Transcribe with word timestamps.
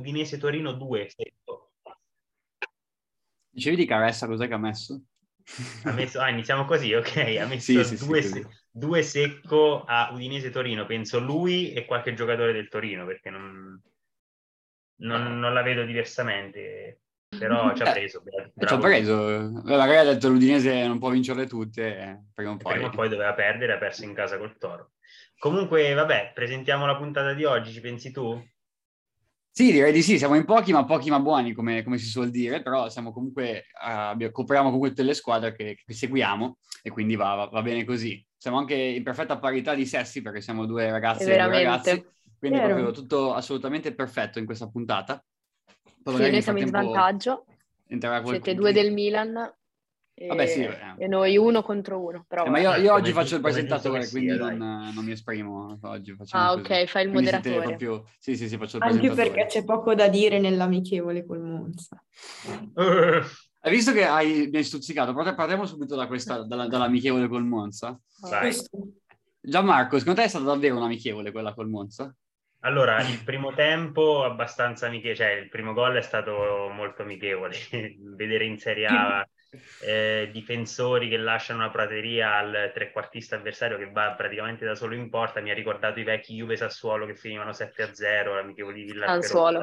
Udinese-Torino 0.00 0.72
2 0.72 1.08
secco. 1.08 1.72
Dicevi 3.52 3.76
di 3.76 3.84
Caressa, 3.86 4.26
cos'è 4.26 4.46
che 4.48 4.54
ha 4.54 4.58
messo? 4.58 5.02
Ha 5.84 5.92
messo, 5.92 6.20
ah, 6.20 6.30
iniziamo 6.30 6.64
così, 6.64 6.94
ok. 6.94 7.16
Ha 7.40 7.46
messo 7.46 7.82
Sì, 7.82 7.96
due, 8.06 8.22
sì, 8.22 8.44
due 8.70 9.02
secco 9.02 9.84
a 9.84 10.10
Udinese-Torino. 10.12 10.86
Penso 10.86 11.20
lui 11.20 11.72
e 11.72 11.84
qualche 11.84 12.14
giocatore 12.14 12.52
del 12.52 12.68
Torino, 12.68 13.04
perché 13.04 13.30
non, 13.30 13.80
non- 14.96 15.38
non 15.38 15.52
la 15.52 15.62
vedo 15.62 15.84
diversamente. 15.84 17.00
Però 17.28 17.72
ci 17.76 17.82
ha 17.82 17.88
Eh, 17.88 17.92
preso. 17.92 18.22
bravo. 18.22 18.52
E 18.54 18.66
ci 18.66 18.74
ha 18.74 18.78
preso. 18.78 19.50
Magari 19.64 19.96
ha 19.96 20.12
detto 20.12 20.28
l'Udinese 20.28 20.86
non 20.86 20.98
può 20.98 21.10
vincerle 21.10 21.46
tutte, 21.46 21.96
eh, 21.98 22.18
prima 22.34 22.52
o 22.52 22.56
poi. 22.56 22.72
Prima 22.72 22.86
o 22.88 22.90
poi 22.90 23.08
doveva 23.08 23.34
perdere, 23.34 23.74
ha 23.74 23.78
perso 23.78 24.04
in 24.04 24.14
casa 24.14 24.38
col 24.38 24.56
Toro. 24.58 24.92
Comunque, 25.38 25.92
vabbè, 25.94 26.32
presentiamo 26.34 26.86
la 26.86 26.96
puntata 26.96 27.32
di 27.32 27.44
oggi, 27.44 27.72
ci 27.72 27.80
pensi 27.80 28.10
tu? 28.12 28.42
Sì, 29.52 29.72
direi 29.72 29.92
di 29.92 30.00
sì, 30.02 30.16
siamo 30.16 30.36
in 30.36 30.44
pochi, 30.44 30.72
ma 30.72 30.84
pochi 30.84 31.10
ma 31.10 31.18
buoni, 31.20 31.52
come, 31.52 31.82
come 31.82 31.98
si 31.98 32.06
suol 32.06 32.30
dire, 32.30 32.62
però 32.62 32.88
siamo 32.88 33.12
comunque, 33.12 33.66
abbiamo- 33.80 34.32
copriamo 34.32 34.66
comunque 34.66 34.90
tutte 34.90 35.02
le 35.02 35.12
squadre 35.14 35.54
che, 35.54 35.76
che 35.84 35.92
seguiamo 35.92 36.58
e 36.82 36.90
quindi 36.90 37.16
va, 37.16 37.34
va- 37.34 37.46
va 37.46 37.62
bene 37.62 37.84
così. 37.84 38.24
Siamo 38.36 38.58
anche 38.58 38.74
in 38.74 39.02
perfetta 39.02 39.38
parità 39.38 39.74
di 39.74 39.84
sessi 39.86 40.22
perché 40.22 40.40
siamo 40.40 40.66
due 40.66 40.90
ragazze 40.90 41.34
e 41.34 41.42
due 41.42 41.50
ragazzi, 41.50 42.02
quindi 42.38 42.58
è 42.58 42.62
Vero. 42.62 42.74
proprio 42.74 42.92
tutto 42.92 43.34
assolutamente 43.34 43.92
perfetto 43.94 44.38
in 44.38 44.46
questa 44.46 44.68
puntata. 44.68 45.22
Poi 46.02 46.14
Sì, 46.14 46.30
noi 46.30 46.42
siamo 46.42 46.58
in 46.58 46.66
svantaggio, 46.68 47.44
qualcuno- 47.98 48.24
siete 48.28 48.54
due 48.54 48.72
del 48.72 48.92
Milan 48.92 49.54
e, 50.20 50.26
Vabbè, 50.26 50.46
sì, 50.46 50.60
eh. 50.62 50.94
e 50.98 51.06
noi 51.08 51.38
uno 51.38 51.62
contro 51.62 51.98
uno. 51.98 52.26
Però 52.28 52.44
Eh, 52.44 52.50
ma 52.50 52.58
io, 52.58 52.74
io 52.74 52.92
oggi 52.92 53.12
faccio 53.12 53.36
il 53.36 53.40
presentatore, 53.40 54.02
sia, 54.02 54.20
quindi 54.20 54.36
dai. 54.36 54.56
non, 54.58 54.90
non 54.94 55.04
mi 55.04 55.12
esprimo 55.12 55.78
oggi. 55.80 56.14
facciamo 56.14 56.44
Ah, 56.44 56.52
così. 56.52 56.60
ok, 56.60 56.84
fai 56.86 57.04
il 57.04 57.10
Quindi 57.10 57.30
moderatore. 57.30 57.62
proprio- 57.62 58.04
Sì, 58.18 58.36
sì, 58.36 58.48
sì, 58.48 58.58
faccio 58.58 58.76
il 58.76 58.82
Anche 58.82 59.10
perché 59.12 59.46
c'è 59.46 59.64
poco 59.64 59.94
da 59.94 60.08
dire 60.08 60.38
nell'amichevole 60.38 61.24
col 61.24 61.40
Monza. 61.40 62.02
Uh, 62.74 63.22
Hai 63.62 63.70
visto 63.70 63.92
che 63.92 64.04
hai, 64.04 64.48
mi 64.50 64.58
hai 64.58 64.64
stuzzicato? 64.64 65.14
Però 65.14 65.34
Partiamo 65.34 65.64
subito 65.64 65.96
da 65.96 66.06
questa, 66.06 66.42
dalla- 66.44 66.66
dall'amichevole 66.68 67.28
col 67.28 67.44
Monza. 67.44 67.98
Vai. 68.20 68.54
Gianmarco, 69.42 69.98
secondo 69.98 70.20
te 70.20 70.26
è 70.26 70.28
stata 70.28 70.44
davvero 70.44 70.76
un'amichevole 70.76 71.32
quella 71.32 71.54
col 71.54 71.68
Monza? 71.70 72.14
Allora, 72.62 73.00
il 73.00 73.24
primo 73.24 73.54
tempo 73.54 74.22
abbastanza 74.22 74.86
amichevole, 74.86 75.16
cioè 75.16 75.30
il 75.40 75.48
primo 75.48 75.72
gol 75.72 75.96
è 75.96 76.02
stato 76.02 76.68
molto 76.74 77.02
amichevole. 77.02 77.56
Vedere 78.16 78.44
in 78.44 78.58
Serie 78.58 78.86
A 78.86 79.26
eh, 79.82 80.28
difensori 80.32 81.08
che 81.08 81.16
lasciano 81.16 81.60
una 81.60 81.70
prateria 81.70 82.36
al 82.36 82.70
trequartista 82.72 83.36
avversario 83.36 83.78
che 83.78 83.90
va 83.90 84.12
praticamente 84.12 84.64
da 84.64 84.74
solo 84.74 84.94
in 84.94 85.10
porta 85.10 85.40
mi 85.40 85.50
ha 85.50 85.54
ricordato 85.54 85.98
i 85.98 86.04
vecchi 86.04 86.34
Juve 86.34 86.56
Sassuolo 86.56 87.06
che 87.06 87.16
finivano 87.16 87.50
7-0, 87.50 88.34
l'amichevole 88.34 88.74
di 88.74 89.00
Al 89.02 89.24
suolo. 89.24 89.62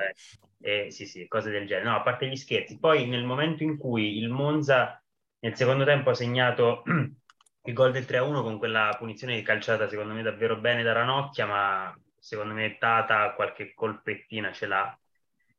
Eh, 0.60 0.92
sì, 0.92 1.06
sì, 1.06 1.28
cose 1.28 1.52
del 1.52 1.68
genere. 1.68 1.90
No, 1.90 1.96
a 1.96 2.02
parte 2.02 2.28
gli 2.28 2.36
scherzi. 2.36 2.80
Poi 2.80 3.08
nel 3.08 3.24
momento 3.24 3.64
in 3.64 3.78
cui 3.78 4.18
il 4.18 4.30
Monza 4.30 5.02
nel 5.40 5.56
secondo 5.56 5.86
tempo 5.86 6.10
ha 6.10 6.16
segnato 6.16 6.84
il 7.64 7.74
gol 7.74 7.92
del 7.92 8.06
3-1 8.06 8.42
con 8.42 8.58
quella 8.58 8.96
punizione 8.98 9.42
calciata 9.42 9.88
secondo 9.88 10.14
me 10.14 10.24
davvero 10.24 10.58
bene 10.58 10.84
da 10.84 10.94
Ranocchia, 10.94 11.46
ma 11.46 11.98
secondo 12.18 12.54
me 12.54 12.78
Tata 12.78 13.34
qualche 13.34 13.74
colpettina 13.74 14.52
ce 14.52 14.66
l'ha 14.66 14.98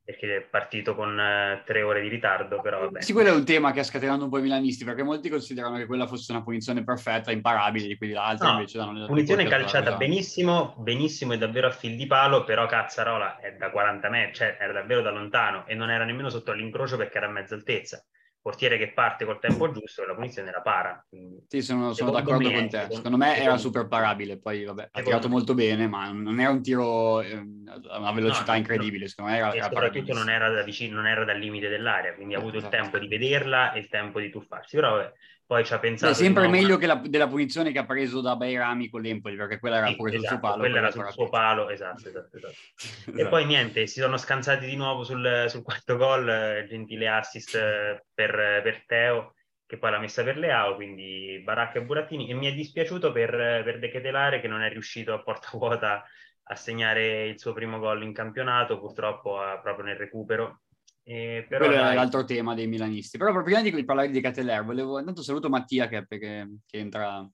perché 0.09 0.37
è 0.37 0.41
partito 0.41 0.95
con 0.95 1.19
eh, 1.19 1.61
tre 1.67 1.83
ore 1.83 2.01
di 2.01 2.07
ritardo, 2.07 2.59
però 2.61 2.79
vabbè. 2.79 3.03
Sì, 3.03 3.13
quello 3.13 3.29
è 3.29 3.31
un 3.31 3.45
tema 3.45 3.71
che 3.71 3.81
ha 3.81 3.83
scatenato 3.83 4.23
un 4.23 4.31
po' 4.31 4.39
i 4.39 4.41
milanisti, 4.41 4.83
perché 4.83 5.03
molti 5.03 5.29
considerano 5.29 5.77
che 5.77 5.85
quella 5.85 6.07
fosse 6.07 6.31
una 6.31 6.41
punizione 6.41 6.83
perfetta, 6.83 7.31
imparabile, 7.31 7.85
di 7.85 7.95
quelli 7.95 8.13
l'altra 8.13 8.47
No, 8.47 8.53
invece 8.53 8.79
danno 8.79 9.01
le 9.01 9.05
punizione 9.05 9.45
calciata 9.45 9.97
benissimo, 9.97 10.73
benissimo 10.79 11.33
e 11.33 11.37
davvero 11.37 11.67
a 11.67 11.71
fil 11.71 11.95
di 11.95 12.07
palo, 12.07 12.43
però 12.43 12.65
Cazzarola 12.65 13.37
è 13.37 13.51
da 13.51 13.69
40 13.69 14.09
metri, 14.09 14.33
cioè 14.33 14.57
era 14.59 14.73
davvero 14.73 15.03
da 15.03 15.11
lontano 15.11 15.67
e 15.67 15.75
non 15.75 15.91
era 15.91 16.05
nemmeno 16.05 16.29
sotto 16.29 16.49
all'incrocio 16.49 16.97
perché 16.97 17.17
era 17.17 17.27
a 17.27 17.31
mezza 17.31 17.53
altezza. 17.53 18.03
Portiere 18.41 18.77
che 18.77 18.93
parte 18.93 19.25
col 19.25 19.37
tempo 19.39 19.69
giusto 19.69 20.01
e 20.01 20.07
la 20.07 20.15
punizione 20.15 20.47
era 20.49 20.61
para. 20.61 21.05
quindi- 21.09 21.43
Sì, 21.47 21.61
sono, 21.61 21.91
sono 21.93 22.09
d'accordo 22.11 22.47
me- 22.49 22.53
con 22.55 22.69
te. 22.69 22.77
secondo- 22.77 22.95
Secondo 22.95 23.17
me 23.17 23.25
era 23.27 23.35
secondo- 23.35 23.59
super 23.61 23.87
parabile. 23.87 24.39
Poi, 24.39 24.63
vabbè, 24.63 24.89
ha 24.91 25.01
tirato 25.01 25.27
me- 25.27 25.33
molto 25.33 25.53
bene, 25.53 25.87
ma 25.87 26.09
non 26.11 26.39
era 26.39 26.49
un 26.49 26.61
tiro 26.61 27.21
ehm, 27.21 27.81
a 27.89 27.99
una 27.99 28.11
velocità 28.13 28.53
No, 28.53 28.57
incredibile. 28.59 29.07
Secondo 29.09 29.31
me 29.31 29.37
era, 29.37 29.53
era 29.53 29.63
soprattutto 29.65 30.13
non 30.13 30.29
era, 30.29 30.49
da 30.49 30.63
vicino, 30.63 30.95
non 30.95 31.07
era 31.07 31.25
dal 31.25 31.37
limite 31.37 31.67
dell'area, 31.67 32.13
quindi 32.13 32.33
ha 32.33 32.37
avuto 32.37 32.55
il 32.57 32.63
Esatto. 32.65 32.75
tempo 32.81 32.97
di 32.97 33.07
vederla 33.07 33.73
e 33.73 33.79
il 33.79 33.89
tempo 33.89 34.19
di 34.21 34.29
tuffarsi. 34.29 34.75
Però 34.77 34.95
vabbè, 34.95 35.13
poi 35.49 35.65
ci 35.65 35.73
ha 35.73 35.79
pensato... 35.79 36.11
Beh, 36.11 36.17
sempre 36.17 36.43
no, 36.43 36.49
meglio 36.51 36.73
ma- 36.73 36.77
che 36.77 36.85
la, 36.85 36.95
della 37.03 37.27
punizione 37.27 37.71
che 37.71 37.79
ha 37.79 37.85
preso 37.85 38.21
da 38.21 38.35
Bairami 38.35 38.87
con 38.87 39.01
l'Empoli, 39.01 39.35
perché 39.35 39.57
quella 39.57 39.77
era 39.77 39.87
Sì, 39.87 39.95
pure 39.95 40.11
sul 40.11 40.19
esatto, 40.19 40.35
suo 40.37 40.39
palo. 40.47 40.57
quella 40.59 40.77
era 40.77 40.91
sul 40.91 41.09
suo 41.11 41.29
palo, 41.29 41.69
esatto, 41.69 42.07
esatto, 42.07 42.37
esatto. 42.37 42.53
E 43.17 43.25
Esatto. 43.25 43.29
poi 43.29 43.45
niente, 43.45 43.87
si 43.87 43.99
sono 43.99 44.17
scansati 44.17 44.67
di 44.67 44.75
nuovo 44.75 45.03
sul, 45.03 45.45
sul 45.47 45.63
quarto 45.63 45.97
gol, 45.97 46.29
eh, 46.29 46.65
gentile 46.69 47.07
assist 47.09 47.55
eh, 47.55 48.05
per, 48.13 48.61
per 48.61 48.83
Teo, 48.85 49.33
che 49.65 49.77
poi 49.79 49.89
l'ha 49.91 49.99
messa 49.99 50.23
per 50.23 50.37
Leao, 50.37 50.75
quindi 50.75 51.41
Baracca 51.43 51.79
e 51.79 51.83
Burattini. 51.83 52.29
E 52.29 52.35
mi 52.35 52.45
è 52.45 52.53
dispiaciuto 52.53 53.11
per, 53.11 53.31
per 53.63 53.79
De 53.79 53.89
Ketelare 53.89 54.41
che 54.41 54.47
non 54.47 54.61
è 54.61 54.69
riuscito 54.69 55.13
a 55.13 55.23
porta 55.23 55.49
vuota 55.53 56.05
a 56.43 56.55
segnare 56.55 57.25
il 57.27 57.39
suo 57.39 57.53
primo 57.53 57.79
gol 57.79 58.03
in 58.03 58.13
campionato, 58.13 58.79
purtroppo 58.79 59.39
proprio 59.63 59.85
nel 59.85 59.95
recupero. 59.95 60.61
E 61.09 61.47
però 61.49 61.65
Quello 61.65 61.79
era 61.79 61.87
dai, 61.87 61.95
l'altro 61.95 62.23
tema 62.23 62.53
dei 62.53 62.67
milanisti. 62.67 63.17
Però 63.17 63.31
proprio 63.31 63.59
prima 63.59 63.75
di 63.75 63.83
parlare 63.83 64.11
di 64.11 64.21
Cateller, 64.21 64.63
volevo... 64.63 64.99
Intanto 64.99 65.23
saluto 65.23 65.49
Mattia 65.49 65.87
che, 65.87 66.05
che, 66.07 66.19
che 66.63 66.77
entra 66.77 67.27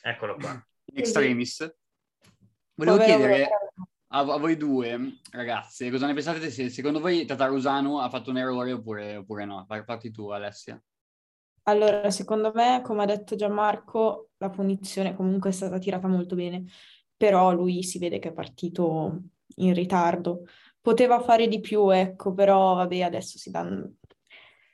eccolo 0.00 0.36
qua. 0.36 0.52
in 0.92 0.98
extremis. 0.98 1.76
Volevo 2.72 2.96
Povero 2.96 3.18
chiedere 3.18 3.48
a, 4.08 4.20
a 4.20 4.38
voi 4.38 4.56
due, 4.56 5.18
ragazze, 5.32 5.90
cosa 5.90 6.06
ne 6.06 6.14
pensate 6.14 6.48
se 6.48 6.70
secondo 6.70 7.00
voi 7.00 7.26
Tatarusano 7.26 8.00
ha 8.00 8.08
fatto 8.08 8.30
un 8.30 8.38
errore 8.38 8.72
oppure, 8.72 9.16
oppure 9.16 9.44
no? 9.44 9.66
Par- 9.66 9.84
Parti 9.84 10.10
tu, 10.10 10.28
Alessia. 10.28 10.82
Allora, 11.64 12.10
secondo 12.10 12.50
me, 12.54 12.80
come 12.82 13.02
ha 13.02 13.06
detto 13.06 13.36
Gianmarco, 13.36 14.30
la 14.38 14.48
punizione 14.48 15.14
comunque 15.14 15.50
è 15.50 15.52
stata 15.52 15.76
tirata 15.76 16.08
molto 16.08 16.34
bene, 16.34 16.64
però 17.14 17.52
lui 17.52 17.82
si 17.82 17.98
vede 17.98 18.18
che 18.20 18.30
è 18.30 18.32
partito 18.32 19.20
in 19.56 19.74
ritardo. 19.74 20.44
Poteva 20.88 21.20
fare 21.20 21.48
di 21.48 21.60
più, 21.60 21.90
ecco, 21.90 22.32
però 22.32 22.74
vabbè, 22.76 23.02
adesso 23.02 23.36
si 23.36 23.50
dà, 23.50 23.62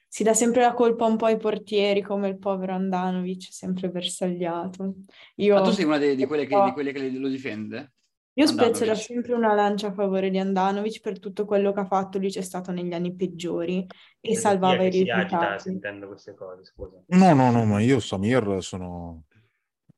si 0.06 0.22
dà 0.22 0.32
sempre 0.32 0.60
la 0.60 0.72
colpa 0.72 1.06
un 1.06 1.16
po' 1.16 1.24
ai 1.24 1.36
portieri, 1.36 2.02
come 2.02 2.28
il 2.28 2.38
povero 2.38 2.72
Andanovic, 2.74 3.48
sempre 3.50 3.90
bersagliato. 3.90 4.94
Io, 5.36 5.56
Ma 5.56 5.62
tu 5.62 5.72
sei 5.72 5.84
una 5.84 5.98
de- 5.98 6.14
di, 6.14 6.24
quelle 6.24 6.46
che, 6.46 6.62
di 6.62 6.72
quelle 6.72 6.92
che 6.92 7.10
lo 7.10 7.26
difende? 7.26 7.94
io 8.36 8.46
spezzerò 8.46 8.94
sempre 8.94 9.34
una 9.34 9.54
lancia 9.54 9.88
a 9.88 9.92
favore 9.92 10.30
di 10.30 10.38
Andanovic 10.38 11.00
per 11.00 11.18
tutto 11.18 11.44
quello 11.44 11.72
che 11.72 11.80
ha 11.80 11.84
fatto, 11.86 12.18
lui 12.18 12.30
c'è 12.30 12.42
stato 12.42 12.70
negli 12.70 12.92
anni 12.92 13.14
peggiori 13.14 13.84
e 14.20 14.28
Vedo 14.28 14.40
salvava 14.40 14.84
i 14.84 14.90
si 14.90 15.10
agita 15.10 15.38
risultati. 15.38 15.58
sentendo 15.60 16.06
queste 16.06 16.34
cose, 16.34 16.64
scusa. 16.64 17.02
No, 17.06 17.34
no, 17.34 17.50
no, 17.50 17.64
ma 17.64 17.80
io 17.80 17.98
Samir 17.98 18.58
sono, 18.62 19.24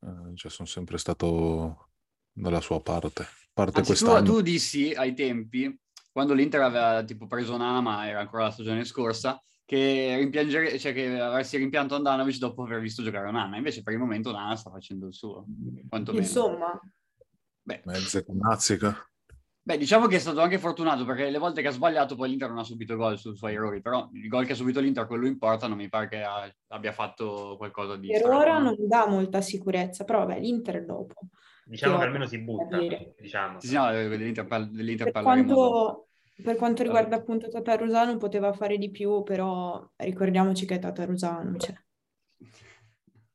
eh, 0.00 0.34
cioè, 0.34 0.50
sono 0.50 0.66
sempre 0.66 0.98
stato 0.98 1.90
dalla 2.32 2.60
sua 2.60 2.80
parte. 2.80 3.26
Parte 3.52 3.80
Anzi, 3.80 3.94
tu, 3.96 4.22
tu 4.22 4.40
dissi 4.42 4.92
ai 4.94 5.14
tempi, 5.14 5.74
quando 6.16 6.32
l'Inter 6.32 6.62
aveva 6.62 7.04
tipo 7.04 7.26
preso 7.26 7.58
Nana, 7.58 7.82
ma 7.82 8.08
era 8.08 8.20
ancora 8.20 8.44
la 8.44 8.50
stagione 8.50 8.86
scorsa, 8.86 9.38
che, 9.66 10.16
rimpiangere, 10.16 10.78
cioè 10.78 10.94
che 10.94 11.20
avresti 11.20 11.58
rimpianto 11.58 11.94
Andanovic 11.94 12.38
dopo 12.38 12.62
aver 12.62 12.80
visto 12.80 13.02
giocare 13.02 13.30
Nana. 13.30 13.58
Invece 13.58 13.82
per 13.82 13.92
il 13.92 13.98
momento 13.98 14.32
Nana 14.32 14.56
sta 14.56 14.70
facendo 14.70 15.08
il 15.08 15.12
suo. 15.12 15.44
Insomma, 16.12 16.80
Beh, 17.60 17.82
Mezze 17.84 18.24
con 18.24 18.38
Nazzica. 18.38 18.96
Beh, 19.60 19.76
diciamo 19.76 20.06
che 20.06 20.16
è 20.16 20.20
stato 20.20 20.40
anche 20.40 20.58
fortunato 20.58 21.04
perché 21.04 21.28
le 21.28 21.36
volte 21.36 21.60
che 21.60 21.68
ha 21.68 21.72
sbagliato 21.72 22.16
poi 22.16 22.30
l'Inter 22.30 22.48
non 22.48 22.60
ha 22.60 22.64
subito 22.64 22.96
gol 22.96 23.18
sui 23.18 23.36
suoi 23.36 23.52
errori, 23.52 23.82
però 23.82 24.08
il 24.14 24.26
gol 24.28 24.46
che 24.46 24.52
ha 24.52 24.56
subito 24.56 24.80
l'Inter, 24.80 25.06
quello 25.06 25.26
importa, 25.26 25.66
non 25.66 25.76
mi 25.76 25.90
pare 25.90 26.08
che 26.08 26.22
ha- 26.22 26.50
abbia 26.68 26.92
fatto 26.92 27.56
qualcosa 27.58 27.96
di... 27.96 28.06
per 28.06 28.24
ora 28.26 28.58
non 28.58 28.74
dà 28.86 29.06
molta 29.06 29.42
sicurezza, 29.42 30.04
però 30.04 30.20
vabbè, 30.20 30.40
l'Inter 30.40 30.82
dopo. 30.82 31.14
Diciamo 31.68 31.94
Che 31.94 32.00
che 32.00 32.06
almeno 32.06 32.26
si 32.26 32.38
butta, 32.38 32.78
diciamo. 33.20 33.58
Sì, 33.58 33.66
sì, 33.66 33.74
no, 33.74 33.90
dell'Inter, 33.90 34.46
par- 34.46 34.68
dell'Inter 34.68 35.10
Per 35.10 35.22
parleremo 35.24 35.48
dopo. 35.48 35.68
quanto, 35.68 36.05
per 36.42 36.56
quanto 36.56 36.82
riguarda 36.82 37.16
appunto 37.16 37.48
Tatarusano, 37.48 38.16
poteva 38.16 38.52
fare 38.52 38.78
di 38.78 38.90
più, 38.90 39.22
però 39.22 39.90
ricordiamoci 39.96 40.66
che 40.66 40.76
è 40.76 40.78
Tatarusano, 40.78 41.56
cioè. 41.58 41.74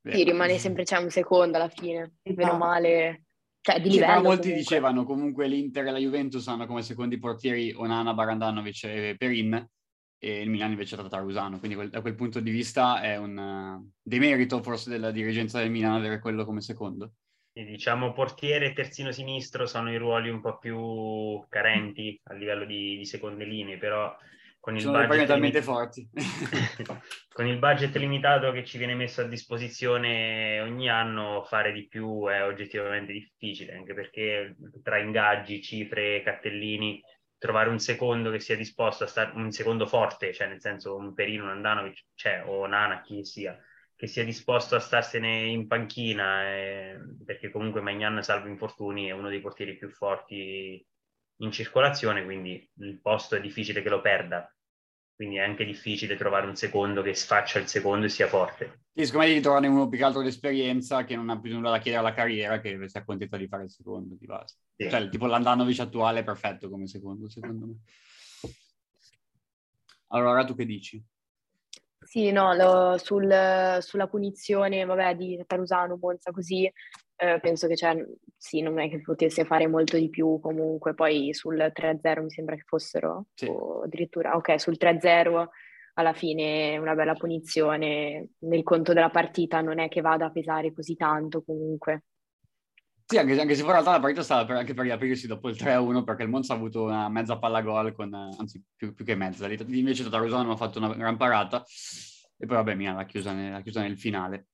Sì, 0.04 0.24
rimane 0.24 0.58
sempre 0.60 0.84
c'è 0.84 0.98
un 0.98 1.10
secondo 1.10 1.58
alla 1.58 1.70
fine, 1.70 2.18
bene 2.22 2.52
o 2.52 2.58
Esatto. 2.58 2.58
male, 2.58 3.26
cioè 3.62 3.80
di 3.82 3.90
Sì, 3.90 4.00
però 4.04 4.14
livello 4.14 4.22
molti 4.22 4.50
comunque. 4.50 4.54
dicevano 4.54 5.04
comunque 5.04 5.48
l'Inter 5.48 5.86
e 5.88 5.92
la 5.92 5.98
Juventus 6.00 6.48
hanno 6.48 6.66
come 6.66 6.82
secondi 6.84 7.18
portieri 7.20 7.74
Onana, 7.74 8.14
Barandanovic 8.14 8.84
e 8.86 9.16
Perin 9.18 9.70
e 10.18 10.42
il 10.42 10.50
Milan 10.50 10.72
invece 10.72 10.96
è 10.96 11.00
Tatarusano, 11.00 11.58
quindi 11.60 11.76
quel- 11.76 11.90
da 11.90 12.02
quel 12.02 12.16
punto 12.16 12.40
di 12.40 12.52
vista 12.52 13.02
è 13.02 13.18
un 13.18 13.38
eh, 13.38 13.92
demerito 14.02 14.62
forse 14.62 14.90
della 14.90 15.12
dirigenza 15.12 15.60
del 15.60 15.72
Milan 15.72 15.94
avere 15.94 16.20
quello 16.20 16.46
come 16.46 16.62
secondo. 16.62 17.14
E 17.54 17.66
diciamo 17.66 18.14
portiere 18.14 18.68
e 18.68 18.74
terzino 18.74 19.12
sinistro 19.12 19.66
sono 19.66 19.92
i 19.92 19.98
ruoli 19.98 20.30
un 20.30 20.40
po' 20.40 20.58
più 20.58 21.44
carenti 21.50 22.20
a 22.26 22.34
livello 22.34 22.66
di, 22.66 22.98
di 22.98 23.06
seconde 23.06 23.44
linee, 23.44 23.78
però 23.78 24.16
con 24.62 24.76
il, 24.76 24.82
Sono 24.82 25.00
dei 25.00 25.08
premi 25.08 25.26
budget 25.26 25.34
talmente 25.34 25.60
limi- 25.60 25.74
forti. 25.74 26.10
con 27.34 27.48
il 27.48 27.58
budget 27.58 27.96
limitato 27.98 28.52
che 28.52 28.64
ci 28.64 28.78
viene 28.78 28.94
messo 28.94 29.22
a 29.22 29.28
disposizione 29.28 30.62
ogni 30.62 30.88
anno, 30.88 31.44
fare 31.44 31.74
di 31.74 31.88
più 31.88 32.28
è 32.28 32.44
oggettivamente 32.46 33.12
difficile, 33.12 33.76
anche 33.76 33.94
perché 33.94 34.56
tra 34.84 35.00
ingaggi, 35.00 35.62
cifre, 35.62 36.22
cartellini 36.22 37.02
trovare 37.42 37.70
un 37.70 37.80
secondo 37.80 38.30
che 38.30 38.40
sia 38.40 38.56
disposto 38.56 39.04
a 39.04 39.08
stare, 39.08 39.32
un 39.34 39.50
secondo 39.50 39.88
forte, 39.88 40.32
cioè 40.32 40.48
nel 40.48 40.62
senso 40.62 40.96
un 40.96 41.16
Perino, 41.16 41.46
un 41.46 41.50
Andanovic, 41.50 42.06
cioè, 42.14 42.44
o 42.46 42.68
Nana, 42.68 43.02
chi 43.02 43.26
sia, 43.26 43.58
che 44.02 44.08
sia 44.08 44.26
disposto 44.26 44.76
a 44.76 44.80
starsene 44.80 45.46
in 45.46 45.68
panchina, 45.68 46.48
eh, 46.48 47.00
perché 47.24 47.52
comunque 47.52 47.82
Magnan, 47.82 48.24
salvo 48.24 48.48
infortuni, 48.48 49.06
è 49.06 49.12
uno 49.12 49.30
dei 49.30 49.40
portieri 49.40 49.78
più 49.78 49.92
forti 49.92 50.84
in 51.42 51.52
circolazione, 51.52 52.24
quindi 52.24 52.68
il 52.80 53.00
posto 53.00 53.36
è 53.36 53.42
difficile 53.42 53.84
che 53.84 53.90
lo 53.90 54.02
perda. 54.02 54.52
Quindi 55.14 55.36
è 55.36 55.42
anche 55.42 55.66
difficile 55.66 56.16
trovare 56.16 56.48
un 56.48 56.56
secondo 56.56 57.04
che 57.04 57.14
faccia 57.14 57.60
il 57.60 57.68
secondo 57.68 58.08
e 58.08 58.10
sia 58.10 58.26
forte. 58.26 58.86
Sì, 58.92 59.06
secondo 59.06 59.28
me 59.28 59.34
devi 59.34 59.44
trovare 59.44 59.68
uno 59.68 59.88
più 59.88 60.00
che 60.00 60.04
altro 60.04 60.24
d'esperienza 60.24 61.04
che 61.04 61.16
non 61.16 61.30
ha 61.30 61.40
più 61.40 61.54
nulla 61.54 61.70
da 61.70 61.78
chiedere 61.78 62.04
alla 62.04 62.16
carriera, 62.16 62.60
che 62.60 62.90
si 62.90 62.98
accontenta 62.98 63.38
di 63.38 63.48
fare 63.48 63.66
il 63.66 63.70
secondo 63.70 64.16
di 64.18 64.26
base. 64.26 64.56
Sì. 64.78 64.90
Cioè, 64.90 65.10
tipo 65.10 65.28
l'Andanovic 65.28 65.80
attuale 65.80 66.22
è 66.22 66.24
perfetto 66.24 66.72
come 66.72 66.88
secondo, 66.88 67.30
secondo 67.30 67.68
me. 67.68 67.76
Allora, 70.14 70.44
tu 70.44 70.56
che 70.56 70.66
dici? 70.66 71.02
Sì, 72.04 72.32
no, 72.32 72.54
lo- 72.54 72.98
sul- 72.98 73.78
sulla 73.80 74.08
punizione, 74.08 74.84
vabbè, 74.86 75.16
di 75.16 75.42
Tarusano, 75.46 75.98
Monza, 76.02 76.32
così, 76.32 76.70
eh, 77.16 77.40
penso 77.40 77.68
che 77.68 77.76
cioè, 77.76 77.96
sì, 78.36 78.62
non 78.62 78.80
è 78.80 78.90
che 78.90 79.02
potesse 79.02 79.46
fare 79.46 79.68
molto 79.68 79.98
di 79.98 80.10
più 80.10 80.40
comunque, 80.42 80.94
poi 80.96 81.34
sul 81.34 81.70
3-0 81.74 82.24
mi 82.24 82.32
sembra 82.32 82.56
che 82.56 82.64
fossero, 82.66 83.28
Sì. 83.36 83.46
o 83.46 83.84
addirittura, 83.84 84.36
ok, 84.36 84.60
sul 84.60 84.78
3-0 84.78 85.52
alla 85.94 86.14
fine 86.14 86.78
una 86.78 86.96
bella 86.96 87.14
punizione, 87.14 88.30
nel 88.40 88.64
conto 88.64 88.94
della 88.94 89.10
partita 89.12 89.62
non 89.62 89.78
è 89.80 89.88
che 89.88 90.02
vada 90.02 90.26
a 90.26 90.32
pesare 90.32 90.74
così 90.74 90.96
tanto 90.96 91.44
comunque. 91.44 92.06
Sì, 93.12 93.18
anche, 93.18 93.38
anche 93.42 93.56
se 93.56 93.62
in 93.64 93.68
realtà 93.68 93.92
la 93.92 94.00
partita 94.00 94.24
stava 94.24 94.46
per, 94.46 94.56
anche 94.56 94.74
per 94.74 94.86
riaprirsi 94.86 95.28
dopo 95.28 95.50
il 95.50 95.58
3-1 95.58 96.06
perché 96.06 96.24
il 96.24 96.30
Monza 96.30 96.54
ha 96.54 96.56
avuto 96.56 96.84
una 96.84 97.10
mezza 97.10 97.38
palla 97.38 97.62
gol, 97.62 97.92
con, 97.92 98.14
anzi 98.14 98.64
più, 98.74 98.94
più 98.94 99.04
che 99.04 99.16
mezza. 99.16 99.52
Invece 99.52 100.10
Tarusano 100.10 100.54
ha 100.54 100.56
fatto 100.56 100.80
una 100.80 100.94
gran 100.94 101.18
parata 101.18 101.62
e 102.38 102.46
poi 102.46 102.56
vabbè 102.56 102.74
Milan 102.74 102.96
l'ha 102.96 103.04
chiusa, 103.04 103.60
chiusa 103.64 103.82
nel 103.82 104.00
finale. 104.00 104.48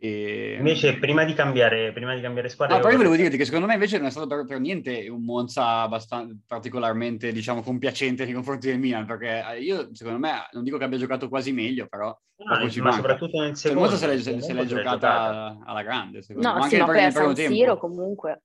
E... 0.00 0.54
Invece, 0.58 0.96
prima 0.98 1.24
di 1.24 1.34
cambiare, 1.34 1.92
prima 1.92 2.14
di 2.14 2.20
cambiare 2.20 2.48
squadra, 2.48 2.76
No, 2.76 2.80
però 2.80 2.92
io 2.92 2.98
vorrei- 2.98 3.16
volevo 3.16 3.28
dirti 3.28 3.36
che 3.36 3.44
secondo 3.46 3.66
me 3.66 3.74
invece 3.74 3.98
non 3.98 4.06
è 4.06 4.10
stato 4.10 4.28
per, 4.28 4.44
per 4.44 4.60
niente 4.60 5.08
un 5.08 5.24
Monza 5.24 5.80
abbastanza 5.80 6.36
particolarmente, 6.46 7.32
diciamo, 7.32 7.62
compiacente 7.62 8.24
nei 8.24 8.32
confronti 8.32 8.68
del 8.68 8.78
Milan, 8.78 9.06
perché 9.06 9.44
eh, 9.54 9.60
io, 9.60 9.88
secondo 9.94 10.20
me, 10.20 10.48
non 10.52 10.62
dico 10.62 10.78
che 10.78 10.84
abbia 10.84 10.98
giocato 10.98 11.28
quasi 11.28 11.52
meglio, 11.52 11.86
però 11.88 12.06
No, 12.08 12.56
poco 12.56 12.70
ci 12.70 12.78
ma 12.78 12.90
manca. 12.90 13.00
soprattutto 13.00 13.40
nel 13.40 13.48
Cioè, 13.56 13.72
secondo. 13.72 13.80
Monza 13.88 13.96
se 13.96 14.06
l'è, 14.06 14.40
se- 14.40 14.52
l'è 14.52 14.64
giocata 14.66 15.58
alla 15.64 15.82
grande, 15.82 16.22
secondo 16.22 16.48
No, 16.48 16.54
me. 16.54 16.68
sì, 16.68 16.76
Anche 16.78 16.90
a 16.90 16.92
nel 16.94 17.10
primo 17.12 17.26
San 17.26 17.34
tempo. 17.34 17.54
Siro 17.54 17.76
comunque, 17.78 18.42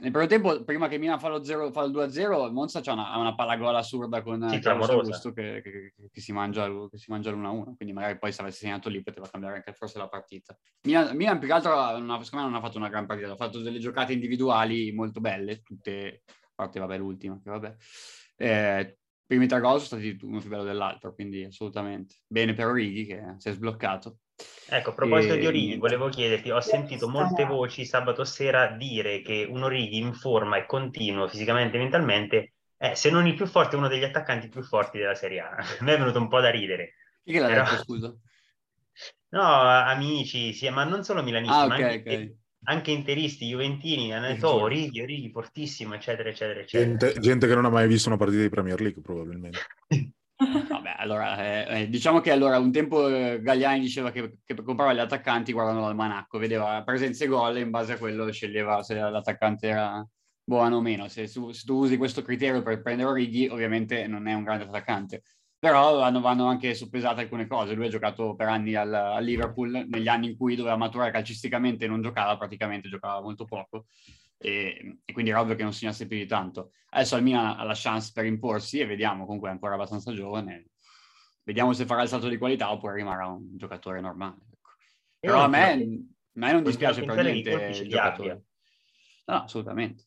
Nel 0.00 0.10
primo 0.12 0.26
tempo, 0.26 0.64
prima 0.64 0.86
che 0.86 0.98
Milan 0.98 1.18
fa, 1.18 1.28
lo 1.28 1.42
zero- 1.42 1.72
fa 1.72 1.82
il 1.82 1.90
2-0, 1.92 2.44
il 2.46 2.52
Monza 2.52 2.80
c'ha 2.80 2.92
una, 2.92 3.10
ha 3.10 3.18
una 3.18 3.34
palla 3.34 3.78
assurda 3.78 4.22
con 4.22 4.46
Sì, 4.48 4.60
Carlos. 4.60 4.90
Augusto 4.90 5.32
che, 5.32 5.62
che- 5.62 5.94
che- 6.12 6.20
si 6.20 6.30
mangia, 6.32 6.68
che 6.90 6.98
si 6.98 7.10
mangia 7.10 7.30
l'1-1, 7.30 7.74
quindi 7.74 7.94
magari 7.94 8.18
poi 8.18 8.30
se 8.30 8.42
avesse 8.42 8.58
segnato 8.58 8.90
lì 8.90 9.02
poteva 9.02 9.28
cambiare 9.28 9.56
anche 9.56 9.72
forse 9.72 9.98
la 9.98 10.06
partita. 10.08 10.56
Milan, 10.82 11.16
Milan 11.16 11.38
più 11.38 11.48
che 11.48 11.54
altro, 11.54 11.72
non 11.98 12.10
ha- 12.10 12.22
secondo 12.22 12.44
me 12.46 12.52
non 12.52 12.60
ha 12.60 12.64
fatto 12.64 12.76
una 12.76 12.90
gran 12.90 13.06
partita, 13.06 13.32
ha 13.32 13.36
fatto 13.36 13.60
delle 13.60 13.78
giocate 13.78 14.12
individuali 14.12 14.92
molto 14.92 15.20
belle, 15.20 15.62
tutte, 15.62 16.22
a 16.26 16.32
parte 16.54 16.78
vabbè 16.78 16.98
l'ultima, 16.98 17.40
che 17.42 17.50
vabbè. 17.50 17.74
Eh, 18.36 18.80
i 18.82 18.96
primi 19.26 19.46
tre 19.46 19.58
gol 19.60 19.80
sono 19.80 20.00
stati 20.00 20.18
uno 20.22 20.38
più 20.38 20.48
bello 20.50 20.64
dell'altro, 20.64 21.14
quindi 21.14 21.44
assolutamente. 21.44 22.16
Bene 22.26 22.52
per 22.52 22.66
Orighi 22.66 23.06
che 23.06 23.34
si 23.38 23.48
è 23.48 23.52
sbloccato. 23.52 24.18
Ecco, 24.70 24.90
a 24.90 24.92
proposito 24.92 25.32
E 25.34 25.38
di 25.38 25.46
Orighi, 25.46 25.64
niente. 25.68 25.80
volevo 25.80 26.08
chiederti, 26.10 26.50
ho 26.50 26.60
sentito 26.60 27.08
molte 27.08 27.44
voci 27.46 27.86
sabato 27.86 28.24
sera 28.24 28.68
dire 28.68 29.22
che 29.22 29.46
un 29.48 29.62
Orighi 29.62 29.96
in 29.96 30.12
forma 30.12 30.58
e 30.58 30.66
continuo 30.66 31.26
fisicamente 31.26 31.76
e 31.76 31.80
mentalmente 31.80 32.52
è, 32.76 32.94
se 32.94 33.10
non 33.10 33.26
il 33.26 33.34
più 33.34 33.46
forte, 33.46 33.76
uno 33.76 33.88
degli 33.88 34.04
attaccanti 34.04 34.48
più 34.48 34.62
forti 34.62 34.98
della 34.98 35.14
Serie 35.14 35.40
A. 35.40 35.48
A 35.80 35.82
me 35.84 35.94
è 35.94 35.98
venuto 35.98 36.18
un 36.18 36.28
po' 36.28 36.40
da 36.40 36.50
ridere. 36.50 36.94
Chi 37.24 37.32
che 37.32 37.40
l'ha 37.40 37.46
Però- 37.48 37.64
detto, 37.64 37.82
scusa? 37.82 38.14
No, 39.30 39.42
amici, 39.42 40.52
sì, 40.52 40.68
ma 40.70 40.84
non 40.84 41.02
solo 41.02 41.22
milanisti, 41.22 41.54
Ah, 41.54 41.66
ma 41.66 41.74
ok, 41.76 41.80
anche, 41.82 42.12
ok. 42.14 42.32
anche 42.64 42.90
interisti, 42.90 43.46
juventini, 43.46 44.14
hanno 44.14 44.28
detto, 44.28 44.48
oh, 44.48 44.62
Orighi, 44.62 45.02
Orighi, 45.02 45.30
fortissimo, 45.30 45.94
eccetera, 45.94 46.28
eccetera, 46.28 46.60
eccetera. 46.60 46.96
Gente, 46.96 47.20
gente 47.20 47.46
che 47.46 47.54
non 47.54 47.64
ha 47.64 47.70
mai 47.70 47.86
visto 47.88 48.08
una 48.08 48.16
partita 48.16 48.42
di 48.42 48.48
Premier 48.48 48.80
League, 48.80 49.02
probabilmente. 49.02 49.58
Allora, 51.00 51.38
eh, 51.38 51.82
eh, 51.82 51.88
diciamo 51.88 52.20
che 52.20 52.32
allora 52.32 52.58
un 52.58 52.72
tempo 52.72 53.06
eh, 53.08 53.40
Gagliani 53.40 53.78
diceva 53.78 54.10
che, 54.10 54.38
che 54.44 54.54
comprava 54.64 54.92
gli 54.92 54.98
attaccanti 54.98 55.52
guardando 55.52 55.82
l'almanacco, 55.82 56.38
vedeva 56.38 56.82
presenze 56.82 57.24
e 57.24 57.26
gol 57.28 57.56
e 57.56 57.60
in 57.60 57.70
base 57.70 57.92
a 57.92 57.98
quello 57.98 58.28
sceglieva 58.32 58.82
se 58.82 58.94
l'attaccante 58.94 59.68
era 59.68 60.04
buono 60.42 60.76
o 60.76 60.80
meno. 60.80 61.06
Se, 61.08 61.28
su- 61.28 61.52
se 61.52 61.64
tu 61.64 61.76
usi 61.76 61.96
questo 61.96 62.22
criterio 62.22 62.62
per 62.62 62.82
prendere 62.82 63.10
Orighi, 63.10 63.46
ovviamente 63.46 64.08
non 64.08 64.26
è 64.26 64.34
un 64.34 64.42
grande 64.42 64.64
attaccante. 64.64 65.22
Però 65.56 65.96
vanno, 65.98 66.20
vanno 66.20 66.46
anche 66.46 66.74
soppesate 66.74 67.20
alcune 67.22 67.46
cose. 67.46 67.74
Lui 67.74 67.86
ha 67.86 67.90
giocato 67.90 68.34
per 68.34 68.48
anni 68.48 68.74
al, 68.74 68.92
al 68.92 69.24
Liverpool, 69.24 69.86
negli 69.88 70.08
anni 70.08 70.30
in 70.30 70.36
cui 70.36 70.56
doveva 70.56 70.76
maturare 70.76 71.12
calcisticamente 71.12 71.84
e 71.84 71.88
non 71.88 72.02
giocava, 72.02 72.36
praticamente 72.36 72.88
giocava 72.88 73.20
molto 73.20 73.44
poco. 73.44 73.86
E, 74.36 74.98
e 75.04 75.12
quindi 75.12 75.30
era 75.30 75.40
ovvio 75.40 75.54
che 75.54 75.62
non 75.62 75.72
segnasse 75.72 76.08
più 76.08 76.16
di 76.16 76.26
tanto. 76.26 76.72
Adesso 76.90 77.16
al 77.16 77.32
ha 77.32 77.62
la 77.64 77.74
chance 77.76 78.10
per 78.12 78.24
imporsi 78.24 78.80
e 78.80 78.86
vediamo, 78.86 79.24
comunque 79.26 79.48
è 79.48 79.52
ancora 79.52 79.74
abbastanza 79.74 80.12
giovane. 80.12 80.70
Vediamo 81.48 81.72
se 81.72 81.86
farà 81.86 82.02
il 82.02 82.08
salto 82.08 82.28
di 82.28 82.36
qualità 82.36 82.70
oppure 82.70 82.96
rimarrà 82.96 83.26
un 83.26 83.56
giocatore 83.56 84.02
normale. 84.02 84.36
ecco. 84.50 84.70
Però 85.18 85.40
a 85.40 85.48
me, 85.48 85.72
a 85.72 85.76
me 85.76 86.52
non 86.52 86.62
dispiace 86.62 87.02
per 87.02 87.22
niente 87.24 87.50
il 87.50 87.88
giocatore. 87.88 88.44
No, 89.24 89.34
no, 89.34 89.42
assolutamente. 89.44 90.04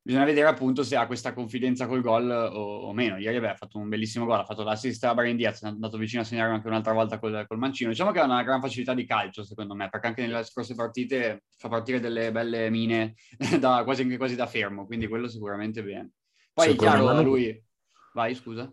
Bisogna 0.00 0.24
vedere 0.24 0.46
appunto 0.46 0.84
se 0.84 0.94
ha 0.94 1.08
questa 1.08 1.32
confidenza 1.32 1.88
col 1.88 2.00
gol 2.00 2.30
o, 2.30 2.76
o 2.86 2.92
meno. 2.92 3.16
Ieri 3.16 3.40
vabbè, 3.40 3.54
ha 3.54 3.56
fatto 3.56 3.78
un 3.78 3.88
bellissimo 3.88 4.24
gol, 4.24 4.38
ha 4.38 4.44
fatto 4.44 4.62
l'assist 4.62 5.02
a 5.02 5.14
Brian 5.14 5.34
Diaz, 5.34 5.64
è 5.64 5.66
andato 5.66 5.98
vicino 5.98 6.22
a 6.22 6.24
segnare 6.24 6.52
anche 6.52 6.68
un'altra 6.68 6.92
volta 6.92 7.18
col, 7.18 7.44
col 7.48 7.58
mancino. 7.58 7.90
Diciamo 7.90 8.12
che 8.12 8.20
ha 8.20 8.24
una 8.24 8.44
gran 8.44 8.60
facilità 8.60 8.94
di 8.94 9.04
calcio, 9.04 9.42
secondo 9.42 9.74
me, 9.74 9.88
perché 9.88 10.06
anche 10.06 10.24
nelle 10.24 10.44
scorse 10.44 10.76
partite 10.76 11.42
fa 11.56 11.68
partire 11.68 11.98
delle 11.98 12.30
belle 12.30 12.70
mine 12.70 13.16
da, 13.58 13.82
quasi, 13.82 14.16
quasi 14.16 14.36
da 14.36 14.46
fermo, 14.46 14.86
quindi 14.86 15.08
quello 15.08 15.26
sicuramente 15.26 15.82
bene. 15.82 16.12
Poi 16.52 16.68
Secondo 16.68 16.92
chiaro, 16.92 17.14
me 17.16 17.22
lui... 17.22 17.64
Vai, 18.12 18.36
scusa. 18.36 18.72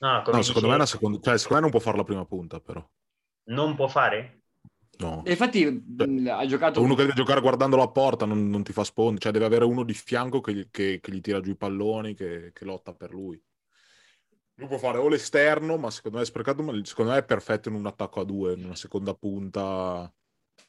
No, 0.00 0.22
come 0.22 0.36
No, 0.36 0.42
secondo 0.42 0.68
me, 0.68 0.74
è 0.74 0.76
dicevo, 0.76 0.76
una 0.76 0.86
seconda... 0.86 1.18
cioè, 1.20 1.38
secondo 1.38 1.54
me 1.56 1.60
non 1.62 1.70
può 1.70 1.80
fare 1.80 1.96
la 1.96 2.04
prima 2.04 2.24
punta, 2.24 2.60
però. 2.60 2.84
non 3.50 3.74
può 3.74 3.88
fare? 3.88 4.42
No. 4.98 5.22
E 5.24 5.30
infatti 5.30 5.64
mh, 5.64 6.28
ha 6.30 6.46
giocato... 6.46 6.80
Uno 6.82 6.94
che 6.94 7.02
deve 7.02 7.14
giocare 7.14 7.40
guardando 7.40 7.76
la 7.76 7.88
porta 7.88 8.26
non, 8.26 8.48
non 8.48 8.62
ti 8.62 8.72
fa 8.72 8.84
sponda, 8.84 9.18
cioè 9.20 9.32
deve 9.32 9.46
avere 9.46 9.64
uno 9.64 9.82
di 9.82 9.94
fianco 9.94 10.40
che, 10.40 10.54
gli- 10.54 10.68
che- 10.70 11.00
che 11.00 11.12
gli 11.12 11.20
tira 11.20 11.40
giù 11.40 11.50
i 11.50 11.56
palloni, 11.56 12.14
che, 12.14 12.50
che 12.52 12.64
lotta 12.64 12.92
per 12.94 13.10
lui. 13.12 13.42
Lui 14.54 14.68
può 14.68 14.76
fare 14.78 14.98
o 14.98 15.08
l'esterno, 15.08 15.78
ma 15.78 15.90
secondo 15.90 16.18
me 16.18 16.22
è 16.22 16.26
sprecato, 16.26 16.62
ma 16.62 16.78
secondo 16.84 17.12
me 17.12 17.18
è 17.18 17.24
perfetto 17.24 17.70
in 17.70 17.76
un 17.76 17.86
attacco 17.86 18.20
a 18.20 18.24
due, 18.24 18.52
in 18.54 18.64
una 18.64 18.74
seconda 18.76 19.14
punta 19.14 20.12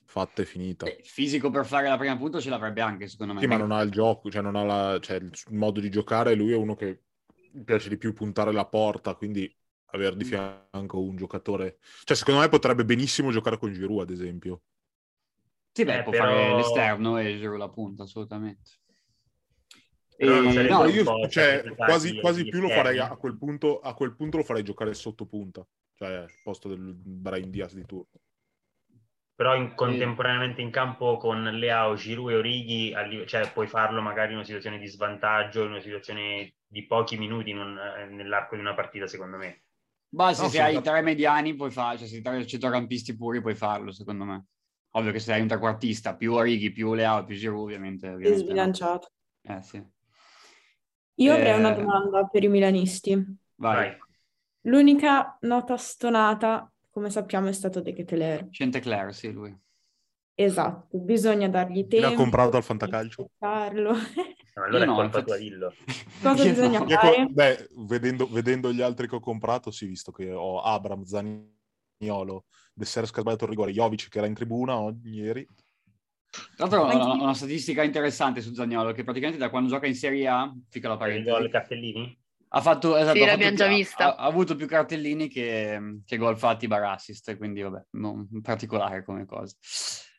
fatta 0.06 0.42
e 0.42 0.46
finita. 0.46 0.86
eh, 0.86 1.02
fisico 1.04 1.50
per 1.50 1.66
fare 1.66 1.90
la 1.90 1.98
prima 1.98 2.16
punta 2.18 2.40
ce 2.40 2.50
l'avrebbe 2.50 2.82
anche, 2.82 3.08
secondo 3.10 3.34
me. 3.34 3.42
Sì, 3.42 3.48
ma 3.48 3.58
non 3.58 3.72
ha 3.72 3.82
il 3.82 3.92
gioco, 3.92 4.32
cioè 4.32 4.42
non 4.42 4.56
ha 4.56 4.64
la- 4.64 5.00
cioè, 5.02 5.18
il 5.18 5.32
modo 5.50 5.82
di 5.82 5.90
giocare, 5.90 6.36
lui 6.36 6.54
è 6.54 6.56
uno 6.56 6.76
che 6.76 7.02
gli 7.52 7.64
piace 7.64 7.90
di 7.90 7.98
più 7.98 8.14
puntare 8.14 8.52
la 8.52 8.66
porta, 8.66 9.16
quindi 9.16 9.54
avere 9.94 10.16
Mm. 10.16 10.18
di 10.18 10.24
fianco 10.26 11.02
un 11.02 11.16
giocatore... 11.16 11.80
Cioè, 12.04 12.16
secondo 12.16 12.40
me 12.40 12.50
potrebbe 12.50 12.86
benissimo 12.86 13.32
giocare 13.32 13.58
con 13.58 13.72
Giroud, 13.74 14.02
ad 14.02 14.10
esempio. 14.10 14.62
Sì, 15.74 15.84
beh, 15.86 16.00
Eh, 16.00 16.04
può 16.04 16.12
però- 16.12 16.24
fare 16.26 16.56
l'esterno 16.56 17.18
e 17.18 17.38
Giroud 17.38 17.58
la 17.60 17.70
punta, 17.70 18.04
assolutamente. 18.04 18.80
E- 20.18 20.68
no, 20.70 20.86
io, 20.86 21.28
cioè, 21.30 21.64
quasi, 21.76 22.20
quasi 22.20 22.44
più 22.48 22.62
lo 22.62 22.70
farei 22.70 23.00
a 23.00 23.16
quel 23.16 23.38
punto, 23.38 23.80
a 23.80 23.94
quel 23.96 24.16
punto 24.16 24.38
lo 24.38 24.44
farei 24.44 24.64
giocare 24.64 24.94
sotto 24.94 25.26
punta, 25.26 25.66
cioè 25.96 26.10
al 26.14 26.32
posto 26.44 26.70
del 26.70 26.94
Brian 26.94 27.50
Diaz 27.50 27.74
di 27.74 27.84
turno. 27.86 28.20
Però 29.36 29.56
in- 29.56 29.74
contemporaneamente 29.76 30.62
in 30.62 30.70
campo 30.72 31.18
con 31.18 31.44
Leao, 31.44 31.96
Giroud 31.96 32.32
e 32.32 32.36
Orighi, 32.36 32.94
cioè 33.28 33.52
puoi 33.52 33.68
farlo 33.68 34.02
magari 34.02 34.30
in 34.32 34.36
una 34.38 34.46
situazione 34.46 34.78
di 34.80 34.88
svantaggio, 34.88 35.64
in 35.64 35.72
una 35.72 35.82
situazione 35.82 36.56
di 36.68 36.86
pochi 36.86 37.18
minuti 37.18 37.50
in 37.50 37.58
un- 37.58 37.78
eh, 37.78 38.06
nell'arco 38.06 38.56
di 38.56 38.62
una 38.62 38.74
partita, 38.76 39.08
secondo 39.08 39.38
me. 39.38 39.64
Basta, 40.14 40.44
No, 40.44 40.50
se 40.50 40.60
hai 40.62 40.82
tre 40.82 41.02
mediani 41.02 41.56
puoi 41.56 41.72
farlo, 41.72 42.00
cioè 42.00 42.08
se 42.08 42.16
hai 42.18 42.22
tre 42.22 42.46
centrocampisti 42.46 43.16
puri 43.16 43.42
puoi 43.42 43.56
farlo, 43.56 43.92
secondo 43.92 44.26
me. 44.26 44.46
Ovvio 44.92 45.12
che 45.14 45.20
se 45.20 45.32
hai 45.34 45.42
un 45.42 45.48
trequartista, 45.48 46.16
più 46.18 46.34
Orighi, 46.34 46.72
più 46.72 46.94
Leao, 46.94 47.24
più 47.24 47.36
Giroud, 47.36 47.64
ovviamente. 47.64 48.10
È 48.20 48.34
ovviamente 48.34 48.54
no. 48.54 48.74
sbilanciato. 48.74 49.12
Eh, 49.44 49.62
sì. 49.62 49.84
Io 51.16 51.34
avrei 51.34 51.54
Eh, 51.54 51.58
una 51.58 51.72
domanda 51.72 52.26
per 52.28 52.44
i 52.44 52.48
milanisti. 52.48 53.38
Vai, 53.58 53.86
Vai. 53.86 53.98
L'unica 54.62 55.38
nota 55.42 55.78
stonata, 55.78 56.71
come 56.92 57.10
sappiamo, 57.10 57.48
è 57.48 57.54
stato 57.54 57.82
De 57.82 57.94
Keteler. 57.94 58.48
Chantecler, 58.52 59.14
sì, 59.16 59.32
lui. 59.32 59.58
Esatto, 60.34 60.98
bisogna 60.98 61.48
dargli 61.50 61.88
Chi 61.88 62.00
l'ha 62.00 62.08
tempo. 62.08 62.22
comprato 62.24 62.58
al 62.58 62.64
fantacalcio? 62.64 63.22
aspettarlo. 63.24 63.92
No, 63.94 64.64
allora 64.64 64.78
Io 64.78 64.84
è 64.84 64.86
no, 64.86 64.94
colpa 64.96 65.06
infatti- 65.20 65.26
tua, 65.26 65.38
dillo. 65.38 65.74
Cosa 66.22 66.44
Io 66.44 66.50
bisogna 66.50 66.80
no. 66.80 66.88
Fare? 66.88 67.16
co- 67.26 67.30
Beh, 67.32 67.68
vedendo, 67.88 68.28
vedendo 68.28 68.74
gli 68.74 68.82
altri 68.82 69.08
che 69.08 69.16
ho 69.16 69.20
comprato, 69.20 69.72
sì, 69.72 69.86
visto 69.88 70.12
che 70.12 70.32
ho 70.32 70.62
Abram, 70.62 71.04
Zaniolo, 71.04 72.46
De 72.74 72.86
Seres 72.86 73.12
che 73.12 73.20
ha 73.20 73.22
sbagliato 73.22 73.44
il 73.46 73.50
rigore, 73.52 73.72
Jovic 73.72 74.08
che 74.10 74.18
era 74.18 74.28
in 74.28 74.34
tribuna 74.34 74.80
oggi, 74.80 75.10
ieri, 75.14 75.48
Tra 76.56 76.66
l'altro 76.68 76.82
ho 76.82 76.86
una, 76.96 77.24
una, 77.24 77.34
statistica 77.34 77.84
interessante 77.84 78.42
su 78.42 78.54
Zagnolo, 78.54 78.94
che 78.94 79.04
praticamente 79.04 79.40
da 79.40 79.50
quando 79.50 79.70
gioca 79.70 79.86
in 79.88 79.96
Serie 79.96 80.28
A, 80.28 80.54
fica 80.70 80.88
la 80.88 80.98
parentesi. 80.98 81.38
Gol 81.38 81.50
cartellini? 81.50 82.20
Ha 82.54 82.60
fatto, 82.60 82.98
esatto, 82.98 83.18
sì, 83.18 83.26
l'abbiamo 83.26 83.56
già 83.56 83.68
vista. 83.68 84.16
Ha, 84.16 84.24
ha, 84.24 84.26
avuto 84.26 84.58
più 84.58 84.68
cartellini 84.68 85.30
che, 85.30 86.02
che 86.06 86.18
gol 86.18 86.38
fatti 86.38 86.68
bar 86.68 86.84
assist, 86.84 87.38
quindi 87.38 87.62
vabbè, 87.62 87.86
non 87.92 88.28
particolare 88.42 89.06
come 89.06 89.26
cosa. 89.26 89.56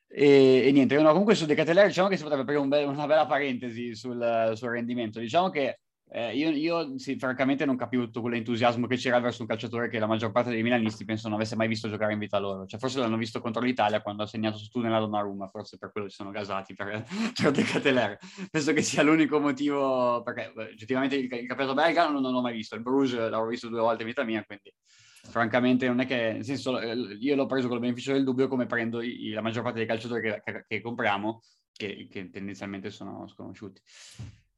E, 0.09 0.63
e 0.67 0.73
niente, 0.73 0.99
no, 0.99 1.11
comunque 1.11 1.35
su 1.35 1.45
De 1.45 1.55
Catellere 1.55 1.89
diciamo 1.89 2.09
che 2.09 2.17
si 2.17 2.23
potrebbe 2.23 2.43
aprire 2.43 2.61
un 2.61 2.69
be- 2.69 2.85
una 2.85 3.07
bella 3.07 3.27
parentesi 3.27 3.95
sul, 3.95 4.53
sul 4.55 4.71
rendimento. 4.71 5.21
Diciamo 5.21 5.51
che 5.51 5.81
eh, 6.15 6.37
io, 6.37 6.51
io 6.51 6.99
sì, 6.99 7.17
francamente 7.17 7.65
non 7.65 7.75
capivo 7.77 8.05
tutto 8.05 8.21
quell'entusiasmo 8.21 8.87
che 8.87 8.97
c'era 8.97 9.19
verso 9.19 9.41
un 9.41 9.49
calciatore 9.49 9.89
che 9.89 9.99
la 9.99 10.07
maggior 10.07 10.31
parte 10.31 10.51
dei 10.51 10.63
milanisti 10.63 11.07
penso 11.07 11.29
non 11.29 11.39
avesse 11.39 11.57
mai 11.57 11.69
visto 11.69 11.89
giocare 11.89 12.13
in 12.13 12.19
vita 12.19 12.39
loro. 12.39 12.67
Cioè, 12.67 12.79
forse 12.79 12.99
l'hanno 12.99 13.17
visto 13.17 13.41
contro 13.41 13.63
l'Italia 13.63 14.03
quando 14.03 14.23
ha 14.23 14.27
segnato 14.27 14.59
su 14.59 14.79
nella 14.81 14.99
Donnarumma, 14.99 15.49
forse 15.49 15.79
per 15.79 15.91
quello 15.91 16.11
ci 16.11 16.17
sono 16.17 16.31
gasati 16.31 16.75
per, 16.75 17.03
per 17.35 17.81
De. 17.81 18.19
Penso 18.51 18.75
che 18.75 18.83
sia 18.83 19.03
l'unico 19.03 19.41
motivo, 19.41 20.23
perché 20.23 20.53
oggettivamente 20.55 21.17
il, 21.17 21.25
il 21.25 21.47
campionato 21.47 21.73
belga 21.73 22.11
non, 22.11 22.21
non 22.21 22.31
l'ho 22.31 22.43
mai 22.43 22.53
visto, 22.53 22.75
il 22.75 22.83
Bruges 22.83 23.15
l'avevo 23.19 23.47
visto 23.47 23.69
due 23.69 23.81
volte 23.81 24.03
in 24.03 24.09
vita 24.09 24.23
mia, 24.23 24.45
quindi 24.45 24.71
francamente 25.23 25.87
non 25.87 26.01
è 26.01 26.07
che, 26.07 26.33
nel 26.35 26.45
senso, 26.45 26.79
eh, 26.79 26.95
io 26.95 27.37
l'ho 27.37 27.47
preso 27.47 27.69
con 27.69 27.77
il 27.77 27.83
beneficio 27.83 28.13
del 28.13 28.25
dubbio 28.25 28.49
come 28.49 28.67
prendo 28.67 29.01
i, 29.01 29.31
la 29.31 29.41
maggior 29.41 29.63
parte 29.63 29.79
dei 29.79 29.87
calciatori 29.87 30.21
che, 30.21 30.43
che, 30.45 30.65
che 30.69 30.81
compriamo, 30.83 31.41
che, 31.73 32.07
che, 32.11 32.29
tendenzialmente 32.29 32.91
sono 32.91 33.27
sconosciuti. 33.29 33.81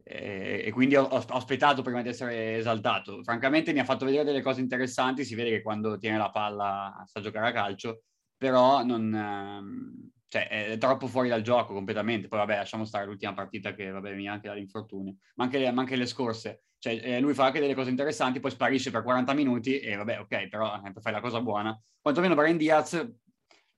E, 0.06 0.62
e 0.66 0.70
quindi 0.70 0.96
ho, 0.96 1.04
ho, 1.04 1.24
aspettato 1.28 1.82
prima 1.82 2.02
di 2.02 2.10
essere 2.10 2.56
esaltato. 2.58 3.22
Francamente 3.22 3.72
mi 3.72 3.80
ha 3.80 3.84
fatto 3.84 4.04
vedere 4.04 4.24
delle 4.24 4.42
cose 4.42 4.60
interessanti, 4.60 5.24
si 5.24 5.34
vede 5.34 5.50
che 5.50 5.62
quando 5.62 5.96
tiene 5.96 6.18
la 6.18 6.30
palla 6.30 7.02
sa 7.06 7.20
giocare 7.20 7.48
a 7.48 7.52
calcio, 7.52 8.02
però 8.36 8.84
non, 8.84 9.14
ehm, 9.14 10.10
cioè, 10.28 10.48
è 10.48 10.78
troppo 10.78 11.06
fuori 11.06 11.28
dal 11.28 11.42
gioco 11.42 11.72
completamente. 11.72 12.28
Poi 12.28 12.38
vabbè, 12.40 12.56
lasciamo 12.56 12.84
stare 12.84 13.06
l'ultima 13.06 13.32
partita 13.32 13.74
che 13.74 13.90
vabbè, 13.90 14.14
mi 14.14 14.28
anche 14.28 14.48
dall'infortunio, 14.48 15.16
ma 15.36 15.44
anche, 15.44 15.70
ma 15.72 15.80
anche 15.80 15.96
le 15.96 16.06
scorse 16.06 16.64
cioè, 16.84 17.00
eh, 17.02 17.18
lui 17.18 17.32
fa 17.32 17.46
anche 17.46 17.60
delle 17.60 17.74
cose 17.74 17.88
interessanti, 17.88 18.40
poi 18.40 18.50
sparisce 18.50 18.90
per 18.90 19.02
40 19.02 19.32
minuti 19.32 19.78
e 19.78 19.96
vabbè, 19.96 20.20
ok, 20.20 20.48
però 20.48 20.82
eh, 20.84 20.92
fai 21.00 21.12
la 21.14 21.22
cosa 21.22 21.40
buona. 21.40 21.80
Quantomeno 21.98 22.34
Brian 22.34 22.58
Diaz, 22.58 23.10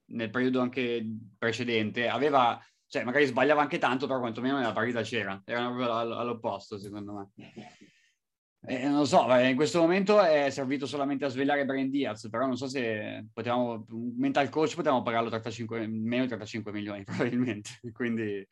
nel 0.07 0.31
periodo 0.31 0.61
anche 0.61 1.07
precedente, 1.39 2.09
aveva, 2.09 2.61
cioè 2.89 3.05
magari 3.05 3.27
sbagliava 3.27 3.61
anche 3.61 3.79
tanto, 3.79 4.07
però 4.07 4.21
quantomeno 4.21 4.59
nella 4.59 4.73
partita 4.73 5.03
c'era. 5.03 5.41
Era 5.45 5.67
proprio 5.67 5.97
all'opposto, 5.97 6.79
secondo 6.79 7.13
me. 7.13 7.31
Eh, 8.69 8.89
non 8.89 8.99
lo 8.99 9.05
so, 9.05 9.33
in 9.37 9.55
questo 9.55 9.81
momento 9.81 10.21
è 10.21 10.51
servito 10.51 10.87
solamente 10.87 11.25
a 11.25 11.29
svegliare 11.29 11.65
Brian 11.65 11.89
Diaz, 11.89 12.29
però 12.29 12.47
non 12.47 12.57
so 12.57 12.67
se 12.67 13.27
potevamo, 13.33 13.87
mental 14.17 14.49
coach 14.49 14.75
potevamo 14.75 15.03
pagarlo 15.03 15.29
35, 15.29 15.87
meno 15.87 16.23
di 16.23 16.29
35 16.29 16.73
milioni 16.73 17.05
probabilmente, 17.05 17.79
quindi 17.93 18.45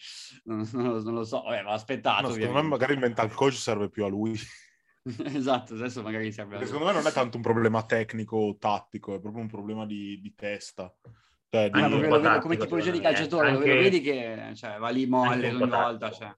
non, 0.44 0.68
non, 0.72 1.02
non 1.02 1.14
lo 1.14 1.24
so, 1.24 1.42
Vabbè, 1.42 1.62
l'ho 1.62 1.70
aspettato. 1.70 2.28
No, 2.28 2.32
secondo 2.32 2.62
me 2.62 2.68
magari 2.68 2.92
il 2.92 3.00
mental 3.00 3.32
coach 3.32 3.54
serve 3.54 3.88
più 3.88 4.04
a 4.04 4.08
lui. 4.08 4.38
esatto, 5.34 5.74
adesso 5.74 6.00
magari 6.00 6.30
serve 6.30 6.54
a 6.54 6.58
lui. 6.58 6.66
Secondo 6.66 6.86
me 6.86 6.92
non 6.92 7.06
è 7.06 7.12
tanto 7.12 7.36
un 7.36 7.42
problema 7.42 7.84
tecnico 7.84 8.36
o 8.36 8.56
tattico, 8.56 9.16
è 9.16 9.20
proprio 9.20 9.42
un 9.42 9.48
problema 9.48 9.84
di, 9.84 10.20
di 10.20 10.32
testa. 10.36 10.94
Cioè, 11.54 11.70
di... 11.70 11.80
Lo 11.80 12.20
tattico, 12.20 12.40
come 12.40 12.56
tipologia 12.56 12.90
di 12.90 12.98
calciatore, 12.98 13.50
anche... 13.50 13.74
lo 13.74 13.80
vedi 13.80 14.00
che 14.00 14.52
cioè, 14.56 14.76
va 14.78 14.88
lì 14.88 15.06
molle 15.06 15.50
ogni 15.50 15.68
volta, 15.68 16.10
cioè. 16.10 16.34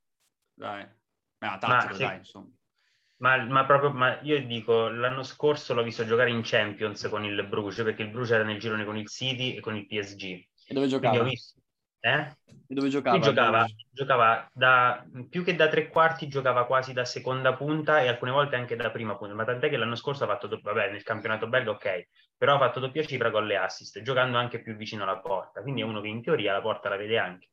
dai. 0.52 0.86
Ma 1.38 1.56
tattico, 1.56 1.92
Ma, 1.92 1.98
dai, 1.98 2.16
insomma. 2.18 2.50
Ma, 3.18 3.44
ma, 3.46 3.64
proprio, 3.64 3.92
ma 3.92 4.20
io 4.20 4.44
dico, 4.44 4.88
l'anno 4.88 5.22
scorso 5.22 5.72
l'ho 5.72 5.82
visto 5.82 6.04
giocare 6.04 6.28
in 6.28 6.42
Champions 6.44 7.08
con 7.08 7.24
il 7.24 7.46
Bruges, 7.46 7.82
perché 7.82 8.02
il 8.02 8.10
Bruges 8.10 8.32
era 8.32 8.44
nel 8.44 8.58
girone 8.58 8.84
con 8.84 8.98
il 8.98 9.08
City 9.08 9.54
e 9.54 9.60
con 9.60 9.74
il 9.74 9.86
PSG. 9.86 10.22
E 10.66 10.74
dove 10.74 10.86
giocava? 10.86 11.22
Visto, 11.22 11.60
eh? 12.00 12.36
E 12.68 12.74
dove 12.74 12.90
giocava? 12.90 13.18
giocava, 13.18 13.66
giocava 13.90 14.50
da, 14.52 15.02
più 15.30 15.42
che 15.42 15.56
da 15.56 15.68
tre 15.68 15.88
quarti, 15.88 16.28
giocava 16.28 16.66
quasi 16.66 16.92
da 16.92 17.06
seconda 17.06 17.54
punta 17.54 18.02
e 18.02 18.08
alcune 18.08 18.32
volte 18.32 18.56
anche 18.56 18.76
da 18.76 18.90
prima 18.90 19.16
punta. 19.16 19.32
Ma 19.32 19.44
tant'è 19.44 19.70
che 19.70 19.78
l'anno 19.78 19.96
scorso 19.96 20.24
ha 20.24 20.26
fatto, 20.26 20.60
vabbè, 20.62 20.90
nel 20.90 21.02
campionato 21.02 21.46
belga, 21.46 21.70
ok, 21.70 22.06
però 22.36 22.54
ha 22.56 22.58
fatto 22.58 22.80
doppia 22.80 23.04
cifra 23.04 23.30
con 23.30 23.46
le 23.46 23.56
assist, 23.56 24.00
giocando 24.02 24.38
anche 24.38 24.60
più 24.60 24.76
vicino 24.76 25.02
alla 25.02 25.18
porta. 25.18 25.62
Quindi 25.62 25.80
è 25.80 25.84
uno 25.84 26.00
che 26.00 26.08
in 26.08 26.22
teoria 26.22 26.52
la 26.52 26.60
porta 26.60 26.88
la 26.88 26.96
vede 26.96 27.18
anche. 27.18 27.50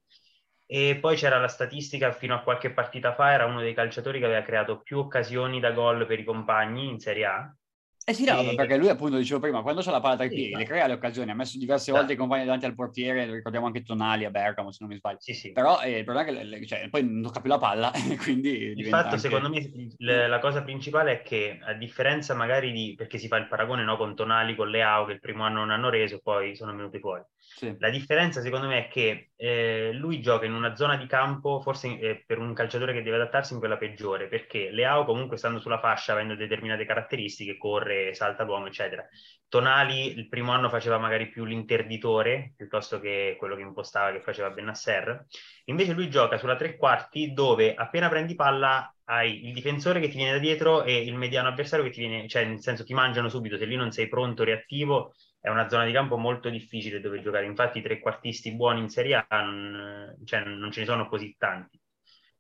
E 0.66 0.98
poi 1.00 1.16
c'era 1.16 1.40
la 1.40 1.48
statistica, 1.48 2.12
fino 2.12 2.36
a 2.36 2.42
qualche 2.42 2.72
partita 2.72 3.14
fa 3.14 3.32
era 3.32 3.46
uno 3.46 3.60
dei 3.62 3.74
calciatori 3.74 4.20
che 4.20 4.26
aveva 4.26 4.42
creato 4.42 4.82
più 4.82 4.98
occasioni 5.00 5.60
da 5.60 5.72
gol 5.72 6.06
per 6.06 6.20
i 6.20 6.24
compagni 6.24 6.90
in 6.90 7.00
Serie 7.00 7.26
A 7.26 7.56
eh 8.06 8.14
sì, 8.14 8.26
no, 8.26 8.40
e... 8.42 8.56
perché 8.56 8.78
lui 8.78 8.90
appunto 8.90 9.18
dicevo 9.18 9.40
prima, 9.40 9.62
quando 9.62 9.82
c'ha 9.82 9.92
la 9.92 10.00
palla 10.00 10.16
tra 10.16 10.26
i 10.26 10.30
piedi, 10.30 10.52
sì, 10.52 10.56
le 10.56 10.66
crea 10.66 10.88
le 10.88 10.94
occasioni, 10.94 11.32
ha 11.32 11.36
messo 11.36 11.58
diverse 11.58 11.92
volte 11.92 12.14
i 12.14 12.16
compagni 12.16 12.44
davanti 12.44 12.66
al 12.66 12.76
portiere, 12.76 13.32
ricordiamo 13.32 13.66
anche 13.66 13.84
Tonali 13.84 14.26
a 14.26 14.30
Bergamo 14.30 14.72
se 14.72 14.80
non 14.82 14.90
mi 14.90 14.98
sbaglio. 14.98 15.20
Sì, 15.20 15.34
sì. 15.34 15.52
Però 15.52 15.82
eh, 15.82 16.00
il 16.00 16.04
problema 16.04 16.30
è 16.30 16.34
che 16.34 16.44
le, 16.44 16.66
cioè, 16.66 16.90
poi 16.90 17.04
non 17.04 17.22
tocca 17.22 17.40
più 17.40 17.50
la 17.50 17.60
palla, 17.60 17.92
quindi... 18.22 18.74
Il 18.76 18.88
fatto 18.88 19.08
anche... 19.08 19.20
secondo 19.20 19.50
me 19.50 19.70
le, 19.98 20.28
la 20.28 20.40
cosa 20.40 20.64
principale 20.64 21.20
è 21.20 21.22
che 21.22 21.60
a 21.64 21.74
differenza 21.74 22.34
magari 22.34 22.72
di, 22.72 22.94
perché 22.98 23.18
si 23.18 23.28
fa 23.28 23.38
il 23.38 23.48
paragone 23.48 23.84
no, 23.84 23.96
con 23.98 24.16
Tonali, 24.16 24.56
con 24.56 24.70
Leao 24.70 25.06
che 25.06 25.14
il 25.14 25.20
primo 25.20 25.44
anno 25.44 25.60
non 25.60 25.72
hanno 25.72 25.90
reso, 25.90 26.20
poi 26.22 26.56
sono 26.56 26.76
venuti 26.76 27.00
fuori. 27.00 27.24
Sì. 27.46 27.76
La 27.80 27.90
differenza 27.90 28.42
secondo 28.42 28.68
me 28.68 28.86
è 28.86 28.88
che 28.90 29.32
eh, 29.36 29.92
lui 29.94 30.22
gioca 30.22 30.46
in 30.46 30.54
una 30.54 30.76
zona 30.76 30.98
di 30.98 31.06
campo, 31.06 31.62
forse 31.62 32.00
eh, 32.00 32.24
per 32.26 32.40
un 32.40 32.54
calciatore 32.54 32.94
che 32.94 33.04
deve 33.04 33.18
adattarsi 33.18 33.54
in 33.54 33.60
quella 33.60 33.78
peggiore, 33.78 34.28
perché 34.28 34.70
Leao 34.72 35.06
comunque 35.06 35.38
stando 35.38 35.60
sulla 35.60 35.80
fascia, 35.80 36.14
avendo 36.14 36.36
determinate 36.36 36.86
caratteristiche, 36.86 37.58
corre, 37.58 38.14
salta 38.14 38.44
l'uomo, 38.44 38.68
eccetera. 38.68 39.06
Tonali 39.48 40.18
il 40.18 40.30
primo 40.30 40.52
anno 40.52 40.68
faceva 40.68 40.98
magari 40.98 41.30
più 41.30 41.46
l'interditore 41.46 42.54
piuttosto 42.58 43.00
che 43.00 43.36
quello 43.38 43.56
che 43.56 43.62
impostava 43.62 44.12
che 44.12 44.22
faceva 44.22 44.50
Benasser. 44.50 45.26
Invece 45.66 45.94
lui 45.94 46.10
gioca 46.10 46.38
sulla 46.38 46.56
tre 46.56 46.76
quarti 46.76 47.34
dove 47.34 47.76
appena 47.76 48.10
prendi 48.10 48.36
palla 48.36 48.94
hai 49.06 49.46
il 49.46 49.54
difensore 49.54 50.00
che 50.00 50.08
ti 50.08 50.16
viene 50.16 50.32
da 50.32 50.38
dietro 50.40 50.84
e 50.84 51.04
il 51.04 51.16
mediano 51.16 51.50
avversario 51.50 51.86
che 51.86 51.92
ti 51.92 52.00
viene, 52.00 52.28
cioè 52.28 52.46
nel 52.46 52.62
senso 52.62 52.84
ti 52.84 52.94
mangiano 52.94 53.30
subito, 53.30 53.58
se 53.58 53.66
lì 53.66 53.76
non 53.76 53.92
sei 53.92 54.08
pronto, 54.08 54.44
reattivo, 54.44 55.14
è 55.44 55.50
una 55.50 55.68
zona 55.68 55.84
di 55.84 55.92
campo 55.92 56.16
molto 56.16 56.48
difficile 56.48 57.02
dove 57.02 57.20
giocare. 57.20 57.46
Infatti 57.46 57.80
i 57.80 57.82
trequartisti 57.82 58.56
buoni 58.56 58.80
in 58.80 58.88
Serie 58.88 59.26
A 59.28 59.42
non, 59.42 60.16
cioè, 60.24 60.42
non 60.46 60.72
ce 60.72 60.80
ne 60.80 60.86
sono 60.86 61.06
così 61.06 61.36
tanti. 61.38 61.78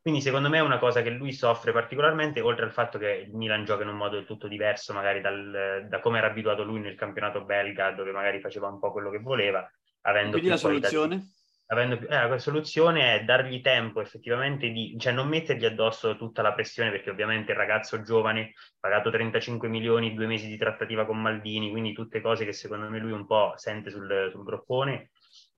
Quindi 0.01 0.21
secondo 0.21 0.47
me 0.47 0.59
è 0.59 0.61
una 0.61 0.79
cosa 0.79 1.01
che 1.01 1.09
lui 1.09 1.33
soffre 1.33 1.73
particolarmente, 1.73 2.39
oltre 2.39 2.63
al 2.63 2.71
fatto 2.71 2.97
che 2.97 3.25
il 3.27 3.35
Milan 3.35 3.65
gioca 3.65 3.83
in 3.83 3.89
un 3.89 3.97
modo 3.97 4.15
del 4.15 4.25
tutto 4.25 4.47
diverso, 4.47 4.93
magari 4.93 5.19
dal, 5.19 5.85
da 5.89 5.99
come 5.99 6.19
era 6.19 6.27
abituato 6.27 6.63
lui 6.63 6.79
nel 6.79 6.95
campionato 6.95 7.43
belga, 7.43 7.91
dove 7.91 8.13
magari 8.13 8.39
faceva 8.39 8.69
un 8.69 8.79
po' 8.79 8.93
quello 8.93 9.09
che 9.09 9.19
voleva. 9.19 9.69
Avendo 10.03 10.31
Quindi 10.31 10.47
la 10.47 10.57
soluzione? 10.57 11.17
Di, 11.17 11.25
avendo 11.73 11.97
più, 11.97 12.07
eh, 12.09 12.27
la 12.27 12.37
soluzione 12.39 13.15
è 13.15 13.23
dargli 13.23 13.61
tempo 13.61 14.01
effettivamente 14.01 14.69
di, 14.69 14.95
cioè 14.97 15.13
non 15.13 15.27
mettergli 15.27 15.65
addosso 15.65 16.15
tutta 16.17 16.41
la 16.41 16.53
pressione, 16.53 16.91
perché 16.91 17.09
ovviamente 17.09 17.51
il 17.51 17.57
ragazzo 17.57 18.01
giovane, 18.01 18.53
pagato 18.79 19.11
35 19.11 19.67
milioni, 19.67 20.13
due 20.13 20.27
mesi 20.27 20.47
di 20.47 20.57
trattativa 20.57 21.05
con 21.05 21.21
Maldini, 21.21 21.69
quindi 21.69 21.93
tutte 21.93 22.21
cose 22.21 22.45
che 22.45 22.53
secondo 22.53 22.89
me 22.89 22.99
lui 22.99 23.11
un 23.11 23.25
po' 23.25 23.53
sente 23.55 23.89
sul, 23.89 24.29
sul 24.31 24.43
groppone 24.43 25.11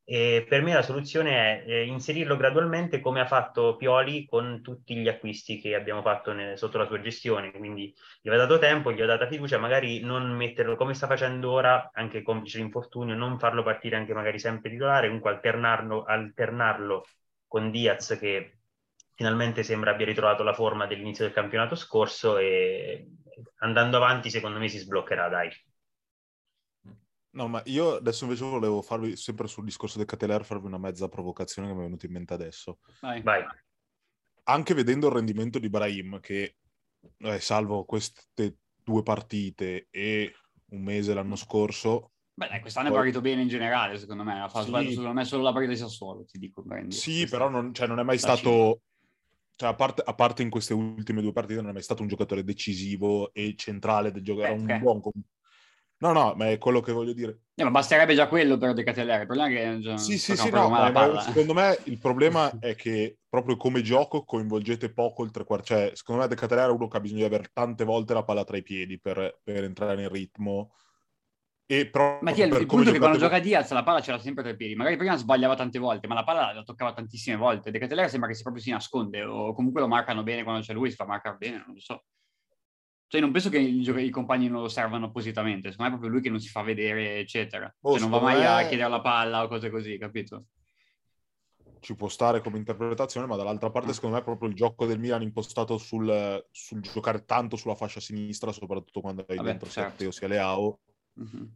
e 0.08 0.46
per 0.48 0.62
me 0.62 0.74
la 0.74 0.84
soluzione 0.84 1.64
è 1.64 1.74
inserirlo 1.80 2.38
gradualmente 2.38 3.00
come 3.00 3.20
ha 3.22 3.26
fatto 3.26 3.76
Pioli 3.76 4.26
con 4.26 4.62
tutti 4.62 4.96
gli 4.96 5.08
acquisti 5.08 5.60
che 5.60 5.74
abbiamo 5.74 6.02
fatto 6.04 6.32
ne, 6.32 6.56
sotto 6.58 6.78
la 6.78 6.86
sua 6.86 7.02
gestione. 7.02 7.52
Quindi 7.52 7.94
gli 8.22 8.30
ho 8.30 8.38
dato 8.38 8.60
tempo, 8.60 8.92
gli 8.92 9.02
ho 9.02 9.06
data 9.08 9.28
fiducia, 9.28 9.58
magari 9.58 10.02
non 10.02 10.30
metterlo 10.32 10.76
come 10.76 10.94
sta 10.94 11.08
facendo 11.08 11.52
ora, 11.52 11.90
anche 11.94 12.22
complice 12.22 12.60
l'infortunio, 12.60 13.16
non 13.16 13.40
farlo 13.40 13.64
partire 13.64 13.96
anche 13.96 14.14
magari 14.14 14.38
sempre 14.40 14.70
titolare, 14.70 15.08
comunque 15.08 15.32
alternarlo, 15.32 16.04
alternarlo 16.04 17.06
con 17.48 17.72
Diaz 17.72 18.18
che 18.20 18.60
finalmente 19.16 19.64
sembra 19.64 19.92
abbia 19.92 20.06
ritrovato 20.06 20.44
la 20.44 20.54
forma 20.54 20.86
dell'inizio 20.86 21.26
del 21.26 21.34
campionato 21.34 21.76
scorso 21.76 22.38
e 22.38 23.08
andando 23.60 23.98
avanti 23.98 24.30
secondo 24.30 24.60
me 24.60 24.68
si 24.68 24.78
sbloccherà, 24.78 25.30
dai. 25.30 25.50
No, 27.36 27.50
ma 27.50 27.62
io 27.66 27.96
adesso 27.96 28.24
invece 28.24 28.46
volevo 28.46 28.82
farvi, 28.82 29.18
sempre 29.18 29.48
sul 29.48 29.66
discorso 29.66 29.98
del 29.98 30.08
Cateler, 30.08 30.46
farvi 30.46 30.68
una 30.68 30.78
mezza 30.78 31.10
provocazione 31.10 31.68
che 31.68 31.74
mi 31.74 31.82
è 31.82 31.84
venuta 31.84 32.06
in 32.06 32.14
mente 32.14 32.34
adesso. 32.34 32.80
Vai. 33.02 33.22
Vai. 33.22 33.44
Anche 34.44 34.74
vedendo 34.74 35.08
il 35.08 35.14
rendimento 35.14 35.60
di 35.60 35.70
Brahim, 35.70 36.22
che 36.22 36.56
eh, 37.18 37.40
salvo 37.42 37.84
queste 37.84 38.60
due 38.82 39.04
partite 39.04 39.88
e 39.90 40.34
un 40.70 40.82
mese 40.82 41.14
l'anno 41.14 41.36
scorso... 41.36 42.12
Beh, 42.34 42.48
dai, 42.48 42.62
quest'anno 42.62 42.88
poi... 42.88 42.98
è 42.98 43.00
partito 43.02 43.22
bene 43.22 43.42
in 43.42 43.50
generale, 43.50 43.98
secondo 43.98 44.24
me. 44.24 44.42
Ha 44.42 44.48
fatto 44.48 44.78
sì. 44.80 44.90
secondo 44.92 45.14
me 45.14 45.26
solo 45.26 45.44
la 45.44 45.52
partita 45.52 45.74
di 45.74 45.80
Sassuolo, 45.80 46.24
ti 46.24 46.38
dico. 46.38 46.64
Prendi. 46.64 46.96
Sì, 46.96 47.18
Questa... 47.20 47.38
però 47.38 47.50
non, 47.50 47.74
cioè, 47.74 47.88
non, 47.88 48.00
è 48.00 48.04
mai 48.04 48.18
stato... 48.18 48.82
Cioè, 49.58 49.70
a 49.70 49.76
parte, 49.76 50.04
a 50.06 50.14
parte, 50.14 50.42
in 50.42 50.50
queste 50.50 50.74
ultime 50.74 51.22
due 51.22 51.34
partite, 51.34 51.60
non 51.60 51.70
è 51.70 51.74
mai 51.74 51.82
stato 51.82 52.02
un 52.02 52.08
giocatore 52.08 52.46
decisivo 52.46 53.34
e 53.34 53.56
centrale 53.58 54.12
del 54.12 54.24
gioco. 54.24 54.42
Era 54.42 54.54
un 54.54 54.64
okay. 54.64 54.80
buon 54.80 55.02
No, 56.06 56.12
no, 56.12 56.34
ma 56.36 56.52
è 56.52 56.60
quello 56.60 56.82
che 56.82 56.92
voglio 56.92 57.14
dire. 57.14 57.40
Eh, 57.56 57.64
ma 57.64 57.72
basterebbe 57.72 58.14
già 58.14 58.28
quello 58.28 58.58
per 58.58 58.74
decatellare. 58.74 59.22
Il 59.22 59.28
problema 59.28 59.50
è 59.50 59.56
che 59.56 59.80
già 59.80 59.98
sì, 59.98 60.20
sì, 60.20 60.36
sì, 60.36 60.52
no, 60.52 60.70
ma 60.70 61.20
secondo 61.20 61.54
me 61.54 61.80
il 61.86 61.98
problema 61.98 62.52
è 62.60 62.76
che 62.76 63.18
proprio 63.28 63.58
come 63.58 63.82
gioco 63.82 64.24
coinvolgete 64.24 64.94
poco 64.94 65.24
il 65.24 65.32
tre 65.32 65.44
quarti. 65.46 65.68
Cioè, 65.68 65.92
secondo 65.96 66.22
me 66.22 66.28
decatellare 66.28 66.70
è 66.70 66.76
uno 66.76 66.88
che 66.88 66.98
ha 66.98 67.00
bisogno 67.00 67.22
di 67.22 67.26
avere 67.26 67.50
tante 67.52 67.84
volte 67.86 68.14
la 68.14 68.24
palla 68.24 68.44
tra 68.44 68.56
i 68.58 68.62
piedi 68.62 69.00
per, 69.00 69.40
per 69.42 69.64
entrare 69.64 69.96
nel 69.96 70.10
ritmo 70.10 70.76
E 71.66 71.90
però 71.90 72.20
Ma 72.22 72.30
il, 72.30 72.36
per 72.36 72.62
il 72.62 72.68
come 72.68 72.84
punto 72.84 72.90
è 72.90 72.94
che 72.94 73.00
quando 73.00 73.18
gioca 73.18 73.40
Diaz 73.40 73.72
la 73.72 73.84
palla 73.84 74.02
ce 74.02 74.12
l'ha 74.12 74.20
sempre 74.20 74.44
tra 74.44 74.52
i 74.52 74.56
piedi. 74.56 74.76
Magari 74.76 74.98
prima 74.98 75.16
sbagliava 75.16 75.56
tante 75.56 75.80
volte, 75.80 76.06
ma 76.06 76.14
la 76.14 76.24
palla 76.24 76.54
la 76.54 76.64
toccava 76.64 76.94
tantissime 76.94 77.36
volte. 77.36 77.72
De 77.72 77.80
sembra 78.10 78.30
che 78.30 78.36
si 78.36 78.44
proprio 78.44 78.62
si 78.62 78.70
nasconde 78.70 79.24
o 79.24 79.56
comunque 79.56 79.82
lo 79.82 79.88
marcano 79.88 80.22
bene 80.22 80.44
quando 80.44 80.62
c'è 80.62 80.74
lui, 80.74 80.92
si 80.92 80.96
fa 80.96 81.08
marcare 81.08 81.38
bene, 81.38 81.64
non 81.66 81.74
lo 81.74 81.80
so. 81.80 82.04
Cioè 83.16 83.24
non 83.24 83.32
penso 83.32 83.50
che 83.50 83.60
i, 83.60 84.10
compagni 84.10 84.50
non 84.50 84.60
lo 84.62 84.68
servano 84.68 85.06
appositamente, 85.06 85.72
secondo 85.72 85.84
me 85.84 85.88
è 85.88 86.00
proprio 86.00 86.10
lui 86.10 86.22
che 86.22 86.30
non 86.30 86.42
si 86.42 86.50
fa 86.50 86.64
vedere, 86.64 87.18
eccetera. 87.18 87.74
Oh, 87.84 87.92
cioè 87.94 88.02
non 88.02 88.10
va 88.10 88.20
mai 88.20 88.44
a 88.44 88.58
me- 88.58 88.68
chiedere 88.68 88.90
la 88.90 89.00
palla 89.00 89.44
o 89.44 89.48
cose 89.48 89.70
così, 89.70 89.98
capito? 89.98 90.48
ci 91.80 91.96
può 91.96 92.08
stare 92.10 92.42
come 92.42 92.58
interpretazione, 92.58 93.28
ma 93.28 93.36
dall'altra 93.36 93.70
parte, 93.70 93.90
Mm. 93.90 93.94
secondo 93.94 94.16
me, 94.16 94.24
proprio 94.24 94.50
il 94.50 94.56
gioco 94.56 94.88
del 94.88 94.98
Milan 95.00 95.22
impostato 95.22 95.78
sul, 95.78 96.44
sul 96.50 96.82
giocare 96.82 97.26
tanto 97.26 97.56
sulla 97.58 97.76
fascia 97.76 98.00
sinistra, 98.00 98.52
soprattutto 98.52 99.02
quando 99.02 99.24
hai 99.28 99.38
Vabbè, 99.38 99.50
dentro 99.50 99.70
certo. 99.70 99.98
Teo 99.98 100.10
sia 100.12 100.28
Leao, 100.28 100.80
Mhm. 101.14 101.56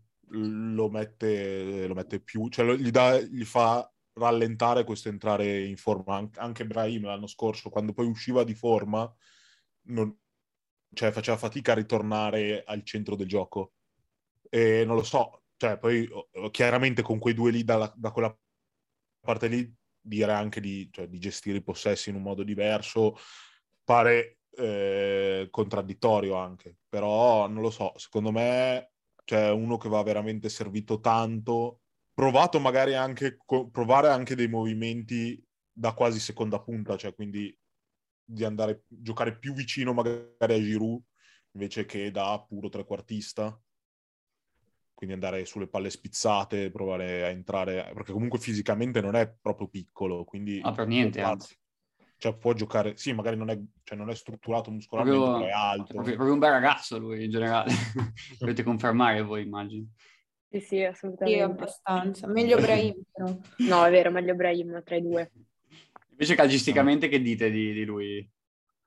lo 0.74 0.88
mette, 0.90 1.88
lo 1.88 1.96
mette 1.96 2.20
più, 2.20 2.48
cioè 2.50 2.76
gli, 2.76 2.92
dà- 2.92 3.20
gli 3.20 3.44
fa 3.44 3.92
rallentare 4.14 4.84
questo 4.84 5.10
entrare 5.10 5.64
in 5.66 5.78
forma. 5.78 6.18
An- 6.18 6.30
Anche 6.36 6.66
Brahim 6.66 7.06
l'anno 7.06 7.28
scorso, 7.28 7.70
quando 7.72 7.94
poi 7.94 8.06
usciva 8.06 8.44
di 8.44 8.54
forma, 8.54 9.12
non- 9.88 10.16
cioè, 10.94 11.12
faceva 11.12 11.38
fatica 11.38 11.72
a 11.74 11.76
ritornare 11.76 12.64
al 12.66 12.84
centro 12.84 13.16
del 13.16 13.28
gioco. 13.28 13.74
E 14.50 14.84
non 14.86 14.96
lo 14.96 15.04
so, 15.04 15.44
cioè, 15.58 15.78
poi 15.78 16.08
oh, 16.12 16.50
chiaramente 16.50 17.02
con 17.02 17.20
quei 17.20 17.34
due 17.34 17.52
lì 17.52 17.64
dalla- 17.64 17.94
da 17.96 18.12
quella 18.12 18.36
parte 19.22 19.48
lì 19.48 19.72
dire 20.02 20.32
anche 20.34 20.62
di, 20.62 20.90
cioè, 20.92 21.08
di 21.08 21.20
gestire 21.20 21.58
i 21.58 21.64
possessi 21.64 22.10
in 22.10 22.16
un 22.16 22.22
modo 22.24 22.44
diverso 22.44 23.18
pare 23.84 24.40
eh, 24.52 25.48
contraddittorio 25.50 26.36
anche, 26.36 26.78
però 26.88 27.48
non 27.48 27.62
lo 27.62 27.70
so, 27.70 27.94
secondo 27.98 28.32
me 28.32 28.92
c'è 29.24 29.52
uno 29.52 29.78
che 29.78 29.90
va 29.90 30.02
veramente 30.04 30.50
servito 30.50 31.00
tanto, 31.00 31.82
provato 32.14 32.60
magari 32.60 32.96
anche, 32.96 33.38
co- 33.46 33.70
provare 33.70 34.10
anche 34.10 34.36
dei 34.36 34.48
movimenti 34.48 35.42
da 35.72 35.94
quasi 35.94 36.20
seconda 36.20 36.60
punta, 36.60 36.98
cioè 36.98 37.14
quindi 37.14 37.56
di 38.32 38.44
andare 38.44 38.84
giocare 38.88 39.38
più 39.38 39.54
vicino 39.54 39.94
magari 39.94 40.54
a 40.54 40.62
Giroud 40.62 41.02
invece 41.54 41.86
che 41.86 42.12
da 42.12 42.44
puro 42.48 42.70
trequartista 42.70 43.60
quindi 44.94 45.16
andare 45.16 45.46
sulle 45.46 45.70
palle 45.70 45.90
spizzate, 45.90 46.72
provare 46.72 47.24
a 47.24 47.30
entrare, 47.30 47.90
perché 47.94 48.12
comunque 48.12 48.38
fisicamente 48.38 49.00
non 49.00 49.16
è 49.16 49.34
proprio 49.42 49.70
piccolo, 49.70 50.26
quindi... 50.26 50.60
Ah, 50.62 50.74
per 50.74 50.88
niente, 50.88 51.22
anzi. 51.22 51.58
Cioè 52.18 52.36
può 52.36 52.52
giocare, 52.52 52.98
sì, 52.98 53.14
magari 53.14 53.38
non 53.38 53.50
è, 53.50 53.58
cioè, 53.84 53.98
non 53.98 54.10
è 54.10 54.14
strutturato 54.14 54.72
muscolarmente, 54.72 55.24
Proprio, 55.24 55.48
è 55.48 55.52
alto. 55.52 55.94
proprio- 55.94 56.16
proprio 56.16 56.34
un 56.34 56.40
bel 56.40 56.52
ragazzo 56.52 57.00
lui 57.00 57.24
in 57.24 57.32
generale. 57.32 57.72
Dovete 58.38 58.62
confermare 58.64 59.22
voi, 59.22 59.44
immagino. 59.44 59.86
Sì, 60.50 60.60
sì, 60.60 60.66
Sì, 60.68 60.84
assolutamente. 60.84 61.44
abbastanza. 61.44 62.28
Meglio 62.28 62.58
Brahim, 62.58 63.02
però. 63.10 63.34
No, 63.70 63.86
è 63.86 63.92
vero, 63.92 64.12
meglio 64.12 64.36
Brahim 64.36 64.84
tra 64.84 64.98
i 64.98 65.02
due. 65.02 65.32
Invece 66.20 66.36
calcisticamente 66.36 67.08
che 67.08 67.22
dite 67.22 67.50
di, 67.50 67.72
di 67.72 67.86
lui? 67.86 68.30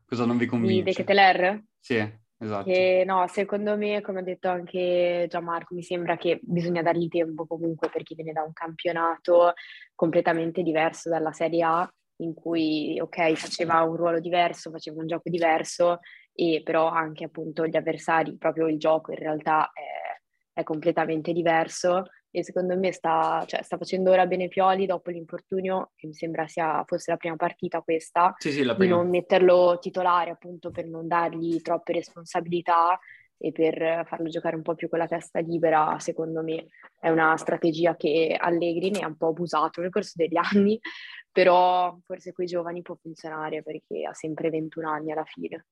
Cosa 0.05 0.27
non 0.27 0.37
vi 0.37 0.45
Di 0.45 0.51
convince? 0.51 0.83
De 0.83 0.93
Keteler? 0.93 1.63
Sì, 1.81 1.97
esatto. 2.39 2.71
Che 2.71 3.05
no, 3.07 3.27
secondo 3.29 3.75
me, 3.79 4.03
come 4.03 4.21
ha 4.21 4.23
detto 4.23 4.51
anche 4.51 5.27
Gianmarco, 5.31 5.75
mi 5.75 5.83
sembra 5.83 6.19
che 6.19 6.41
bisogna 6.43 6.83
dargli 6.83 7.09
tempo 7.09 7.47
comunque 7.47 7.89
perché 7.89 8.15
viene 8.15 8.33
da 8.33 8.43
un 8.43 8.53
campionato 8.53 9.55
completamente 9.95 10.63
diverso 10.63 11.09
dalla 11.09 11.33
Serie 11.33 11.63
A, 11.63 11.91
in 12.17 12.35
cui, 12.35 13.01
ok, 13.01 13.33
faceva 13.33 13.81
un 13.81 13.97
ruolo 13.97 14.21
diverso, 14.21 14.71
faceva 14.71 15.01
un 15.01 15.07
gioco 15.07 15.31
diverso, 15.31 16.01
e 16.35 16.61
però 16.63 16.89
anche 16.89 17.25
appunto 17.25 17.67
gli 17.67 17.77
avversari, 17.77 18.37
proprio 18.37 18.69
il 18.69 18.79
gioco 18.79 19.11
in 19.11 19.19
realtà 19.19 19.71
è, 19.73 20.61
è 20.61 20.63
completamente 20.65 21.33
diverso. 21.33 22.03
E 22.35 22.43
secondo 22.43 22.77
me 22.79 22.93
sta, 22.93 23.45
cioè, 23.47 23.63
sta 23.63 23.77
facendo 23.77 24.11
ora 24.11 24.27
bene 24.27 24.49
Pioli 24.49 24.87
dopo 24.87 25.11
l'infortunio, 25.11 25.93
che 25.95 26.07
mi 26.07 26.15
sembra 26.15 26.47
sia 26.47 26.83
fosse 26.87 27.11
la 27.11 27.19
prima 27.19 27.37
partita 27.37 27.83
questa, 27.83 28.35
Sì, 28.39 28.51
sì, 28.53 28.63
la 28.65 28.75
di 28.75 28.87
non 28.89 29.11
metterlo 29.11 29.79
titolare 29.81 30.31
appunto 30.31 30.71
per 30.71 30.87
non 30.87 31.07
dargli 31.07 31.61
troppe 31.61 31.93
responsabilità 31.93 32.99
e 33.37 33.53
per 33.53 34.07
farlo 34.07 34.29
giocare 34.29 34.57
un 34.57 34.63
po' 34.63 34.75
più 34.75 34.89
con 34.89 34.99
la 34.99 35.07
testa 35.07 35.41
libera, 35.41 35.99
secondo 35.99 36.43
me 36.43 36.69
è 36.99 37.11
una 37.11 37.37
strategia 37.37 37.97
che 37.97 38.37
Allegri 38.39 38.91
ne 38.91 39.01
ha 39.01 39.09
un 39.09 39.17
po' 39.17 39.29
abusato 39.29 39.81
nel 39.83 39.91
corso 39.91 40.13
degli 40.15 40.37
anni, 40.41 40.79
però 41.31 41.97
forse 42.07 42.33
con 42.33 42.45
i 42.45 42.49
giovani 42.49 42.83
può 42.83 42.95
funzionare 42.95 43.63
perché 43.63 44.07
ha 44.07 44.15
sempre 44.15 44.49
21 44.49 44.89
anni 44.89 45.13
alla 45.13 45.25
fine. 45.25 45.67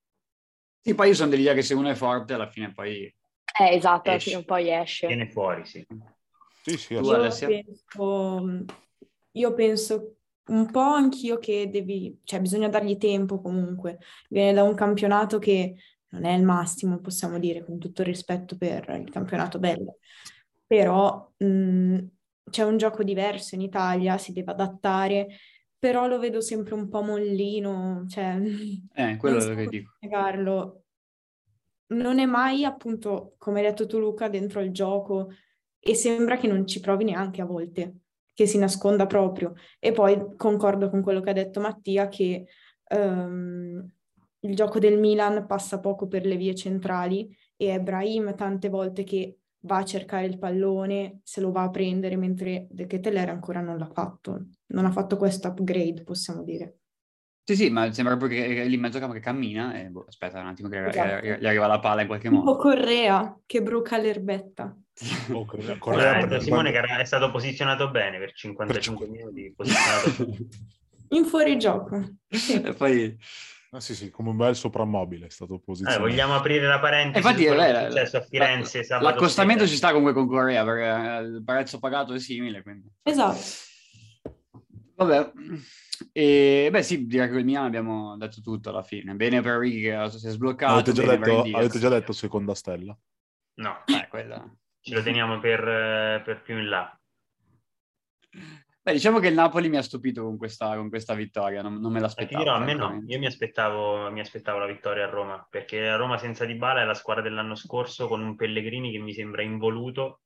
Sì, 0.83 0.95
poi 0.95 1.09
io 1.09 1.15
sono 1.15 1.31
dell'idea 1.31 1.55
che 1.55 1.63
se 1.63 1.75
uno 1.75 1.91
è 1.91 1.95
forte 1.95 2.33
alla 2.33 2.51
fine 2.51 2.73
poi... 2.73 3.15
Eh, 3.59 3.75
esatto, 3.77 4.09
alla 4.09 4.17
Esce. 4.17 4.31
fine 4.31 4.45
poi 4.45 4.73
esce. 4.73 5.07
Viene 5.07 5.29
fuori, 5.29 5.65
sì. 5.67 5.87
Sì, 6.63 6.77
sì, 6.79 6.95
Io 6.99 7.41
penso, 7.43 8.65
io 9.33 9.55
penso 9.55 10.17
un 10.49 10.71
po' 10.71 10.81
anch'io 10.81 11.39
che 11.39 11.69
devi, 11.71 12.21
cioè 12.25 12.41
bisogna 12.41 12.69
dargli 12.69 12.97
tempo 12.97 13.41
comunque. 13.41 13.99
Viene 14.29 14.53
da 14.55 14.63
un 14.63 14.75
campionato 14.75 15.39
che 15.39 15.75
non 16.11 16.25
è 16.25 16.33
il 16.35 16.43
massimo, 16.45 16.99
possiamo 17.01 17.39
dire, 17.39 17.65
con 17.65 17.79
tutto 17.79 18.01
il 18.03 18.09
rispetto 18.09 18.57
per 18.57 18.89
il 19.01 19.11
campionato 19.11 19.59
bello. 19.59 19.99
Però 20.67 21.33
mh, 21.37 21.99
c'è 22.51 22.63
un 22.65 22.77
gioco 22.77 23.03
diverso 23.05 23.55
in 23.55 23.61
Italia, 23.63 24.19
si 24.19 24.33
deve 24.33 24.53
adattare, 24.53 25.29
però 25.79 26.07
lo 26.09 26.19
vedo 26.19 26.41
sempre 26.41 26.75
un 26.75 26.89
po' 26.89 27.03
mollino, 27.03 28.05
cioè 28.09 28.37
Eh, 28.95 29.17
quello 29.17 29.39
non 29.39 29.41
è 29.41 29.41
so 29.41 29.55
che 29.55 29.67
dico. 29.69 29.93
spiegarlo. 29.97 30.85
Non 31.89 32.21
è 32.21 32.25
mai, 32.27 32.65
appunto, 32.65 33.35
come 33.39 33.61
hai 33.61 33.67
detto 33.67 33.87
tu 33.87 33.99
Luca, 33.99 34.29
dentro 34.29 34.61
il 34.61 34.71
gioco 34.71 35.31
e 35.81 35.95
sembra 35.95 36.37
che 36.37 36.47
non 36.47 36.67
ci 36.67 36.81
provi 36.81 37.05
neanche 37.05 37.41
a 37.41 37.47
volte, 37.47 37.95
che 38.35 38.47
si 38.47 38.59
nasconda 38.59 39.07
proprio. 39.07 39.55
E 39.79 39.93
poi 39.93 40.35
concordo 40.37 40.91
con 40.91 41.03
quello 41.03 41.21
che 41.21 41.31
ha 41.31 41.35
detto 41.35 41.61
Mattia, 41.61 42.09
che 42.09 42.47
ehm, 42.87 43.91
il 44.41 44.55
gioco 44.55 44.79
del 44.79 44.99
Milan 44.99 45.47
passa 45.47 45.81
poco 45.81 46.07
per 46.07 46.25
le 46.25 46.37
vie 46.37 46.55
centrali 46.55 47.35
e 47.57 47.75
è 47.75 47.81
Brahim 47.81 48.35
tante 48.35 48.69
volte 48.69 49.05
che 49.05 49.37
va 49.65 49.79
a 49.79 49.85
cercare 49.85 50.25
il 50.27 50.39
pallone, 50.39 51.21
se 51.23 51.41
lo 51.43 51.51
va 51.53 51.65
a 51.65 51.71
prendere, 51.71 52.17
mentre 52.17 52.67
De 52.71 52.87
Ketelaere 52.87 53.31
ancora 53.31 53.61
non 53.61 53.77
l'ha 53.77 53.91
fatto. 53.93 54.47
Non 54.69 54.87
ha 54.87 54.91
fatto 54.91 55.17
questo 55.19 55.49
upgrade, 55.49 56.03
possiamo 56.03 56.43
dire. 56.43 56.77
Sì, 57.45 57.57
sì, 57.57 57.69
ma 57.71 57.93
sembra 57.93 58.17
proprio 58.17 58.41
che, 58.41 58.65
lì 58.65 58.75
in 58.75 58.81
mezzo 58.81 58.99
campo 58.99 59.13
che 59.15 59.21
cammina 59.21 59.75
e 59.75 59.89
boh, 59.89 60.05
aspetta 60.07 60.41
un 60.41 60.47
attimo 60.47 60.69
che 60.69 60.87
Esatto. 60.87 61.27
gli 61.27 61.47
arriva 61.47 61.67
la 61.67 61.81
palla 61.81 62.03
in 62.03 62.07
qualche 62.07 62.29
Un 62.29 62.37
po' 62.37 62.45
modo. 62.45 62.59
Correa 62.59 63.41
che 63.45 63.61
bruca 63.63 63.99
l'erbetta. 63.99 64.75
Oh, 65.33 65.45
Correa- 65.45 65.79
Correa 65.79 66.27
per- 66.27 66.43
Simone 66.43 66.71
che 66.71 66.77
era- 66.79 66.99
è 66.99 67.05
stato 67.05 67.31
posizionato 67.31 67.91
bene 67.91 68.19
per 68.19 68.33
55 68.33 69.09
minuti, 69.09 69.53
posizionato 69.57 70.11
bene. 70.25 70.49
In 71.11 71.25
fuorigioco. 71.25 72.17
Sì. 72.29 72.61
E 72.61 72.73
poi... 72.75 73.17
Ah, 73.73 73.79
sì, 73.81 73.95
sì, 73.95 74.11
come 74.11 74.31
un 74.31 74.37
bel 74.37 74.57
soprammobile 74.57 75.27
è 75.27 75.31
stato 75.31 75.55
Eh, 75.55 75.61
posizionato. 75.61 76.01
vogliamo 76.03 76.35
aprire 76.35 76.67
la 76.67 76.81
parentesi 76.81 77.25
Infatti, 77.25 77.45
eh, 77.45 77.55
è 77.55 77.85
successo 77.89 78.17
a 78.17 78.21
Firenze 78.23 78.85
la- 78.89 79.01
l'accostamento 79.01 79.61
sera? 79.61 79.71
ci 79.71 79.77
sta 79.77 79.89
comunque 79.91 80.13
con 80.13 80.27
Corea 80.27 80.65
perché 80.65 80.85
eh, 80.85 81.21
il 81.37 81.43
prezzo 81.45 81.79
pagato 81.79 82.13
è 82.13 82.19
simile, 82.19 82.63
quindi... 82.63 82.89
Esatto. 83.05 83.39
Vabbè, 84.97 85.33
e 86.13 86.69
beh 86.71 86.83
sì, 86.83 87.07
direi 87.07 87.31
che 87.31 87.39
il 87.39 87.45
Milan 87.45 87.65
abbiamo 87.65 88.17
detto 88.19 88.41
tutto 88.43 88.69
alla 88.71 88.83
fine. 88.83 89.15
Bene 89.15 89.41
per 89.41 89.59
Righi 89.59 89.83
che 89.83 90.11
si 90.11 90.27
è 90.27 90.31
sbloccato, 90.31 90.73
Avete 90.75 90.93
già, 90.93 91.03
per 91.07 91.19
detto, 91.21 91.57
avete 91.57 91.79
già 91.79 91.89
detto 91.89 92.13
seconda 92.13 92.55
stella. 92.55 92.97
No, 93.61 93.83
Eh, 93.87 94.09
quella... 94.09 94.45
ce 94.81 94.95
lo 94.95 95.03
teniamo 95.03 95.39
per, 95.41 95.67
eh, 95.67 96.23
per 96.25 96.43
più 96.43 96.59
in 96.59 96.69
là. 96.69 97.01
Beh, 98.83 98.93
diciamo 98.93 99.19
che 99.19 99.29
il 99.29 99.35
Napoli 99.35 99.69
mi 99.69 99.77
ha 99.77 99.83
stupito 99.83 100.23
con 100.23 100.39
questa, 100.39 100.75
con 100.77 100.89
questa 100.89 101.15
vittoria, 101.15 101.61
non, 101.61 101.79
non 101.81 101.93
me 101.93 102.01
l'aspettavo. 102.01 102.43
dirò, 102.43 102.55
a 102.55 102.61
me 102.61 102.73
no, 102.73 103.03
io 103.07 103.19
mi 103.19 103.27
aspettavo, 103.27 104.11
mi 104.11 104.21
aspettavo 104.21 104.59
la 104.59 104.67
vittoria 104.67 105.05
a 105.05 105.11
Roma, 105.11 105.47
perché 105.51 105.85
la 105.85 105.97
Roma 105.97 106.17
senza 106.17 106.47
Dybala 106.47 106.81
è 106.81 106.85
la 106.85 106.95
squadra 106.95 107.23
dell'anno 107.23 107.55
scorso 107.55 108.09
con 108.09 108.23
un 108.23 108.37
Pellegrini 108.37 108.91
che 108.91 108.99
mi 108.99 109.13
sembra 109.13 109.43
involuto 109.43 110.23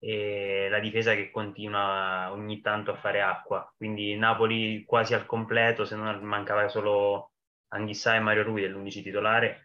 e 0.00 0.66
la 0.68 0.80
difesa 0.80 1.14
che 1.14 1.30
continua 1.30 2.32
ogni 2.32 2.60
tanto 2.60 2.90
a 2.90 2.96
fare 2.96 3.22
acqua, 3.22 3.72
quindi 3.76 4.16
Napoli 4.16 4.84
quasi 4.84 5.14
al 5.14 5.24
completo, 5.24 5.84
se 5.84 5.94
non 5.94 6.20
mancava 6.24 6.68
solo 6.68 7.30
Anghissà 7.68 8.16
e 8.16 8.20
Mario 8.20 8.42
Rui 8.42 8.60
dell'11 8.60 9.02
titolare, 9.02 9.63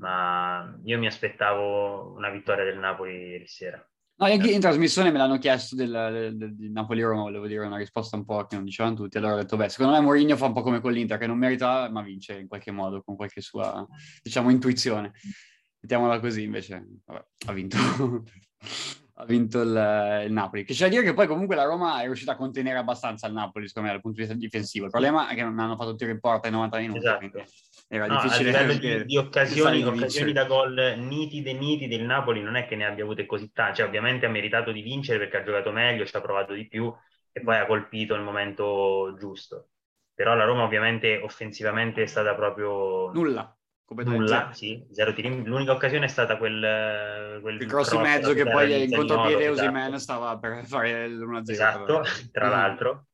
ma 0.00 0.78
io 0.84 0.98
mi 0.98 1.06
aspettavo 1.06 2.14
una 2.16 2.30
vittoria 2.30 2.64
del 2.64 2.78
Napoli 2.78 3.12
ieri 3.12 3.46
sera. 3.46 3.76
No, 4.16 4.26
anche 4.26 4.50
in 4.50 4.60
trasmissione 4.60 5.10
me 5.10 5.18
l'hanno 5.18 5.38
chiesto 5.38 5.74
del, 5.74 5.90
del, 5.90 6.36
del- 6.36 6.54
di 6.54 6.70
Napoli-Roma, 6.70 7.22
volevo 7.22 7.46
dire 7.46 7.64
una 7.64 7.78
risposta 7.78 8.16
un 8.16 8.24
po' 8.24 8.44
che 8.46 8.54
non 8.56 8.64
dicevano 8.64 8.94
tutti, 8.94 9.16
allora 9.16 9.34
ho 9.34 9.36
detto, 9.36 9.56
beh, 9.56 9.68
secondo 9.70 9.92
me 9.92 10.00
Mourinho 10.00 10.36
fa 10.36 10.46
un 10.46 10.52
po' 10.52 10.62
come 10.62 10.80
con 10.80 10.92
l'Inter, 10.92 11.16
che 11.18 11.26
non 11.26 11.38
merita, 11.38 11.88
ma 11.90 12.02
vince 12.02 12.38
in 12.38 12.46
qualche 12.48 12.70
modo, 12.70 13.02
con 13.02 13.16
qualche 13.16 13.40
sua, 13.40 13.86
diciamo, 14.22 14.50
intuizione. 14.50 15.12
Mettiamola 15.80 16.20
così, 16.20 16.42
invece, 16.42 16.86
vabbè, 17.04 17.24
ha 17.46 17.52
vinto. 17.52 17.76
ha 19.20 19.24
vinto 19.24 19.60
il, 19.60 20.24
il 20.26 20.32
Napoli. 20.32 20.64
Che 20.64 20.72
c'è 20.72 20.84
da 20.84 20.88
dire 20.90 21.02
che 21.02 21.14
poi 21.14 21.26
comunque 21.26 21.54
la 21.54 21.64
Roma 21.64 22.00
è 22.00 22.04
riuscita 22.04 22.32
a 22.32 22.36
contenere 22.36 22.78
abbastanza 22.78 23.26
il 23.26 23.34
Napoli, 23.34 23.66
secondo 23.66 23.88
me, 23.88 23.94
dal 23.94 24.02
punto 24.02 24.20
di 24.20 24.26
vista 24.26 24.38
difensivo. 24.38 24.86
Il 24.86 24.90
problema 24.90 25.28
è 25.28 25.34
che 25.34 25.42
non 25.42 25.58
hanno 25.58 25.76
fatto 25.76 25.94
tiro 25.94 26.10
in 26.10 26.20
porta 26.20 26.48
in 26.48 26.54
90 26.54 26.78
minuti. 26.78 26.98
Esatto. 26.98 27.44
era 27.88 28.06
No, 28.06 28.18
a 28.18 28.22
difficile 28.22 28.50
livello 28.50 28.72
perché 28.72 28.96
di, 28.98 29.04
di 29.04 29.16
occasioni, 29.16 29.84
occasioni 29.84 30.32
da 30.32 30.44
gol 30.44 30.94
nitide, 30.98 31.52
nitide, 31.52 31.94
il 31.94 32.04
Napoli 32.04 32.42
non 32.42 32.56
è 32.56 32.66
che 32.66 32.76
ne 32.76 32.86
abbia 32.86 33.04
avute 33.04 33.26
così 33.26 33.50
tante, 33.52 33.76
cioè 33.76 33.86
ovviamente 33.86 34.26
ha 34.26 34.30
meritato 34.30 34.72
di 34.72 34.82
vincere 34.82 35.18
perché 35.18 35.36
ha 35.38 35.42
giocato 35.42 35.70
meglio, 35.70 36.06
ci 36.06 36.16
ha 36.16 36.20
provato 36.20 36.52
di 36.52 36.66
più 36.66 36.92
e 37.32 37.40
poi 37.40 37.56
ha 37.56 37.66
colpito 37.66 38.14
il 38.14 38.22
momento 38.22 39.14
giusto. 39.18 39.68
Però 40.14 40.34
la 40.34 40.44
Roma 40.44 40.64
ovviamente 40.64 41.18
offensivamente 41.18 42.02
è 42.02 42.06
stata 42.06 42.34
proprio 42.34 43.10
Nulla, 43.12 43.56
nulla, 43.94 44.50
sì, 44.52 44.84
zero 44.92 45.12
tiri. 45.12 45.44
L'unica 45.44 45.72
occasione 45.72 46.04
è 46.04 46.08
stata 46.08 46.36
quel, 46.36 47.38
quel 47.42 47.60
Il 47.60 47.66
cross 47.66 47.92
in 47.92 48.00
mezzo 48.00 48.32
che 48.32 48.44
poi 48.48 48.66
di 48.66 48.84
in 48.84 48.96
contropiede 48.96 49.48
esatto. 49.48 49.68
Osimhen 49.68 49.98
stava 49.98 50.38
per 50.38 50.64
fare 50.66 51.08
l'1-0. 51.08 51.50
Esatto, 51.50 52.02
tra 52.30 52.46
Mm. 52.46 52.50
l'altro. 52.50 53.06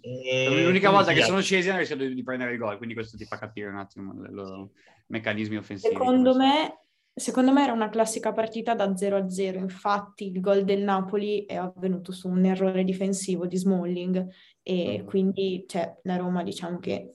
E 0.00 0.62
L'unica 0.64 0.90
volta 0.90 1.12
che 1.12 1.22
sono 1.22 1.40
scesi 1.40 1.68
hanno 1.68 1.78
rischiato 1.78 2.04
di, 2.04 2.22
prendere 2.24 2.52
il 2.52 2.58
gol, 2.58 2.76
quindi 2.76 2.94
questo 2.94 3.16
ti 3.16 3.24
fa 3.24 3.38
capire 3.38 3.68
un 3.68 3.76
attimo 3.76 4.12
i 4.24 4.32
loro 4.32 4.70
meccanismi 5.08 5.56
offensivi. 5.56 5.94
Secondo 5.94 6.34
me, 6.36 6.80
secondo 7.14 7.52
me 7.52 7.62
era 7.62 7.72
una 7.72 7.88
classica 7.88 8.32
partita 8.32 8.74
da 8.74 8.96
0 8.96 9.16
a 9.16 9.28
0. 9.30 9.58
Infatti, 9.58 10.26
il 10.30 10.40
gol 10.40 10.64
del 10.64 10.82
Napoli 10.82 11.44
è 11.46 11.56
avvenuto 11.56 12.10
su 12.10 12.28
un 12.28 12.44
errore 12.44 12.82
difensivo 12.82 13.46
di 13.46 13.56
Smalling 13.56 14.26
e 14.62 15.02
Mm. 15.02 15.06
quindi 15.06 15.64
cioè, 15.68 15.98
la 16.02 16.16
Roma 16.16 16.42
diciamo 16.42 16.78
che 16.80 17.14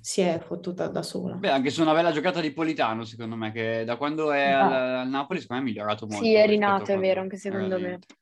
si 0.00 0.20
è 0.20 0.38
fottuta 0.38 0.88
da 0.88 1.02
sola. 1.02 1.34
Beh, 1.34 1.50
anche 1.50 1.70
su 1.70 1.82
una 1.82 1.92
bella 1.92 2.12
giocata 2.12 2.40
di 2.40 2.52
Politano, 2.52 3.04
secondo 3.04 3.36
me, 3.36 3.52
che 3.52 3.84
da 3.84 3.96
quando 3.96 4.32
è 4.32 4.50
al, 4.50 4.72
al 4.72 5.08
Napoli, 5.08 5.40
secondo 5.40 5.62
me 5.62 5.68
è 5.68 5.72
migliorato 5.72 6.06
molto. 6.06 6.24
Sì, 6.24 6.34
è 6.34 6.46
rinato, 6.46 6.92
è 6.92 6.98
vero, 6.98 7.20
anche 7.20 7.36
secondo 7.36 7.78
me. 7.78 7.86
all'Inter. 7.86 8.16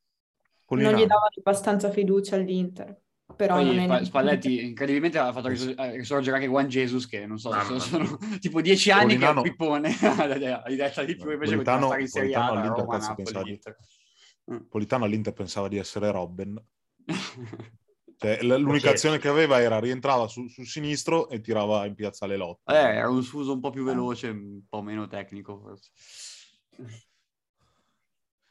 Non 0.66 0.94
gli 0.94 1.06
davano 1.06 1.28
abbastanza 1.38 1.90
fiducia 1.90 2.36
all'Inter, 2.36 2.98
però 3.36 3.56
Poi 3.56 4.04
Spalletti 4.04 4.64
incredibilmente 4.64 5.18
ha 5.18 5.30
fatto 5.32 5.48
risor- 5.48 5.78
eh, 5.78 5.92
risorgere 5.92 6.36
anche 6.36 6.48
Juan 6.48 6.68
Jesus, 6.68 7.06
che 7.06 7.26
non 7.26 7.38
so, 7.38 7.50
Mamma 7.50 7.78
sono, 7.78 8.06
sono 8.06 8.18
tipo 8.40 8.60
dieci 8.60 8.90
anni 8.90 9.16
che 9.16 9.26
è 9.26 9.28
un 9.28 9.34
Politano- 9.34 9.42
pippone, 9.42 9.90
di 10.66 10.76
detta 10.76 11.04
di 11.04 11.16
più, 11.16 11.30
invece 11.30 11.52
Politano- 11.52 11.86
stare 11.86 12.00
in 12.00 12.08
Serie 12.08 12.34
A, 12.34 12.46
Politano 12.46 12.60
all'Inter, 12.60 12.84
Roma, 12.84 12.96
Napoli, 12.98 13.14
pensava 13.22 13.44
di-. 13.44 14.66
Politano 14.68 15.04
all'Inter 15.04 15.32
pensava 15.32 15.68
di 15.68 15.76
essere 15.78 16.10
Robben. 16.10 16.64
Cioè, 18.16 18.42
l'unica 18.42 18.90
azione 18.90 19.18
che 19.18 19.28
aveva 19.28 19.60
era 19.60 19.78
rientrava 19.78 20.26
su- 20.28 20.48
sul 20.48 20.66
sinistro 20.66 21.28
e 21.28 21.40
tirava 21.40 21.84
in 21.86 21.94
piazza 21.94 22.26
le 22.26 22.36
lotte. 22.36 22.72
Eh, 22.72 22.96
era 22.96 23.08
un 23.08 23.22
fuso 23.22 23.52
un 23.52 23.60
po' 23.60 23.70
più 23.70 23.84
veloce, 23.84 24.28
un 24.28 24.62
po' 24.68 24.82
meno 24.82 25.06
tecnico 25.06 25.58
forse. 25.58 25.90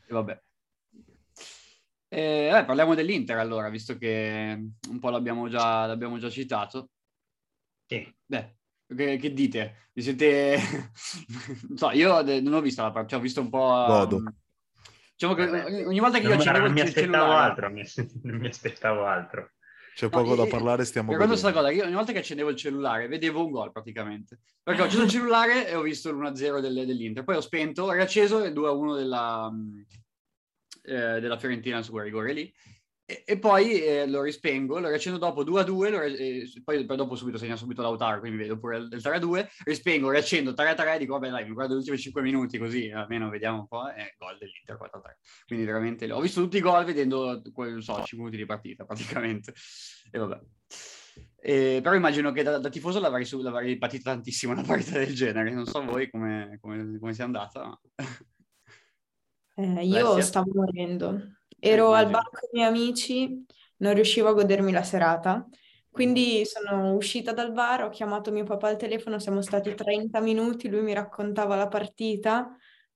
E 0.05 0.13
vabbè. 0.13 0.41
Eh, 2.09 2.49
vabbè, 2.51 2.65
parliamo 2.65 2.93
dell'Inter 2.93 3.37
allora, 3.37 3.69
visto 3.69 3.97
che 3.97 4.63
un 4.89 4.99
po' 4.99 5.09
l'abbiamo 5.09 5.49
già, 5.49 5.85
l'abbiamo 5.87 6.19
già 6.19 6.29
citato. 6.29 6.89
Sì. 7.87 8.13
Beh, 8.25 8.55
che, 8.95 9.17
che 9.17 9.33
dite? 9.33 9.89
Vi 9.93 10.01
siete... 10.03 10.57
non 11.69 11.77
so, 11.77 11.89
io 11.91 12.21
non 12.41 12.53
ho 12.53 12.61
visto 12.61 12.83
la 12.83 12.91
partita, 12.91 13.17
ho 13.17 13.21
visto 13.21 13.41
un 13.41 13.49
po'... 13.49 13.59
Godo. 13.87 14.15
um, 14.17 14.35
Diciamo 15.15 15.33
che 15.35 15.43
ogni- 15.85 15.99
volta 15.99 16.17
che 16.19 16.23
io 16.23 16.29
Non, 16.29 16.37
mi- 16.37 16.43
accendevo 16.43 16.65
non 16.65 16.73
mi 16.73 16.79
il 16.81 16.87
aspettavo 16.87 17.11
cellulare... 17.11 17.49
altro, 17.49 17.69
mi- 17.71 17.83
non 18.23 18.37
mi 18.37 18.47
aspettavo 18.47 19.05
altro. 19.05 19.51
C'è 19.93 20.05
No, 20.05 20.09
poco 20.21 20.35
da 20.35 20.43
io- 20.43 20.49
parlare, 20.49 20.85
stiamo 20.85 21.09
Per 21.09 21.17
quanto 21.17 21.35
sta 21.35 21.47
godendo. 21.51 21.67
cosa, 21.69 21.79
io 21.81 21.85
ogni 21.87 21.95
volta 21.95 22.11
che 22.11 22.17
accendevo 22.19 22.49
il 22.49 22.55
cellulare 22.55 23.07
vedevo 23.07 23.45
un 23.45 23.51
gol 23.51 23.71
praticamente. 23.71 24.39
Perché 24.63 24.81
ho 24.81 24.85
acceso 24.85 25.03
il 25.03 25.09
cellulare 25.09 25.67
e 25.69 25.75
ho 25.75 25.81
visto 25.81 26.11
l'1-0 26.11 26.59
del- 26.59 26.85
dell'Inter. 26.85 27.23
Poi 27.23 27.35
ho 27.35 27.41
spento, 27.41 27.83
ho 27.83 27.91
riacceso 27.91 28.43
e 28.43 28.51
2-1 28.51 28.95
della, 28.95 29.51
mm, 29.51 29.79
eh, 30.83 31.19
della 31.19 31.37
Fiorentina 31.37 31.81
su 31.83 31.91
quel 31.91 32.05
rigore 32.05 32.33
lì. 32.33 32.53
E, 33.13 33.23
e 33.27 33.37
poi 33.37 33.79
eh, 33.83 34.07
lo 34.07 34.23
rispengo, 34.23 34.79
lo 34.79 34.87
riaccendo 34.87 35.19
dopo 35.19 35.43
2-2, 35.43 35.89
lo 35.91 35.99
ri- 36.01 36.15
e 36.17 36.61
poi, 36.63 36.83
poi 36.85 36.97
dopo 36.97 37.15
subito 37.15 37.37
segna 37.37 37.55
subito 37.55 37.83
Lautaro, 37.83 38.19
quindi 38.19 38.37
vedo 38.39 38.57
pure 38.57 38.77
il, 38.77 38.89
il 38.91 38.99
3-2, 39.01 39.47
rispengo, 39.65 40.09
riaccendo 40.09 40.51
3-3, 40.51 40.97
dico 40.97 41.13
vabbè 41.13 41.29
dai, 41.29 41.45
mi 41.45 41.53
guardo 41.53 41.75
gli 41.75 41.77
ultimi 41.77 41.97
5 41.99 42.21
minuti 42.23 42.57
così 42.57 42.89
almeno 42.89 43.29
vediamo 43.29 43.59
un 43.59 43.67
po', 43.67 43.87
e 43.89 44.15
gol 44.17 44.37
dell'Inter 44.39 44.77
4-3. 44.77 45.45
Quindi 45.45 45.65
veramente 45.65 46.11
ho 46.11 46.19
visto 46.21 46.41
tutti 46.41 46.57
i 46.57 46.61
gol 46.61 46.85
vedendo, 46.85 47.41
non 47.55 47.81
so, 47.81 47.93
5 48.01 48.17
minuti 48.17 48.37
di 48.37 48.45
partita 48.45 48.83
praticamente. 48.85 49.53
E 50.11 50.17
vabbè. 50.17 50.39
Eh, 51.45 51.81
però 51.83 51.93
immagino 51.93 52.31
che 52.31 52.41
da, 52.41 52.57
da 52.57 52.69
tifoso 52.69 52.99
l'avrei, 52.99 53.25
su- 53.25 53.41
l'avrei 53.41 53.77
patita 53.77 54.11
tantissimo 54.11 54.53
una 54.53 54.63
partita 54.63 54.97
del 54.97 55.13
genere. 55.13 55.51
Non 55.51 55.65
so 55.65 55.83
voi 55.83 56.09
come, 56.09 56.57
come, 56.61 56.97
come 56.99 57.13
sia 57.13 57.25
andata. 57.25 57.63
ma- 57.67 57.79
Eh, 59.55 59.85
io 59.85 60.05
Alessia? 60.13 60.21
stavo 60.23 60.51
morendo. 60.55 61.35
Ero 61.65 61.93
al 61.93 62.09
bar 62.09 62.29
con 62.29 62.41
i 62.51 62.57
miei 62.57 62.67
amici, 62.67 63.45
non 63.77 63.93
riuscivo 63.93 64.27
a 64.27 64.33
godermi 64.33 64.73
la 64.73 64.83
serata. 64.83 65.47
Quindi 65.89 66.43
sono 66.45 66.93
uscita 66.93 67.31
dal 67.31 67.53
bar, 67.53 67.83
ho 67.83 67.89
chiamato 67.89 68.33
mio 68.33 68.43
papà 68.43 68.67
al 68.67 68.75
telefono, 68.75 69.17
siamo 69.17 69.41
stati 69.41 69.73
30 69.73 70.19
minuti, 70.19 70.67
lui 70.67 70.81
mi 70.81 70.91
raccontava 70.91 71.55
la 71.55 71.69
partita 71.69 72.53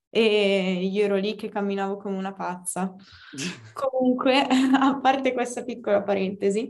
e 0.10 0.82
io 0.84 1.04
ero 1.06 1.16
lì 1.16 1.36
che 1.36 1.48
camminavo 1.48 1.96
come 1.96 2.18
una 2.18 2.34
pazza. 2.34 2.94
Comunque, 3.72 4.42
a 4.78 5.00
parte 5.00 5.32
questa 5.32 5.64
piccola 5.64 6.04
parentesi, 6.04 6.70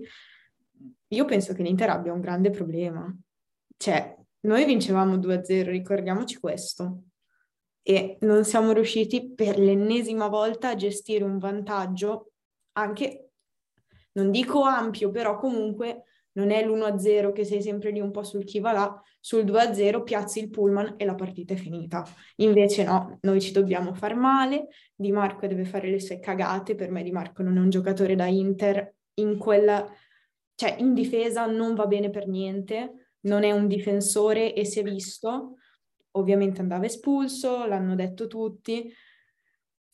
io 1.07 1.25
penso 1.25 1.53
che 1.53 1.63
l'Inter 1.63 1.89
abbia 1.89 2.13
un 2.13 2.21
grande 2.21 2.51
problema. 2.51 3.11
Cioè, 3.75 4.15
noi 4.41 4.65
vincevamo 4.65 5.17
2-0, 5.17 5.71
ricordiamoci 5.71 6.37
questo. 6.37 7.05
E 7.89 8.17
non 8.19 8.43
siamo 8.43 8.73
riusciti 8.73 9.31
per 9.33 9.57
l'ennesima 9.57 10.27
volta 10.27 10.67
a 10.67 10.75
gestire 10.75 11.23
un 11.23 11.37
vantaggio 11.37 12.33
anche, 12.73 13.29
non 14.11 14.29
dico 14.29 14.63
ampio, 14.63 15.09
però 15.09 15.37
comunque 15.37 16.03
non 16.33 16.51
è 16.51 16.65
l'1-0 16.65 17.31
che 17.31 17.45
sei 17.45 17.61
sempre 17.61 17.91
lì 17.91 18.01
un 18.01 18.11
po' 18.11 18.23
sul 18.23 18.43
chi 18.43 18.59
va 18.59 18.73
là, 18.73 19.01
sul 19.21 19.45
2-0 19.45 20.03
piazzi 20.03 20.39
il 20.39 20.49
pullman 20.49 20.95
e 20.97 21.05
la 21.05 21.15
partita 21.15 21.53
è 21.53 21.55
finita. 21.55 22.05
Invece 22.37 22.83
no, 22.83 23.19
noi 23.21 23.39
ci 23.39 23.53
dobbiamo 23.53 23.93
far 23.93 24.17
male, 24.17 24.67
Di 24.93 25.13
Marco 25.13 25.47
deve 25.47 25.63
fare 25.63 25.89
le 25.89 26.01
sue 26.01 26.19
cagate, 26.19 26.75
per 26.75 26.91
me 26.91 27.03
Di 27.03 27.11
Marco 27.11 27.41
non 27.41 27.55
è 27.55 27.61
un 27.61 27.69
giocatore 27.69 28.15
da 28.15 28.25
Inter 28.25 28.95
in 29.13 29.37
quella, 29.37 29.89
cioè 30.55 30.75
in 30.77 30.93
difesa 30.93 31.45
non 31.45 31.73
va 31.73 31.85
bene 31.85 32.09
per 32.09 32.27
niente, 32.27 33.11
non 33.21 33.45
è 33.45 33.51
un 33.53 33.65
difensore 33.65 34.53
e 34.53 34.65
si 34.65 34.81
è 34.81 34.83
visto, 34.83 35.53
ovviamente 36.17 36.61
andava 36.61 36.85
espulso, 36.85 37.65
l'hanno 37.65 37.95
detto 37.95 38.27
tutti, 38.27 38.91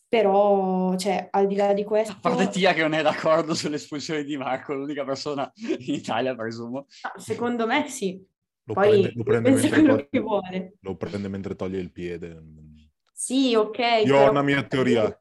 però 0.07 0.95
cioè 0.95 1.27
al 1.31 1.47
di 1.47 1.55
là 1.55 1.73
di 1.73 1.83
questo... 1.83 2.13
A 2.13 2.19
parte 2.19 2.49
Tia 2.49 2.73
che 2.73 2.81
non 2.81 2.93
è 2.93 3.01
d'accordo 3.01 3.53
sull'espulsione 3.53 4.23
di 4.23 4.38
Marco, 4.38 4.73
l'unica 4.73 5.03
persona 5.03 5.51
in 5.55 5.93
Italia, 5.93 6.36
presumo. 6.36 6.86
No, 7.03 7.19
secondo 7.19 7.65
me 7.65 7.88
sì, 7.88 8.23
Lo 8.65 8.73
poi 8.75 8.89
prende, 8.89 9.12
lo 9.15 9.23
prende 9.23 9.49
pensa 9.49 9.63
mentre 9.63 9.79
quello 9.81 9.95
toglie- 9.95 10.09
che 10.09 10.19
vuole. 10.19 10.73
lo 10.79 10.95
prende 10.95 11.27
mentre 11.29 11.55
toglie 11.55 11.79
il 11.79 11.91
piede. 11.91 12.43
Sì, 13.12 13.55
ok. 13.55 13.77
Io 14.05 14.17
ho 14.17 14.29
una 14.29 14.41
mia 14.41 14.62
teoria. 14.63 15.17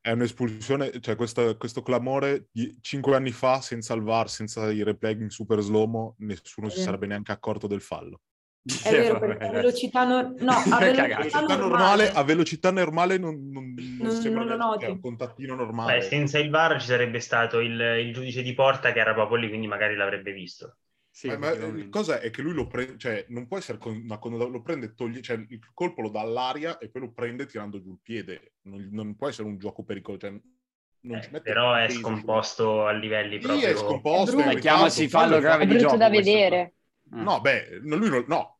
È 0.00 0.10
un'espulsione, 0.10 1.00
cioè 1.00 1.14
questo, 1.14 1.56
questo 1.56 1.82
clamore 1.82 2.48
di- 2.50 2.76
cinque 2.80 3.14
anni 3.14 3.30
fa, 3.32 3.60
senza 3.60 3.94
il 3.94 4.02
VAR, 4.02 4.28
senza 4.30 4.70
i 4.70 4.82
replay 4.82 5.14
in 5.20 5.28
super 5.30 5.60
slow 5.60 6.14
nessuno 6.18 6.68
si 6.70 6.80
Eh. 6.80 6.82
sarebbe 6.82 7.06
neanche 7.06 7.32
accorto 7.32 7.66
del 7.66 7.80
fallo. 7.82 8.20
È 8.80 8.94
vero, 8.94 9.18
perché 9.18 9.44
a 9.46 9.50
velocità, 9.50 10.04
nor- 10.04 10.34
no, 10.40 10.52
a 10.68 10.80
velocità 10.80 11.16
velocità 11.16 11.56
normale, 11.56 11.56
normale, 11.56 12.10
a 12.12 12.22
velocità 12.22 12.70
normale 12.70 13.18
non, 13.18 13.48
non, 13.50 13.74
non 13.98 14.20
Non- 14.32 14.46
lo 14.46 14.56
noti. 14.56 14.84
cioè, 14.84 14.90
un 14.90 15.00
contattino 15.00 15.54
normale. 15.54 15.96
Beh, 15.98 16.00
senza 16.02 16.38
il 16.38 16.50
VAR 16.50 16.80
ci 16.80 16.86
sarebbe 16.86 17.20
stato 17.20 17.60
il, 17.60 17.78
il 17.78 18.12
giudice 18.14 18.42
di 18.42 18.54
porta 18.54 18.92
che 18.92 19.00
era 19.00 19.12
proprio 19.12 19.36
lì, 19.38 19.48
quindi 19.48 19.66
magari 19.66 19.94
l'avrebbe 19.96 20.32
visto. 20.32 20.78
Sì, 21.10 21.28
Eh, 21.28 21.36
ma 21.38 21.50
il 21.50 21.54
effettivamente. 21.54 21.88
cosa 21.90 22.20
è 22.20 22.30
che 22.30 22.42
lui 22.42 22.52
lo 22.52 22.66
prende, 22.66 22.98
cioè 22.98 23.24
non 23.28 23.46
può 23.46 23.56
essere 23.56 23.78
con- 23.78 24.02
ma 24.04 24.18
quando 24.18 24.48
lo 24.48 24.62
prende, 24.62 24.94
toglie, 24.94 25.22
cioè 25.22 25.36
il 25.48 25.60
colpo 25.72 26.02
lo 26.02 26.10
dà 26.10 26.20
all'aria 26.20 26.76
e 26.78 26.90
poi 26.90 27.02
lo 27.02 27.12
prende 27.12 27.46
tirando 27.46 27.80
giù 27.80 27.90
il 27.92 28.00
piede. 28.02 28.54
Non, 28.62 28.88
non 28.90 29.14
può 29.16 29.28
essere 29.28 29.46
un 29.48 29.56
gioco 29.58 29.84
pericoloso. 29.84 30.26
Cioè, 30.26 30.40
non 31.02 31.20
Eh, 31.20 31.20
ci 31.20 31.30
mette 31.30 31.52
però 31.52 31.74
è 31.74 31.88
peso. 31.88 32.00
scomposto 32.00 32.86
a 32.86 32.92
livelli 32.92 33.38
Sì, 33.38 33.62
proprio... 33.62 33.62
è 33.62 33.76
scomposto. 33.76 34.42
È 34.42 34.44
brutto. 34.44 34.50
è 34.50 34.58
Eh, 34.58 34.58
chiamasi 34.58 35.08
fallo 35.08 35.36
quello 35.36 35.38
è 35.38 35.40
grave 35.40 35.64
È 35.64 35.66
di 35.66 35.76
brutto 35.76 35.96
gioco. 35.96 35.96
da 35.96 36.08
questo 36.10 36.38
vedere. 36.38 36.74
Qua. 37.14 37.22
No, 37.22 37.40
beh, 37.40 37.78
lui 37.82 38.08
non- 38.08 38.24
no. 38.28 38.58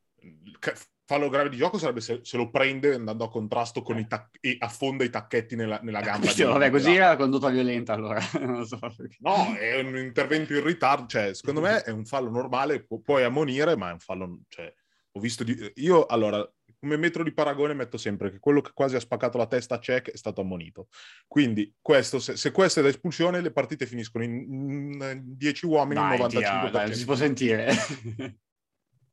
Fallo 1.07 1.29
grave 1.29 1.51
di 1.51 1.59
gioco 1.59 1.77
sarebbe 1.77 2.01
se, 2.01 2.21
se 2.23 2.39
lo 2.39 2.49
prende 2.49 2.95
andando 2.95 3.25
a 3.25 3.29
contrasto 3.29 3.83
con 3.83 3.99
i 3.99 4.07
tac- 4.07 4.39
e 4.41 4.57
affonda 4.59 5.05
i 5.05 5.11
tacchetti 5.11 5.55
nella, 5.55 5.79
nella 5.83 6.01
gamba. 6.01 6.29
Sì, 6.29 6.45
vabbè, 6.45 6.71
così 6.71 6.95
era 6.95 7.15
condotta 7.17 7.51
violenta 7.51 7.93
allora. 7.93 8.21
so. 8.65 8.79
No, 9.19 9.55
è 9.55 9.81
un 9.81 9.99
intervento 9.99 10.55
in 10.55 10.65
ritardo. 10.65 11.07
Cioè, 11.07 11.35
secondo 11.35 11.61
me 11.61 11.83
è 11.83 11.91
un 11.91 12.07
fallo 12.07 12.31
normale, 12.31 12.85
pu- 12.87 13.03
puoi 13.03 13.23
ammonire, 13.23 13.77
ma 13.77 13.91
è 13.91 13.93
un 13.93 13.99
fallo. 13.99 14.41
Cioè, 14.49 14.73
ho 15.13 15.21
visto 15.21 15.45
di- 15.45 15.73
io 15.75 16.07
allora, 16.07 16.43
come 16.81 16.97
metro 16.97 17.23
di 17.23 17.35
paragone, 17.35 17.75
metto 17.75 17.99
sempre 17.99 18.31
che 18.31 18.39
quello 18.39 18.63
che 18.63 18.71
quasi 18.73 18.97
ha 18.97 19.01
spaccato 19.01 19.37
la 19.37 19.47
testa 19.47 19.75
a 19.75 19.81
Cech 19.81 20.11
è 20.11 20.17
stato 20.17 20.41
ammonito. 20.41 20.89
Quindi, 21.27 21.71
questo, 21.83 22.19
se, 22.19 22.39
se 22.39 22.51
questo 22.51 22.81
è 22.81 22.83
da 22.83 22.89
espulsione, 22.89 23.43
le 23.43 23.53
partite 23.53 23.85
finiscono 23.85 24.25
in 24.25 25.21
10 25.23 25.67
uomini, 25.67 26.01
Dai, 26.01 26.19
95%. 26.19 26.29
Tia, 26.29 26.71
dai, 26.71 26.95
si 26.95 27.05
può 27.05 27.15
sentire. 27.15 27.75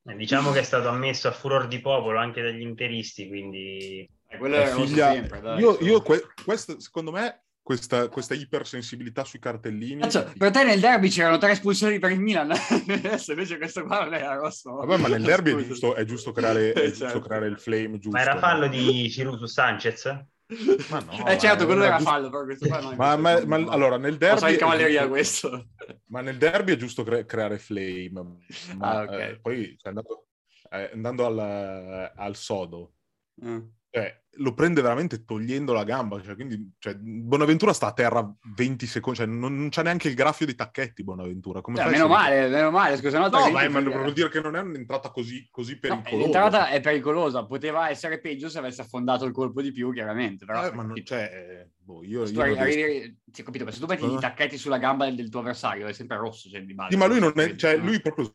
Eh, 0.04 0.16
Diciamo 0.16 0.52
che 0.52 0.60
è 0.60 0.64
stato 0.64 0.88
ammesso 0.90 1.28
a 1.28 1.32
furor 1.32 1.68
di 1.68 1.80
popolo 1.80 2.18
anche 2.20 2.42
dagli 2.42 2.62
interisti, 2.62 3.28
quindi 3.28 4.10
Eh, 4.28 4.38
quello 4.38 4.56
È 4.56 4.72
rosso 4.72 4.86
figlia- 4.86 5.12
sempre, 5.14 5.42
dai, 5.42 5.60
io, 5.60 5.78
io 5.82 6.02
que- 6.02 6.26
questo, 6.44 6.80
secondo 6.80 7.12
me, 7.12 7.44
questa, 7.62 8.08
questa 8.10 8.34
ipersensibilità 8.34 9.24
sui 9.24 9.38
cartellini. 9.40 10.02
Cazzo, 10.02 10.32
per 10.38 10.50
te 10.52 10.64
nel 10.64 10.80
derby 10.80 11.10
c'erano 11.10 11.38
tre 11.38 11.52
espulsioni 11.52 12.00
per 12.00 12.12
il 12.12 12.20
Milan, 12.20 12.50
adesso 12.88 13.32
invece 13.34 13.58
questo 13.58 13.84
qua 13.84 14.04
non 14.06 14.14
era 14.16 14.34
rosso. 14.36 14.74
Vabbè, 14.74 14.98
ma 14.98 15.08
nel 15.08 15.22
derby 15.22 15.54
è 15.54 15.66
giusto, 15.68 15.94
è 15.94 16.04
giusto 16.04 16.32
creare, 16.32 16.72
è 16.74 16.88
giusto 16.88 17.06
Certo. 17.06 17.20
creare 17.20 17.48
il 17.48 17.60
flame 17.60 18.00
giusto. 18.00 18.18
Ma 18.18 18.22
era 18.22 18.38
fallo 18.40 18.68
di 18.68 19.10
Ciru 19.12 19.38
su 19.38 19.46
Sanchez? 19.46 20.06
Ma 20.90 21.00
no, 21.00 21.28
eh 21.28 21.38
certo, 21.38 21.60
ma 21.60 21.66
quello 21.66 21.84
era 21.84 21.96
giusto- 21.98 22.12
fallo, 22.12 22.30
però 22.30 22.44
questo 22.44 22.68
qua 22.68 22.80
no. 22.82 22.96
Ma, 22.96 23.16
ma- 23.16 23.46
ma 23.46 23.56
allora, 23.72 23.98
nel 23.98 24.18
derby... 24.18 24.54
È 24.54 24.58
cavalleria 24.58 25.08
questo? 25.08 25.70
Ma 26.08 26.22
nel 26.22 26.38
derby 26.38 26.74
è 26.74 26.76
giusto 26.76 27.04
cre- 27.04 27.26
creare 27.26 27.58
flame. 27.58 28.38
Ma 28.78 28.90
Ah, 29.00 29.02
ok. 29.04 29.10
eh, 29.12 29.40
poi 29.42 29.78
cioè, 29.78 29.90
andando, 29.94 30.28
eh, 30.70 30.90
andando 30.94 31.26
al, 31.26 32.12
al 32.16 32.36
sodo, 32.36 32.94
Mm. 33.44 33.60
Cioè, 33.94 34.20
lo 34.36 34.54
prende 34.54 34.82
veramente 34.82 35.26
togliendo 35.26 35.74
la 35.74 35.84
gamba. 35.84 36.22
Cioè, 36.22 36.36
quindi, 36.36 36.72
cioè, 36.80 36.96
Bonaventura 36.96 37.74
sta 37.74 37.88
a 37.88 37.92
terra 37.94 38.26
20 38.56 38.88
secondi, 38.88 39.20
cioè, 39.20 39.28
non, 39.28 39.54
non 39.58 39.68
c'è 39.68 39.84
neanche 39.84 40.08
il 40.08 40.16
graffio 40.16 40.46
di 40.46 40.56
tacchetti. 40.56 41.04
Bonaventura. 41.04 41.60
Come 41.60 41.76
Cioè, 41.78 41.90
meno 41.92 42.08
male, 42.08 42.48
meno 42.48 42.72
male, 42.72 42.96
scusa, 42.96 43.20
No, 43.20 43.30
che 43.30 43.52
ma, 43.52 43.68
vuol 43.82 44.14
dire 44.14 44.30
che 44.30 44.40
non 44.40 44.56
è 44.56 44.62
un'entrata 44.62 45.10
così, 45.12 45.46
così 45.52 45.74
No, 45.74 45.80
pericolosa. 46.02 46.18
l'entrata 46.18 46.70
è 46.70 46.80
pericolosa, 46.80 47.46
poteva 47.46 47.90
essere 47.90 48.22
peggio 48.22 48.48
se 48.48 48.60
avesse 48.60 48.80
affondato 48.82 49.26
il 49.26 49.34
colpo 49.34 49.62
di 49.62 49.74
più, 49.74 49.92
chiaramente. 49.92 50.46
Però, 50.46 50.66
Eh, 50.66 50.72
ma 50.74 50.84
non, 50.84 50.98
eh, 50.98 51.72
boh, 51.78 52.04
io, 52.06 52.24
io 52.26 52.42
arrivi, 52.42 53.20
sì, 53.30 53.42
ho 53.42 53.44
capito, 53.44 53.66
ma 53.66 53.72
se 53.72 53.80
tu 53.82 53.86
metti 53.88 54.06
Eh. 54.06 54.14
i 54.14 54.20
tacchetti 54.20 54.58
sulla 54.58 54.78
gamba 54.78 55.04
del, 55.06 55.16
del 55.16 55.30
tuo 55.30 55.42
avversario 55.42 55.86
è 55.88 55.94
sempre 55.94 56.16
rosso, 56.16 56.48
cioè, 56.50 56.64
di 56.64 56.74
base. 56.74 56.92
Sì, 56.94 56.98
ma 56.98 57.08
lui 57.08 57.20
non 57.20 57.34
è, 57.36 57.56
cioè, 57.56 57.76
No. 57.76 57.84
lui 57.84 58.00
proprio 58.00 58.34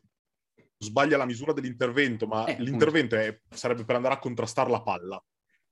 sbaglia 0.77 1.17
la 1.17 1.25
misura 1.25 1.53
dell'intervento, 1.53 2.27
ma 2.27 2.45
Eh, 2.45 2.57
l'intervento 2.59 3.15
è- 3.15 3.35
sarebbe 3.49 3.83
per 3.83 3.95
andare 3.95 4.13
a 4.13 4.19
contrastare 4.19 4.69
la 4.69 4.83
palla. 4.83 5.19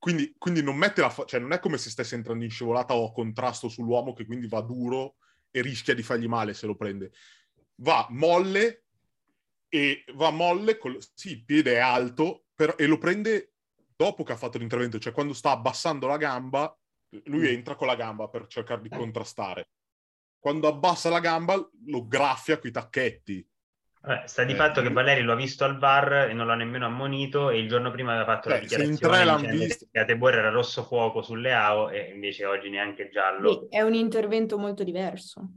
Quindi, 0.05 0.35
quindi 0.37 0.61
non 0.61 0.75
mette 0.77 1.01
la 1.01 1.09
fa- 1.09 1.25
cioè 1.25 1.39
non 1.39 1.51
è 1.51 1.57
come 1.57 1.79
se 1.79 1.89
stesse 1.89 2.13
entrando 2.13 2.43
in 2.43 2.51
scivolata 2.51 2.93
o 2.93 3.07
a 3.07 3.11
contrasto 3.11 3.69
sull'uomo 3.69 4.13
che 4.13 4.23
quindi 4.27 4.47
va 4.47 4.61
duro 4.61 5.15
e 5.49 5.63
rischia 5.63 5.95
di 5.95 6.03
fargli 6.03 6.27
male 6.27 6.53
se 6.53 6.67
lo 6.67 6.75
prende. 6.75 7.11
Va 7.77 8.05
molle 8.11 8.83
e 9.67 10.03
va 10.13 10.29
molle, 10.29 10.77
col, 10.77 10.99
sì, 11.15 11.31
il 11.31 11.43
piede 11.43 11.73
è 11.73 11.79
alto, 11.79 12.45
però, 12.53 12.75
e 12.75 12.85
lo 12.85 12.99
prende 12.99 13.53
dopo 13.95 14.23
che 14.23 14.33
ha 14.33 14.37
fatto 14.37 14.59
l'intervento, 14.59 14.99
cioè 14.99 15.11
quando 15.11 15.33
sta 15.33 15.49
abbassando 15.49 16.05
la 16.05 16.17
gamba, 16.17 16.79
lui 17.23 17.47
Mm. 17.47 17.55
entra 17.55 17.73
con 17.73 17.87
la 17.87 17.95
gamba 17.95 18.27
per 18.29 18.45
cercare 18.45 18.83
di 18.83 18.89
contrastare. 18.89 19.69
Quando 20.37 20.67
abbassa 20.67 21.09
la 21.09 21.19
gamba 21.19 21.55
lo 21.87 22.05
graffia 22.05 22.59
coi 22.59 22.69
tacchetti. 22.69 23.43
Vabbè, 24.05 24.27
sta 24.27 24.43
di 24.43 24.53
Eh, 24.53 24.55
fatto 24.55 24.81
che 24.83 24.91
Valeri 24.91 25.21
lo 25.23 25.31
ha 25.33 25.35
visto 25.35 25.63
al 25.65 25.79
VAR 25.79 26.29
e 26.29 26.33
non 26.33 26.45
l'ha 26.45 26.53
nemmeno 26.55 26.85
ammonito 26.85 27.49
e 27.49 27.57
il 27.57 27.67
giorno 27.67 27.89
prima 27.89 28.11
aveva 28.11 28.25
fatto 28.25 28.49
la 28.49 28.55
Beh, 28.55 28.61
in 28.61 28.67
dichiarazione 28.67 29.37
dicendo 29.37 29.63
visto. 29.63 29.87
che 29.91 29.99
Atebor 29.99 30.35
era 30.35 30.49
rosso 30.49 30.83
fuoco 30.83 31.23
sulle 31.23 31.53
AO 31.53 31.89
e 31.89 32.11
invece 32.13 32.45
oggi 32.45 32.69
neanche 32.69 33.09
giallo. 33.09 33.67
Sì, 33.69 33.75
è 33.77 33.81
un 33.81 33.95
intervento 33.95 34.59
molto 34.59 34.83
diverso. 34.83 35.49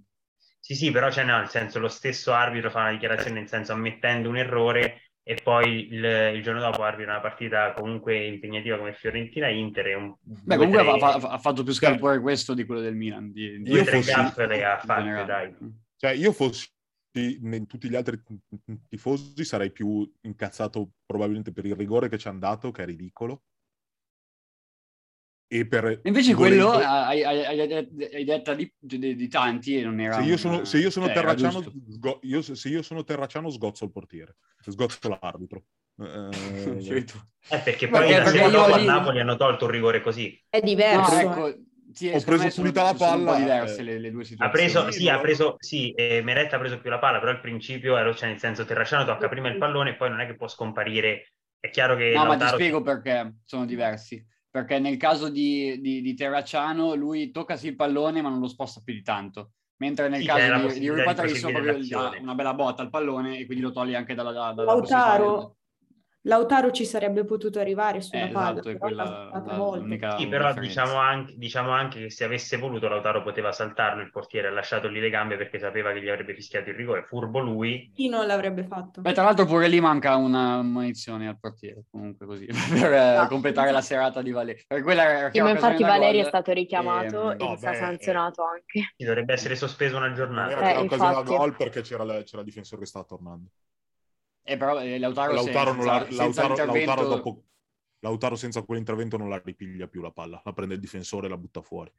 Sì, 0.61 0.75
sì, 0.75 0.91
però 0.91 1.09
c'è 1.09 1.25
no, 1.25 1.37
nel 1.39 1.49
senso 1.49 1.79
lo 1.79 1.89
stesso 1.89 2.33
arbitro 2.33 2.71
fa 2.71 2.81
una 2.81 2.91
dichiarazione 2.93 3.39
nel 3.41 3.49
senso 3.49 3.73
ammettendo 3.73 4.29
un 4.29 4.37
errore 4.39 5.13
e 5.23 5.39
poi 5.43 5.93
il, 5.93 6.33
il 6.35 6.43
giorno 6.43 6.61
dopo 6.61 6.83
arbitra 6.83 7.13
una 7.13 7.21
partita 7.21 7.73
comunque 7.75 8.25
impegnativa 8.25 8.79
come 8.79 8.95
Fiorentina-Inter 8.95 9.97
un 9.97 10.15
Beh, 10.23 10.57
due, 10.57 10.67
comunque 10.67 10.99
tre- 10.99 11.07
ha, 11.07 11.15
ha 11.33 11.39
fatto 11.39 11.63
più 11.63 11.73
scalpore 11.73 12.19
questo 12.21 12.55
di 12.55 12.65
quello 12.65 12.81
del 12.81 12.97
Milan. 12.97 13.31
Di, 13.31 13.63
di- 13.63 13.71
due 13.71 13.85
tre 13.85 13.97
fossi- 13.97 14.11
gaffe 14.11 14.47
le 14.47 14.65
ha 14.65 14.79
fatte, 14.79 15.25
dai. 15.27 15.55
Cioè, 15.97 16.13
io 16.13 16.33
fossi 16.33 16.67
in 17.12 17.66
tutti 17.66 17.88
gli 17.88 17.97
altri 17.97 18.23
tifosi 18.88 19.44
sarei 19.44 19.73
più 19.73 20.11
incazzato 20.23 20.90
probabilmente 21.07 21.53
per 21.53 21.64
il 21.64 21.75
rigore 21.75 22.09
che 22.09 22.18
ci 22.18 22.29
hanno 22.29 22.38
dato, 22.38 22.71
che 22.71 22.83
è 22.83 22.87
ridicolo. 22.87 23.42
E 25.51 25.66
per 25.66 26.03
Invece 26.05 26.35
volendo- 26.35 26.73
quello 26.73 26.87
hai, 26.87 27.25
hai, 27.25 27.59
hai, 27.59 28.25
detta 28.25 28.55
di, 28.55 28.71
di- 28.79 29.14
di 29.14 29.29
tanti 29.29 29.79
e 29.79 29.83
non 29.83 29.99
era... 29.99 30.21
se 30.21 30.29
io 30.29 30.37
sono, 30.37 30.64
se 30.66 30.79
io 30.79 30.90
sono 30.90 31.07
cioè, 31.07 31.14
terracciano, 31.14 31.62
sgo- 31.88 32.18
io- 32.25 32.42
se 32.42 32.68
io 32.68 32.83
sono 32.83 33.03
terracciano, 33.03 33.49
sgozzo 33.49 33.85
il 33.87 33.90
portiere, 33.90 34.37
sgozzo 34.61 35.09
l'arbitro. 35.09 35.64
Eh. 36.01 37.07
Eh, 37.51 37.61
perché 37.61 37.88
poi 37.88 38.07
perché- 38.09 38.31
perché 38.31 38.38
io 38.55 38.62
a 38.62 38.83
Napoli 38.83 39.21
hanno 39.21 39.37
tolto 39.37 39.64
un 39.64 39.71
rigore 39.71 40.03
così. 40.03 40.38
È 40.51 40.59
No, 40.59 40.64
diverso. 40.66 41.14
eh. 41.14 41.23
ecco, 41.23 41.59
sì, 41.92 42.09
Ho 42.09 42.20
preso 42.20 42.48
pulita 42.55 42.83
la 42.83 42.94
palla, 42.94 43.37
diverse 43.37 43.81
eh. 43.81 43.85
le, 43.85 43.98
le 43.98 44.11
due 44.11 44.22
Ha 44.22 44.24
situazioni. 44.27 44.51
preso, 44.51 44.90
Sì, 44.90 45.09
ha 45.09 45.18
preso, 45.20 45.57
sì, 45.59 45.92
eh, 45.92 46.22
Meretta 46.22 46.57
ha 46.57 46.59
preso 46.59 46.81
più 46.81 46.90
la 46.90 46.98
palla, 46.98 47.18
però 47.18 47.33
il 47.33 47.40
principio 47.40 47.96
era, 47.96 48.12
cioè 48.14 48.29
nel 48.29 48.38
senso 48.38 48.64
Terracciano 48.64 49.05
tocca 49.05 49.29
prima 49.29 49.48
il 49.48 49.59
pallone 49.59 49.90
e 49.90 49.96
poi 49.96 50.11
non 50.11 50.20
è 50.20 50.27
che 50.27 50.37
può 50.37 50.48
scomparire. 50.48 51.33
È 51.61 51.70
chiaro 51.70 51.96
che 51.96 52.12
No, 52.14 52.24
ma 52.24 52.37
ti 52.37 52.46
spiego 52.46 52.83
perché 52.83 53.38
sono 53.44 53.64
diversi. 53.64 54.24
Perché 54.51 54.79
nel 54.79 54.96
caso 54.96 55.29
di, 55.29 55.79
di, 55.81 56.01
di 56.01 56.14
Terracciano 56.14 56.94
lui 56.94 57.31
tocca 57.31 57.57
sì 57.57 57.68
il 57.68 57.77
pallone 57.77 58.22
ma 58.22 58.29
non 58.31 58.40
lo 58.40 58.48
sposta 58.48 58.81
più 58.83 58.94
di 58.94 59.03
tanto. 59.03 59.53
Mentre 59.77 60.09
nel 60.09 60.22
Sì, 60.22 60.27
caso 60.27 60.68
di, 60.72 60.81
di 60.81 60.88
Rui 60.88 61.05
Patricio 61.05 61.51
proprio 61.51 61.79
gli 61.79 61.88
dà 61.88 62.16
una 62.20 62.35
bella 62.35 62.55
botta 62.55 62.83
al 62.83 62.90
pallone 62.90 63.38
e 63.38 63.46
quindi 63.46 63.62
lo 63.62 63.70
toglie 63.70 63.96
anche 63.96 64.14
dalla, 64.14 64.33
dalla 64.33 64.64
Lautaro, 64.64 65.58
Lautaro 66.29 66.71
ci 66.71 66.85
sarebbe 66.85 67.25
potuto 67.25 67.59
arrivare 67.59 68.01
sulla 68.03 68.27
Eh, 68.27 68.31
palla, 68.31 68.61
esatto, 68.61 68.69
è 68.69 68.73
però 68.73 68.87
quella 68.87 69.77
l'unica 69.79 70.17
Sì, 70.17 70.29
però 70.29 70.53
diciamo 70.55 70.95
anche, 70.97 71.35
diciamo 71.37 71.71
anche 71.71 72.01
che 72.03 72.11
se 72.11 72.25
avesse 72.25 72.57
voluto 72.59 72.87
Lautaro 72.88 73.23
poteva 73.23 73.51
saltarlo 73.51 74.03
il 74.03 74.11
portiere, 74.11 74.49
ha 74.49 74.51
lasciato 74.51 74.88
lì 74.88 75.01
le 75.01 75.11
gambe 75.11 75.37
perché 75.37 75.59
sapeva 75.59 75.93
che 75.93 76.03
gli 76.03 76.09
avrebbe 76.09 76.35
fischiato 76.35 76.69
il 76.71 76.77
rigore. 76.77 77.03
Furbo 77.05 77.41
lui. 77.41 77.91
Chi 77.95 78.09
non 78.09 78.27
l'avrebbe 78.27 78.64
fatto? 78.64 79.01
Beh, 79.01 79.12
tra 79.12 79.23
l'altro 79.23 79.47
pure 79.47 79.69
lì 79.69 79.81
manca 79.81 80.17
una 80.17 80.61
munizione 80.62 81.29
al 81.29 81.38
portiere, 81.38 81.85
comunque 81.91 82.27
così, 82.27 82.47
per 82.73 82.93
eh, 82.93 82.99
Esatto. 83.12 83.29
completare 83.29 83.71
la 83.71 83.81
serata 83.81 84.21
di 84.23 84.31
Valeri. 84.33 84.62
Per 84.67 84.83
quella 84.83 85.03
era 85.05 85.27
Sì, 85.31 85.41
ma 85.41 85.51
occasione 85.51 85.53
infatti 85.53 85.83
da 85.83 85.88
Valeri 85.93 86.19
è 86.19 86.25
stato 86.25 86.53
richiamato 86.53 87.31
Ehm, 87.31 87.37
e 87.38 87.49
no, 87.49 87.57
sta 87.57 87.71
beh, 87.71 87.75
sanzionato 87.75 88.43
anche. 88.45 88.95
Ci 88.97 89.05
dovrebbe 89.05 89.33
essere 89.33 89.57
sospeso 89.57 89.97
una 89.97 90.12
giornata. 90.12 90.53
era 90.53 90.62
Eh, 90.71 90.81
da 90.85 90.85
infatti. 90.85 91.25
gol 91.25 91.57
perché 91.57 91.81
c'era, 91.83 92.05
la- 92.05 92.23
c'era 92.23 92.41
il 92.41 92.47
difensore 92.49 92.81
che 92.83 92.87
stava 92.88 93.05
tornando. 93.05 93.49
Eh, 94.49 94.57
però 94.57 94.81
eh, 94.81 94.99
Lautaro, 94.99 95.35
Lautaro, 95.35 95.73
non 95.75 95.85
la- 95.85 95.99
senza, 96.07 96.23
senza 96.23 96.43
Lautaro- 96.47 96.73
Lautaro 96.73 97.05
dopo- 97.07 97.45
Lautaro 98.01 98.35
senza 98.37 98.63
quell'intervento 98.63 99.19
non 99.19 99.29
la 99.29 99.43
ripiglia 99.45 99.89
più 99.89 100.01
la 100.01 100.11
palla, 100.11 100.41
la 100.43 100.53
prende 100.55 100.75
il 100.75 100.81
difensore 100.81 101.27
e 101.27 101.29
la 101.29 101.37
butta 101.37 101.61
fuori. 101.61 101.93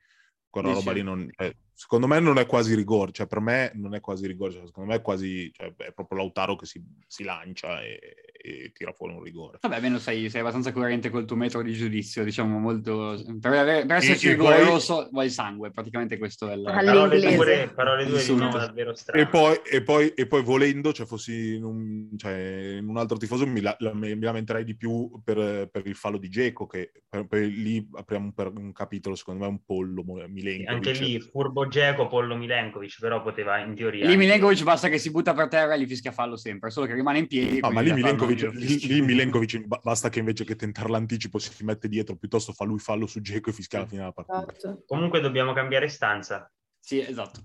Quella 0.49 0.69
Dici? 0.69 0.79
roba 0.79 0.93
lì 0.93 1.03
non, 1.03 1.29
eh, 1.37 1.57
secondo 1.73 2.07
me 2.07 2.19
non 2.19 2.39
è 2.39 2.47
quasi 2.47 2.73
rigore, 2.73 3.11
cioè 3.11 3.27
per 3.27 3.39
me 3.39 3.71
non 3.75 3.93
è 3.93 3.99
quasi 3.99 4.25
rigore, 4.25 4.53
cioè, 4.53 4.65
secondo 4.65 4.89
me 4.89 4.95
è 4.95 5.01
quasi, 5.01 5.51
cioè, 5.53 5.75
è 5.75 5.91
proprio 5.93 6.17
Lautaro 6.17 6.55
che 6.55 6.65
si, 6.65 6.83
si 7.05 7.23
lancia 7.23 7.83
e, 7.83 8.15
e 8.41 8.71
tira 8.73 8.93
fuori 8.93 9.13
un 9.13 9.21
rigore. 9.21 9.57
Vabbè, 9.61 9.75
almeno 9.75 9.97
sei, 9.99 10.29
sei 10.29 10.39
abbastanza 10.39 10.71
coerente 10.71 11.09
col 11.09 11.25
tuo 11.25 11.35
metro 11.35 11.61
di 11.61 11.73
giudizio, 11.73 12.23
diciamo 12.23 12.57
molto... 12.57 13.21
Per, 13.39 13.51
avere- 13.51 13.85
per 13.85 13.97
esserci 13.97 14.27
e 14.27 14.31
rigore 14.31 14.63
poi- 14.63 15.07
vuoi 15.11 15.29
sangue, 15.29 15.71
praticamente 15.71 16.17
questo 16.17 16.49
è 16.49 16.53
il... 16.53 16.63
Parole 16.63 17.69
parole 17.75 18.03
Insulto. 18.03 18.45
diciamo 18.45 18.57
davvero 18.57 18.95
strane. 18.95 19.21
E 19.21 19.27
poi, 19.27 19.59
e, 19.69 19.83
poi, 19.83 20.09
e 20.09 20.25
poi 20.25 20.41
volendo, 20.41 20.93
cioè 20.93 21.05
fossi 21.05 21.55
in 21.55 21.63
un, 21.63 22.07
cioè, 22.17 22.77
in 22.79 22.87
un 22.87 22.97
altro 22.97 23.17
tifoso, 23.17 23.45
mi, 23.45 23.61
la- 23.61 23.75
la- 23.79 23.93
mi 23.93 24.17
lamenterei 24.17 24.63
di 24.63 24.75
più 24.75 25.21
per, 25.23 25.67
per 25.69 25.85
il 25.85 25.95
fallo 25.95 26.17
di 26.17 26.29
Geco, 26.29 26.65
che 26.65 26.91
per, 27.09 27.27
per- 27.27 27.45
lì 27.45 27.85
apriamo 27.93 28.25
un, 28.25 28.33
per- 28.33 28.53
un 28.55 28.71
capitolo, 28.71 29.15
secondo 29.15 29.43
me, 29.43 29.49
un 29.49 29.63
pollo 29.65 30.03
Milenkovic. 30.03 30.69
Anche 30.69 30.91
lì 30.93 31.19
Furbo 31.19 31.67
Geco, 31.67 32.07
Pollo 32.07 32.35
Milenkovic, 32.35 32.99
però 32.99 33.21
poteva 33.21 33.57
in 33.59 33.75
teoria... 33.75 34.07
Lì 34.07 34.15
Milenkovic 34.15 34.63
basta 34.63 34.87
che 34.87 34.97
si 34.97 35.11
butta 35.11 35.33
per 35.33 35.47
terra 35.49 35.73
e 35.73 35.81
gli 35.81 35.87
fischia 35.87 36.11
fallo 36.11 36.37
sempre, 36.37 36.69
solo 36.69 36.85
che 36.85 36.93
rimane 36.93 37.19
in 37.19 37.27
piedi. 37.27 37.57
Ah, 37.61 37.69
ma 37.69 37.81
lì 37.81 37.99
fallo 37.99 38.28
Milenkovic, 38.33 38.83
lì, 38.83 38.87
lì 38.87 39.01
Milenkovic 39.01 39.65
ba- 39.65 39.79
basta 39.83 40.09
che 40.09 40.19
invece 40.19 40.43
che 40.43 40.55
tentare 40.55 40.89
l'anticipo 40.89 41.39
si 41.39 41.63
mette 41.63 41.87
dietro, 41.87 42.15
piuttosto 42.15 42.53
fa 42.53 42.65
lui 42.65 42.79
fallo 42.79 43.07
su 43.07 43.21
Geco 43.21 43.49
e 43.49 43.53
fischia 43.53 43.79
alla 43.79 43.87
fine 43.87 44.01
della 44.01 44.13
partita. 44.13 44.45
Esatto. 44.55 44.83
Comunque 44.85 45.19
dobbiamo 45.19 45.53
cambiare 45.53 45.87
stanza. 45.87 46.51
Sì, 46.79 46.99
esatto. 46.99 47.41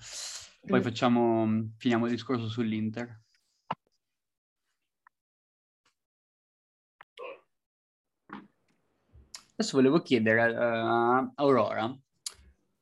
Poi 0.67 0.81
facciamo, 0.81 1.73
finiamo 1.77 2.07
il 2.07 2.13
discorso 2.13 2.49
sull'Inter. 2.49 3.23
Adesso 9.57 9.77
volevo 9.77 10.01
chiedere 10.03 10.51
eh, 10.51 10.57
a 10.57 11.33
Aurora 11.37 11.97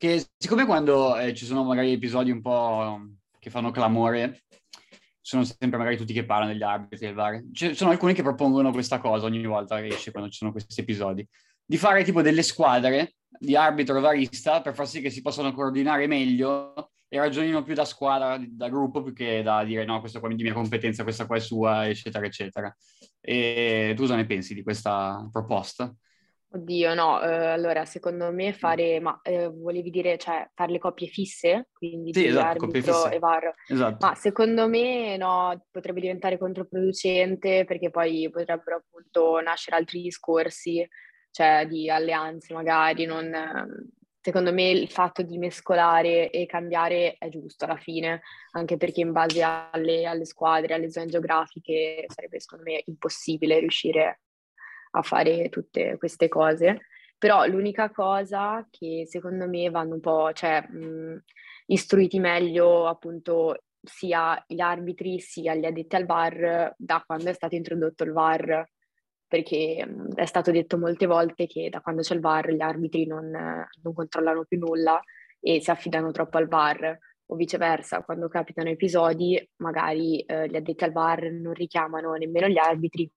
che 0.02 0.26
siccome 0.36 0.66
quando 0.66 1.16
eh, 1.16 1.32
ci 1.32 1.44
sono 1.44 1.62
magari 1.62 1.92
episodi 1.92 2.32
un 2.32 2.40
po' 2.40 3.08
che 3.38 3.50
fanno 3.50 3.70
clamore, 3.70 4.42
sono 5.22 5.44
sempre 5.44 5.78
magari 5.78 5.96
tutti 5.96 6.12
che 6.12 6.24
parlano 6.24 6.52
degli 6.52 6.62
arbitri 6.62 7.06
del 7.06 7.14
VAR, 7.14 7.42
ci 7.52 7.74
sono 7.74 7.90
alcuni 7.90 8.12
che 8.12 8.22
propongono 8.22 8.72
questa 8.72 8.98
cosa 8.98 9.24
ogni 9.26 9.44
volta 9.46 9.80
che 9.80 9.86
esce 9.86 10.10
quando 10.10 10.28
ci 10.28 10.38
sono 10.38 10.50
questi 10.50 10.80
episodi, 10.80 11.26
di 11.64 11.76
fare 11.78 12.04
tipo 12.04 12.20
delle 12.20 12.42
squadre 12.42 13.14
di 13.38 13.56
arbitro 13.56 14.00
varista 14.00 14.60
per 14.60 14.74
far 14.74 14.86
sì 14.86 15.00
che 15.00 15.10
si 15.10 15.22
possano 15.22 15.52
coordinare 15.52 16.06
meglio 16.06 16.90
e 17.08 17.18
ragionino 17.18 17.62
più 17.62 17.74
da 17.74 17.84
squadra, 17.84 18.38
da 18.42 18.68
gruppo, 18.68 19.02
più 19.02 19.12
che 19.12 19.42
da 19.42 19.64
dire 19.64 19.84
no, 19.84 20.00
questo 20.00 20.18
qua 20.18 20.30
è 20.30 20.34
di 20.34 20.42
mia 20.42 20.54
competenza, 20.54 21.02
questa 21.02 21.26
qua 21.26 21.36
è 21.36 21.40
sua, 21.40 21.86
eccetera, 21.86 22.24
eccetera. 22.24 22.76
E 23.20 23.92
tu 23.94 24.02
cosa 24.02 24.16
ne 24.16 24.26
pensi 24.26 24.54
di 24.54 24.62
questa 24.62 25.28
proposta? 25.30 25.94
Oddio, 26.54 26.92
no, 26.92 27.22
eh, 27.22 27.46
allora 27.46 27.86
secondo 27.86 28.30
me 28.30 28.52
fare, 28.52 29.00
ma 29.00 29.18
eh, 29.22 29.48
volevi 29.48 29.88
dire, 29.88 30.18
cioè, 30.18 30.50
fare 30.54 30.72
le 30.72 30.78
coppie 30.78 31.06
fisse, 31.06 31.68
quindi 31.72 32.12
Sì, 32.12 32.26
esatto, 32.26 32.64
arbitro 32.66 32.92
fisse. 32.92 33.14
e 33.14 33.18
VAR. 33.18 33.54
Esatto. 33.68 34.06
Ma 34.06 34.14
secondo 34.14 34.68
me 34.68 35.16
no, 35.16 35.66
potrebbe 35.70 36.00
diventare 36.00 36.36
controproducente 36.36 37.64
perché 37.64 37.88
poi 37.88 38.28
potrebbero 38.30 38.76
appunto 38.76 39.40
nascere 39.40 39.76
altri 39.76 40.02
discorsi, 40.02 40.86
cioè 41.30 41.66
di 41.66 41.88
alleanze 41.88 42.52
magari, 42.52 43.06
non, 43.06 43.34
secondo 44.20 44.52
me 44.52 44.68
il 44.68 44.90
fatto 44.90 45.22
di 45.22 45.38
mescolare 45.38 46.28
e 46.28 46.44
cambiare 46.44 47.16
è 47.18 47.30
giusto 47.30 47.64
alla 47.64 47.78
fine, 47.78 48.20
anche 48.50 48.76
perché 48.76 49.00
in 49.00 49.12
base 49.12 49.42
alle, 49.42 50.04
alle 50.04 50.26
squadre, 50.26 50.74
alle 50.74 50.90
zone 50.90 51.06
geografiche, 51.06 52.04
sarebbe 52.08 52.38
secondo 52.40 52.64
me 52.64 52.82
impossibile 52.84 53.58
riuscire 53.58 54.20
a 54.92 55.02
fare 55.02 55.48
tutte 55.48 55.96
queste 55.98 56.28
cose. 56.28 56.86
Però 57.18 57.46
l'unica 57.46 57.90
cosa 57.90 58.66
che 58.70 59.04
secondo 59.06 59.48
me 59.48 59.70
vanno 59.70 59.94
un 59.94 60.00
po', 60.00 60.32
cioè, 60.32 60.66
mh, 60.66 61.22
istruiti 61.66 62.18
meglio 62.18 62.86
appunto 62.88 63.64
sia 63.82 64.42
gli 64.46 64.60
arbitri 64.60 65.18
sia 65.20 65.54
gli 65.54 65.64
addetti 65.64 65.96
al 65.96 66.06
VAR 66.06 66.74
da 66.76 67.02
quando 67.04 67.30
è 67.30 67.32
stato 67.32 67.54
introdotto 67.56 68.04
il 68.04 68.12
VAR 68.12 68.64
perché 69.26 69.86
è 70.14 70.24
stato 70.26 70.50
detto 70.50 70.78
molte 70.78 71.06
volte 71.06 71.46
che 71.46 71.68
da 71.70 71.80
quando 71.80 72.02
c'è 72.02 72.14
il 72.14 72.20
VAR 72.20 72.52
gli 72.52 72.60
arbitri 72.60 73.06
non, 73.06 73.30
non 73.30 73.94
controllano 73.94 74.44
più 74.44 74.58
nulla 74.58 75.00
e 75.40 75.60
si 75.60 75.70
affidano 75.70 76.10
troppo 76.12 76.36
al 76.36 76.48
VAR 76.48 76.98
o 77.26 77.34
viceversa, 77.34 78.02
quando 78.02 78.28
capitano 78.28 78.68
episodi 78.68 79.42
magari 79.56 80.20
eh, 80.20 80.48
gli 80.48 80.56
addetti 80.56 80.84
al 80.84 80.92
VAR 80.92 81.30
non 81.32 81.54
richiamano 81.54 82.12
nemmeno 82.14 82.46
gli 82.46 82.58
arbitri 82.58 83.10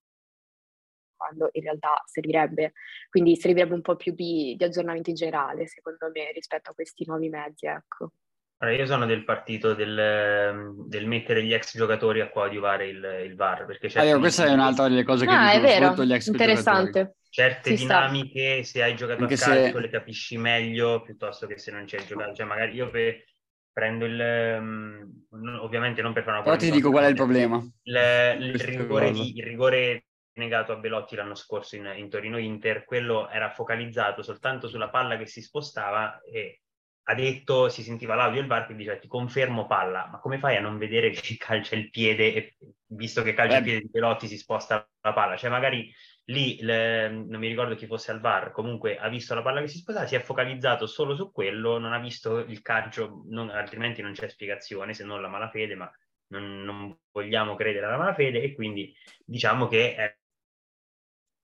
quando 1.16 1.50
in 1.54 1.64
realtà 1.64 2.02
servirebbe. 2.06 2.74
Quindi 3.10 3.36
servirebbe 3.36 3.74
un 3.74 3.82
po' 3.82 3.96
più 3.96 4.14
di, 4.14 4.56
di 4.58 4.64
aggiornamento 4.64 5.10
in 5.10 5.16
generale, 5.16 5.68
secondo 5.68 6.10
me, 6.14 6.32
rispetto 6.34 6.72
a 6.72 6.74
questi 6.74 7.06
nuovi 7.08 7.30
mezzi, 7.30 7.66
ecco. 7.66 8.12
Allora, 8.60 8.78
io 8.78 8.86
sono 8.86 9.06
del 9.06 9.26
partito 9.26 9.74
del, 9.74 9.98
ehm, 9.98 10.88
del, 10.88 11.08
mettere 11.08 11.44
gli 11.44 11.54
ex 11.54 11.76
giocatori 11.76 12.22
a 12.22 12.30
coadiuvare 12.30 12.88
il, 12.88 13.24
il 13.26 13.36
VAR. 13.36 13.66
Perché 13.66 13.90
allora, 14.00 14.20
questa 14.20 14.46
è 14.46 14.54
un'altra 14.54 14.88
delle 14.88 15.04
cose 15.04 15.26
che 15.26 15.32
ah, 15.32 15.52
è 15.52 15.60
gli 15.60 16.14
ex 16.14 16.28
interessante. 16.28 17.00
Giocatori. 17.00 17.24
Certe 17.30 17.76
si 17.76 17.84
dinamiche, 17.84 18.64
sta. 18.64 18.80
se 18.80 18.84
hai 18.84 18.96
giocato 18.96 19.24
Anche 19.24 19.34
a 19.34 19.38
calcio, 19.38 19.72
se... 19.74 19.80
le 19.80 19.90
capisci 19.90 20.38
meglio 20.38 21.02
piuttosto 21.02 21.48
che 21.48 21.58
se 21.58 21.72
non 21.72 21.84
c'è 21.84 21.98
giocato. 22.06 22.34
Cioè, 22.34 22.46
magari 22.46 22.76
io 22.76 22.90
per, 22.90 23.26
prendo 23.74 24.06
il... 24.06 24.58
Um, 24.58 25.26
ovviamente 25.60 26.02
non 26.02 26.14
per 26.14 26.24
fare 26.24 26.38
una 26.38 26.46
Però 26.46 26.56
ti 26.56 26.72
dico 26.72 26.92
qual 26.92 27.04
è 27.04 27.10
il 27.10 27.16
problema. 27.16 27.58
Il, 27.84 28.38
il, 28.40 28.60
rigore, 28.60 29.10
il 29.10 29.44
rigore 29.44 30.05
negato 30.36 30.72
a 30.72 30.78
Belotti 30.78 31.16
l'anno 31.16 31.36
scorso 31.36 31.76
in, 31.76 31.92
in 31.96 32.10
Torino-Inter, 32.10 32.84
quello 32.84 33.30
era 33.30 33.50
focalizzato 33.50 34.22
soltanto 34.22 34.68
sulla 34.68 34.90
palla 34.90 35.18
che 35.18 35.26
si 35.26 35.42
spostava 35.42 36.22
e 36.22 36.62
ha 37.08 37.14
detto, 37.14 37.70
si 37.70 37.84
sentiva 37.84 38.16
l'audio 38.16 38.40
del 38.40 38.50
VAR 38.50 38.66
che 38.66 38.76
diceva 38.76 38.98
ti 38.98 39.08
confermo 39.08 39.68
palla, 39.68 40.08
ma 40.12 40.20
come 40.20 40.40
fai 40.40 40.56
a 40.56 40.62
non 40.62 40.78
vedere 40.78 41.12
che 41.12 41.36
calcia 41.38 41.76
il 41.76 41.90
piede, 41.90 42.34
e, 42.34 42.56
visto 42.88 43.22
che 43.22 43.34
calcia 43.34 43.56
eh. 43.56 43.58
il 43.60 43.64
piede 43.64 43.80
di 43.82 43.90
Pelotti 43.92 44.28
si 44.28 44.38
sposta 44.38 44.88
la 45.02 45.14
palla? 45.14 45.38
Cioè 45.38 45.52
magari 45.52 45.94
lì, 46.26 46.60
le, 46.62 47.10
non 47.10 47.40
mi 47.40 47.48
ricordo 47.48 47.76
chi 47.76 47.86
fosse 47.86 48.10
al 48.10 48.22
VAR, 48.22 48.52
comunque 48.52 48.98
ha 48.98 49.08
visto 49.08 49.36
la 49.36 49.44
palla 49.44 49.62
che 49.62 49.68
si 49.68 49.78
spostava, 49.78 50.08
si 50.08 50.16
è 50.16 50.20
focalizzato 50.20 50.88
solo 50.88 51.16
su 51.16 51.32
quello, 51.32 51.78
non 51.78 51.94
ha 51.94 52.00
visto 52.00 52.40
il 52.40 52.62
calcio, 52.64 53.24
non, 53.28 53.52
altrimenti 53.52 54.02
non 54.02 54.14
c'è 54.14 54.28
spiegazione 54.28 54.96
se 54.96 55.04
non 55.04 55.22
la 55.22 55.28
malafede, 55.28 55.76
ma 55.76 55.92
non, 56.28 56.64
non 56.64 56.98
vogliamo 57.12 57.54
credere 57.54 57.86
alla 57.86 57.98
malafede 57.98 58.42
e 58.42 58.56
quindi 58.56 58.92
diciamo 59.24 59.68
che 59.68 60.18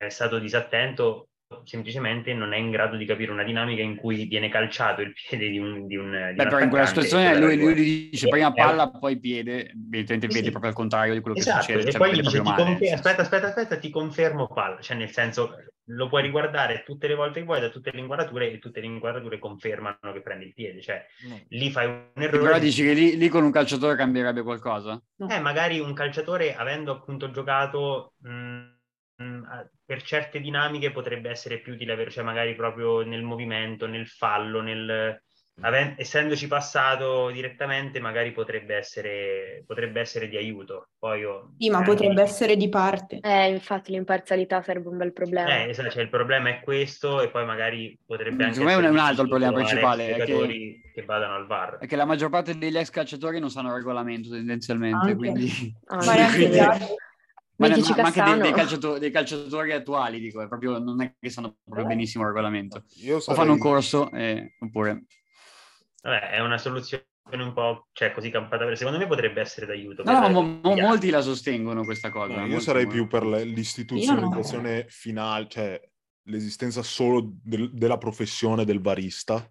è, 0.05 0.09
stato 0.09 0.39
disattento 0.39 1.27
semplicemente 1.63 2.33
non 2.33 2.53
è 2.53 2.57
in 2.57 2.71
grado 2.71 2.95
di 2.95 3.05
capire 3.05 3.31
una 3.31 3.43
dinamica 3.43 3.81
in 3.81 3.95
cui 3.95 4.25
viene 4.25 4.49
calciato 4.49 5.01
il 5.01 5.13
piede 5.13 5.49
di 5.49 5.59
un, 5.59 5.85
di 5.85 5.95
un, 5.95 6.29
di 6.29 6.35
Beh, 6.35 6.43
però 6.43 6.59
in 6.59 6.69
quella 6.69 6.85
situazione 6.85 7.37
lui, 7.37 7.57
lui, 7.57 7.73
dice 7.73 8.27
prima 8.27 8.51
palla, 8.53 8.89
poi 8.89 9.19
piede, 9.19 9.69
evidentemente 9.69 10.29
sì, 10.29 10.37
vede 10.37 10.49
proprio 10.49 10.71
al 10.71 10.77
contrario 10.77 11.13
di 11.13 11.19
quello 11.19 11.37
esatto, 11.37 11.57
che 11.57 11.63
succede. 11.63 11.87
E 11.87 11.91
cioè 11.91 11.99
poi 11.99 12.13
gli 12.15 12.21
dice, 12.21 12.41
confer- 12.41 12.93
aspetta, 12.93 13.21
aspetta, 13.21 13.47
aspetta, 13.47 13.77
ti 13.77 13.89
confermo 13.89 14.47
palla, 14.47 14.79
cioè 14.79 14.97
nel 14.97 15.11
senso 15.11 15.55
lo 15.85 16.07
puoi 16.07 16.21
riguardare 16.21 16.83
tutte 16.85 17.07
le 17.07 17.15
volte 17.15 17.39
che 17.39 17.45
vuoi 17.45 17.59
da 17.59 17.69
tutte 17.69 17.91
le 17.91 17.99
inquadrature 17.99 18.51
e 18.51 18.59
tutte 18.59 18.79
le 18.79 18.85
inquadrature 18.85 19.39
confermano 19.39 20.13
che 20.13 20.21
prendi 20.21 20.45
il 20.45 20.53
piede, 20.53 20.81
cioè 20.81 21.05
no. 21.27 21.39
lì 21.49 21.69
fai 21.69 21.87
un 21.87 22.21
errore. 22.21 22.43
Però 22.43 22.59
dici 22.59 22.83
che 22.83 22.93
lì, 22.93 23.17
lì, 23.17 23.27
con 23.27 23.43
un 23.43 23.51
calciatore 23.51 23.95
cambierebbe 23.95 24.43
qualcosa? 24.43 25.01
No. 25.17 25.29
Eh, 25.29 25.39
magari 25.39 25.79
un 25.79 25.93
calciatore 25.93 26.55
avendo 26.55 26.91
appunto 26.91 27.31
giocato... 27.31 28.13
Mh, 28.19 28.79
per 29.86 30.01
certe 30.03 30.39
dinamiche 30.39 30.91
potrebbe 30.91 31.29
essere 31.29 31.60
più 31.60 31.73
utile 31.73 31.93
avere, 31.93 32.12
cioè 32.12 32.23
magari 32.23 32.55
proprio 32.55 33.01
nel 33.01 33.23
movimento, 33.23 33.88
nel 33.88 34.07
fallo, 34.07 34.62
nel, 34.62 35.21
Aven- 35.63 35.93
essendoci 35.97 36.47
passato 36.47 37.29
direttamente, 37.29 37.99
magari 37.99 38.31
potrebbe 38.31 38.75
essere, 38.75 39.63
potrebbe 39.67 39.99
essere 39.99 40.27
di 40.27 40.38
aiuto. 40.38 40.89
Poi 40.97 41.19
io, 41.19 41.53
sì, 41.57 41.69
ma 41.69 41.84
potrebbe 41.84 42.21
essere 42.21 42.55
di 42.55 42.67
parte. 42.67 43.19
Eh, 43.21 43.49
infatti 43.49 43.91
l'imparzialità 43.91 44.62
sarebbe 44.63 44.88
un 44.88 44.97
bel 44.97 45.13
problema. 45.13 45.63
Eh, 45.63 45.69
esatto, 45.69 45.91
cioè 45.91 46.01
il 46.01 46.10
problema 46.10 46.49
è 46.49 46.62
questo 46.62 47.21
e 47.21 47.29
poi 47.29 47.45
magari 47.45 47.97
potrebbe 48.03 48.43
anche 48.43 48.55
Secondo 48.55 48.79
me 48.79 48.88
è 48.88 48.89
un 48.89 48.97
altro 48.97 49.23
il 49.23 49.29
problema 49.29 49.53
principale. 49.53 50.15
È 50.15 50.23
che, 50.23 50.81
che 50.95 51.03
vadano 51.03 51.36
al 51.36 51.45
VAR. 51.45 51.77
È 51.77 51.86
che 51.86 51.95
la 51.95 52.05
maggior 52.05 52.29
parte 52.29 52.57
degli 52.57 52.77
ex 52.77 52.89
calciatori 52.89 53.39
non 53.39 53.51
sanno 53.51 53.69
il 53.69 53.75
regolamento 53.75 54.29
tendenzialmente, 54.29 54.97
anche. 54.97 55.15
quindi... 55.15 55.75
Ah, 55.88 56.31
quindi... 56.34 56.57
Ma, 57.62 57.67
ma, 57.67 57.95
ma 57.95 58.04
anche 58.04 58.24
dei, 58.24 58.39
dei, 58.39 58.54
calciatori, 58.54 59.00
dei, 59.00 59.12
calciatori, 59.12 59.71
attuali, 59.74 60.19
dico, 60.19 60.41
è 60.41 60.47
proprio, 60.47 60.80
non 60.80 61.02
è 61.02 61.15
che 61.19 61.30
sanno 61.30 61.58
proprio 61.63 61.86
benissimo 61.86 62.24
il 62.24 62.30
regolamento. 62.30 62.84
Sarei... 62.88 63.12
O 63.12 63.19
fanno 63.19 63.54
un 63.54 63.60
corso, 63.60 64.10
eh, 64.12 64.56
oppure... 64.60 65.06
Vabbè, 66.02 66.32
è 66.32 66.39
una 66.39 66.58
soluzione 66.58 67.06
un 67.32 67.54
po' 67.54 67.88
cioè, 67.93 68.12
così 68.12 68.32
campata 68.32 68.65
per 68.65 68.76
secondo 68.76 68.97
me 68.97 69.08
potrebbe 69.08 69.39
essere 69.41 69.67
d'aiuto. 69.67 70.04
No, 70.04 70.19
no, 70.19 70.30
mo, 70.30 70.41
mo, 70.41 70.76
molti 70.76 71.10
la 71.12 71.21
sostengono 71.21 71.84
questa 71.84 72.10
cosa. 72.10 72.39
No, 72.39 72.47
io 72.47 72.60
sarei 72.60 72.88
più 72.88 73.08
per 73.08 73.24
l'istituzionalizzazione 73.24 74.78
no. 74.78 74.86
finale, 74.88 75.47
cioè 75.47 75.80
l'esistenza 76.24 76.82
solo 76.82 77.32
del, 77.43 77.71
della 77.71 77.97
professione 77.97 78.65
del 78.65 78.80
barista 78.80 79.47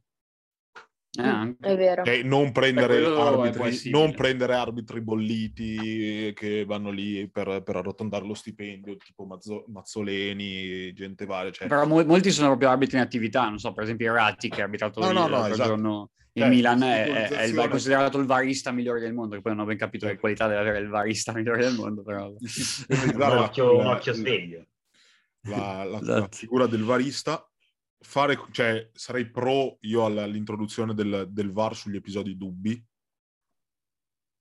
eh, 1.18 1.56
è 1.60 1.76
vero. 1.76 2.04
Cioè, 2.04 2.22
non, 2.22 2.52
prendere 2.52 3.04
arbitri, 3.04 3.90
non, 3.90 4.14
prendere 4.14 4.54
arbitri, 4.54 5.00
bolliti 5.00 6.32
che 6.34 6.64
vanno 6.64 6.90
lì 6.90 7.28
per, 7.28 7.62
per 7.62 7.76
arrotondare 7.76 8.24
lo 8.24 8.34
stipendio, 8.34 8.96
tipo 8.96 9.24
Mazzo, 9.24 9.64
Mazzoleni, 9.68 10.92
gente 10.92 11.26
varia. 11.26 11.50
Cioè... 11.50 11.66
Però 11.66 11.84
mo- 11.84 12.04
molti 12.04 12.30
sono 12.30 12.48
proprio 12.48 12.70
arbitri 12.70 12.96
in 12.96 13.02
attività, 13.02 13.48
non 13.48 13.58
so, 13.58 13.72
per 13.72 13.84
esempio 13.84 14.12
Ratti 14.12 14.48
che 14.48 14.62
ha 14.62 14.66
abitato 14.66 15.00
no, 15.00 15.10
no, 15.10 15.26
no, 15.26 15.46
esatto. 15.46 15.68
giorno 15.68 16.10
in 16.32 16.42
cioè, 16.42 16.50
Milan 16.50 16.82
è, 16.82 17.28
è, 17.28 17.42
il, 17.42 17.56
è, 17.56 17.68
considerato 17.68 18.18
il 18.18 18.26
varista 18.26 18.70
migliore 18.70 19.00
del 19.00 19.12
mondo, 19.12 19.34
che 19.34 19.42
poi 19.42 19.52
non 19.52 19.64
ho 19.64 19.66
ben 19.66 19.76
capito 19.76 20.06
che 20.06 20.16
qualità 20.16 20.46
deve 20.46 20.60
avere 20.60 20.78
il 20.78 20.88
varista 20.88 21.32
migliore 21.32 21.62
del 21.62 21.74
mondo, 21.74 22.02
però... 22.04 22.28
un, 22.28 23.20
occhio, 23.20 23.78
un 23.78 23.86
occhio 23.86 24.12
sveglio. 24.12 24.64
La, 25.42 25.82
la, 25.84 25.98
esatto. 26.00 26.20
la 26.20 26.28
figura 26.30 26.66
del 26.66 26.84
varista 26.84 27.49
fare, 28.02 28.38
cioè, 28.50 28.88
sarei 28.92 29.30
pro 29.30 29.76
io 29.80 30.04
all'introduzione 30.04 30.94
del, 30.94 31.28
del 31.30 31.52
VAR 31.52 31.76
sugli 31.76 31.96
episodi 31.96 32.36
dubbi. 32.36 32.82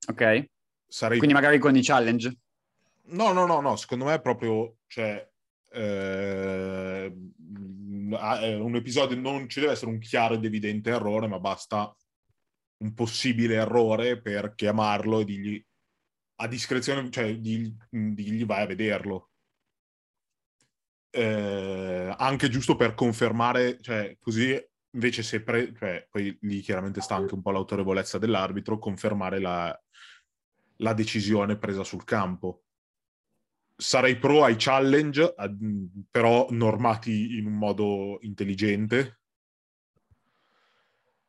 Ok. 0.08 0.46
Sarei... 0.88 1.18
Quindi 1.18 1.36
magari 1.36 1.60
con 1.60 1.76
i 1.76 1.84
challenge? 1.84 2.38
No, 3.12 3.32
no, 3.32 3.46
no, 3.46 3.60
no, 3.60 3.76
secondo 3.76 4.06
me 4.06 4.16
è 4.16 4.22
proprio, 4.22 4.78
cioè, 4.88 5.28
eh, 5.72 7.12
un 7.12 8.76
episodio 8.76 9.20
non 9.20 9.48
ci 9.50 9.60
deve 9.60 9.74
essere 9.74 9.92
un 9.92 10.00
chiaro 10.00 10.36
ed 10.36 10.46
evidente 10.46 10.90
errore, 10.90 11.28
ma 11.28 11.40
basta 11.40 11.94
un 12.82 12.94
possibile 12.94 13.56
errore 13.56 14.22
per 14.22 14.56
chiamarlo 14.56 15.20
e 15.20 15.26
dirgli 15.26 15.66
a 16.42 16.48
discrezione, 16.48 17.10
cioè 17.10 17.38
digli, 17.38 17.76
digli 17.90 18.46
vai 18.46 18.64
a 18.64 18.68
vederlo 18.68 19.29
eh, 21.12 22.14
anche 22.18 22.50
giusto 22.50 22.76
per 22.76 22.94
confermare, 22.94 23.80
cioè 23.82 24.18
così 24.20 24.58
invece 24.92 25.22
se 25.24 25.42
pre- 25.42 25.74
cioè, 25.78 26.08
poi 26.10 26.38
lì 26.42 26.62
chiaramente 26.62 27.02
sta 27.02 27.16
anche 27.16 27.36
un 27.36 27.42
po' 27.42 27.52
l'autorevolezza 27.52 28.18
dell'arbitro, 28.18 28.80
confermare 28.80 29.40
la, 29.40 29.84
la 30.78 30.94
decisione 30.94 31.58
presa 31.58 31.84
sul 31.84 32.04
campo. 32.04 32.64
Sarei 33.76 34.18
pro 34.18 34.44
ai 34.44 34.56
challenge, 34.58 35.34
però 36.10 36.48
normati 36.50 37.38
in 37.38 37.46
un 37.46 37.54
modo 37.54 38.18
intelligente, 38.22 39.22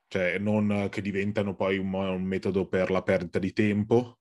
cioè 0.08 0.38
non 0.38 0.88
che 0.90 1.00
diventano 1.00 1.54
poi 1.54 1.78
un, 1.78 1.92
un 1.92 2.24
metodo 2.24 2.66
per 2.66 2.90
la 2.90 3.02
perdita 3.02 3.38
di 3.38 3.52
tempo, 3.52 4.19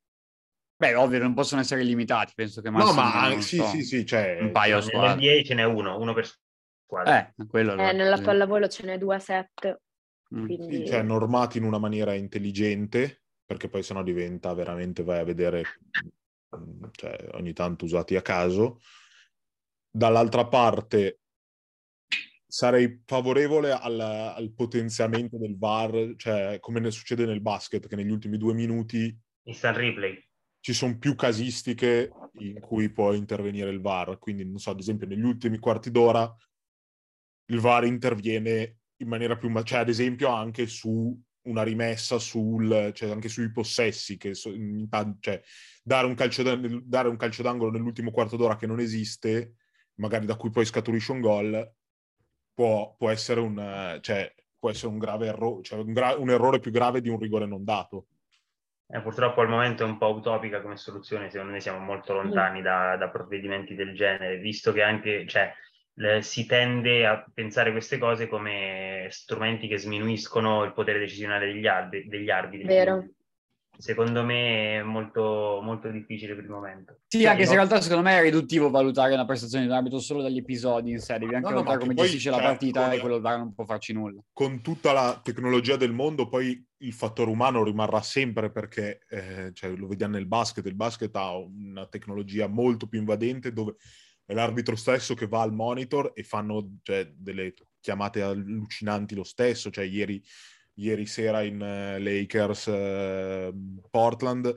Beh, 0.80 0.96
ovvio, 0.96 1.20
non 1.20 1.34
possono 1.34 1.60
essere 1.60 1.84
limitati, 1.84 2.32
penso 2.34 2.62
che 2.62 2.70
massimo... 2.70 3.02
No, 3.02 3.10
ma 3.10 3.42
sì, 3.42 3.58
so, 3.58 3.66
sì, 3.66 3.84
sì, 3.84 4.06
cioè... 4.06 4.38
Un 4.40 4.54
paio 4.54 4.78
a 4.78 4.82
squadra. 4.82 5.16
Nell'NBA 5.16 5.44
ce 5.44 5.54
n'è 5.54 5.64
uno, 5.66 6.00
uno 6.00 6.14
per 6.14 6.26
squadra. 6.86 7.34
Eh, 7.36 7.46
quello 7.50 7.74
eh, 7.74 7.92
nella 7.92 8.18
pallavolo 8.18 8.70
ce 8.70 8.86
n'è 8.86 8.98
due 8.98 9.16
a 9.16 9.20
set, 9.20 9.82
mm. 10.34 10.46
quindi... 10.46 10.78
Sì, 10.78 10.88
cioè, 10.88 11.02
normati 11.02 11.58
in 11.58 11.66
una 11.66 11.80
maniera 11.80 12.14
intelligente, 12.14 13.24
perché 13.46 13.68
poi 13.68 13.84
sennò 13.84 14.04
diventa 14.04 14.54
veramente, 14.54 15.04
vai 15.04 15.20
a 15.20 15.26
vedere, 15.26 15.66
cioè, 16.92 17.28
ogni 17.34 17.52
tanto 17.52 17.84
usati 17.84 18.16
a 18.16 18.22
caso. 18.22 18.80
Dall'altra 19.92 20.48
parte, 20.48 21.20
sarei 22.48 23.02
favorevole 23.06 23.74
al, 23.74 24.00
al 24.00 24.54
potenziamento 24.54 25.38
del 25.38 25.58
VAR, 25.58 26.14
cioè 26.16 26.58
come 26.62 26.80
ne 26.80 26.90
succede 26.90 27.26
nel 27.26 27.42
basket, 27.42 27.86
che 27.86 27.98
negli 27.98 28.12
ultimi 28.12 28.38
due 28.38 28.54
minuti... 28.54 29.14
Instant 29.44 29.76
replay 29.76 30.28
ci 30.70 30.76
sono 30.76 31.00
più 31.00 31.16
casistiche 31.16 32.12
in 32.42 32.60
cui 32.60 32.92
può 32.92 33.14
intervenire 33.14 33.72
il 33.72 33.82
VAR. 33.82 34.20
Quindi, 34.20 34.46
non 34.46 34.60
so, 34.60 34.70
ad 34.70 34.80
esempio, 34.80 35.08
negli 35.08 35.24
ultimi 35.24 35.58
quarti 35.58 35.90
d'ora 35.90 36.32
il 37.48 37.60
VAR 37.60 37.86
interviene 37.86 38.78
in 38.98 39.08
maniera 39.08 39.36
più... 39.36 39.52
Cioè, 39.64 39.80
ad 39.80 39.90
esempio, 39.90 40.28
anche 40.28 40.68
su 40.68 41.20
una 41.48 41.64
rimessa 41.64 42.20
sul, 42.20 42.92
cioè 42.94 43.10
anche 43.10 43.30
sui 43.30 43.52
possessi, 43.52 44.18
che 44.18 44.36
so- 44.36 44.54
cioè, 45.20 45.42
dare, 45.82 46.06
un 46.06 46.14
calcio 46.14 46.44
da- 46.44 46.60
dare 46.84 47.08
un 47.08 47.18
calcio 47.18 47.42
d'angolo 47.42 47.72
nell'ultimo 47.72 48.12
quarto 48.12 48.38
d'ora 48.38 48.56
che 48.56 48.68
non 48.68 48.80
esiste, 48.80 49.56
magari 49.96 50.28
da 50.28 50.36
cui 50.36 50.52
poi 50.52 50.66
scaturisce 50.66 51.14
un 51.14 51.22
gol, 51.22 51.74
può, 52.54 52.94
può 52.96 53.10
essere 53.10 53.40
un, 53.40 53.98
cioè, 54.02 54.32
può 54.60 54.70
essere 54.70 54.92
un 54.92 55.00
grave 55.00 55.26
errore, 55.26 55.64
cioè 55.64 55.80
un, 55.80 55.94
gra- 55.94 56.16
un 56.16 56.30
errore 56.30 56.60
più 56.60 56.70
grave 56.70 57.02
di 57.02 57.10
un 57.10 57.18
rigore 57.18 57.48
non 57.48 57.64
dato. 57.64 58.06
Eh, 58.92 59.02
purtroppo 59.02 59.42
al 59.42 59.50
momento 59.50 59.84
è 59.84 59.86
un 59.86 60.00
po' 60.00 60.16
utopica 60.16 60.62
come 60.62 60.76
soluzione, 60.76 61.30
secondo 61.30 61.54
me 61.54 61.60
siamo 61.60 61.78
molto 61.78 62.14
lontani 62.14 62.64
da, 62.64 62.98
da 62.98 63.10
provvedimenti 63.10 63.76
del 63.76 63.94
genere, 63.94 64.38
visto 64.38 64.72
che 64.72 64.82
anche, 64.82 65.28
cioè, 65.28 65.54
le- 65.94 66.24
si 66.24 66.48
tende 66.48 67.06
a 67.06 67.24
pensare 67.32 67.70
queste 67.72 68.00
cose 68.00 68.28
come 68.28 69.06
strumenti 69.12 69.68
che 69.68 69.78
sminuiscono 69.78 70.64
il 70.64 70.74
potere 70.74 70.98
decisionale 70.98 71.46
degli, 71.46 71.68
arbi- 71.68 72.08
degli 72.08 72.32
arbitri. 72.32 72.66
Vero. 72.66 73.06
Secondo 73.80 74.26
me 74.26 74.80
è 74.80 74.84
molto, 74.84 75.62
molto 75.64 75.90
difficile 75.90 76.36
per 76.36 76.44
il 76.44 76.50
momento. 76.50 77.00
Sì, 77.08 77.22
Cioè, 77.22 77.30
anche 77.30 77.46
se 77.46 77.52
in 77.52 77.56
realtà 77.56 77.80
secondo 77.80 78.04
me 78.04 78.18
è 78.18 78.22
riduttivo 78.22 78.70
valutare 78.70 79.14
una 79.14 79.24
prestazione 79.24 79.64
di 79.64 79.70
un 79.70 79.78
arbitro 79.78 80.00
solo 80.00 80.22
dagli 80.22 80.38
episodi 80.38 80.92
in 80.92 81.00
sé, 81.00 81.18
devi 81.18 81.34
anche 81.34 81.48
No, 81.48 81.56
valutare 81.56 81.80
come 81.80 81.94
gestisce 81.94 82.30
la 82.30 82.36
cioè, 82.36 82.46
partita 82.46 82.84
come- 82.84 82.96
e 82.96 83.00
quello 83.00 83.22
VAR 83.22 83.38
non 83.38 83.54
può 83.54 83.64
farci 83.64 83.94
nulla. 83.94 84.20
con 84.34 84.62
tutta 84.62 84.92
la 84.92 85.22
tecnologia 85.24 85.78
del 85.78 85.94
mondo, 85.94 86.28
poi 86.28 86.62
il 86.82 86.94
fattore 86.94 87.32
umano 87.32 87.64
rimarrà 87.64 88.02
sempre 88.02 88.52
perché 88.52 89.00
eh, 89.10 89.52
cioè, 89.54 89.70
lo 89.72 89.88
vediamo 89.88 90.16
nel 90.16 90.28
basket. 90.28 90.66
Il 90.66 90.76
basket 90.76 91.16
ha 91.16 91.38
una 91.38 91.88
tecnologia 91.88 92.48
molto 92.48 92.86
più 92.86 93.00
invadente 93.00 93.54
dove 93.54 93.76
è 94.26 94.34
l'arbitro 94.34 94.76
stesso 94.76 95.14
che 95.14 95.26
va 95.28 95.42
al 95.42 95.54
monitor 95.54 96.12
e 96.14 96.24
fanno 96.24 96.80
cioè, 96.84 97.10
delle 97.16 97.54
chiamate 97.80 98.22
allucinanti 98.22 99.16
lo 99.16 99.24
stesso. 99.24 99.72
Cioè, 99.72 99.86
ieri, 99.86 100.22
ieri 100.80 101.06
sera 101.06 101.42
in 101.42 101.62
eh, 101.62 102.00
Lakers 102.00 102.68
eh, 102.68 103.54
Portland 103.90 104.56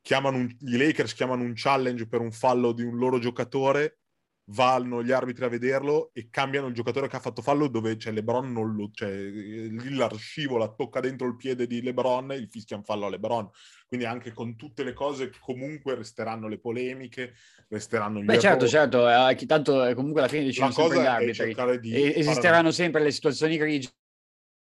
chiamano 0.00 0.36
un- 0.38 0.56
i 0.60 0.76
Lakers 0.76 1.14
chiamano 1.14 1.42
un 1.42 1.52
challenge 1.54 2.08
per 2.08 2.20
un 2.20 2.32
fallo 2.32 2.72
di 2.72 2.82
un 2.82 2.96
loro 2.96 3.18
giocatore 3.18 3.98
vanno 4.46 5.04
gli 5.04 5.12
arbitri 5.12 5.44
a 5.44 5.48
vederlo 5.48 6.10
e 6.12 6.28
cambiano 6.28 6.66
il 6.66 6.74
giocatore 6.74 7.08
che 7.08 7.14
ha 7.16 7.20
fatto 7.20 7.42
fallo 7.42 7.68
dove 7.68 7.96
c'è 7.96 8.10
LeBron 8.10 8.50
non 8.52 8.74
lo, 8.74 8.90
cioè, 8.92 9.08
Lillard 9.08 10.16
scivola, 10.16 10.68
tocca 10.68 10.98
dentro 10.98 11.28
il 11.28 11.36
piede 11.36 11.66
di 11.68 11.80
LeBron 11.80 12.32
e 12.32 12.36
il 12.36 12.48
fischian 12.50 12.82
fallo 12.82 13.06
a 13.06 13.10
LeBron. 13.10 13.48
Quindi 13.86 14.04
anche 14.04 14.32
con 14.32 14.56
tutte 14.56 14.82
le 14.82 14.92
cose 14.94 15.30
comunque 15.40 15.94
resteranno 15.94 16.48
le 16.48 16.58
polemiche, 16.58 17.34
resteranno 17.68 18.20
gli 18.20 18.24
Beh, 18.24 18.40
certo, 18.40 18.64
errori. 18.64 18.68
certo, 18.68 19.08
eh, 19.08 19.34
che 19.36 19.46
tanto 19.46 19.84
eh, 19.84 19.94
comunque 19.94 20.20
alla 20.20 20.28
fine 20.28 20.44
decidono 20.44 20.72
sempre 20.72 21.00
gli 21.00 21.06
arbitri. 21.06 21.78
di 21.80 22.12
esisteranno 22.12 22.72
sempre 22.72 23.00
le 23.00 23.12
situazioni 23.12 23.56
grigie 23.56 23.90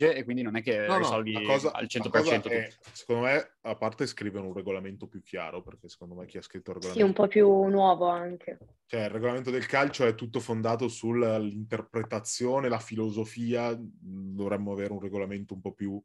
e 0.10 0.24
quindi 0.24 0.41
non 0.41 0.56
è 0.56 0.62
che 0.62 0.86
No, 0.88 0.93
no, 0.93 0.97
risolvi 0.99 1.34
la 1.34 1.41
cosa- 1.41 1.72
al 1.72 1.82
la 1.84 1.88
100% 1.88 2.10
cosa 2.10 2.36
tutto. 2.39 2.49
è, 2.49 2.70
secondo 2.91 3.22
me, 3.24 3.52
a 3.62 3.76
parte 3.76 4.08
scrivere 4.08 4.45
un 4.45 4.54
regolamento 4.54 5.08
più 5.08 5.22
chiaro, 5.22 5.62
perché 5.62 5.88
secondo 5.88 6.16
me 6.16 6.26
chi 6.26 6.38
ha 6.38 6.41
scritto 6.41 6.72
il 6.72 6.78
Sì, 6.82 6.88
un 6.88 6.93
regolamento 6.93 7.22
po' 7.22 7.28
più 7.28 7.47
nuovo 7.70 8.08
anche. 8.08 8.58
Cioè, 8.88 9.04
il 9.04 9.10
regolamento 9.10 9.52
del 9.52 9.66
calcio 9.68 10.06
è 10.06 10.16
tutto 10.16 10.39
fondato 10.41 10.88
sull'interpretazione, 10.89 12.68
la 12.68 12.80
filosofia. 12.80 13.74
Dovremmo 13.80 14.74
avere 14.74 14.91
un 14.91 14.99
regolamento 14.99 15.54
un 15.54 15.62
po' 15.62 15.72
più. 15.74 16.02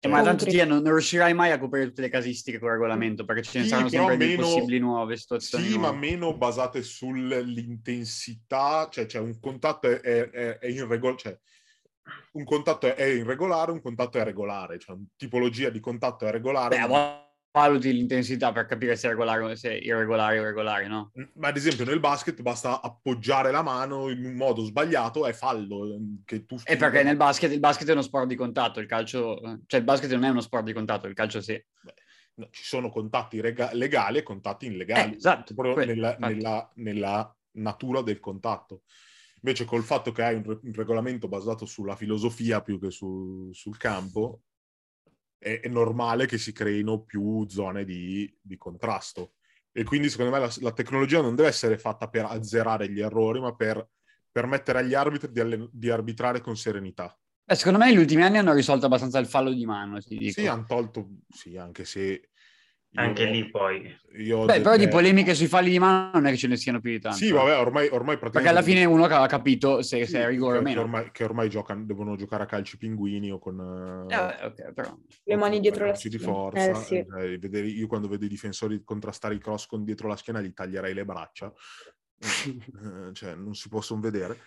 Eh, 0.00 0.08
ma 0.08 0.22
tanto 0.22 0.44
Tia, 0.44 0.66
non, 0.66 0.82
non 0.82 0.92
riuscirai 0.92 1.32
mai 1.32 1.50
a 1.50 1.58
coprire 1.58 1.86
tutte 1.86 2.02
le 2.02 2.10
casistiche 2.10 2.58
con 2.58 2.68
il 2.68 2.74
regolamento 2.74 3.24
perché 3.24 3.40
ce 3.42 3.56
ne 3.58 3.64
Sì, 3.64 3.70
saranno 3.70 3.88
sempre 3.88 4.18
di 4.18 4.26
meno- 4.26 4.42
possibili 4.42 4.78
nuove 4.78 5.16
situazioni. 5.16 5.64
Sì, 5.64 5.78
ma 5.78 5.90
nuove. 5.92 6.06
meno 6.06 6.36
basate 6.36 6.82
sull'intensità. 6.82 8.88
Cioè, 8.90 9.06
cioè 9.06 9.22
un 9.22 9.38
contatto 9.40 9.88
è, 9.88 9.98
è, 10.00 10.28
è, 10.30 10.58
è 10.58 10.66
irregolare. 10.66 11.16
Cioè, 11.18 11.38
un 12.32 12.44
contatto 12.44 12.94
è 12.94 13.04
irregolare, 13.04 13.72
un 13.72 13.80
contatto 13.80 14.18
è 14.18 14.24
regolare. 14.24 14.78
Cioè, 14.78 14.96
una 14.96 15.04
tipologia 15.16 15.70
di 15.70 15.80
contatto 15.80 16.26
è 16.26 16.30
regolare. 16.30 16.76
Beh, 16.76 16.82
a 16.82 16.86
volte 16.86 17.22
valuti 17.54 17.92
l'intensità 17.92 18.50
per 18.50 18.66
capire 18.66 18.96
se 18.96 19.06
è 19.06 19.10
regolare 19.10 19.42
o 19.42 19.54
se 19.54 19.70
è 19.70 19.74
irregolare 19.74 20.38
o 20.38 20.42
irregolare, 20.42 20.88
no? 20.88 21.12
Ma 21.34 21.48
ad 21.48 21.56
esempio 21.56 21.84
nel 21.84 22.00
basket 22.00 22.42
basta 22.42 22.80
appoggiare 22.80 23.52
la 23.52 23.62
mano 23.62 24.10
in 24.10 24.24
un 24.24 24.34
modo 24.34 24.64
sbagliato, 24.64 25.24
è 25.24 25.32
fallo. 25.32 25.96
Che 26.24 26.44
tu 26.46 26.56
E 26.64 26.76
perché 26.76 27.04
nel 27.04 27.16
basket 27.16 27.52
il 27.52 27.60
basket 27.60 27.88
è 27.88 27.92
uno 27.92 28.02
sport 28.02 28.26
di 28.26 28.34
contatto, 28.34 28.80
il 28.80 28.86
calcio, 28.86 29.40
cioè 29.66 29.78
il 29.78 29.86
basket 29.86 30.10
non 30.10 30.24
è 30.24 30.30
uno 30.30 30.40
sport 30.40 30.64
di 30.64 30.72
contatto, 30.72 31.06
il 31.06 31.14
calcio 31.14 31.40
sì. 31.40 31.62
No, 32.36 32.48
ci 32.50 32.64
sono 32.64 32.90
contatti 32.90 33.40
rega- 33.40 33.72
legali 33.72 34.18
e 34.18 34.24
contatti 34.24 34.66
illegali. 34.66 35.12
Eh, 35.12 35.16
esatto, 35.16 35.54
proprio 35.54 35.74
quello, 35.74 35.92
nella, 35.92 36.16
nella- 36.18 36.72
nella 36.74 37.36
natura 37.52 38.02
del 38.02 38.18
contatto. 38.18 38.82
Invece 39.44 39.66
col 39.66 39.82
fatto 39.82 40.10
che 40.10 40.22
hai 40.22 40.36
un, 40.36 40.42
re- 40.42 40.60
un 40.62 40.72
regolamento 40.72 41.28
basato 41.28 41.66
sulla 41.66 41.96
filosofia 41.96 42.62
più 42.62 42.80
che 42.80 42.90
su- 42.90 43.50
sul 43.52 43.76
campo, 43.76 44.40
è, 45.36 45.60
è 45.60 45.68
normale 45.68 46.24
che 46.24 46.38
si 46.38 46.52
creino 46.52 47.02
più 47.02 47.46
zone 47.46 47.84
di, 47.84 48.34
di 48.40 48.56
contrasto. 48.56 49.34
E 49.70 49.84
quindi 49.84 50.08
secondo 50.08 50.32
me 50.32 50.38
la, 50.38 50.50
la 50.60 50.72
tecnologia 50.72 51.20
non 51.20 51.34
deve 51.34 51.48
essere 51.48 51.76
fatta 51.76 52.08
per 52.08 52.24
azzerare 52.24 52.90
gli 52.90 53.00
errori, 53.00 53.40
ma 53.40 53.54
per 53.54 53.86
permettere 54.32 54.78
agli 54.78 54.94
arbitri 54.94 55.30
di, 55.30 55.40
alle- 55.40 55.68
di 55.70 55.90
arbitrare 55.90 56.40
con 56.40 56.56
serenità. 56.56 57.14
Eh, 57.44 57.54
secondo 57.54 57.78
me 57.78 57.90
negli 57.90 57.98
ultimi 57.98 58.22
anni 58.22 58.38
hanno 58.38 58.54
risolto 58.54 58.86
abbastanza 58.86 59.18
il 59.18 59.26
fallo 59.26 59.52
di 59.52 59.66
mano. 59.66 60.00
Sì, 60.00 60.46
hanno 60.46 60.64
tolto, 60.64 61.18
sì, 61.28 61.58
anche 61.58 61.84
se... 61.84 62.30
io- 62.96 63.00
Anche 63.02 63.24
lì 63.24 63.50
poi. 63.50 63.92
io 64.18 64.44
Beh, 64.44 64.60
però 64.60 64.72
di 64.72 64.78
delle- 64.78 64.90
polemiche 64.90 65.34
sui 65.34 65.48
falli 65.48 65.70
di 65.70 65.80
mano 65.80 66.10
non 66.14 66.26
è 66.26 66.30
che 66.30 66.36
ce 66.36 66.46
ne 66.46 66.56
siano 66.56 66.80
più 66.80 66.92
di 66.92 67.00
tanto. 67.00 67.18
Sì, 67.18 67.32
vabbè, 67.32 67.58
ormai, 67.58 67.88
ormai 67.88 68.16
praticamente... 68.18 68.30
Perché 68.30 68.48
alla 68.48 68.62
fine 68.62 68.84
uno 68.84 69.04
ha 69.04 69.26
capito 69.26 69.82
se, 69.82 70.04
Sì, 70.04 70.12
se 70.12 70.20
è 70.20 70.26
rigore 70.28 70.58
o 70.58 70.62
meno. 70.62 70.76
Che 70.76 70.80
ormai, 70.80 71.10
che 71.10 71.24
ormai 71.24 71.48
giocano, 71.50 71.84
devono 71.84 72.14
giocare 72.14 72.44
a 72.44 72.46
calci 72.46 72.76
pinguini 72.78 73.32
o 73.32 73.38
con... 73.40 74.06
Eh, 74.08 74.14
vabbè, 74.16 74.44
ok, 74.44 74.72
però. 74.72 74.96
Le 75.24 75.36
mani 75.36 75.58
dietro 75.58 75.86
la 75.86 75.90
calci 75.92 76.08
di 76.08 76.18
schiena. 76.18 76.32
forza. 76.34 76.70
Eh, 76.70 76.74
sì. 76.76 76.94
Eh, 76.98 77.38
vedere- 77.38 77.66
io 77.66 77.86
quando 77.88 78.06
vedo 78.06 78.24
i 78.26 78.28
difensori 78.28 78.80
contrastare 78.84 79.34
i 79.34 79.38
cross 79.38 79.66
con 79.66 79.82
dietro 79.84 80.06
la 80.06 80.16
schiena 80.16 80.40
gli 80.40 80.52
taglierei 80.52 80.94
le 80.94 81.04
braccia. 81.04 81.52
Eh, 82.20 83.12
cioè, 83.12 83.34
non 83.34 83.54
si 83.54 83.68
possono 83.68 84.00
vedere. 84.00 84.38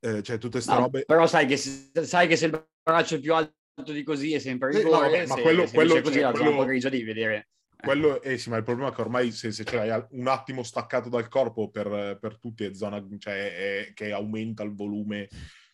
Eh, 0.00 0.22
cioè, 0.22 0.38
tutte 0.38 0.52
queste 0.56 0.72
No, 0.72 0.78
robe... 0.80 1.04
Però 1.04 1.26
sai 1.26 1.44
che, 1.46 1.56
se, 1.58 1.90
sai 2.06 2.26
che 2.28 2.36
se 2.36 2.46
il 2.46 2.66
braccio 2.82 3.16
è 3.16 3.20
più 3.20 3.34
alto 3.34 3.52
di 3.92 4.02
così 4.02 4.32
è 4.32 4.38
sempre 4.38 4.72
Sì, 4.72 4.78
no, 4.82 4.84
rigore, 4.88 5.06
vabbè, 5.10 5.26
ma 5.26 5.34
se, 5.34 5.42
quello- 5.42 5.66
se 5.66 5.74
quello- 5.74 5.94
invece 5.96 5.98
è 5.98 6.02
così 6.32 6.42
cioè, 6.44 6.54
quello- 6.54 6.88
devi 6.88 7.02
vedere. 7.04 7.48
Quello 7.80 8.20
è 8.20 8.36
sì, 8.36 8.50
ma 8.50 8.56
il 8.56 8.64
problema 8.64 8.90
è 8.90 8.92
che 8.94 9.00
ormai 9.00 9.30
se, 9.30 9.52
se 9.52 9.64
l'hai 9.70 10.04
un 10.10 10.26
attimo 10.26 10.62
staccato 10.64 11.08
dal 11.08 11.28
corpo 11.28 11.70
per, 11.70 12.18
per 12.20 12.38
tutti 12.38 12.64
è 12.64 12.74
zona 12.74 13.00
cioè, 13.18 13.86
è- 13.88 13.92
che 13.94 14.12
aumenta 14.12 14.62
il 14.64 14.74
volume. 14.74 15.28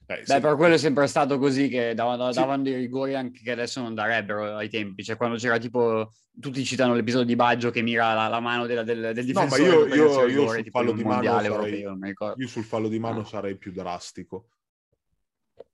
Eh, 0.07 0.19
Beh, 0.19 0.23
se- 0.27 0.39
però 0.41 0.55
quello 0.55 0.75
è 0.75 0.79
sempre 0.79 1.07
stato 1.07 1.39
così 1.39 1.69
che 1.69 1.95
davano, 1.95 2.31
Sì. 2.31 2.39
davano 2.39 2.63
dei 2.63 2.75
rigori 2.75 3.15
anche 3.15 3.41
che 3.43 3.53
adesso 3.53 3.81
non 3.81 3.95
darebbero 3.95 4.55
ai 4.57 4.69
tempi. 4.69 5.03
Cioè, 5.03 5.17
quando 5.17 5.39
c'era 5.39 5.57
tipo, 5.57 6.11
tutti 6.39 6.63
citano 6.63 6.95
l'episodio 6.95 7.25
di 7.27 7.37
Baggio 7.37 7.71
che 7.71 7.81
mira 7.81 8.13
la, 8.13 8.29
la 8.29 8.41
mano 8.41 8.67
della- 8.67 8.83
del, 8.83 9.15
del 9.15 9.27
No, 9.29 9.47
ma 9.47 9.57
difensore 9.57 9.71
io- 9.71 9.87
per 9.87 9.97
io- 9.97 10.05
io 10.11 10.25
rigore, 10.27 10.63
sul 10.63 10.71
fallo 10.71 10.93
di 10.93 11.05
mano 11.05 11.23
sarei- 11.23 11.47
europeo, 11.47 11.97
mi 11.97 12.09
ricordo. 12.09 12.43
Io 12.43 12.49
sul 12.49 12.65
fallo 12.65 12.89
di 12.89 12.99
mano 12.99 13.21
Ah. 13.21 13.25
sarei 13.25 13.57
più 13.57 13.73
drastico. 13.73 14.49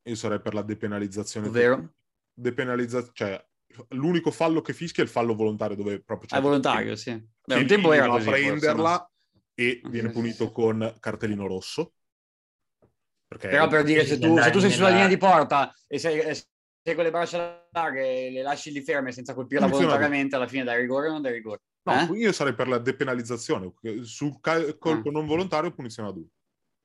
Io 0.05 0.15
sarei 0.15 0.41
per 0.41 0.55
la 0.55 0.63
depenalizzazione. 0.63 1.49
Ovvero? 1.49 1.95
Depenalizzazione, 2.33 3.13
cioè 3.15 3.45
l'unico 3.91 4.31
fallo 4.31 4.61
che 4.61 4.73
fischia 4.73 5.03
è 5.03 5.07
il 5.07 5.13
fallo 5.13 5.35
volontario 5.35 5.77
dove 5.77 6.03
proprio 6.03 6.29
c'è 6.29 6.37
È 6.37 6.41
volontario, 6.41 6.97
sì. 6.97 7.11
Beh, 7.45 7.55
un 7.57 7.67
tempo 7.67 7.93
era 7.93 8.07
va 8.07 8.13
così. 8.15 8.29
a 8.29 8.33
forse, 8.33 8.45
prenderla 8.45 8.91
no? 8.93 9.11
e 9.55 9.81
viene 9.85 10.09
sì, 10.09 10.15
punito 10.15 10.47
sì. 10.47 10.53
con 10.53 10.97
cartellino 11.01 11.47
rosso. 11.47 11.93
Perché 13.27 13.49
Però 13.49 13.69
per 13.69 13.85
dire, 13.85 14.05
se 14.05 14.19
tu, 14.19 14.37
se 14.39 14.51
tu 14.51 14.59
sei 14.59 14.71
sulla 14.71 14.89
linea 14.89 15.07
di 15.07 15.17
porta 15.17 15.73
e 15.87 15.99
sei, 15.99 16.19
e 16.19 16.35
sei 16.35 16.95
con 16.95 17.05
le 17.05 17.11
braccia 17.11 17.69
larghe 17.71 18.27
e 18.27 18.31
le 18.31 18.43
lasci 18.43 18.73
lì 18.73 18.83
ferme 18.83 19.13
senza 19.13 19.35
colpirla 19.35 19.67
volontariamente, 19.67 20.35
alla 20.35 20.49
fine 20.49 20.65
dai 20.65 20.81
rigore 20.81 21.09
o 21.09 21.13
non 21.13 21.23
dai 21.23 21.33
rigore? 21.33 21.61
No, 21.83 21.93
Eh? 21.93 22.19
io 22.19 22.33
sarei 22.33 22.55
per 22.55 22.69
la 22.69 22.79
depenalizzazione. 22.79 23.73
Sul 24.03 24.41
ca- 24.41 24.77
colpo 24.79 25.09
Ah. 25.09 25.13
non 25.13 25.27
volontario 25.27 25.73
punizione 25.73 26.09
a 26.09 26.13
due. 26.13 26.27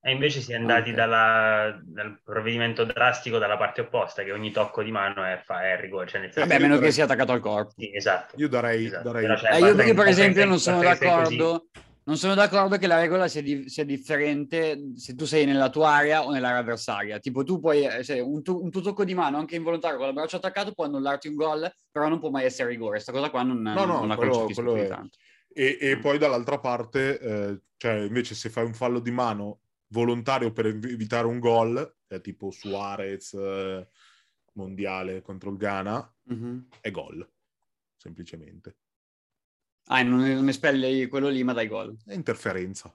E 0.05 0.11
invece 0.11 0.39
si 0.39 0.51
è 0.51 0.55
andati 0.55 0.91
Ok. 0.91 0.95
dalla- 0.95 1.79
dal 1.83 2.19
provvedimento 2.23 2.83
drastico 2.83 3.39
dalla 3.39 3.57
parte 3.57 3.81
opposta, 3.81 4.21
che 4.21 4.31
ogni 4.31 4.51
tocco 4.51 4.83
di 4.83 4.91
mano 4.91 5.23
è, 5.23 5.41
fa- 5.43 5.63
è 5.63 5.79
rigore. 5.79 6.05
Cioè 6.05 6.21
nel 6.21 6.31
senso- 6.31 6.47
Vabbè, 6.47 6.61
a 6.63 6.67
meno 6.67 6.79
che 6.79 6.91
sia 6.91 7.05
attaccato 7.05 7.31
al 7.31 7.39
corpo. 7.39 7.73
Sì, 7.75 7.89
esatto. 7.95 8.35
Io 8.37 8.47
darei, 8.47 8.85
Esatto. 8.85 9.11
darei- 9.11 9.25
Eh, 9.25 9.59
io, 9.65 9.75
che- 9.75 9.93
per 9.95 10.07
esempio 10.07 10.45
non 10.45 10.59
sono 10.59 10.79
d'accordo 10.81 11.65
non 12.07 12.17
sono 12.17 12.35
d'accordo 12.35 12.77
che 12.77 12.85
la 12.85 12.99
regola 12.99 13.27
sia, 13.27 13.41
di- 13.41 13.67
sia 13.67 13.83
differente 13.83 14.91
se 14.95 15.15
tu 15.15 15.25
sei 15.25 15.45
nella 15.45 15.71
tua 15.71 15.89
area 15.89 16.23
o 16.23 16.29
nell'area 16.31 16.59
avversaria 16.59 17.17
tipo 17.17 17.43
tu 17.43 17.59
puoi 17.59 17.87
se 18.03 18.19
un, 18.19 18.43
tu- 18.43 18.61
un 18.61 18.69
tuo 18.69 18.81
tocco 18.81 19.03
di 19.03 19.15
mano 19.15 19.37
anche 19.39 19.55
involontario 19.55 19.97
con 19.97 20.09
il 20.09 20.13
braccio 20.13 20.35
attaccato 20.35 20.71
può 20.73 20.85
annullarti 20.85 21.27
un 21.29 21.33
gol 21.33 21.67
però 21.91 22.07
non 22.07 22.19
può 22.19 22.29
mai 22.29 22.45
essere 22.45 22.69
rigore 22.69 22.99
sta 22.99 23.11
cosa 23.11 23.31
qua 23.31 23.41
non, 23.41 23.59
no, 23.59 23.85
non 23.85 24.07
la 24.07 24.15
quello- 24.17 24.33
concepisco 24.33 24.61
quello 24.61 24.83
è- 24.83 24.87
tanto 24.87 25.17
E, 25.51 25.77
e 25.81 25.95
Mm. 25.95 26.01
poi 26.01 26.17
dall'altra 26.19 26.59
parte, 26.59 27.17
eh, 27.19 27.59
cioè 27.77 27.93
invece 28.01 28.35
se 28.35 28.49
fai 28.49 28.65
un 28.65 28.73
fallo 28.75 28.99
di 28.99 29.09
mano 29.09 29.61
volontario 29.95 30.51
per 30.51 30.65
ev- 30.67 30.85
evitare 30.85 31.25
un 31.25 31.39
gol, 31.39 31.97
è 32.05 32.19
tipo 32.19 32.51
Suarez 32.51 33.33
eh, 33.33 33.87
mondiale 34.53 35.21
contro 35.21 35.49
il 35.51 35.57
Ghana, 35.57 36.15
Mhm. 36.23 36.67
è 36.81 36.91
gol, 36.91 37.25
semplicemente. 37.95 38.75
ah 39.87 40.01
non, 40.03 40.19
non 40.19 40.49
espelli 40.49 41.07
quello 41.07 41.29
lì 41.29 41.43
ma 41.43 41.53
dai 41.53 41.67
gol 41.67 41.95
È 42.05 42.13
interferenza. 42.13 42.93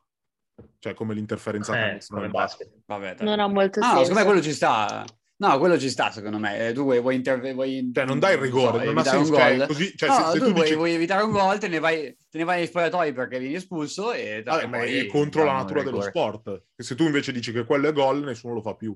Cioè 0.78 0.92
come 0.92 1.14
l'interferenza 1.14 1.72
Eh, 1.94 2.00
come 2.08 2.28
basket. 2.28 2.82
vabbè. 2.84 3.16
Non 3.20 3.38
ha 3.40 3.46
molto 3.46 3.80
ah 3.80 3.84
senso. 3.84 3.98
secondo 4.00 4.18
me 4.18 4.24
quello 4.26 4.42
ci 4.42 4.52
sta 4.52 5.04
No, 5.40 5.58
quello 5.58 5.78
ci 5.78 5.88
sta 5.88 6.10
secondo 6.10 6.38
me. 6.38 6.68
Eh, 6.68 6.72
tu 6.74 6.82
vuoi, 6.82 7.00
vuoi, 7.00 7.14
interve- 7.14 7.54
vuoi 7.54 7.90
Cioè, 7.94 8.04
non 8.04 8.18
dai 8.18 8.34
il 8.34 8.40
rigore, 8.40 8.80
so, 8.80 8.84
non 8.84 8.98
ha 8.98 9.04
senso. 9.04 9.34
Cioè, 9.34 9.66
così, 9.66 9.96
cioè, 9.96 10.08
no, 10.10 10.14
se, 10.14 10.22
se 10.32 10.38
tu, 10.38 10.44
tu 10.44 10.52
vuoi, 10.52 10.64
dici... 10.64 10.74
vuoi 10.74 10.92
evitare 10.92 11.22
un 11.22 11.30
gol, 11.30 11.58
te 11.58 11.68
ne 11.68 11.78
vai, 11.78 12.14
te 12.28 12.36
ne 12.36 12.44
vai 12.44 12.60
agli 12.60 12.66
spogliatoi 12.66 13.12
perché 13.14 13.38
vieni 13.38 13.54
espulso 13.54 14.12
e... 14.12 14.42
Vabbè, 14.44 14.66
ma 14.66 14.82
è 14.82 15.06
contro 15.06 15.44
la 15.44 15.54
natura 15.54 15.82
dello 15.82 16.02
sport. 16.02 16.64
E 16.76 16.82
se 16.82 16.94
tu 16.94 17.04
invece 17.04 17.32
dici 17.32 17.52
che 17.52 17.64
quello 17.64 17.88
è 17.88 17.92
gol, 17.94 18.22
nessuno 18.22 18.52
lo 18.52 18.60
fa 18.60 18.74
più. 18.74 18.94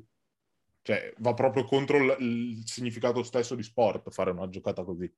Cioè, 0.82 1.14
va 1.20 1.32
proprio 1.32 1.64
contro 1.64 1.96
il, 1.96 2.14
il 2.18 2.62
significato 2.66 3.22
stesso 3.22 3.54
di 3.54 3.62
sport 3.62 4.10
fare 4.10 4.30
una 4.30 4.46
giocata 4.50 4.84
così. 4.84 5.10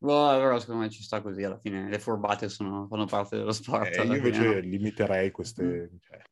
Boh, 0.00 0.28
però 0.38 0.60
secondo 0.60 0.82
me 0.82 0.90
ci 0.90 1.02
sta 1.02 1.20
così, 1.20 1.42
alla 1.42 1.58
fine 1.58 1.88
le 1.88 1.98
furbate 1.98 2.48
sono, 2.48 2.86
fanno 2.88 3.06
parte 3.06 3.36
dello 3.36 3.50
sport. 3.50 3.96
Eh, 3.96 3.96
io 3.96 4.02
fine, 4.02 4.16
invece 4.16 4.44
no? 4.44 4.58
limiterei 4.60 5.32
queste... 5.32 5.90
cioè, 6.02 6.22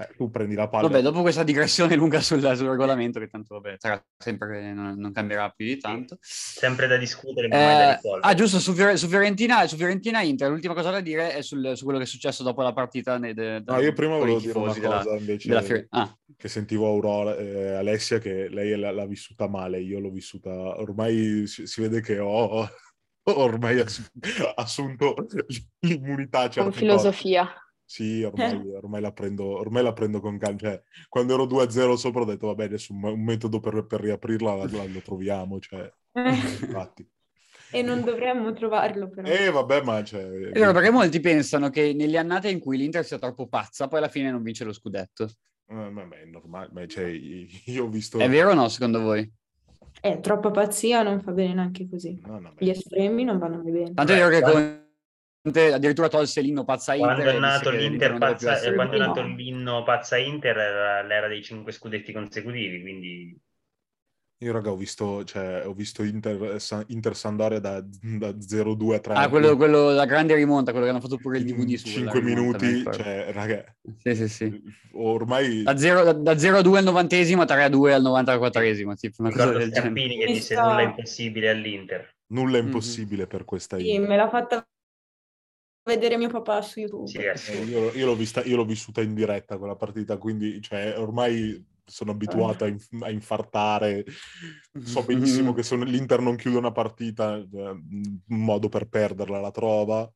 eh, 0.00 0.08
tu 0.16 0.30
prendi 0.30 0.54
la 0.54 0.68
palla... 0.68 0.88
Vabbè, 0.88 1.02
dopo 1.02 1.20
questa 1.20 1.42
digressione 1.42 1.94
lunga 1.94 2.20
sul, 2.20 2.40
sul 2.56 2.68
regolamento, 2.68 3.18
che 3.20 3.28
tanto 3.28 3.60
vabbè, 3.60 3.76
sarà 3.78 4.02
sempre 4.16 4.72
non, 4.72 4.94
non 4.98 5.12
cambierà 5.12 5.48
più 5.50 5.66
di 5.66 5.78
tanto. 5.78 6.16
Sempre 6.20 6.86
da 6.86 6.96
discutere, 6.96 7.48
ma 7.48 7.56
mai 7.56 7.76
da 7.76 7.98
Eh, 8.00 8.18
ah, 8.22 8.34
giusto, 8.34 8.58
su, 8.58 8.72
Fiore- 8.72 8.96
su 8.96 9.08
Fiorentina, 9.08 9.66
su 9.66 9.76
Fiorentina 9.76 10.22
Inter, 10.22 10.48
l'ultima 10.50 10.74
cosa 10.74 10.90
da 10.90 11.00
dire 11.00 11.34
è 11.34 11.42
sul- 11.42 11.72
su 11.76 11.84
quello 11.84 11.98
che 11.98 12.04
è 12.04 12.08
successo 12.08 12.42
dopo 12.42 12.62
la 12.62 12.72
partita. 12.72 13.18
nei- 13.18 13.34
de- 13.34 13.62
No, 13.66 13.78
io 13.80 13.92
prima 13.92 14.16
volevo 14.16 14.38
dire 14.38 14.56
una 14.58 14.72
della- 14.72 14.96
cosa 15.02 15.16
invece 15.16 15.48
della 15.48 15.62
Fiore- 15.62 15.86
ah, 15.90 16.18
che 16.36 16.48
sentivo 16.48 16.86
Aurora, 16.86 17.36
eh, 17.36 17.74
Alessia, 17.74 18.18
che 18.18 18.48
lei 18.48 18.76
l'ha, 18.78 18.90
l'ha 18.90 19.06
vissuta 19.06 19.48
male, 19.48 19.80
io 19.80 19.98
l'ho 20.00 20.10
vissuta... 20.10 20.50
Ormai 20.50 21.46
si, 21.46 21.66
si 21.66 21.80
vede 21.80 22.00
che 22.00 22.18
ho 22.18 22.68
ormai 23.24 23.80
ass- 23.80 24.10
assunto 24.56 25.14
l'immunità. 25.80 26.42
Con 26.42 26.50
certe 26.50 26.70
cose. 26.86 27.08
Sì, 27.90 28.22
ormai, 28.22 28.70
ormai 28.72 29.00
la 29.00 29.10
prendo, 29.10 29.44
ormai 29.58 29.82
la 29.82 29.92
prendo 29.92 30.20
con 30.20 30.38
calma. 30.38 30.58
Cioè, 30.58 30.80
quando 31.08 31.34
ero 31.34 31.44
2-0 31.44 31.96
sopra 31.96 32.20
ho 32.20 32.24
detto, 32.24 32.46
vabbè, 32.46 32.64
adesso 32.64 32.92
un, 32.92 33.20
metodo 33.20 33.58
per, 33.58 33.84
per 33.84 34.00
riaprirla 34.00 34.54
la- 34.54 34.84
lo 34.84 35.00
troviamo. 35.00 35.58
Cioè, 35.58 35.92
infatti. 36.14 37.04
E 37.72 37.82
non 37.82 38.04
dovremmo 38.04 38.52
trovarlo 38.52 39.10
però. 39.10 39.28
E 39.28 39.50
vabbè, 39.50 39.82
ma... 39.82 40.04
Cioè, 40.04 40.22
è 40.22 40.52
vero, 40.52 40.72
perché 40.72 40.90
molti 40.90 41.18
pensano 41.18 41.68
che 41.68 41.92
negli 41.92 42.16
annate 42.16 42.48
in 42.48 42.60
cui 42.60 42.76
l'Inter 42.76 43.04
sia 43.04 43.18
troppo 43.18 43.48
pazza, 43.48 43.88
poi 43.88 43.98
alla 43.98 44.08
fine 44.08 44.30
non 44.30 44.42
vince 44.44 44.62
lo 44.62 44.72
scudetto. 44.72 45.24
eh, 45.66 45.74
ma- 45.74 46.04
ma 46.04 46.16
è 46.16 46.24
normale. 46.26 46.68
ma, 46.72 46.86
cioè, 46.86 47.06
io 47.06 47.84
ho 47.84 47.88
visto... 47.88 48.18
È 48.20 48.28
vero 48.28 48.50
o 48.50 48.54
no, 48.54 48.68
secondo 48.68 49.00
voi? 49.00 49.28
Eh, 50.00 50.20
troppa 50.20 50.52
pazzia 50.52 51.02
non 51.02 51.20
fa 51.20 51.32
bene 51.32 51.54
neanche 51.54 51.88
così. 51.88 52.20
No, 52.24 52.38
no, 52.38 52.54
Gli 52.56 52.68
estremi 52.68 53.24
non 53.24 53.38
vanno 53.38 53.60
mai 53.62 53.72
bene. 53.72 53.94
Tanto 53.94 54.12
è 54.12 54.14
vero 54.16 54.28
che 54.28 54.40
Conte 54.42 54.89
addirittura 55.42 56.08
tolse 56.08 56.40
l'inno 56.42 56.64
pazza 56.64 56.94
Inter. 56.94 57.14
Quando 57.14 57.30
è 57.30 57.36
e 57.36 57.40
nato 57.40 57.70
l'Inter 57.70 58.18
pazza, 58.18 58.74
quando 58.74 58.94
è 58.94 58.98
nato 58.98 59.22
l'inno 59.22 59.82
pazza 59.82 60.16
Inter 60.18 60.56
era 60.58 61.02
l'era 61.02 61.28
dei 61.28 61.42
cinque 61.42 61.72
scudetti 61.72 62.12
consecutivi, 62.12 62.80
quindi 62.80 63.38
Io, 64.42 64.52
raga, 64.52 64.70
ho 64.70 64.76
visto, 64.76 65.22
cioè, 65.24 65.66
ho 65.66 65.74
visto 65.74 66.02
Inter, 66.02 66.56
Inter 66.86 67.14
Sandoria 67.14 67.58
da, 67.58 67.82
da 67.82 68.40
0-2 68.40 68.96
a 68.96 68.98
3. 69.00 69.14
Ah, 69.14 69.28
quello, 69.28 69.54
quello, 69.56 69.90
la 69.90 70.06
grande 70.06 70.34
rimonta, 70.34 70.70
quello 70.70 70.86
che 70.86 70.92
hanno 70.92 71.00
fatto 71.02 71.18
pure 71.18 71.36
il 71.36 71.44
DVD 71.44 71.74
su 71.74 71.88
5 71.88 72.20
quella 72.20 72.36
rimonta, 72.36 72.58
mi 72.58 72.66
minuti, 72.66 72.78
ricordo. 72.78 73.02
cioè, 73.02 73.32
raga, 73.32 73.76
Sì, 73.98 74.14
sì, 74.14 74.28
sì. 74.28 74.62
ormai... 74.92 75.62
Da 75.62 75.76
0, 75.76 76.04
da, 76.04 76.12
da 76.14 76.38
0 76.38 76.56
a 76.56 76.62
2 76.62 76.78
al 76.78 76.84
novantesimo, 76.84 77.44
3 77.44 77.64
a 77.64 77.68
2 77.68 77.92
al 77.92 78.02
94esimo, 78.02 78.94
tipo 78.94 79.16
una 79.18 79.30
cosa 79.30 79.52
del 79.58 79.70
genere. 79.72 79.92
Che 79.92 80.26
disse 80.26 80.54
nulla 80.54 80.80
è 80.80 80.84
impossibile 80.84 81.50
all'Inter. 81.50 82.14
Nulla 82.28 82.56
è 82.56 82.60
Mhm. 82.60 82.66
impossibile 82.66 83.26
per 83.26 83.44
questa 83.44 83.76
Sì, 83.76 83.92
Inter. 83.92 84.08
me 84.08 84.16
l'ha 84.16 84.28
fatta 84.30 84.66
vedere 85.84 86.16
mio 86.16 86.28
papà 86.28 86.62
su 86.62 86.80
YouTube. 86.80 87.06
Sì, 87.06 87.18
è 87.18 87.26
Eh, 87.28 87.30
assurdo. 87.30 87.70
io, 87.70 87.92
io 87.92 88.06
l'ho 88.06 88.16
vista, 88.16 88.42
io 88.44 88.56
l'ho 88.56 88.64
vissuta 88.64 89.00
in 89.02 89.14
diretta 89.14 89.58
quella 89.58 89.76
partita, 89.76 90.16
quindi 90.18 90.60
cioè, 90.60 90.98
ormai 90.98 91.64
sono 91.84 92.12
abituato 92.12 92.64
a, 92.64 92.68
inf- 92.68 93.02
a 93.02 93.10
infartare. 93.10 94.04
So 94.82 95.02
benissimo 95.04 95.52
che 95.52 95.62
se 95.62 95.76
l'Inter 95.76 96.20
non 96.20 96.36
chiude 96.36 96.58
una 96.58 96.72
partita, 96.72 97.36
eh, 97.36 97.44
un 97.50 98.20
modo 98.26 98.68
per 98.68 98.86
perderla 98.88 99.40
la 99.40 99.50
trova. 99.50 100.10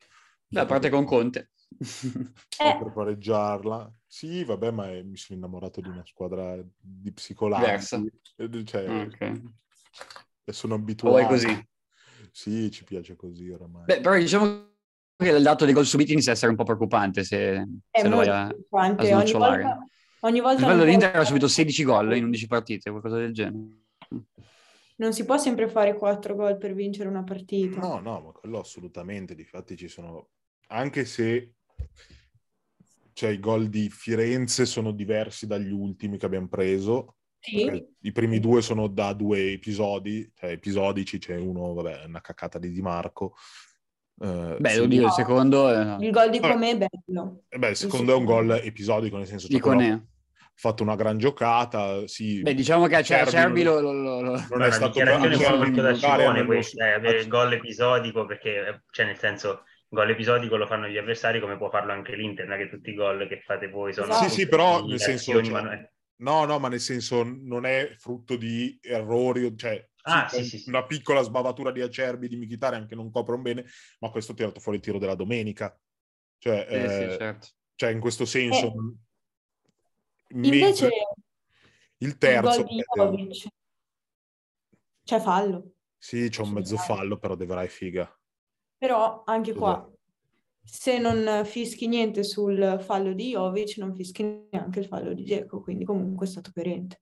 Beh, 0.47 0.61
a 0.61 0.67
parte 0.67 0.91
con 0.91 1.05
Conte. 1.05 1.51
Eh. 2.57 2.77
per 2.79 2.93
pareggiarla. 2.95 3.93
Sì, 4.07 4.45
vabbè, 4.45 4.71
ma 4.71 4.91
eh, 4.91 5.03
mi 5.03 5.17
sono 5.17 5.39
innamorato 5.39 5.81
di 5.81 5.89
una 5.89 6.05
squadra 6.07 6.57
di. 6.79 7.13
Eh, 7.13 8.65
Cioè, 8.65 8.89
Ok. 8.89 9.43
e 10.45 10.53
sono 10.53 10.75
O 10.75 10.77
abituato. 10.79 11.19
è 11.19 11.27
così? 11.27 11.69
Sì, 12.31 12.71
ci 12.71 12.85
piace 12.85 13.17
così 13.17 13.51
oramai. 13.51 13.85
Beh, 13.87 14.01
però 14.01 14.17
diciamo 14.17 14.74
che 15.17 15.29
il 15.29 15.43
dato 15.43 15.65
dei 15.65 15.75
gol 15.75 15.87
subiti 15.87 16.13
inizia 16.13 16.33
a 16.33 16.35
essere 16.35 16.51
un 16.51 16.57
po' 16.57 16.65
preoccupante 16.65 17.25
se, 17.25 17.67
È 17.91 18.01
se 18.01 18.09
lo 18.09 18.17
vai 18.17 18.29
a... 18.29 18.47
a 18.47 18.55
Ogni 18.71 19.07
snocciolare. 19.07 19.63
volta, 19.63 19.87
ogni 20.21 20.41
volta 20.41 20.61
Il 20.61 20.67
livello 20.67 20.85
dell'Inter 20.85 21.27
subito 21.27 21.49
16 21.49 21.85
gol 21.85 22.17
in 22.17 22.25
11 22.25 22.47
partite, 22.47 22.91
qualcosa 22.91 23.17
del 23.17 23.33
genere. 23.33 23.83
Non 24.97 25.13
si 25.13 25.25
può 25.25 25.37
sempre 25.39 25.69
fare 25.69 25.95
4 25.95 26.35
gol 26.37 26.57
per 26.57 26.75
vincere 26.75 27.09
una 27.09 27.25
partita. 27.25 27.81
No, 27.81 27.99
no, 27.99 28.21
ma 28.21 28.31
quello 28.31 28.61
assolutamente. 28.61 29.35
Difatti 29.35 29.77
ci 29.77 29.89
sono... 29.89 30.29
Anche 30.69 31.05
se 31.05 31.55
cioè, 33.15 33.31
i 33.31 33.39
gol 33.39 33.69
di 33.69 33.89
Firenze 33.89 34.67
sono 34.67 34.91
diversi 34.93 35.47
dagli 35.47 35.71
ultimi 35.71 36.19
che 36.19 36.27
abbiamo 36.27 36.49
preso. 36.49 37.17
Sì, 37.39 37.87
I 38.01 38.13
primi 38.13 38.41
due 38.41 38.63
sono 38.63 38.89
da 38.89 39.13
due 39.13 39.53
episodi, 39.53 40.31
cioè 40.35 40.51
episodici, 40.51 41.19
c'è 41.19 41.37
uno, 41.37 41.75
vabbè, 41.75 42.05
una 42.07 42.21
cacata 42.21 42.59
di 42.59 42.71
Di 42.71 42.81
Marco. 42.81 43.35
Eh, 44.21 44.57
Beh, 44.59 44.69
sì. 44.71 44.79
oddio, 44.81 45.07
il 45.07 45.11
secondo... 45.13 45.71
eh, 45.71 45.97
il 46.05 46.11
gol 46.11 46.31
di. 46.31 46.39
Com'è 46.41 46.71
è 46.71 46.77
bello. 46.77 47.43
Eh 47.49 47.59
beh, 47.59 47.71
il 47.71 47.77
secondo 47.77 48.13
è 48.13 48.17
un 48.17 48.25
gol 48.25 48.51
episodico, 48.63 49.17
nel 49.17 49.27
senso 49.27 49.49
che 49.49 49.59
di 49.61 49.61
ha 49.61 50.01
fatto 50.57 50.85
una 50.85 50.95
gran 50.95 51.19
giocata, 51.19 52.07
sì. 52.07 52.41
Beh, 52.41 52.55
diciamo 52.55 52.87
che 52.87 52.95
a 52.95 53.03
Cer- 53.03 53.29
Cerbi 53.29 53.63
Cerbi 53.63 53.63
non- 53.65 53.83
lo... 53.83 53.93
lo- 53.93 54.03
lo- 54.03 54.21
lo- 54.21 54.31
non 54.31 54.47
Ma 54.51 54.55
è 54.55 54.55
una 54.55 54.71
stato 54.71 54.93
dichiarazione 54.93 55.37
bravo, 55.37 55.57
molto 55.57 55.81
da 55.83 56.45
questa, 56.45 56.79
so. 56.79 56.85
eh, 56.85 56.93
avere 56.93 57.21
il 57.21 57.29
gol 57.29 57.53
episodico 57.55 58.25
perché, 58.25 58.85
cioè 58.91 59.07
nel 59.07 59.19
senso, 59.19 59.49
il 59.51 59.99
gol 59.99 60.11
episodico 60.11 60.57
lo 60.57 60.67
fanno 60.69 60.87
gli 60.87 60.97
avversari 60.97 61.41
come 61.41 61.57
può 61.57 61.71
farlo 61.71 61.91
anche 61.91 62.15
l'Inter, 62.15 62.47
non 62.47 62.57
è 62.57 62.63
che 62.63 62.69
tutti 62.71 62.91
i 62.91 62.95
gol 62.95 63.27
che 63.27 63.41
fate 63.45 63.69
voi 63.69 63.93
sono... 63.93 64.13
Sì, 64.13 64.31
sì, 64.31 64.47
però 64.49 64.87
nel 64.87 65.01
senso, 65.01 65.43
cioè, 65.43 65.61
è- 65.63 65.91
No, 66.19 66.45
no, 66.45 66.61
ma 66.61 66.69
nel 66.69 66.79
senso 66.81 67.25
non 67.25 67.67
è 67.67 67.93
frutto 67.99 68.37
di 68.37 68.79
errori, 68.81 69.53
cioè 69.57 69.85
Ah, 70.07 70.29
sì, 70.29 70.45
sì, 70.45 70.65
una 70.69 70.85
piccola 70.85 71.23
sbavatura 71.23 71.71
di 71.73 71.81
Acerbi, 71.81 72.29
di 72.29 72.37
Mkhitaryan 72.37 72.87
che 72.87 72.95
non 72.95 73.11
coprono 73.11 73.41
bene, 73.43 73.65
ma 74.01 74.11
questo 74.11 74.33
ha 74.33 74.35
tirato 74.35 74.61
fuori 74.61 74.77
il 74.79 74.85
tiro 74.85 74.99
della 74.99 75.15
domenica. 75.15 75.79
Cioè, 76.39 76.67
sì, 76.69 76.75
eh, 76.75 77.17
certo. 77.19 77.49
cioè, 77.75 77.91
in 77.91 78.01
questo 78.01 78.25
senso... 78.27 78.67
Eh, 78.67 80.37
Invece 80.37 80.87
il 80.87 80.93
il 81.99 82.19
terzo... 82.19 82.63
gol 82.63 82.65
di 82.67 82.79
eh, 82.81 82.85
Jovic 82.95 83.47
c'è 85.05 85.21
fallo. 85.21 85.73
sì, 85.97 86.29
c'è 86.29 86.43
un 86.43 86.51
mezzo 86.51 86.77
fallo, 86.77 87.19
però 87.19 87.35
De 87.35 87.47
Vrij 87.47 87.69
figa. 87.69 88.19
Però 88.77 89.23
anche 89.25 89.55
qua, 89.55 89.91
se 90.63 90.99
non 90.99 91.45
fischi 91.45 91.87
niente 91.87 92.25
sul 92.25 92.79
fallo 92.81 93.13
di 93.13 93.31
Jovic, 93.31 93.77
non 93.79 93.95
fischi 93.95 94.49
neanche 94.51 94.81
il 94.81 94.87
fallo 94.87 95.15
di 95.15 95.23
Dzeko, 95.23 95.61
quindi 95.63 95.85
comunque 95.85 96.27
è 96.27 96.29
stato 96.29 96.51
coerente. 96.53 97.01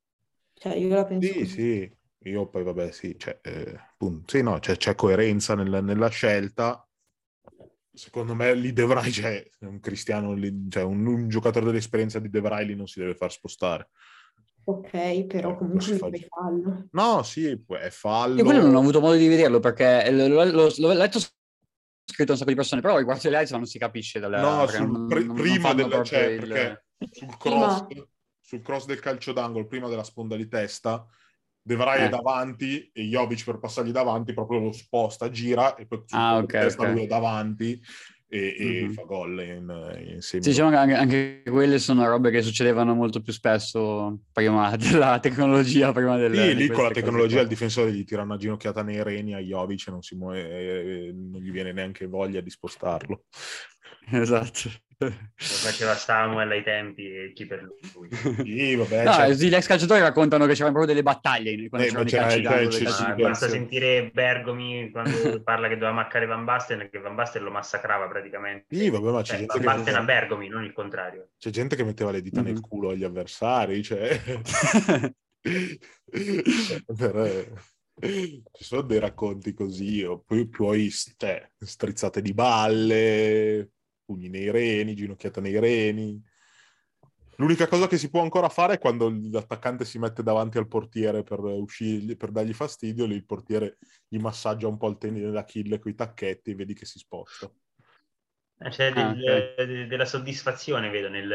Cioè, 0.54 0.74
io 0.74 0.94
la 0.94 1.04
penso 1.04 1.32
Sì, 1.32 1.38
così. 1.38 1.46
sì, 1.46 1.96
io 2.24 2.48
poi 2.48 2.62
vabbè, 2.62 2.90
sì, 2.92 3.16
cioè, 3.18 3.38
eh, 3.42 3.78
sì, 4.26 4.42
no, 4.42 4.58
c'è, 4.58 4.76
c'è 4.76 4.94
coerenza 4.94 5.54
nel- 5.54 5.82
nella 5.82 6.08
scelta. 6.08 6.86
Secondo 7.94 8.34
me 8.34 8.54
lì 8.54 8.72
De 8.72 8.84
Vrij, 8.84 9.10
cioè, 9.20 9.46
un 9.60 9.78
cristiano, 9.80 10.32
lì- 10.32 10.66
cioè, 10.70 10.82
un, 10.82 11.06
un 11.06 11.28
giocatore 11.28 11.66
dell'esperienza 11.66 12.18
di 12.18 12.30
De 12.30 12.40
Vrij 12.40 12.66
lì 12.66 12.74
non 12.74 12.86
si 12.86 13.00
deve 13.00 13.14
far 13.14 13.30
spostare. 13.30 13.90
Ok, 14.64 15.24
però 15.26 15.50
Eh, 15.50 15.56
comunque 15.56 15.96
fa- 15.98 16.08
fai 16.08 16.26
fallo. 16.28 16.86
No, 16.92 17.22
sì, 17.22 17.64
è 17.68 17.90
fallo. 17.90 18.36
Io 18.36 18.44
quello 18.44 18.62
non 18.62 18.74
ho 18.74 18.78
avuto 18.78 19.00
modo 19.00 19.16
di 19.16 19.26
vederlo 19.28 19.58
perché 19.60 20.10
l'ho, 20.10 20.92
letto 20.92 21.18
scritto 22.04 22.32
un 22.32 22.38
sacco 22.38 22.50
di 22.50 22.56
persone, 22.56 22.80
però 22.80 22.96
riguardo 22.96 23.28
le 23.28 23.38
live 23.40 23.50
non 23.56 23.66
si 23.66 23.78
capisce 23.78 24.20
dalle 24.20 24.40
No, 24.40 24.58
perché 24.60 24.76
sul- 24.76 24.90
non- 24.90 25.06
pri- 25.08 25.26
non- 25.26 25.34
non 25.34 25.36
prima 25.36 25.58
fanno 25.60 25.74
del, 25.74 25.88
proprio 25.88 26.04
cioè, 26.04 26.22
il- 26.30 26.48
perché 26.48 26.84
sul 27.10 27.36
cross, 27.36 27.86
Prima. 27.86 28.06
sul 28.40 28.62
cross 28.62 28.86
del 28.86 29.00
calcio 29.00 29.32
d'angolo, 29.32 29.66
prima 29.66 29.88
della 29.88 30.04
sponda 30.04 30.36
di 30.36 30.46
testa, 30.48 31.04
De 31.64 31.76
Vrij 31.76 32.00
Eh. 32.00 32.06
è 32.06 32.08
davanti 32.08 32.90
e 32.92 33.02
Jovic 33.04 33.44
per 33.44 33.58
passargli 33.58 33.92
davanti 33.92 34.34
proprio 34.34 34.58
lo 34.58 34.72
sposta, 34.72 35.30
gira 35.30 35.76
e 35.76 35.86
poi 35.86 36.02
Ah, 36.10 36.32
colpo 36.32 36.40
di 36.40 36.52
ok, 36.56 36.64
testa 36.64 36.82
ok. 36.82 36.92
lui 36.92 37.02
è 37.04 37.06
davanti 37.06 37.80
e, 38.28 38.56
e 38.58 38.82
Mhm. 38.84 38.92
fa 38.92 39.02
gol 39.02 39.40
in, 39.42 40.12
in 40.14 40.22
Sì, 40.22 40.38
diciamo 40.40 40.70
che 40.70 40.76
anche, 40.76 40.94
anche 40.94 41.42
quelle 41.48 41.78
sono 41.78 42.08
robe 42.08 42.30
che 42.30 42.42
succedevano 42.42 42.94
molto 42.94 43.20
più 43.20 43.32
spesso 43.32 44.22
prima 44.32 44.74
della 44.76 45.20
tecnologia, 45.20 45.92
prima 45.92 46.16
del... 46.16 46.34
Sì, 46.34 46.54
lì 46.56 46.66
con 46.68 46.82
la 46.84 46.90
tecnologia 46.90 47.34
qua. 47.34 47.42
il 47.42 47.48
difensore 47.48 47.92
gli 47.92 48.04
tira 48.04 48.22
una 48.22 48.36
ginocchiata 48.38 48.82
nei 48.82 49.02
reni 49.02 49.34
a 49.34 49.38
Jovic 49.38 49.86
e 49.86 49.90
non, 49.90 50.02
si 50.02 50.16
muove, 50.16 51.12
non 51.12 51.40
gli 51.40 51.50
viene 51.52 51.72
neanche 51.72 52.06
voglia 52.06 52.40
di 52.40 52.50
spostarlo. 52.50 53.24
Esatto. 54.10 54.68
Faceva 55.36 55.94
Samuel 55.94 56.50
ai 56.50 56.62
tempi 56.62 57.04
e 57.06 57.32
chi 57.34 57.46
per 57.46 57.62
lui. 57.62 58.08
Sì, 58.44 58.74
vabbè, 58.74 59.04
No, 59.04 59.12
cioè- 59.12 59.30
gli 59.32 59.54
ex 59.54 59.66
calciatori 59.66 60.00
raccontano 60.00 60.46
che 60.46 60.52
c'erano 60.52 60.72
proprio 60.72 60.92
delle 60.94 61.02
battaglie 61.02 61.68
quando 61.68 61.86
Eh, 61.86 61.90
c'erano 62.04 62.32
i 62.34 62.42
calci 62.42 62.84
di 63.14 63.22
basta 63.22 63.48
sentire 63.48 64.10
Bergomi 64.12 64.90
quando 64.90 65.42
parla 65.42 65.68
che 65.68 65.74
doveva 65.74 65.92
maccare 65.92 66.26
Van 66.26 66.44
Basten, 66.44 66.88
che 66.90 66.98
Van 66.98 67.14
Basten 67.14 67.42
lo 67.42 67.50
massacrava 67.50 68.06
praticamente. 68.08 68.66
Sì, 68.76 68.90
vabbè, 68.90 69.10
ma 69.10 69.18
c'è 69.22 69.24
Cioè, 69.24 69.36
gente 69.38 69.52
Van 69.58 69.60
che- 69.60 69.64
Basten 69.76 69.94
a 69.94 70.02
Bergomi, 70.02 70.48
non 70.48 70.64
il 70.64 70.72
contrario. 70.72 71.28
c'è 71.38 71.50
gente 71.50 71.76
che 71.76 71.84
metteva 71.84 72.10
le 72.10 72.22
dita 72.22 72.42
nel 72.42 72.54
Mhm. 72.54 72.60
culo 72.60 72.90
agli 72.90 73.04
avversari, 73.04 73.82
cioè... 73.82 74.20
Per- 76.86 77.52
Ci 78.00 78.64
sono 78.64 78.82
dei 78.82 78.98
racconti 78.98 79.52
così, 79.52 80.02
o 80.02 80.22
poi, 80.26 80.48
poi 80.48 80.90
cioè, 80.90 81.48
strizzate 81.58 82.22
di 82.22 82.32
balle, 82.32 83.70
pugni 84.12 84.28
nei 84.28 84.50
reni, 84.50 84.94
ginocchiate 84.94 85.40
nei 85.40 85.58
reni. 85.58 86.22
L'unica 87.36 87.66
cosa 87.66 87.88
che 87.88 87.96
si 87.96 88.10
può 88.10 88.20
ancora 88.22 88.48
fare 88.48 88.74
è 88.74 88.78
quando 88.78 89.10
l'attaccante 89.10 89.84
si 89.84 89.98
mette 89.98 90.22
davanti 90.22 90.58
al 90.58 90.68
portiere 90.68 91.22
per, 91.22 91.40
uscirgli, 91.40 92.16
per 92.16 92.30
dargli 92.30 92.52
fastidio, 92.52 93.06
lì 93.06 93.14
il 93.14 93.24
portiere 93.24 93.78
gli 94.06 94.18
massaggia 94.18 94.68
un 94.68 94.76
po' 94.76 94.88
il 94.90 94.98
tenere 94.98 95.30
d'Achille 95.30 95.78
con 95.78 95.90
i 95.90 95.94
tacchetti 95.94 96.50
e 96.50 96.54
vedi 96.54 96.74
che 96.74 96.84
si 96.84 96.98
sposta. 96.98 97.50
Eh, 98.58 98.68
C'è 98.68 98.92
Ah, 98.94 99.14
del- 99.14 99.54
de- 99.56 99.86
della 99.86 100.04
soddisfazione, 100.04 100.90
vedo, 100.90 101.08
nel, 101.08 101.34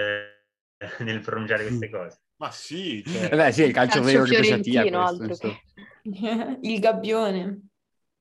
nel 0.99 1.19
pronunciare 1.21 1.65
queste 1.65 1.89
cose. 1.89 2.21
Ma 2.37 2.51
sì, 2.51 3.01
Eh 3.03 3.09
cioè, 3.09 3.35
beh, 3.35 3.51
sì, 3.51 3.63
il 3.63 3.73
calcio 3.73 4.01
Calcio 4.01 4.21
vero 4.21 4.25
di 4.25 4.35
questo, 4.35 4.97
altro 4.97 5.35
che... 5.35 5.59
Il 6.61 6.79
gabbione. 6.79 7.66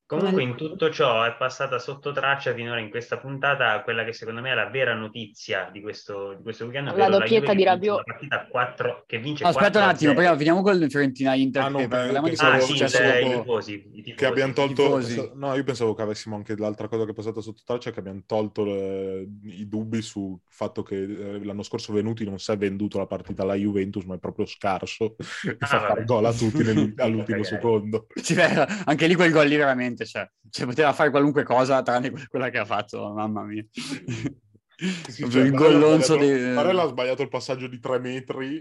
Comunque 0.06 0.42
in 0.42 0.54
tutto 0.56 0.88
ciò 0.90 1.24
è 1.24 1.34
passata 1.36 1.78
sotto 1.80 2.12
traccia 2.12 2.54
finora 2.54 2.78
in 2.78 2.90
questa 2.90 3.18
puntata 3.18 3.82
quella 3.82 4.04
che 4.04 4.12
secondo 4.12 4.40
me 4.40 4.52
è 4.52 4.54
la 4.54 4.68
vera 4.70 4.94
notizia 4.94 5.68
di 5.72 5.80
questo, 5.80 6.34
di 6.34 6.42
questo 6.44 6.64
weekend. 6.64 6.94
La 6.96 7.08
doppietta 7.08 7.40
Juve 7.40 7.56
di 7.56 7.64
Rabiot. 7.64 8.04
partita 8.04 8.40
a 8.42 8.46
4 8.46 9.02
che 9.06 9.18
vince 9.18 9.42
No, 9.42 9.50
aspetta 9.50 9.78
un 9.80 9.84
4-0. 9.84 9.88
attimo, 9.88 10.14
prima 10.14 10.36
finiamo 10.36 10.62
con 10.62 10.88
Fiorentina 10.88 11.34
Inter, 11.34 11.62
Ah, 11.64 11.68
no, 11.68 11.78
che 11.78 11.88
beh, 11.88 12.18
Ah, 12.38 12.60
sì, 12.60 12.76
cioè, 12.76 13.16
i 13.18 13.24
dopo. 13.24 13.40
tifosi, 13.40 13.72
i 13.72 14.02
tifosi. 14.02 14.14
che 14.14 14.26
abbiamo 14.26 14.52
tolto 14.52 15.32
no 15.34 15.54
io 15.54 15.64
pensavo 15.64 15.94
che 15.94 16.02
avessimo 16.02 16.36
anche 16.36 16.56
l'altra 16.56 16.88
cosa 16.88 17.04
che 17.04 17.10
è 17.10 17.14
passata 17.14 17.40
sotto 17.40 17.62
traccia 17.64 17.90
che 17.90 17.98
abbiamo 17.98 18.22
tolto 18.26 18.64
eh, 18.66 19.28
i 19.44 19.68
dubbi 19.68 20.02
sul 20.02 20.38
fatto 20.48 20.82
che 20.82 20.96
eh, 21.02 21.44
l'anno 21.44 21.62
scorso 21.62 21.92
Venuti 21.92 22.24
non 22.24 22.38
si 22.38 22.50
è 22.52 22.56
venduto 22.56 22.98
la 22.98 23.06
partita 23.06 23.42
alla 23.42 23.54
Juventus 23.54 24.04
ma 24.04 24.14
è 24.14 24.18
proprio 24.18 24.46
scarso 24.46 25.16
Ah, 25.58 25.66
fa 25.66 25.78
vabbè. 25.78 25.86
fare 25.86 26.04
gol 26.04 26.24
a 26.24 26.32
tutti 26.32 26.62
all'ultimo 26.96 27.42
secondo 27.44 28.06
Sì, 28.14 28.34
beh, 28.34 28.66
anche 28.84 29.06
lì 29.06 29.14
quel 29.14 29.30
gol 29.32 29.46
lì 29.48 29.56
veramente, 29.56 29.95
cioè, 30.04 30.28
cioè, 30.50 30.66
poteva 30.66 30.92
fare 30.92 31.10
qualunque 31.10 31.44
cosa 31.44 31.82
tranne 31.82 32.10
que- 32.10 32.26
quella 32.26 32.50
che 32.50 32.58
ha 32.58 32.64
fatto, 32.64 33.12
mamma 33.12 33.42
mia. 33.44 33.64
Sì, 33.72 35.30
cioè, 35.30 35.42
il 35.42 35.52
gollonzo 35.52 36.16
di... 36.16 36.26
Barella 36.26 36.82
ha 36.82 36.88
sbagliato 36.88 37.22
il 37.22 37.30
passaggio 37.30 37.66
di 37.66 37.78
tre 37.78 37.98
metri 37.98 38.60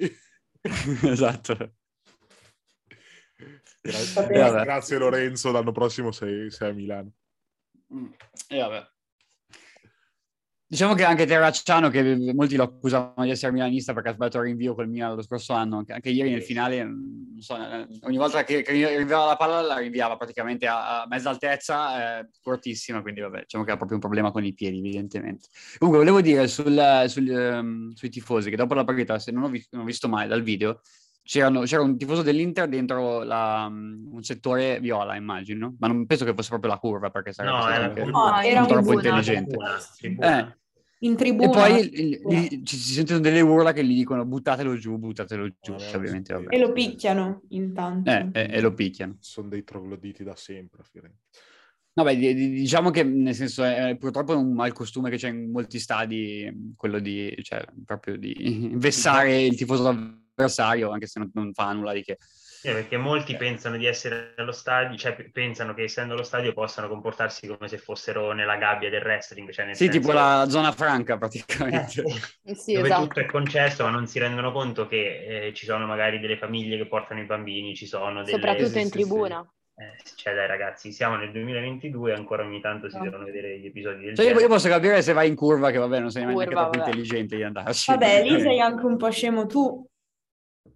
esatto. 1.03 1.73
grazie, 3.81 4.27
grazie 4.63 4.97
Lorenzo 4.97 5.51
l'anno 5.51 5.73
prossimo 5.73 6.11
sei, 6.11 6.49
sei 6.49 6.69
a 6.69 6.73
Milano 6.73 7.11
E 8.47 8.57
vabbè. 8.57 8.94
Diciamo 10.67 10.95
che 10.95 11.03
anche 11.03 11.27
Terracciano, 11.27 11.89
che 11.89 12.33
molti 12.33 12.55
lo 12.55 12.63
accusavano 12.63 13.23
di 13.23 13.29
essere 13.29 13.51
milanista 13.51 13.93
perché 13.93 14.09
ha 14.09 14.13
sbagliato 14.13 14.39
il 14.39 14.45
rinvio 14.45 14.73
col 14.73 14.89
Milan 14.89 15.15
lo 15.15 15.21
scorso 15.21 15.53
anno, 15.53 15.77
anche, 15.77 15.93
anche 15.93 16.09
ieri 16.09 16.31
nel 16.31 16.41
finale, 16.41 16.83
non 16.83 17.35
so, 17.37 17.55
ogni 18.01 18.17
volta 18.17 18.43
che, 18.43 18.63
che 18.63 18.71
rinviava 18.71 19.25
la 19.25 19.35
palla 19.35 19.61
la 19.61 19.77
rinviava 19.77 20.17
praticamente 20.17 20.65
a, 20.65 21.03
a 21.03 21.07
mezza 21.07 21.29
altezza, 21.29 22.19
eh, 22.19 22.29
cortissima, 22.41 23.03
quindi 23.03 23.21
vabbè, 23.21 23.41
diciamo 23.41 23.63
che 23.63 23.71
ha 23.71 23.75
proprio 23.75 23.97
un 23.97 24.01
problema 24.01 24.31
con 24.31 24.43
i 24.43 24.55
piedi, 24.55 24.79
evidentemente. 24.79 25.49
Comunque 25.77 26.03
volevo 26.03 26.21
dire 26.21 26.47
sul- 26.47 27.03
sul, 27.07 27.29
ehm, 27.29 27.93
sui 27.93 28.09
tifosi 28.09 28.49
che 28.49 28.55
dopo 28.55 28.73
la 28.73 28.83
partita, 28.83 29.19
se 29.19 29.31
non 29.31 29.43
ho, 29.43 29.49
vis- 29.49 29.67
non 29.69 29.83
ho 29.83 29.85
visto 29.85 30.09
male 30.09 30.27
dal 30.27 30.41
video, 30.41 30.81
c'era 31.25 31.81
un 31.81 31.97
tifoso 31.97 32.21
dell'Inter 32.21 32.69
dentro 32.69 33.23
la- 33.23 33.65
un 33.67 34.21
settore 34.21 34.79
viola, 34.79 35.15
immagino, 35.15 35.75
ma 35.79 35.87
non 35.87 36.05
penso 36.05 36.23
che 36.23 36.33
fosse 36.35 36.49
proprio 36.49 36.71
la 36.71 36.77
curva 36.77 37.09
perché 37.09 37.33
sarebbe 37.33 37.55
No, 37.55 37.61
stato 37.63 37.75
era 37.75 37.85
anche 37.85 38.03
No, 38.05 38.41
era 38.41 38.61
un 38.61 38.67
troppo 38.67 38.81
tribuna. 38.93 39.07
intelligente. 39.07 39.49
Tribuna, 39.57 39.77
tribuna. 39.97 40.47
Eh, 40.49 40.57
In 40.99 41.15
tribuna. 41.15 41.49
e 41.49 41.51
poi 41.51 41.79
il- 41.99 42.21
lì 42.25 42.63
ci 42.65 42.77
si 42.77 42.93
sentono 42.93 43.19
delle 43.19 43.41
urla 43.41 43.73
che 43.73 43.83
gli 43.83 43.95
dicono 43.95 44.23
buttatelo 44.25 44.77
giù, 44.77 44.97
buttatelo 44.97 45.47
giù, 45.59 45.75
che 45.75 45.95
ovviamente 45.95 46.35
sì. 46.35 46.43
vabbè. 46.43 46.55
E 46.55 46.59
lo 46.59 46.71
picchiano 46.71 47.41
intanto. 47.49 48.09
Eh, 48.09 48.29
eh, 48.31 48.47
e 48.51 48.61
lo 48.61 48.73
picchiano. 48.73 49.17
sono 49.19 49.47
dei 49.49 49.63
trogloditi 49.63 50.23
da 50.23 50.35
sempre 50.35 50.81
a 50.81 50.83
Firenze 50.83 51.19
No, 51.97 52.03
beh, 52.03 52.17
di- 52.17 52.33
di- 52.33 52.49
diciamo 52.49 52.89
che 52.91 53.03
nel 53.03 53.33
senso 53.33 53.63
è 53.63 53.95
purtroppo 53.97 54.37
un 54.37 54.53
malcostume 54.53 55.09
che 55.09 55.15
c'è 55.15 55.29
in 55.29 55.49
molti 55.49 55.79
stadi, 55.79 56.73
quello 56.75 56.99
di, 56.99 57.33
cioè, 57.41 57.63
proprio 57.85 58.17
di 58.17 58.33
vessare 58.75 59.43
il 59.43 59.55
tifoso 59.55 59.83
avversario, 60.35 60.91
anche 60.91 61.07
se 61.07 61.19
non, 61.19 61.31
non 61.33 61.53
fa 61.53 61.71
nulla 61.71 61.93
di 61.93 62.03
che. 62.03 62.17
Sì, 62.19 62.71
perché 62.71 62.97
molti 62.97 63.35
pensano 63.37 63.77
di 63.77 63.85
essere 63.85 64.33
allo 64.37 64.51
stadio, 64.51 64.97
cioè 64.97 65.13
pensano 65.31 65.75
che 65.75 65.83
essendo 65.83 66.13
allo 66.15 66.23
stadio 66.23 66.51
possano 66.51 66.87
comportarsi 66.87 67.45
come 67.45 67.67
se 67.67 67.77
fossero 67.77 68.31
nella 68.31 68.55
gabbia 68.57 68.89
del 68.89 69.03
wrestling. 69.03 69.51
Cioè 69.51 69.65
nel 69.65 69.75
Sì, 69.75 69.85
senso- 69.85 69.99
tipo 69.99 70.11
la 70.13 70.45
zona 70.49 70.71
franca 70.71 71.13
Eh, 71.13 71.17
praticamente. 71.19 72.03
Eh 72.43 72.55
sì, 72.55 72.73
dove 72.73 72.87
esatto. 72.87 73.03
tutto 73.03 73.19
è 73.19 73.25
concesso, 73.25 73.83
ma 73.83 73.91
non 73.91 74.07
si 74.07 74.17
rendono 74.17 74.51
conto 74.51 74.87
che 74.87 75.47
eh, 75.47 75.53
ci 75.53 75.65
sono 75.65 75.85
magari 75.85 76.19
delle 76.19 76.37
famiglie 76.37 76.77
che 76.77 76.87
portano 76.87 77.19
i 77.21 77.25
bambini, 77.25 77.75
ci 77.75 77.85
sono 77.85 78.23
delle... 78.23 78.31
Soprattutto 78.31 78.79
in 78.79 78.89
tribuna. 78.89 79.47
Eh, 79.77 79.97
cioè 80.15 80.33
dai 80.33 80.47
ragazzi, 80.47 80.91
siamo 80.91 81.17
nel 81.17 81.31
2022 81.31 82.11
e 82.11 82.15
ancora 82.15 82.43
ogni 82.43 82.61
tanto 82.61 82.89
si 82.89 82.95
No. 82.97 83.03
devono 83.03 83.25
vedere 83.25 83.59
gli 83.59 83.65
episodi 83.67 84.05
del 84.05 84.15
Cioè, 84.15 84.23
io, 84.25 84.31
genere. 84.31 84.41
io 84.41 84.47
posso 84.47 84.69
capire 84.69 85.01
se 85.03 85.13
vai 85.13 85.27
in 85.27 85.35
curva, 85.35 85.69
che 85.69 85.77
vabbè, 85.77 85.99
non 85.99 86.09
sei 86.09 86.23
neanche 86.25 86.45
Curva, 86.45 86.61
troppo 86.61 86.77
vabbè. 86.79 86.89
intelligente 86.89 87.35
di 87.35 87.43
andarci. 87.43 87.91
Vabbè, 87.91 88.23
lì 88.23 88.39
sei 88.41 88.59
anche 88.59 88.85
un 88.85 88.97
po' 88.97 89.11
scemo 89.11 89.45
tu. 89.45 89.85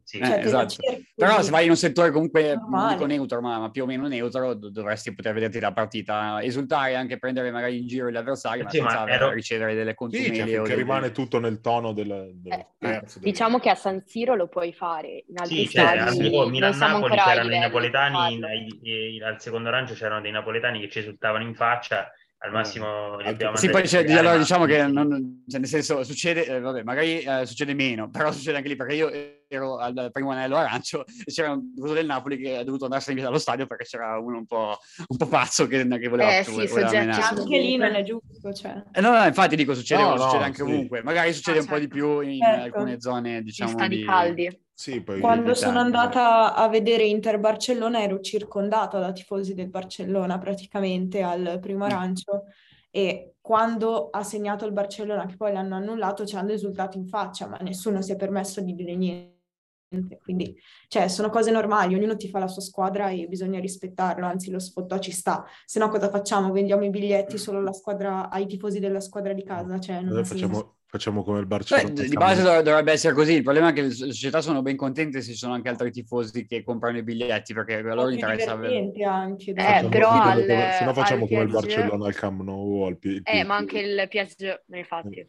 Sì. 0.04 0.18
Eh, 0.20 0.26
Cioè, 0.26 0.38
la 0.38 0.44
esatto. 0.44 0.76
Però 1.16 1.42
se 1.42 1.52
vai 1.52 1.66
in 1.66 1.70
un 1.72 1.76
settore 1.76 2.12
comunque, 2.12 2.54
non 2.56 2.62
Normale. 2.70 2.94
dico 2.96 3.06
neutro, 3.06 3.42
ma, 3.42 3.60
ma 3.60 3.70
più 3.70 3.84
o 3.84 3.86
meno 3.86 4.08
neutro, 4.08 4.54
do- 4.56 4.70
dovresti 4.70 5.14
poter 5.14 5.34
vederti 5.34 5.60
la 5.60 5.72
partita, 5.72 6.42
esultare, 6.42 6.96
anche 6.96 7.20
prendere 7.20 7.52
magari 7.52 7.78
in 7.80 7.88
giro 7.88 8.10
gli 8.10 8.16
avversari, 8.16 8.64
ma 8.64 8.70
Sì, 8.70 8.80
ma 8.82 8.90
senza 8.90 9.04
aver- 9.04 9.22
ero- 9.22 9.32
ricevere 9.32 9.76
delle 9.76 9.92
sì, 9.92 9.96
contumeli 9.96 10.36
cioè, 10.36 10.46
delle- 10.46 10.76
rimane 10.76 11.12
tutto 11.12 11.40
nel 11.40 11.60
tono 11.62 11.92
del, 11.94 12.32
del 12.34 12.54
Eh, 12.54 12.68
terzo 12.80 13.20
del- 13.20 13.30
Diciamo 13.32 13.60
che 13.60 13.70
a 13.70 13.76
San 13.76 14.04
Siro 14.06 14.36
lo 14.36 14.48
puoi 14.48 14.74
fare, 14.74 15.26
in 15.28 15.38
altri 15.38 15.66
Sì, 15.66 15.70
cioè, 15.70 15.86
stadi 15.86 16.00
a 16.00 16.08
sì. 16.08 16.20
tipo 16.22 16.48
Milan-Napoli 16.48 17.14
ai 17.14 17.20
c'erano 17.26 17.54
i 17.54 17.60
napoletani, 17.60 18.16
farlo. 18.16 18.46
ai- 18.48 18.80
ai- 18.84 19.22
al 19.22 19.42
secondo 19.42 19.68
arancio 19.70 19.94
c'erano 19.94 20.22
dei 20.22 20.32
napoletani 20.32 20.80
che 20.80 20.90
ci 20.90 21.00
esultavano 21.00 21.44
in 21.44 21.54
faccia, 21.56 22.12
al 22.42 22.52
massimo 22.52 23.18
li 23.18 23.28
abbiamo 23.28 23.58
Sì, 23.58 23.70
poi 23.70 23.82
c'è- 23.84 24.06
allora 24.18 24.38
diciamo 24.38 24.64
che 24.66 24.86
non- 24.88 25.44
cioè, 25.48 25.60
nel 25.60 25.68
senso 25.70 26.04
succede, 26.04 26.46
eh, 26.46 26.60
vabbè, 26.62 26.84
magari 26.84 27.20
eh, 27.20 27.46
succede 27.46 27.74
meno, 27.74 28.10
però 28.12 28.32
succede 28.32 28.56
anche 28.58 28.70
lì 28.70 28.76
perché 28.78 28.96
io 28.96 29.12
ero 29.48 29.78
al 29.78 30.10
primo 30.14 30.32
anello 30.32 30.56
arancio 30.56 31.06
e 31.06 31.32
c'era 31.32 31.52
un 31.52 31.74
tifoso 31.74 31.94
del 31.94 32.06
Napoli 32.06 32.38
che 32.38 32.56
ha 32.58 32.64
dovuto 32.64 32.86
andarsene 32.86 33.16
via 33.16 33.26
dallo 33.26 33.40
stadio 33.40 33.68
perché 33.68 33.84
c'era 33.84 34.18
uno 34.20 34.38
un 34.38 34.46
po', 34.46 34.78
un 35.08 35.18
po' 35.18 35.28
pazzo 35.28 35.68
che, 35.68 35.86
che 35.86 36.08
voleva, 36.08 36.38
Eh, 36.38 36.44
sì, 36.44 36.52
voleva 36.52 36.88
soggetti. 36.88 37.20
Anche 37.20 37.60
lì 37.60 37.76
non 37.76 37.96
è 37.96 38.04
giusto, 38.04 38.54
cioè. 38.54 38.84
Eh, 38.94 39.02
no, 39.02 39.12
no, 39.12 39.26
infatti 39.26 39.56
dico, 39.58 39.74
succede, 39.74 40.02
No, 40.04 40.16
no, 40.16 40.22
succede 40.22 40.44
anche 40.46 40.58
sì. 40.58 40.62
ovunque. 40.62 41.04
Magari 41.04 41.34
succede 41.34 41.58
Ah, 41.58 41.62
un 41.62 41.68
po' 41.68 41.76
di 41.80 41.82
certo. 41.90 41.96
più 41.96 42.20
in 42.22 42.40
Certo. 42.42 42.64
alcune 42.64 43.02
zone, 43.02 43.38
Ci 43.40 43.44
diciamo, 43.44 43.72
stadi 43.72 43.96
di... 43.98 44.06
caldi. 44.06 44.62
Sì, 44.80 45.04
Quando 45.04 45.56
sono 45.56 45.78
andata 45.78 46.56
a 46.56 46.70
vedere 46.70 47.04
Inter-Barcellona 47.04 48.02
ero 48.02 48.22
circondata 48.22 48.98
da 48.98 49.12
tifosi 49.12 49.54
del 49.54 49.68
Barcellona 49.68 50.38
praticamente 50.38 51.22
al 51.22 51.60
primo 51.60 51.84
arancio 51.84 52.44
e 52.90 53.34
quando 53.42 54.10
ha 54.10 54.24
segnato 54.24 54.66
il 54.66 54.72
Barcellona 54.72 55.26
che 55.26 55.36
poi 55.36 55.52
l'hanno 55.52 55.76
annullato 55.76 56.26
ci 56.26 56.38
hanno 56.38 56.54
esultato 56.54 56.98
in 56.98 57.08
faccia 57.08 57.46
ma 57.46 57.58
nessuno 57.58 58.02
si 58.02 58.14
è 58.14 58.16
permesso 58.16 58.62
di 58.62 58.74
dire 58.74 58.96
niente. 58.96 60.18
Quindi, 60.24 60.58
cioè, 60.88 61.10
sono 61.10 61.30
cose 61.30 61.52
normali, 61.52 61.96
ognuno 61.96 62.16
ti 62.16 62.30
fa 62.30 62.40
la 62.40 62.48
sua 62.48 62.62
squadra 62.62 63.10
e 63.10 63.28
bisogna 63.28 63.60
rispettarlo, 63.60 64.26
anzi 64.26 64.50
lo 64.50 64.60
sfottò 64.60 64.98
ci 65.00 65.12
sta. 65.12 65.44
Se 65.66 65.78
no 65.80 65.90
cosa 65.90 66.08
facciamo? 66.08 66.54
Vendiamo 66.54 66.86
i 66.86 66.90
biglietti 66.90 67.38
solo 67.38 67.58
alla 67.58 67.74
squadra, 67.74 68.30
ai 68.30 68.46
tifosi 68.46 68.80
della 68.80 69.02
squadra 69.02 69.34
di 69.34 69.44
casa? 69.44 69.78
Cioè, 69.78 70.00
non 70.00 70.24
senso. 70.24 70.34
facciamo, 70.48 70.79
facciamo 70.92 71.24
come 71.24 71.38
il 71.40 71.46
Beh, 71.46 71.58
Barcellona. 71.58 71.90
di 71.90 71.98
facciamo- 72.08 72.26
base 72.26 72.42
dov- 72.42 72.64
dovrebbe 72.64 72.92
essere 72.92 73.14
così. 73.14 73.34
Il 73.34 73.44
problema 73.44 73.70
è 73.70 73.74
che 73.74 73.82
le 73.84 73.92
so- 73.92 74.06
le 74.06 74.12
società 74.12 74.42
sono 74.42 74.62
ben 74.64 74.76
contente 74.76 75.22
se 75.22 75.32
ci 75.32 75.38
sono 75.38 75.54
anche 75.54 75.70
altri 75.70 75.92
tifosi 75.92 76.46
che 76.46 76.64
comprano 76.64 76.98
i 76.98 77.04
biglietti 77.04 77.54
perché 77.54 77.76
a 77.76 77.94
loro 77.94 78.10
interessa 78.10 78.52
avere... 78.54 78.78
anche. 79.04 79.52
Eh, 79.52 79.54
facciamo- 79.56 79.90
però 79.90 80.10
al- 80.10 80.40
come- 80.46 80.72
se 80.78 80.86
no 80.86 80.94
facciamo 80.94 81.28
come 81.28 81.42
il 81.42 81.50
Barcellona 81.50 82.06
al 82.08 82.16
Camp 82.16 82.42
Nou 82.42 82.82
o 82.82 82.86
al 82.88 82.98
P- 82.98 83.22
Eh, 83.24 83.44
P- 83.44 83.46
ma 83.46 83.56
anche 83.56 83.80
il 83.80 84.08
PSG, 84.10 84.62
infatti. 84.76 85.26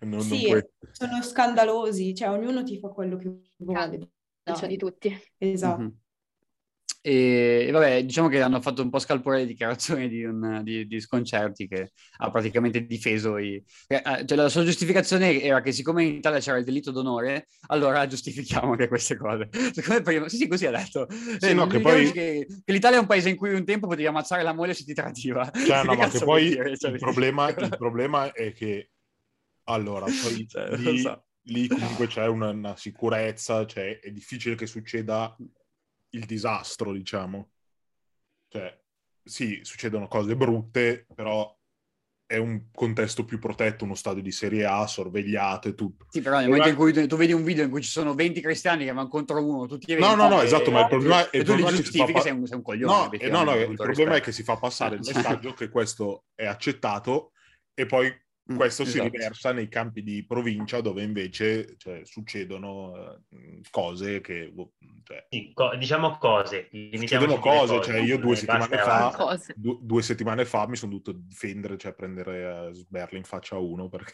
non, 0.00 0.10
non 0.10 0.20
Sì, 0.22 0.46
puoi- 0.46 0.64
sono 0.92 1.22
scandalosi, 1.22 2.14
cioè 2.14 2.30
ognuno 2.30 2.62
ti 2.62 2.78
fa 2.78 2.88
quello 2.88 3.16
che 3.16 3.30
vuole. 3.58 4.08
Calcio 4.44 4.66
di 4.66 4.76
tutti. 4.76 5.16
Esatto. 5.38 5.80
Mhm. 5.82 5.96
E, 7.04 7.64
e 7.66 7.70
vabbè, 7.72 8.04
diciamo 8.04 8.28
che 8.28 8.40
hanno 8.40 8.60
fatto 8.60 8.80
un 8.80 8.88
po' 8.88 9.00
scalpore 9.00 9.38
le 9.38 9.46
dichiarazioni 9.46 10.08
di, 10.08 10.22
un- 10.24 10.60
di- 10.62 10.86
di 10.86 11.00
Sconcerti 11.00 11.66
che 11.66 11.90
ha 12.18 12.30
praticamente 12.30 12.86
difeso 12.86 13.38
i... 13.38 13.60
eh, 13.88 13.96
eh, 14.04 14.24
Cioè 14.24 14.36
la 14.38 14.48
sua 14.48 14.62
giustificazione 14.64 15.40
era 15.42 15.60
che 15.60 15.72
siccome 15.72 16.04
in 16.04 16.14
Italia 16.14 16.38
c'era 16.38 16.58
il 16.58 16.64
delitto 16.64 16.92
d'onore, 16.92 17.48
allora 17.68 18.06
giustifichiamo 18.08 18.70
anche 18.72 18.86
queste 18.86 19.16
cose. 19.16 19.48
Prima... 20.04 20.28
Sì, 20.28 20.36
sì, 20.36 20.46
così 20.46 20.66
ha 20.66 20.70
detto. 20.70 21.08
Eh, 21.40 21.52
no, 21.54 21.66
che 21.66 21.78
ricordiamoci 21.78 22.12
poi- 22.12 22.12
che, 22.12 22.46
che 22.64 22.72
l'Italia 22.72 22.98
è 22.98 23.00
un 23.00 23.06
paese 23.06 23.28
in 23.30 23.36
cui 23.36 23.52
un 23.52 23.64
tempo 23.64 23.86
potevi 23.88 24.06
ammazzare 24.06 24.42
la 24.44 24.52
moglie 24.54 24.74
se 24.74 24.84
ti 24.84 24.94
tradiva. 24.94 25.50
Cioè, 25.50 25.82
no, 25.82 25.94
ma 25.96 26.08
che 26.08 26.20
poi 26.20 26.48
dire? 26.50 26.76
Cioè, 26.78 26.92
il, 26.92 26.98
problema, 26.98 27.48
il 27.56 27.74
problema 27.76 28.30
è 28.32 28.52
che 28.52 28.90
Allora, 29.64 30.06
poi 30.06 30.46
Cioè, 30.46 30.76
lì, 30.76 30.98
so. 30.98 31.24
lì 31.46 31.66
comunque 31.68 32.06
c'è 32.06 32.26
una, 32.26 32.50
una 32.50 32.76
sicurezza, 32.76 33.64
cioè 33.66 33.98
è 34.00 34.10
difficile 34.10 34.54
che 34.54 34.66
succeda 34.66 35.36
il 36.12 36.24
disastro, 36.24 36.92
diciamo. 36.92 37.50
Cioè, 38.48 38.80
sì, 39.24 39.60
succedono 39.62 40.08
cose 40.08 40.36
brutte, 40.36 41.06
però 41.14 41.54
è 42.26 42.36
un 42.38 42.70
contesto 42.72 43.24
più 43.24 43.38
protetto, 43.38 43.84
uno 43.84 43.94
stadio 43.94 44.22
di 44.22 44.32
Serie 44.32 44.64
A, 44.64 44.86
sorvegliato 44.86 45.68
e 45.68 45.74
tutto. 45.74 46.06
Sì, 46.10 46.20
però 46.22 46.38
nel 46.38 46.46
momento 46.48 46.68
in 46.68 46.76
cui 46.76 47.06
tu, 47.06 47.16
vedi 47.16 47.32
un 47.32 47.44
video 47.44 47.64
in 47.64 47.70
cui 47.70 47.82
ci 47.82 47.90
sono 47.90 48.14
20 48.14 48.40
cristiani 48.40 48.84
che 48.84 48.92
vanno 48.92 49.08
contro 49.08 49.44
uno, 49.44 49.66
tutti 49.66 49.94
No, 49.96 50.14
no, 50.14 50.28
no, 50.28 50.40
e- 50.40 50.44
esatto, 50.46 50.70
ma 50.70 50.80
il 50.80 50.88
problema, 50.88 51.30
e 51.30 51.38
il 51.38 51.44
tu 51.44 51.54
li 51.54 51.62
problema 51.62 51.68
è 51.68 51.82
che 51.82 51.90
si 51.90 51.98
fa 51.98 52.04
giustifichi, 52.04 52.12
pa- 52.12 52.20
sei 52.20 52.32
un, 52.32 52.46
sei 52.46 52.56
un 52.56 52.62
coglione. 52.62 53.18
No, 53.28 53.42
no, 53.42 53.44
no, 53.44 53.54
il 53.54 53.76
problema 53.76 53.92
è 53.92 53.94
rispetto. 53.94 54.24
che 54.24 54.32
si 54.32 54.42
fa 54.42 54.56
passare 54.56 54.94
il 54.96 55.00
Eh, 55.06 55.14
messaggio 55.14 55.54
che 55.54 55.68
questo 55.68 56.24
è 56.34 56.46
accettato 56.46 57.32
e 57.74 57.86
poi 57.86 58.10
Mm, 58.50 58.56
questo 58.56 58.84
si 58.84 58.98
esatto. 58.98 59.08
riversa 59.08 59.52
nei 59.52 59.68
campi 59.68 60.02
di 60.02 60.26
provincia 60.26 60.80
dove 60.80 61.02
invece 61.02 61.76
cioè, 61.76 62.00
succedono 62.04 63.20
eh, 63.30 63.60
cose 63.70 64.20
che... 64.20 64.50
boh, 64.50 64.72
cioè, 65.04 65.26
Sì, 65.28 65.52
co- 65.54 65.76
diciamo 65.76 66.18
cose. 66.18 66.68
succedono 66.70 67.34
a 67.34 67.36
dire 67.36 67.40
cose, 67.40 67.80
cioè 67.82 67.98
io 67.98 68.18
due 68.18 68.32
eh, 68.32 68.36
settimane 68.38 68.78
fa, 68.78 68.96
avanti. 68.96 69.16
Cose. 69.16 69.54
du- 69.56 69.78
due 69.80 70.02
settimane 70.02 70.44
fa 70.44 70.66
mi 70.66 70.74
sono 70.74 70.90
dovuto 70.90 71.12
difendere, 71.12 71.76
cioè 71.76 71.94
prendere 71.94 72.68
eh, 72.70 72.74
sberle 72.74 73.18
in 73.18 73.24
faccia 73.24 73.54
a 73.54 73.60
uno 73.60 73.88
perché... 73.88 74.12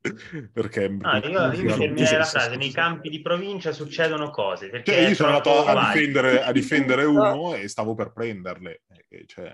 perché 0.50 0.88
No, 0.88 1.18
io, 1.18 1.52
io 1.52 1.92
mi 1.92 2.06
sì, 2.06 2.16
la 2.16 2.24
frase, 2.24 2.56
nei 2.56 2.70
campi 2.70 3.10
di 3.10 3.20
provincia 3.20 3.72
succedono 3.72 4.30
cose. 4.30 4.70
Perché 4.70 4.92
Cioè, 4.92 5.08
io 5.08 5.14
sono 5.14 5.28
andato 5.28 5.66
a 5.66 5.92
difendere, 5.92 6.42
a 6.42 6.52
difendere 6.52 7.04
uno 7.04 7.54
e 7.54 7.68
stavo 7.68 7.94
per 7.94 8.12
prenderle. 8.12 8.84
Cioè, 9.26 9.52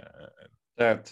Certo. 0.76 1.10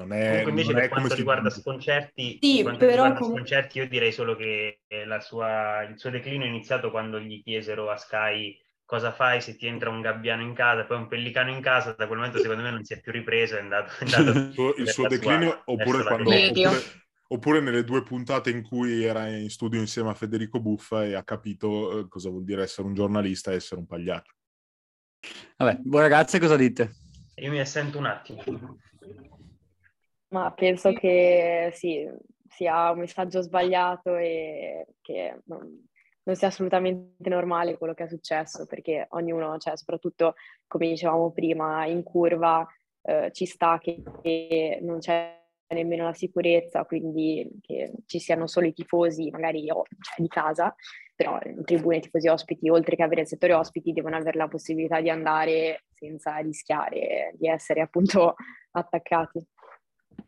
Non 0.00 0.12
è, 0.12 0.26
Comunque 0.28 0.50
invece 0.50 0.72
per 0.74 0.88
quanto 0.88 1.14
riguarda 1.14 1.48
dice. 1.48 1.60
sconcerti, 1.60 2.38
Sì, 2.40 2.54
per 2.56 2.62
quanto 2.64 2.78
però 2.80 2.90
riguarda 2.92 3.18
comunque- 3.18 3.46
sconcerti, 3.46 3.78
io 3.78 3.88
direi 3.88 4.12
solo 4.12 4.36
che 4.36 4.80
la 5.06 5.20
sua- 5.20 5.82
il 5.82 5.98
suo 5.98 6.10
declino 6.10 6.44
è 6.44 6.48
iniziato 6.48 6.90
quando 6.90 7.18
gli 7.20 7.42
chiesero 7.42 7.90
a 7.90 7.96
Sky 7.96 8.58
cosa 8.84 9.12
fai 9.12 9.40
se 9.40 9.56
ti 9.56 9.66
entra 9.66 9.90
un 9.90 10.00
gabbiano 10.00 10.42
in 10.42 10.54
casa, 10.54 10.84
poi 10.84 10.98
un 10.98 11.08
pellicano 11.08 11.50
in 11.50 11.60
casa, 11.60 11.92
da 11.98 12.06
quel 12.06 12.18
momento 12.18 12.38
secondo 12.38 12.62
me 12.62 12.70
non 12.70 12.84
si 12.84 12.92
è 12.94 13.00
più 13.00 13.10
ripreso, 13.10 13.56
è 13.56 13.60
andato, 13.60 13.90
è 13.98 14.04
andato 14.04 14.38
Il 14.38 14.52
suo, 14.52 14.74
il 14.76 14.88
suo 14.88 15.02
la 15.04 15.08
sua- 15.08 15.08
declino, 15.08 15.62
oppure, 15.64 16.02
quando, 16.04 16.30
declino. 16.30 16.68
oppure, 16.70 16.84
oppure 17.28 17.60
nelle 17.60 17.82
due 17.84 18.02
puntate 18.04 18.50
in 18.50 18.62
cui 18.62 19.02
era 19.02 19.26
in 19.28 19.50
studio 19.50 19.80
insieme 19.80 20.10
a 20.10 20.14
Federico 20.14 20.60
Buffa 20.60 21.04
e 21.04 21.14
ha 21.14 21.24
capito 21.24 21.98
eh, 21.98 22.08
cosa 22.08 22.28
vuol 22.30 22.44
dire 22.44 22.62
essere 22.62 22.86
un 22.86 22.94
giornalista 22.94 23.50
e 23.50 23.54
essere 23.56 23.80
un 23.80 23.86
pagliaccio. 23.86 24.32
Vabbè, 25.56 25.80
voi 25.84 26.00
ragazze 26.02 26.38
cosa 26.38 26.54
dite? 26.54 26.92
Io 27.36 27.50
mi 27.50 27.58
assento 27.58 27.98
un 27.98 28.06
attimo. 28.06 28.44
Ma 30.28 30.52
penso 30.52 30.92
che 30.92 31.70
sì, 31.72 32.08
sia 32.48 32.90
un 32.90 32.98
messaggio 33.00 33.40
sbagliato 33.42 34.16
e 34.16 34.86
che 35.00 35.40
non, 35.46 35.86
non 36.24 36.34
sia 36.34 36.48
assolutamente 36.48 37.28
normale 37.30 37.78
quello 37.78 37.94
che 37.94 38.04
è 38.04 38.08
successo, 38.08 38.66
perché 38.66 39.06
ognuno, 39.10 39.56
cioè 39.58 39.76
soprattutto 39.76 40.34
come 40.66 40.88
dicevamo 40.88 41.30
prima, 41.30 41.86
in 41.86 42.02
curva 42.02 42.66
eh, 43.02 43.30
ci 43.32 43.46
sta 43.46 43.78
che, 43.78 44.02
che 44.22 44.78
non 44.82 44.98
c'è 44.98 45.34
nemmeno 45.68 46.04
la 46.04 46.12
sicurezza, 46.14 46.84
quindi 46.84 47.48
che 47.60 47.92
ci 48.06 48.18
siano 48.18 48.46
solo 48.48 48.66
i 48.66 48.72
tifosi, 48.72 49.30
magari 49.30 49.68
o- 49.70 49.84
cioè, 50.00 50.22
di 50.22 50.28
casa, 50.28 50.74
però 51.14 51.38
in 51.44 51.64
tribune 51.64 51.96
i 51.98 52.00
tifosi 52.00 52.26
ospiti, 52.28 52.68
oltre 52.68 52.96
che 52.96 53.02
avere 53.04 53.22
il 53.22 53.26
settore 53.28 53.54
ospiti, 53.54 53.92
devono 53.92 54.16
avere 54.16 54.36
la 54.38 54.48
possibilità 54.48 55.00
di 55.00 55.08
andare 55.10 55.84
senza 55.92 56.36
rischiare 56.38 57.32
di 57.38 57.48
essere 57.48 57.80
appunto 57.80 58.34
attaccati. 58.72 59.44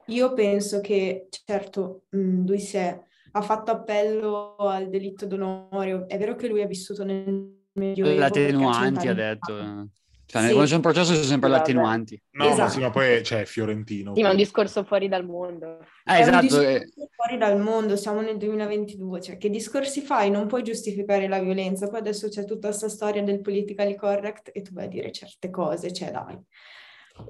Io 0.07 0.33
penso 0.33 0.81
che, 0.81 1.29
certo, 1.45 2.03
mh, 2.11 2.47
lui 2.47 2.59
si 2.61 2.77
è, 2.77 2.99
ha 3.33 3.41
fatto 3.43 3.71
appello 3.71 4.57
al 4.57 4.89
delitto 4.89 5.27
d'onore, 5.27 6.05
è 6.07 6.17
vero 6.19 6.35
che 6.35 6.49
lui 6.49 6.63
ha 6.63 6.67
vissuto 6.67 7.05
nel 7.05 7.57
Medioevo. 7.73 8.15
Le 8.15 8.21
perché 8.31 8.45
attenuanti 8.47 9.09
ha 9.09 9.15
detto. 9.15 9.89
Cioè, 10.31 10.43
Sì. 10.43 10.49
quando 10.53 10.65
c'è 10.69 10.75
un 10.75 10.81
processo 10.83 11.13
c'è 11.15 11.23
sempre 11.23 11.49
Vabbè. 11.49 11.61
attenuanti. 11.63 12.21
No, 12.33 12.45
ma 12.45 12.51
Esatto. 12.51 12.71
sì, 12.73 12.81
ma 12.81 12.91
poi 12.91 13.23
c'è 13.23 13.45
Fiorentino. 13.47 14.15
Sì, 14.15 14.21
ma 14.21 14.29
è 14.29 14.31
un 14.33 14.37
discorso 14.37 14.85
fuori 14.85 15.09
dal 15.09 15.25
mondo. 15.25 15.79
Eh, 15.79 15.85
È 16.05 16.15
un 16.17 16.21
esatto. 16.21 16.41
discorso 16.43 16.69
eh, 16.69 17.09
fuori 17.15 17.39
dal 17.39 17.59
mondo, 17.59 17.97
siamo 17.97 18.21
nel 18.21 18.37
2022, 18.37 19.21
cioè 19.23 19.39
che 19.39 19.49
discorsi 19.49 20.03
fai? 20.03 20.31
Non 20.31 20.47
puoi 20.47 20.63
giustificare 20.63 21.29
la 21.29 21.39
violenza, 21.41 21.89
poi 21.89 22.01
adesso 22.01 22.29
c'è 22.29 22.45
tutta 22.45 22.69
questa 22.69 22.91
storia 22.91 23.23
del 23.23 23.41
politically 23.41 23.95
correct 23.95 24.51
e 24.53 24.61
tu 24.61 24.73
vai 24.75 24.85
a 24.85 24.89
dire 24.89 25.11
certe 25.13 25.49
cose, 25.49 25.93
cioè 25.95 26.11
dai. 26.11 26.39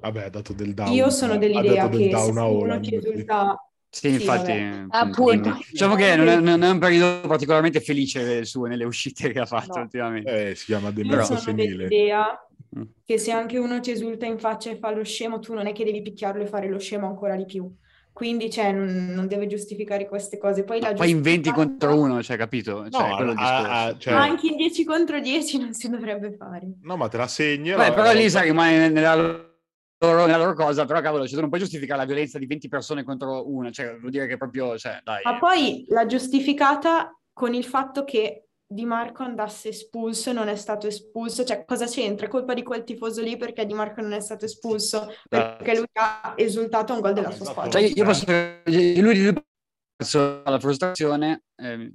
Vabbè, 0.01 0.25
ha 0.25 0.29
dato 0.31 0.53
del 0.53 0.75
down. 0.75 0.93
Io 0.93 1.11
sono 1.11 1.35
ha 1.35 1.37
dell'idea 1.37 1.85
dato 1.85 1.97
del 1.97 2.09
che 2.09 2.17
se 2.17 2.17
down 2.17 2.31
uno 2.31 2.45
Holland, 2.47 2.85
ci 2.85 2.95
esulta... 2.95 3.63
Sì, 3.91 4.09
Sì, 4.09 4.15
infatti, 4.17 4.53
appunto, 4.91 5.59
diciamo 5.71 5.95
che 5.95 6.15
non 6.15 6.29
è, 6.29 6.37
non 6.39 6.63
è 6.63 6.69
un 6.71 6.79
periodo 6.79 7.27
particolarmente 7.27 7.81
felice 7.81 8.23
del 8.23 8.45
suo 8.45 8.67
nelle 8.67 8.85
uscite 8.85 9.33
che 9.33 9.41
ha 9.41 9.47
fatto 9.47 9.77
No. 9.79 9.83
ultimamente. 9.85 10.51
Eh, 10.51 10.55
si 10.55 10.67
chiama 10.67 10.89
Io 10.89 10.95
demenza 10.95 11.37
senile. 11.39 11.87
dell'idea 11.87 12.43
Mm. 12.77 12.83
che 13.03 13.17
se 13.17 13.31
anche 13.33 13.57
uno 13.57 13.81
ti 13.81 13.91
esulta 13.91 14.27
in 14.27 14.39
faccia 14.39 14.69
e 14.71 14.77
fa 14.77 14.91
lo 14.91 15.03
scemo, 15.03 15.39
tu 15.39 15.55
non 15.55 15.67
è 15.67 15.73
che 15.73 15.85
devi 15.85 16.03
picchiarlo 16.03 16.43
e 16.43 16.47
fare 16.47 16.69
lo 16.69 16.79
scemo 16.79 17.07
ancora 17.07 17.35
di 17.35 17.47
più. 17.47 17.67
Quindi, 18.13 18.51
cioè, 18.51 18.73
non, 18.73 19.07
non 19.15 19.27
deve 19.27 19.47
giustificare 19.47 20.07
queste 20.07 20.37
cose. 20.37 20.65
Poi 20.65 20.81
la 20.81 20.93
Poi 20.93 21.09
in 21.09 21.23
20 21.23 21.49
giustificata- 21.49 21.87
contro 21.87 21.99
uno, 21.99 22.23
cioè, 22.23 22.37
capito? 22.37 22.87
Cioè, 22.91 23.09
No, 23.09 23.23
il 23.31 23.35
a- 23.39 23.85
a- 23.87 23.97
cioè- 23.97 24.13
Ma 24.13 24.23
anche 24.25 24.49
in 24.49 24.57
10 24.57 24.85
contro 24.85 25.19
10 25.19 25.57
non 25.59 25.73
si 25.73 25.89
dovrebbe 25.89 26.33
fare. 26.37 26.67
No, 26.83 26.97
ma 26.99 27.09
te 27.09 27.17
la 27.17 27.27
segni. 27.27 27.71
Beh, 27.75 27.93
però 27.95 28.13
lì 28.13 28.29
sai, 28.29 28.49
rimane 28.49 28.91
nella 28.91 29.48
loro, 30.01 30.27
nella 30.27 30.39
loro 30.39 30.55
cosa, 30.55 30.85
però 30.85 31.01
cavolo, 31.01 31.25
cioè, 31.25 31.35
tu 31.35 31.41
non 31.41 31.49
puoi 31.49 31.61
giustificare 31.61 32.01
la 32.01 32.07
violenza 32.07 32.39
di 32.39 32.47
20 32.47 32.69
persone 32.69 33.03
contro 33.03 33.51
una, 33.51 33.71
cioè 33.71 33.97
vuol 33.99 34.11
dire 34.11 34.27
che 34.27 34.37
proprio, 34.37 34.79
cioè, 34.79 35.01
dai. 35.03 35.23
Ma 35.25 35.39
poi 35.39 35.85
l'ha 35.89 36.07
giustificata 36.07 37.19
con 37.33 37.55
il 37.55 37.65
fatto 37.65 38.05
che 38.05 38.45
Di 38.71 38.85
Marco 38.85 39.23
andasse 39.23 39.71
espulso 39.71 40.29
e 40.29 40.35
non 40.35 40.49
è 40.49 40.57
stato 40.57 40.87
espulso. 40.87 41.43
Cioè, 41.43 41.65
cosa 41.65 41.87
c'entra? 41.87 42.27
È 42.27 42.29
colpa 42.29 42.53
di 42.53 42.63
quel 42.63 42.85
tifoso 42.85 43.23
lì 43.23 43.37
perché 43.37 43.65
Di 43.65 43.75
Marco 43.75 44.03
non 44.03 44.13
è 44.13 44.21
stato 44.21 44.45
espulso, 44.45 45.11
perché 45.29 45.75
lui 45.75 45.87
ha 45.95 46.35
esultato 46.37 46.93
a 46.93 46.97
un 46.97 47.01
gol 47.01 47.15
della 47.15 47.31
sua 47.31 47.47
squadra. 47.47 47.71
Cioè, 47.71 47.91
io, 47.95 48.05
posso 48.05 48.25
lui, 48.67 49.35
verso 49.97 50.43
la 50.45 50.61
frustrazione, 50.61 51.45
eh, 51.57 51.91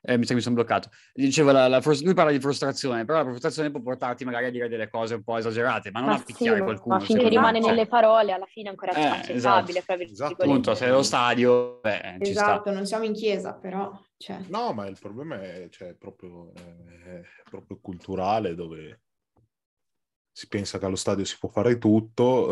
eh, 0.00 0.16
mi 0.16 0.22
sa 0.22 0.28
che 0.28 0.34
mi 0.34 0.40
sono 0.40 0.54
bloccato. 0.54 0.90
Dicevo, 1.12 1.50
la, 1.52 1.68
la 1.68 1.80
frus- 1.80 2.02
lui 2.02 2.14
parla 2.14 2.30
di 2.30 2.40
frustrazione, 2.40 3.04
però 3.04 3.18
la 3.18 3.24
frustrazione 3.24 3.70
può 3.70 3.80
portarti 3.80 4.24
magari 4.24 4.46
a 4.46 4.50
dire 4.50 4.68
delle 4.68 4.88
cose 4.88 5.14
un 5.14 5.22
po' 5.22 5.36
esagerate, 5.36 5.90
ma 5.90 6.00
non 6.00 6.10
Ma 6.10 6.14
a 6.14 6.18
sì, 6.18 6.24
picchiare 6.24 6.58
ma- 6.58 6.64
qualcuno. 6.64 6.94
ma 6.96 7.00
finché 7.00 7.22
secondo 7.22 7.40
me. 7.40 7.46
rimane 7.46 7.60
Cioè, 7.64 7.74
nelle 7.74 7.86
parole, 7.88 8.32
alla 8.32 8.46
fine 8.46 8.68
è 8.68 8.70
ancora 8.70 8.92
Eh, 8.92 9.02
accettabile. 9.04 9.34
esatto. 9.34 9.72
Esatto. 10.00 10.42
Appunto, 10.42 10.74
sei 10.74 10.88
allo 10.88 11.02
stadio, 11.02 11.80
beh, 11.80 12.16
ci 12.20 12.32
sta. 12.32 12.42
Esatto, 12.42 12.70
non 12.70 12.86
siamo 12.86 13.04
in 13.04 13.12
chiesa, 13.12 13.54
però... 13.54 13.90
Cioè. 14.16 14.38
No, 14.48 14.72
ma 14.72 14.86
il 14.86 14.98
problema 15.00 15.40
è, 15.40 15.68
cioè, 15.70 15.94
proprio, 15.94 16.52
è 16.54 17.22
proprio 17.48 17.78
culturale, 17.80 18.54
dove 18.54 19.02
si 20.32 20.48
pensa 20.48 20.78
che 20.78 20.84
allo 20.86 20.96
stadio 20.96 21.24
si 21.24 21.36
può 21.38 21.48
fare 21.48 21.78
tutto, 21.78 22.50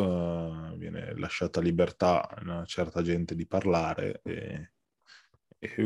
eh, 0.73 0.77
viene 0.77 1.17
lasciata 1.19 1.61
libertà 1.61 2.29
a 2.29 2.41
una 2.43 2.65
certa 2.65 3.03
gente 3.03 3.35
di 3.35 3.47
parlare. 3.47 4.21
E 4.25 4.73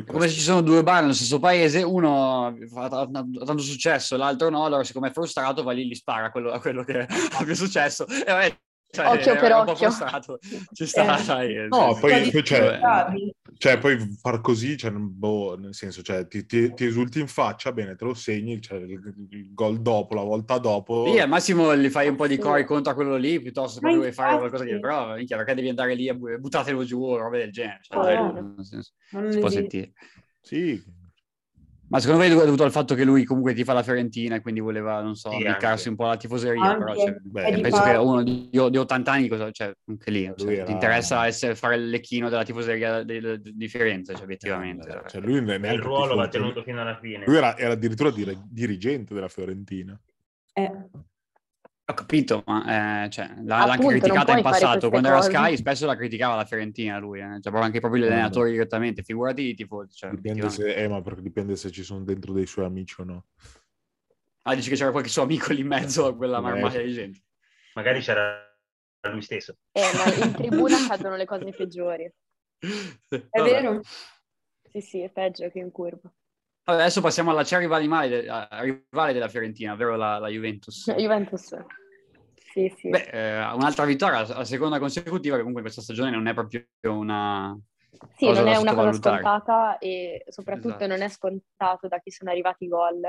Come 0.06 0.28
se 0.28 0.34
ci 0.34 0.40
sono 0.40 0.62
due 0.62 0.82
bar 0.82 1.02
nello 1.02 1.14
stesso 1.14 1.38
paese, 1.38 1.82
uno 1.82 2.46
ha 2.46 2.54
ha 2.74 2.88
tanto 2.88 3.58
successo, 3.58 4.16
l'altro 4.16 4.50
no, 4.50 4.64
allora 4.64 4.82
siccome 4.82 5.08
è 5.08 5.12
frustrato 5.12 5.62
va 5.62 5.72
lì 5.72 5.82
e 5.82 5.86
gli 5.86 5.94
spara 5.94 6.26
a 6.26 6.30
quello, 6.30 6.50
a 6.50 6.60
quello 6.60 6.82
che 6.82 7.00
ha 7.06 7.44
più 7.44 7.54
successo. 7.54 8.06
E 8.06 8.24
vabbè, 8.26 8.60
cioè, 8.90 9.06
Occhio 9.06 9.36
per 9.36 9.52
occhio. 9.52 9.90
Ci 10.72 10.86
sta, 10.86 11.18
Eh. 11.20 11.24
dai. 11.24 11.68
No, 11.68 11.92
cioè, 11.92 12.00
poi, 12.00 12.30
poi 12.30 12.42
c'è, 12.42 12.78
bravi. 12.78 13.34
cioè, 13.56 13.78
poi 13.78 13.98
far 14.20 14.40
così, 14.40 14.76
cioè, 14.76 14.90
boh, 14.90 15.56
nel 15.56 15.74
senso, 15.74 16.02
cioè, 16.02 16.26
ti, 16.26 16.44
ti- 16.44 16.74
ti 16.74 16.84
esulti 16.86 17.20
in 17.20 17.28
faccia, 17.28 17.72
bene, 17.72 17.94
te 17.94 18.04
lo 18.04 18.14
segni, 18.14 18.60
cioè, 18.60 18.78
il, 18.78 19.00
il 19.30 19.54
gol 19.54 19.80
dopo, 19.80 20.14
la 20.14 20.22
volta 20.22 20.58
dopo. 20.58 21.06
Sì, 21.12 21.20
al 21.20 21.28
massimo 21.28 21.76
gli 21.76 21.88
fai 21.88 22.08
un 22.08 22.16
po' 22.16 22.26
di 22.26 22.34
Sì. 22.34 22.40
cori 22.40 22.64
contro 22.64 22.94
quello 22.94 23.16
lì, 23.16 23.40
piuttosto 23.40 23.80
che 23.80 23.94
vuoi 23.94 24.12
fare 24.12 24.36
qualcosa 24.38 24.64
di... 24.64 24.78
Però, 24.80 25.14
minchia, 25.14 25.36
perché 25.36 25.54
devi 25.54 25.68
andare 25.68 25.94
lì 25.94 26.08
e 26.08 26.16
bu- 26.16 26.38
buttatelo 26.38 26.82
giù 26.84 27.00
o 27.02 27.16
robe 27.16 27.38
del 27.38 27.52
genere? 27.52 27.78
Cioè, 27.82 27.98
Oh, 27.98 28.02
dai, 28.02 28.16
no. 28.16 28.32
nel 28.32 28.64
senso, 28.64 28.92
non 29.10 29.30
si 29.30 29.38
può 29.38 29.48
sentire. 29.48 29.92
Sì, 30.40 30.82
Ma 31.90 31.98
secondo 31.98 32.22
me 32.22 32.28
è 32.30 32.34
dovuto 32.44 32.62
al 32.62 32.70
fatto 32.70 32.94
che 32.94 33.02
lui 33.04 33.24
comunque 33.24 33.52
tifa 33.52 33.72
la 33.72 33.82
Fiorentina 33.82 34.36
e 34.36 34.40
quindi 34.40 34.60
voleva, 34.60 35.02
non 35.02 35.16
so, 35.16 35.30
Sì, 35.32 35.42
beccarsi 35.42 35.88
anche. 35.88 35.88
un 35.88 35.96
po' 35.96 36.06
la 36.06 36.16
tifoseria, 36.16 36.62
Anche. 36.62 36.78
però 36.84 36.94
cioè, 36.94 37.16
Beh, 37.20 37.60
penso 37.60 37.82
che 37.82 37.90
uno 37.96 38.22
di, 38.22 38.48
di 38.48 38.58
80 38.78 39.10
anni, 39.12 39.26
cosa, 39.28 39.50
cioè, 39.50 39.72
anche 39.88 40.10
lì, 40.12 40.32
cioè, 40.36 40.52
era- 40.52 40.64
ti 40.66 40.70
interessa 40.72 41.26
essere, 41.26 41.56
fare 41.56 41.74
il 41.74 41.88
lecchino 41.88 42.28
della 42.28 42.44
tifoseria 42.44 43.02
di, 43.02 43.40
di- 43.40 43.68
Firenze, 43.68 44.14
cioè, 44.14 44.22
obiettivamente. 44.22 44.88
Eh, 44.88 45.08
cioè, 45.08 45.20
lui 45.20 45.42
ne- 45.42 45.56
Il 45.56 45.80
ruolo 45.80 46.14
va 46.14 46.28
tenuto 46.28 46.62
fino 46.62 46.80
alla 46.80 46.96
fine. 46.96 47.24
Lui 47.26 47.36
era, 47.36 47.56
era 47.58 47.72
addirittura 47.72 48.10
dire- 48.12 48.38
dirigente 48.48 49.12
della 49.12 49.28
Fiorentina. 49.28 49.98
Eh. 50.52 50.72
Ho 51.90 51.94
capito, 51.94 52.44
ma 52.46 53.04
eh, 53.04 53.10
cioè, 53.10 53.28
l'ha, 53.42 53.56
anche 53.56 53.70
Appunto, 53.72 53.90
non 53.90 53.98
criticata 53.98 54.36
in 54.36 54.42
passato. 54.42 54.90
Quando 54.90 55.08
era 55.08 55.16
cose. 55.16 55.30
Sky, 55.30 55.56
spesso 55.56 55.86
la 55.86 55.96
criticava 55.96 56.36
la 56.36 56.44
Fiorentina 56.44 56.98
lui, 56.98 57.18
eh. 57.18 57.24
cioè, 57.24 57.40
proprio 57.40 57.62
anche 57.62 57.80
proprio 57.80 58.00
gli 58.00 58.04
Vabbè. 58.04 58.16
allenatori 58.16 58.52
direttamente. 58.52 59.02
Figurati 59.02 59.42
i 59.42 59.54
tifosi. 59.54 59.96
Cioè, 59.96 60.10
Dipende 60.10 60.48
se, 60.50 60.72
eh, 60.72 60.88
ma 60.88 61.02
perché 61.02 61.22
dipende 61.22 61.56
se 61.56 61.70
ci 61.70 61.82
sono 61.82 62.04
dentro 62.04 62.32
dei 62.32 62.46
suoi 62.46 62.66
amici 62.66 63.00
o 63.00 63.04
no. 63.04 63.24
Ah, 64.42 64.54
dici 64.54 64.68
che 64.68 64.76
c'era 64.76 64.92
qualche 64.92 65.10
suo 65.10 65.22
amico 65.22 65.52
lì 65.52 65.60
in 65.60 65.66
mezzo 65.66 66.06
a 66.06 66.16
quella 66.16 66.40
marmaglia 66.40 66.80
di 66.80 66.92
gente. 66.92 67.20
Magari 67.74 68.00
c'era 68.00 68.40
lui 69.10 69.22
stesso. 69.22 69.56
Eh, 69.72 69.80
ma 69.96 70.26
in 70.26 70.32
tribuna 70.34 70.76
accadono 70.76 71.16
le 71.16 71.24
cose 71.24 71.50
peggiori. 71.50 72.10
È 73.08 73.42
vero? 73.42 73.80
Sì, 74.70 74.80
sì, 74.80 75.00
è 75.00 75.10
peggio 75.10 75.50
che 75.50 75.58
in 75.58 75.72
curva. 75.72 76.12
Adesso 76.64 77.00
passiamo 77.00 77.30
alla 77.30 77.42
c'è 77.42 77.58
rivale, 77.58 77.86
male, 77.86 78.26
rivale 78.60 79.12
della 79.12 79.28
Fiorentina, 79.28 79.72
ovvero 79.72 79.96
la, 79.96 80.18
la 80.18 80.28
Juventus. 80.28 80.92
Juventus. 80.94 81.56
Sì, 82.52 82.72
sì. 82.76 82.88
Beh, 82.88 83.08
eh, 83.12 83.52
un'altra 83.52 83.84
vittoria, 83.84 84.26
la 84.26 84.44
seconda 84.44 84.78
consecutiva, 84.78 85.34
che 85.34 85.40
comunque 85.40 85.62
questa 85.62 85.82
stagione 85.82 86.10
non 86.10 86.26
è 86.26 86.34
proprio 86.34 86.64
una... 86.82 87.56
Sì, 88.16 88.30
non 88.30 88.46
è 88.46 88.56
una 88.56 88.74
cosa 88.74 88.92
scontata 88.92 89.78
e 89.78 90.24
soprattutto 90.28 90.68
esatto. 90.68 90.86
non 90.86 91.02
è 91.02 91.08
scontato 91.08 91.88
da 91.88 91.98
chi 91.98 92.10
sono 92.10 92.30
arrivati 92.30 92.64
i 92.64 92.68
gol 92.68 93.00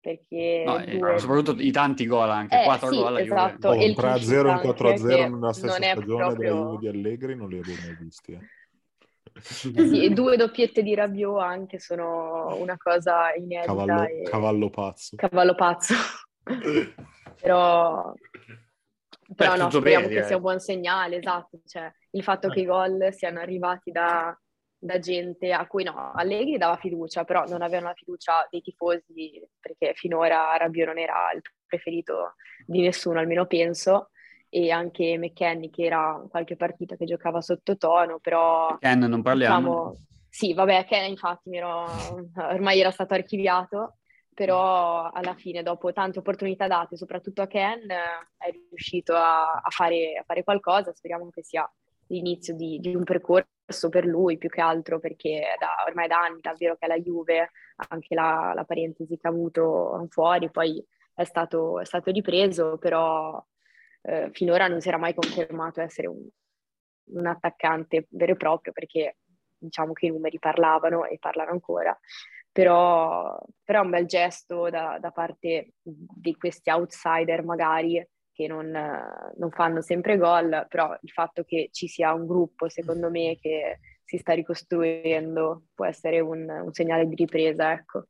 perché 0.00 0.62
no, 0.64 0.84
due... 0.84 1.18
soprattutto 1.18 1.60
i 1.60 1.72
tanti 1.72 2.06
gol 2.06 2.30
anche, 2.30 2.60
eh, 2.60 2.64
4 2.64 2.90
sì, 2.90 2.96
gol 2.96 3.18
esatto. 3.18 3.68
Oh, 3.68 3.72
un 3.72 3.78
3-0 3.78 4.32
e 4.32 4.38
un 4.38 4.56
4-0 4.56 5.30
nella 5.30 5.52
stessa 5.52 5.74
stagione 5.74 5.92
proprio... 5.94 6.34
della 6.36 6.54
Juve 6.54 6.78
di 6.78 6.88
Allegri 6.88 7.36
non 7.36 7.48
li 7.48 7.58
avevo 7.58 7.80
mai 7.80 7.96
visti. 7.98 8.32
Eh. 8.32 8.38
Sì, 9.40 10.12
due 10.12 10.36
doppiette 10.36 10.82
di 10.82 10.94
Rabiot 10.94 11.40
anche 11.40 11.78
sono 11.78 12.56
una 12.56 12.76
cosa 12.76 13.34
inedita. 13.34 13.66
Cavallo, 13.66 14.02
e... 14.02 14.22
cavallo 14.22 14.70
pazzo. 14.70 15.16
Cavallo 15.16 15.54
pazzo. 15.54 15.94
però 17.40 18.12
però 19.34 19.52
Beh, 19.52 19.58
no, 19.58 19.70
speriamo 19.70 20.08
bene, 20.08 20.20
che 20.20 20.26
sia 20.26 20.36
un 20.36 20.42
buon 20.42 20.58
segnale, 20.58 21.16
esatto. 21.16 21.60
Cioè, 21.66 21.92
il 22.12 22.22
fatto 22.22 22.48
che 22.48 22.60
i 22.60 22.64
gol 22.64 23.12
siano 23.12 23.40
arrivati 23.40 23.90
da, 23.90 24.36
da 24.78 24.98
gente 24.98 25.52
a 25.52 25.66
cui 25.66 25.84
no, 25.84 26.12
Allegri 26.14 26.56
dava 26.56 26.76
fiducia, 26.76 27.24
però 27.24 27.44
non 27.46 27.60
avevano 27.60 27.88
la 27.88 27.94
fiducia 27.94 28.46
dei 28.50 28.62
tifosi 28.62 29.46
perché 29.60 29.92
finora 29.94 30.56
Rabiot 30.56 30.86
non 30.86 30.98
era 30.98 31.30
il 31.34 31.42
preferito 31.66 32.36
di 32.64 32.80
nessuno, 32.80 33.18
almeno 33.18 33.46
penso, 33.46 34.10
e 34.48 34.70
anche 34.70 35.18
McKenny 35.18 35.70
che 35.70 35.84
era 35.84 36.24
qualche 36.30 36.56
partita 36.56 36.96
che 36.96 37.04
giocava 37.04 37.40
sottotono, 37.40 38.18
però... 38.18 38.76
Ken, 38.78 39.00
non 39.00 39.22
parliamo. 39.22 39.58
Diciamo, 39.58 39.96
sì, 40.28 40.54
vabbè, 40.54 40.86
Ken 40.86 41.08
infatti 41.08 41.56
ero, 41.56 41.84
ormai 42.36 42.80
era 42.80 42.90
stato 42.90 43.14
archiviato, 43.14 43.96
però 44.32 45.10
alla 45.10 45.34
fine 45.34 45.62
dopo 45.62 45.92
tante 45.92 46.20
opportunità 46.20 46.66
date, 46.66 46.96
soprattutto 46.96 47.42
a 47.42 47.46
Ken, 47.46 47.86
è 47.88 48.50
riuscito 48.68 49.14
a, 49.14 49.54
a, 49.54 49.70
fare, 49.70 50.16
a 50.18 50.22
fare 50.24 50.44
qualcosa, 50.44 50.92
speriamo 50.92 51.28
che 51.30 51.42
sia 51.42 51.70
l'inizio 52.08 52.54
di, 52.54 52.78
di, 52.78 52.94
un 52.94 53.04
percorso 53.04 53.88
per 53.90 54.06
lui 54.06 54.38
più 54.38 54.48
che 54.48 54.62
altro 54.62 54.98
perché 54.98 55.56
da, 55.58 55.84
ormai 55.86 56.08
da 56.08 56.20
anni 56.20 56.40
davvero 56.40 56.76
che 56.76 56.86
è 56.86 56.88
la 56.88 56.98
Juve, 56.98 57.50
anche 57.88 58.14
la, 58.14 58.52
la 58.54 58.64
parentesi 58.64 59.18
che 59.18 59.26
ha 59.26 59.30
avuto 59.30 60.06
fuori, 60.08 60.50
poi 60.50 60.82
è 61.14 61.24
stato, 61.24 61.80
è 61.80 61.84
stato 61.84 62.10
ripreso, 62.10 62.78
però 62.78 63.44
eh, 64.08 64.30
finora 64.32 64.68
non 64.68 64.80
si 64.80 64.88
era 64.88 64.98
mai 64.98 65.14
confermato 65.14 65.80
essere 65.80 66.08
un, 66.08 66.26
un 67.12 67.26
attaccante 67.26 68.06
vero 68.10 68.32
e 68.32 68.36
proprio 68.36 68.72
perché 68.72 69.18
diciamo 69.56 69.92
che 69.92 70.06
i 70.06 70.10
numeri 70.10 70.38
parlavano 70.38 71.04
e 71.04 71.18
parlano 71.18 71.50
ancora 71.50 71.98
però, 72.50 73.38
però 73.62 73.82
è 73.82 73.84
un 73.84 73.90
bel 73.90 74.06
gesto 74.06 74.68
da, 74.68 74.98
da, 75.00 75.10
parte 75.12 75.74
di 75.80 76.34
questi 76.36 76.70
outsider 76.70 77.44
magari 77.44 78.04
che 78.32 78.46
non, 78.48 78.70
non, 78.70 79.50
fanno 79.50 79.80
sempre 79.80 80.16
gol, 80.16 80.66
però 80.68 80.96
il 81.00 81.10
fatto 81.10 81.44
che 81.44 81.68
ci 81.72 81.86
sia 81.86 82.12
un 82.12 82.26
gruppo, 82.26 82.68
secondo 82.68 83.10
me, 83.10 83.36
che 83.40 83.78
si 84.04 84.16
sta 84.16 84.32
ricostruendo 84.32 85.66
può 85.74 85.84
essere 85.84 86.20
un, 86.20 86.48
un 86.48 86.72
segnale 86.72 87.06
di 87.06 87.14
ripresa, 87.14 87.72
ecco. 87.72 88.06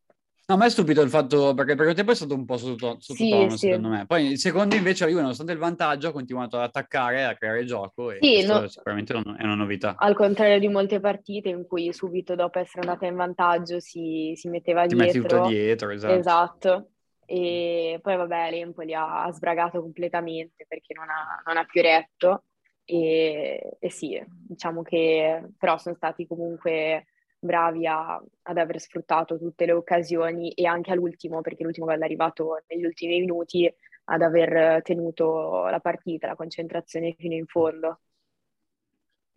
No, 0.50 0.54
a 0.54 0.58
me 0.60 0.64
è 0.64 0.70
stupito 0.70 1.02
il 1.02 1.10
fatto, 1.10 1.52
perché 1.52 1.74
per 1.74 1.92
tempo 1.92 2.12
è 2.12 2.14
stato 2.14 2.32
un 2.32 2.46
po' 2.46 2.56
sottotono, 2.56 2.98
sottotono 3.00 3.50
sì, 3.50 3.56
secondo 3.58 3.88
sì. 3.88 3.94
me. 3.94 4.06
Poi 4.06 4.26
il 4.28 4.38
secondo 4.38 4.76
invece 4.76 5.04
la 5.04 5.10
Juve, 5.10 5.20
nonostante 5.20 5.52
il 5.52 5.58
vantaggio, 5.58 6.08
ha 6.08 6.12
continuato 6.12 6.56
ad 6.56 6.62
attaccare, 6.62 7.24
a 7.24 7.36
creare 7.36 7.66
gioco 7.66 8.10
e 8.12 8.18
sì, 8.22 8.46
no, 8.46 8.66
sicuramente 8.66 9.12
è 9.12 9.44
una 9.44 9.54
novità. 9.54 9.96
Al 9.98 10.16
contrario 10.16 10.58
di 10.58 10.68
molte 10.68 11.00
partite 11.00 11.50
in 11.50 11.66
cui 11.66 11.92
subito 11.92 12.34
dopo 12.34 12.60
essere 12.60 12.80
andata 12.80 13.04
in 13.04 13.16
vantaggio 13.16 13.78
si, 13.78 14.32
si 14.36 14.48
metteva 14.48 14.86
Ti 14.86 14.94
dietro. 14.94 15.10
Ti 15.10 15.18
metti 15.18 15.28
tutto 15.28 15.48
dietro, 15.48 15.90
esatto. 15.90 16.14
Esatto. 16.14 16.90
E 17.26 17.98
poi 18.00 18.16
vabbè, 18.16 18.50
l'Empoli 18.50 18.94
ha 18.94 19.28
sbragato 19.30 19.82
completamente 19.82 20.64
perché 20.66 20.94
non 20.94 21.10
ha, 21.10 21.42
non 21.44 21.58
ha 21.58 21.64
più 21.66 21.82
retto. 21.82 22.44
E, 22.86 23.76
e 23.78 23.90
sì, 23.90 24.18
diciamo 24.26 24.80
che 24.80 25.42
però 25.58 25.76
sono 25.76 25.94
stati 25.94 26.26
comunque 26.26 27.04
bravi 27.38 27.86
a, 27.86 28.20
ad 28.42 28.58
aver 28.58 28.80
sfruttato 28.80 29.38
tutte 29.38 29.66
le 29.66 29.72
occasioni 29.72 30.52
e 30.52 30.66
anche 30.66 30.92
all'ultimo, 30.92 31.40
perché 31.40 31.62
l'ultimo 31.62 31.86
gol 31.86 32.00
è 32.00 32.04
arrivato 32.04 32.62
negli 32.66 32.84
ultimi 32.84 33.20
minuti, 33.20 33.72
ad 34.10 34.22
aver 34.22 34.82
tenuto 34.82 35.66
la 35.66 35.80
partita, 35.80 36.26
la 36.26 36.34
concentrazione 36.34 37.14
fino 37.18 37.34
in 37.34 37.46
fondo. 37.46 38.00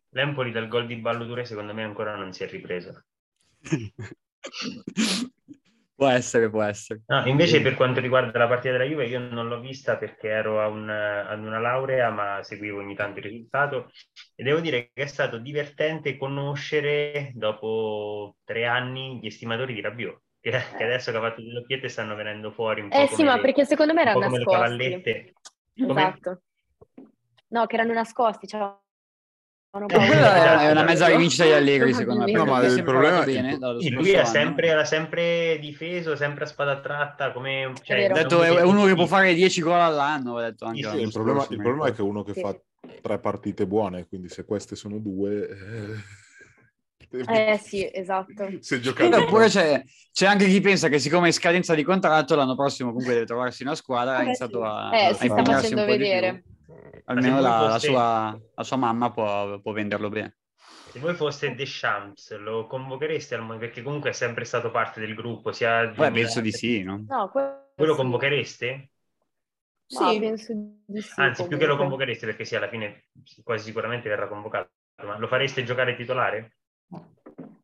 L'Empoli 0.10 0.52
dal 0.52 0.68
gol 0.68 0.88
di 0.88 0.95
Ballo 0.95 1.26
secondo 1.45 1.74
me 1.74 1.84
ancora 1.84 2.16
non 2.16 2.34
si 2.34 2.43
è 2.43 2.47
ripreso. 2.47 3.04
Può 6.02 6.10
essere, 6.10 6.49
può 6.49 6.64
essere. 6.64 7.04
No, 7.06 7.28
invece 7.28 7.62
per 7.62 7.76
quanto 7.76 7.99
riguarda 7.99 8.36
la 8.39 8.47
partita 8.47 8.72
della 8.72 8.86
Juve, 8.86 9.06
io 9.06 9.20
non 9.20 9.47
l'ho 9.47 9.60
vista 9.60 9.97
perché 9.97 10.30
ero 10.30 10.60
a 10.60 10.66
un, 10.66 10.89
ad 10.89 11.38
una 11.38 11.60
laurea, 11.60 12.10
ma 12.10 12.41
seguivo 12.41 12.80
ogni 12.80 12.95
tanto 12.95 13.20
il 13.20 13.26
risultato 13.26 13.91
e 14.34 14.41
devo 14.41 14.62
dire 14.62 14.89
che 14.91 15.04
è 15.04 15.06
stato 15.06 15.38
divertente 15.38 16.18
conoscere 16.18 17.30
dopo 17.36 18.38
tre 18.43 18.66
anni 18.66 19.20
gli 19.22 19.28
estimatori 19.28 19.76
di 19.76 19.82
Rabiot. 19.82 20.22
Che, 20.39 20.49
che 20.49 20.84
adesso 20.84 21.12
che 21.12 21.18
ha 21.18 21.22
fatto 21.22 21.41
due 21.43 21.54
doppiette 21.54 21.88
stanno 21.88 22.16
venendo 22.16 22.49
fuori 22.49 22.82
un 22.82 22.89
po' 22.89 22.97
Eh 22.97 23.08
sì, 23.08 23.24
ma 23.24 23.36
le, 23.36 23.41
perché 23.41 23.66
secondo 23.66 23.93
me 23.93 24.02
erano 24.02 24.22
nascosti. 24.22 24.45
cavallette. 24.45 25.34
Esatto. 25.76 26.41
No, 27.49 27.68
che 27.68 27.76
erano 27.76 27.93
nascosti, 27.93 28.47
cioè 28.47 28.76
No, 29.74 29.86
quella 29.86 30.63
è 30.63 30.72
una 30.72 30.84
mezza 30.84 31.07
rivincita 31.07 31.45
di 31.45 31.53
Allegri, 31.53 31.93
secondo 31.93 32.26
me. 32.26 32.32
No, 32.34 32.43
ma 32.43 32.61
il 32.65 32.84
problema 32.84 33.24
bene, 33.24 33.57
sì, 33.80 33.89
lui 33.89 34.11
è 34.11 34.26
sempre, 34.26 34.67
era 34.67 34.84
sempre 34.84 35.59
difeso, 35.61 36.17
sempre 36.17 36.43
a 36.43 36.47
spada 36.47 36.82
tratta. 36.82 37.32
Come, 37.32 37.72
cioè, 37.82 38.09
è, 38.09 38.11
detto, 38.11 38.43
è 38.43 38.61
uno 38.63 38.84
che 38.84 38.95
può 38.95 39.05
fare 39.05 39.34
10 39.34 39.61
gol 39.61 39.80
all'anno. 39.80 40.41
Detto 40.41 40.65
anche 40.65 40.89
sì, 40.89 40.99
il, 40.99 41.11
problema, 41.11 41.47
il 41.49 41.55
problema, 41.55 41.88
è 41.88 41.93
che 41.93 42.01
uno 42.01 42.22
che 42.22 42.34
fa 42.34 42.53
tre 43.01 43.19
partite 43.19 43.65
buone, 43.65 44.07
quindi 44.07 44.28
se 44.28 44.43
queste 44.43 44.76
sono 44.76 44.97
due... 44.97 45.47
Eh, 47.09 47.53
eh 47.53 47.57
sì, 47.57 47.89
esatto. 47.89 48.49
Se 48.59 48.82
giocate 48.82 49.15
Oppure 49.15 49.47
c'è, 49.47 49.82
c'è, 50.11 50.26
anche 50.26 50.47
chi 50.47 50.59
pensa 50.59 50.89
che 50.89 50.99
siccome 50.99 51.30
è 51.30 51.32
scadenza 51.32 51.74
di 51.76 51.84
contratto 51.84 52.36
l'anno 52.36 52.55
prossimo 52.55 52.89
comunque 52.89 53.13
deve 53.13 53.26
trovarsi 53.26 53.63
una 53.63 53.76
squadra, 53.76 54.17
ha 54.17 54.24
iniziato 54.24 54.63
a, 54.63 54.89
eh, 54.93 55.05
a 55.05 55.13
si 55.13 55.28
sta 55.28 55.43
facendo 55.45 55.86
vedere 55.86 56.43
almeno 57.05 57.39
la, 57.39 57.69
fosse... 57.72 57.72
la, 57.72 57.80
sua, 57.80 58.41
la, 58.55 58.63
sua, 58.63 58.78
mamma 58.78 59.11
può, 59.11 59.59
può, 59.59 59.72
venderlo 59.72 60.09
bene. 60.09 60.38
Se 60.91 60.99
voi 60.99 61.13
foste 61.13 61.55
Deschamps, 61.55 62.38
lo 62.38 62.67
convochereste 62.67 63.36
al 63.36 63.57
perché 63.57 63.82
comunque 63.82 64.09
è 64.09 64.13
sempre 64.13 64.43
stato 64.43 64.72
parte 64.72 64.99
del 64.99 65.15
gruppo, 65.15 65.51
sia 65.51 65.86
di 65.86 65.97
Beh, 65.97 66.11
penso 66.11 66.41
di 66.41 66.51
sì, 66.51 66.84
no? 66.84 67.05
no 67.07 67.32
voi 67.34 67.88
lo 67.88 67.95
convochereste? 67.95 68.89
Sì, 69.86 70.19
penso 70.19 70.53
di 70.86 71.01
sì. 71.01 71.13
Anzi, 71.15 71.41
comunque. 71.41 71.47
più 71.47 71.57
che 71.57 71.65
lo 71.65 71.78
convochereste, 71.78 72.26
perché 72.26 72.45
sì, 72.45 72.55
alla 72.55 72.69
fine 72.69 73.05
quasi 73.43 73.65
sicuramente 73.65 74.09
verrà 74.09 74.28
convocato, 74.28 74.69
ma 75.03 75.17
lo 75.17 75.28
fareste 75.28 75.63
giocare 75.63 75.95
titolare? 75.95 76.57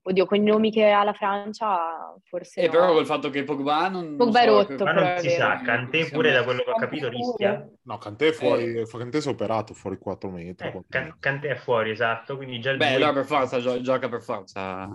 Oddio, 0.09 0.25
con 0.25 0.37
i 0.37 0.41
nomi 0.41 0.71
che 0.71 0.89
ha 0.89 1.03
la 1.03 1.11
Francia, 1.11 2.15
forse. 2.23 2.61
Eh, 2.61 2.65
no. 2.67 2.71
però 2.71 2.93
col 2.93 3.05
fatto 3.05 3.29
che 3.29 3.43
Pogba 3.43 3.89
non. 3.89 4.15
Pogba 4.15 4.41
è 4.41 4.45
rotto. 4.45 4.85
Ma 4.85 4.93
non 4.93 5.19
si 5.19 5.29
sa, 5.31 5.59
Cantè 5.61 6.09
pure 6.09 6.31
da 6.31 6.45
quello 6.45 6.63
che 6.63 6.69
ho 6.69 6.75
capito 6.75 7.09
rischia. 7.09 7.67
No, 7.81 7.97
Cantè 7.97 8.27
è 8.27 8.31
fuori, 8.31 8.73
eh. 8.77 8.87
Cantè 8.87 9.19
si 9.19 9.27
è 9.27 9.31
operato 9.31 9.73
fuori 9.73 9.97
4 9.97 10.29
metri. 10.29 10.65
Eh, 10.65 10.81
Can- 10.87 11.17
Cantè 11.19 11.49
è 11.49 11.55
fuori, 11.55 11.91
esatto. 11.91 12.37
Quindi 12.37 12.61
già 12.61 12.71
il 12.71 12.77
Beh, 12.77 12.93
allora 12.93 13.11
per 13.11 13.25
forza, 13.25 13.59
gio- 13.59 13.81
gioca 13.81 14.07
per 14.07 14.21
forza. 14.21 14.87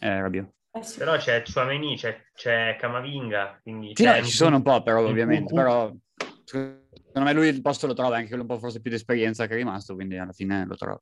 Eh, 0.00 0.20
Rabiot. 0.20 0.52
Eh. 0.70 0.80
Però 0.98 1.16
c'è 1.16 1.42
Chouameni, 1.42 1.96
c'è, 1.96 2.26
c'è 2.32 2.76
Camavinga. 2.78 3.58
Quindi 3.60 3.90
sì, 3.94 4.04
no, 4.04 4.14
ci 4.22 4.30
sono 4.30 4.56
un 4.56 4.62
po', 4.62 4.82
però, 4.84 5.04
ovviamente. 5.04 5.52
Però 5.52 5.92
secondo 6.44 6.84
me 7.12 7.32
lui 7.32 7.48
il 7.48 7.60
posto 7.60 7.88
lo 7.88 7.94
trova 7.94 8.14
anche 8.16 8.28
quello 8.28 8.42
un 8.42 8.48
po' 8.48 8.58
forse 8.58 8.80
più 8.80 8.90
di 8.90 8.96
esperienza 8.96 9.48
che 9.48 9.54
è 9.54 9.56
rimasto, 9.56 9.94
quindi 9.94 10.16
alla 10.16 10.32
fine 10.32 10.64
lo 10.64 10.76
trova. 10.76 11.00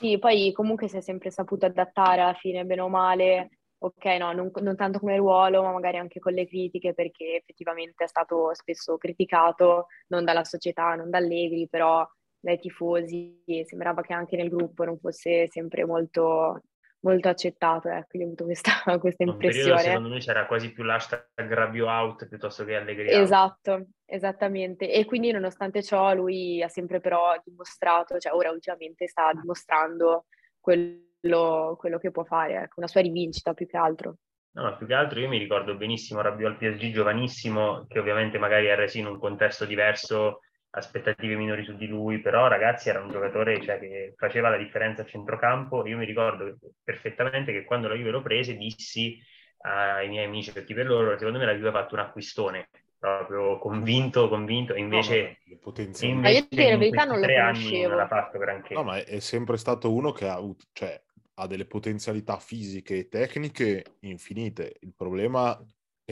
Sì, 0.00 0.18
poi 0.18 0.50
comunque 0.52 0.88
si 0.88 0.96
è 0.96 1.00
sempre 1.02 1.30
saputo 1.30 1.66
adattare 1.66 2.22
alla 2.22 2.32
fine, 2.32 2.64
bene 2.64 2.80
o 2.80 2.88
male, 2.88 3.58
ok, 3.78 4.04
no, 4.18 4.32
non, 4.32 4.50
non, 4.62 4.74
tanto 4.74 4.98
come 4.98 5.16
ruolo, 5.18 5.62
ma 5.62 5.72
magari 5.72 5.98
anche 5.98 6.18
con 6.20 6.32
le 6.32 6.46
critiche, 6.46 6.94
perché 6.94 7.36
effettivamente 7.36 8.04
è 8.04 8.06
stato 8.06 8.54
spesso 8.54 8.96
criticato, 8.96 9.88
non 10.08 10.24
dalla 10.24 10.42
società, 10.44 10.94
non 10.94 11.10
da 11.10 11.18
Allegri, 11.18 11.68
però 11.68 12.06
dai 12.38 12.58
tifosi, 12.58 13.42
sembrava 13.66 14.00
che 14.00 14.14
anche 14.14 14.36
nel 14.36 14.48
gruppo 14.48 14.84
non 14.84 14.98
fosse 14.98 15.48
sempre 15.50 15.84
molto 15.84 16.62
molto 17.00 17.28
accettato, 17.28 17.88
ecco, 17.88 18.16
io 18.16 18.24
ho 18.24 18.26
avuto 18.26 18.44
questa, 18.44 18.72
questa 18.98 19.22
impressione. 19.22 19.74
Periodo, 19.74 19.78
secondo 19.78 20.08
me 20.08 20.18
c'era 20.18 20.46
quasi 20.46 20.72
più 20.72 20.82
l'hashtag 20.82 21.26
Rabbio 21.34 21.86
out 21.86 22.28
piuttosto 22.28 22.64
che 22.64 22.76
Allegri 22.76 23.10
Esatto, 23.10 23.86
esattamente. 24.04 24.90
E 24.90 25.04
quindi 25.04 25.30
nonostante 25.30 25.82
ciò 25.82 26.14
lui 26.14 26.62
ha 26.62 26.68
sempre 26.68 27.00
però 27.00 27.34
dimostrato, 27.44 28.18
cioè 28.18 28.34
ora 28.34 28.50
ultimamente 28.50 29.06
sta 29.06 29.32
dimostrando 29.32 30.26
quello, 30.58 31.76
quello 31.78 31.98
che 31.98 32.10
può 32.10 32.24
fare, 32.24 32.62
ecco, 32.62 32.74
una 32.76 32.88
sua 32.88 33.00
rivincita 33.00 33.54
più 33.54 33.66
che 33.66 33.76
altro. 33.76 34.16
No, 34.52 34.62
ma 34.62 34.76
più 34.76 34.86
che 34.86 34.94
altro 34.94 35.20
io 35.20 35.28
mi 35.28 35.38
ricordo 35.38 35.76
benissimo 35.76 36.20
Rabbio 36.20 36.48
al 36.48 36.56
PSG 36.56 36.90
giovanissimo, 36.90 37.86
che 37.86 38.00
ovviamente 38.00 38.36
magari 38.36 38.66
era 38.66 38.86
sì 38.88 38.98
in 38.98 39.06
un 39.06 39.18
contesto 39.18 39.64
diverso 39.64 40.40
aspettative 40.70 41.34
minori 41.34 41.64
su 41.64 41.74
di 41.76 41.86
lui, 41.86 42.20
però 42.20 42.46
ragazzi 42.46 42.88
era 42.88 43.00
un 43.00 43.10
giocatore 43.10 43.60
cioè, 43.62 43.78
che 43.78 44.14
faceva 44.16 44.48
la 44.48 44.56
differenza 44.56 45.02
a 45.02 45.06
centrocampo. 45.06 45.86
Io 45.86 45.96
mi 45.96 46.04
ricordo 46.04 46.56
perfettamente 46.82 47.52
che 47.52 47.64
quando 47.64 47.88
la 47.88 47.94
Juve 47.94 48.10
lo 48.10 48.22
prese 48.22 48.56
dissi 48.56 49.18
ai 49.62 50.08
miei 50.08 50.26
amici, 50.26 50.52
perché 50.52 50.72
per 50.74 50.86
loro 50.86 51.18
secondo 51.18 51.38
me 51.38 51.46
la 51.46 51.54
Juve 51.54 51.68
ha 51.68 51.72
fatto 51.72 51.94
un 51.94 52.00
acquistone, 52.00 52.68
proprio 52.98 53.58
convinto, 53.58 54.28
convinto, 54.28 54.74
e 54.74 54.80
invece, 54.80 55.38
no, 55.46 55.58
potenze... 55.58 56.06
invece 56.06 56.46
io 56.50 56.70
in 56.70 56.78
verità 56.78 57.04
non 57.04 57.20
lo 57.20 57.26
conoscevo. 57.26 57.88
non 57.88 57.96
l'ha 57.96 58.06
fatto 58.06 58.38
granché. 58.38 58.74
No, 58.74 58.84
ma 58.84 58.96
è, 58.96 59.04
è 59.04 59.18
sempre 59.18 59.56
stato 59.56 59.92
uno 59.92 60.12
che 60.12 60.28
ha 60.28 60.34
avuto, 60.34 60.66
cioè, 60.72 61.02
ha 61.34 61.46
delle 61.46 61.66
potenzialità 61.66 62.36
fisiche 62.36 62.98
e 62.98 63.08
tecniche 63.08 63.96
infinite. 64.00 64.76
Il 64.80 64.94
problema 64.96 65.58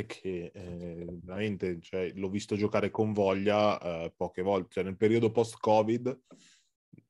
è 0.01 0.07
che 0.07 0.51
eh, 0.55 1.07
veramente 1.23 1.81
cioè, 1.81 2.13
l'ho 2.15 2.29
visto 2.29 2.57
giocare 2.57 2.91
con 2.91 3.13
voglia 3.13 3.81
eh, 3.81 4.13
poche 4.17 4.43
volte. 4.43 4.75
Cioè, 4.75 4.85
nel 4.85 4.97
periodo 4.97 5.31
post-Covid 5.31 6.21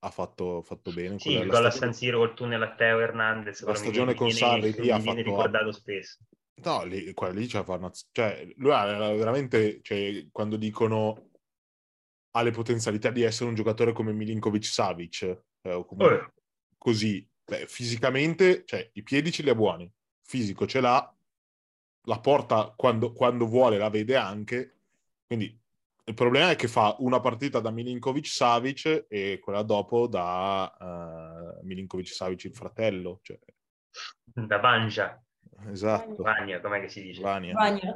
ha 0.01 0.11
fatto, 0.11 0.63
fatto 0.63 0.93
bene. 0.93 1.19
Sì, 1.19 1.33
il 1.33 1.47
gol 1.47 1.67
a 1.67 1.71
San 1.71 1.93
Siro 1.93 2.19
col 2.19 2.35
tunnel 2.35 2.63
a 2.63 2.75
Teo 2.75 3.01
Hernandez. 3.01 3.65
La 3.65 3.75
stagione 3.75 4.15
con 4.15 4.31
Sarri 4.31 4.73
lì 4.79 4.91
ha 4.91 5.01
fatto... 5.01 5.17
ricordato 5.17 5.73
spesso. 5.73 6.19
No, 6.63 6.85
lì, 6.85 7.13
quella 7.15 7.35
lì 7.35 7.47
c'è 7.47 7.65
cioè, 8.11 8.53
lui 8.57 8.73
ha 8.73 8.85
veramente, 9.15 9.81
cioè, 9.83 10.27
quando 10.33 10.57
dicono 10.57 11.31
ha 12.33 12.43
le 12.43 12.51
potenzialità 12.51 13.11
di 13.11 13.23
essere 13.23 13.49
un 13.49 13.55
giocatore 13.55 13.93
come 13.93 14.13
Milinkovic 14.13 14.65
Savic, 14.65 15.23
eh, 15.63 15.85
come... 15.87 16.05
oh. 16.05 16.33
così, 16.77 17.27
Beh, 17.49 17.67
fisicamente, 17.67 18.65
cioè, 18.67 18.91
i 18.93 19.03
piedi 19.03 19.33
ce 19.33 19.43
li 19.43 19.49
ha 19.49 19.55
buoni, 19.55 19.91
fisico 20.23 20.67
ce 20.67 20.81
l'ha, 20.81 21.18
la 22.09 22.19
porta 22.21 22.73
quando, 22.75 23.13
quando 23.13 23.47
vuole 23.47 23.77
la 23.77 23.91
vede 23.91 24.17
anche, 24.17 24.79
quindi 25.27 25.57
il 26.05 26.15
problema 26.15 26.51
è 26.51 26.57
che 26.57 26.69
fa 26.69 26.97
una 27.01 27.21
partita 27.21 27.61
da 27.61 27.71
Milinkovic 27.71 28.27
Savic 28.27 29.07
e 29.09 29.39
quella 29.43 29.63
dopo 29.63 30.07
da 30.07 30.75
uh, 30.81 31.67
Milinkovic 31.67 32.09
Savic 32.09 32.45
il 32.45 32.55
fratello. 32.55 33.21
Cioè... 33.23 33.39
Da 34.25 34.59
Banja. 34.59 35.23
Esatto. 35.71 36.23
Vania, 36.23 36.61
com'è 36.61 36.81
che 36.81 36.89
si 36.89 37.03
dice? 37.03 37.21
Vania. 37.21 37.53
Vania. 37.53 37.95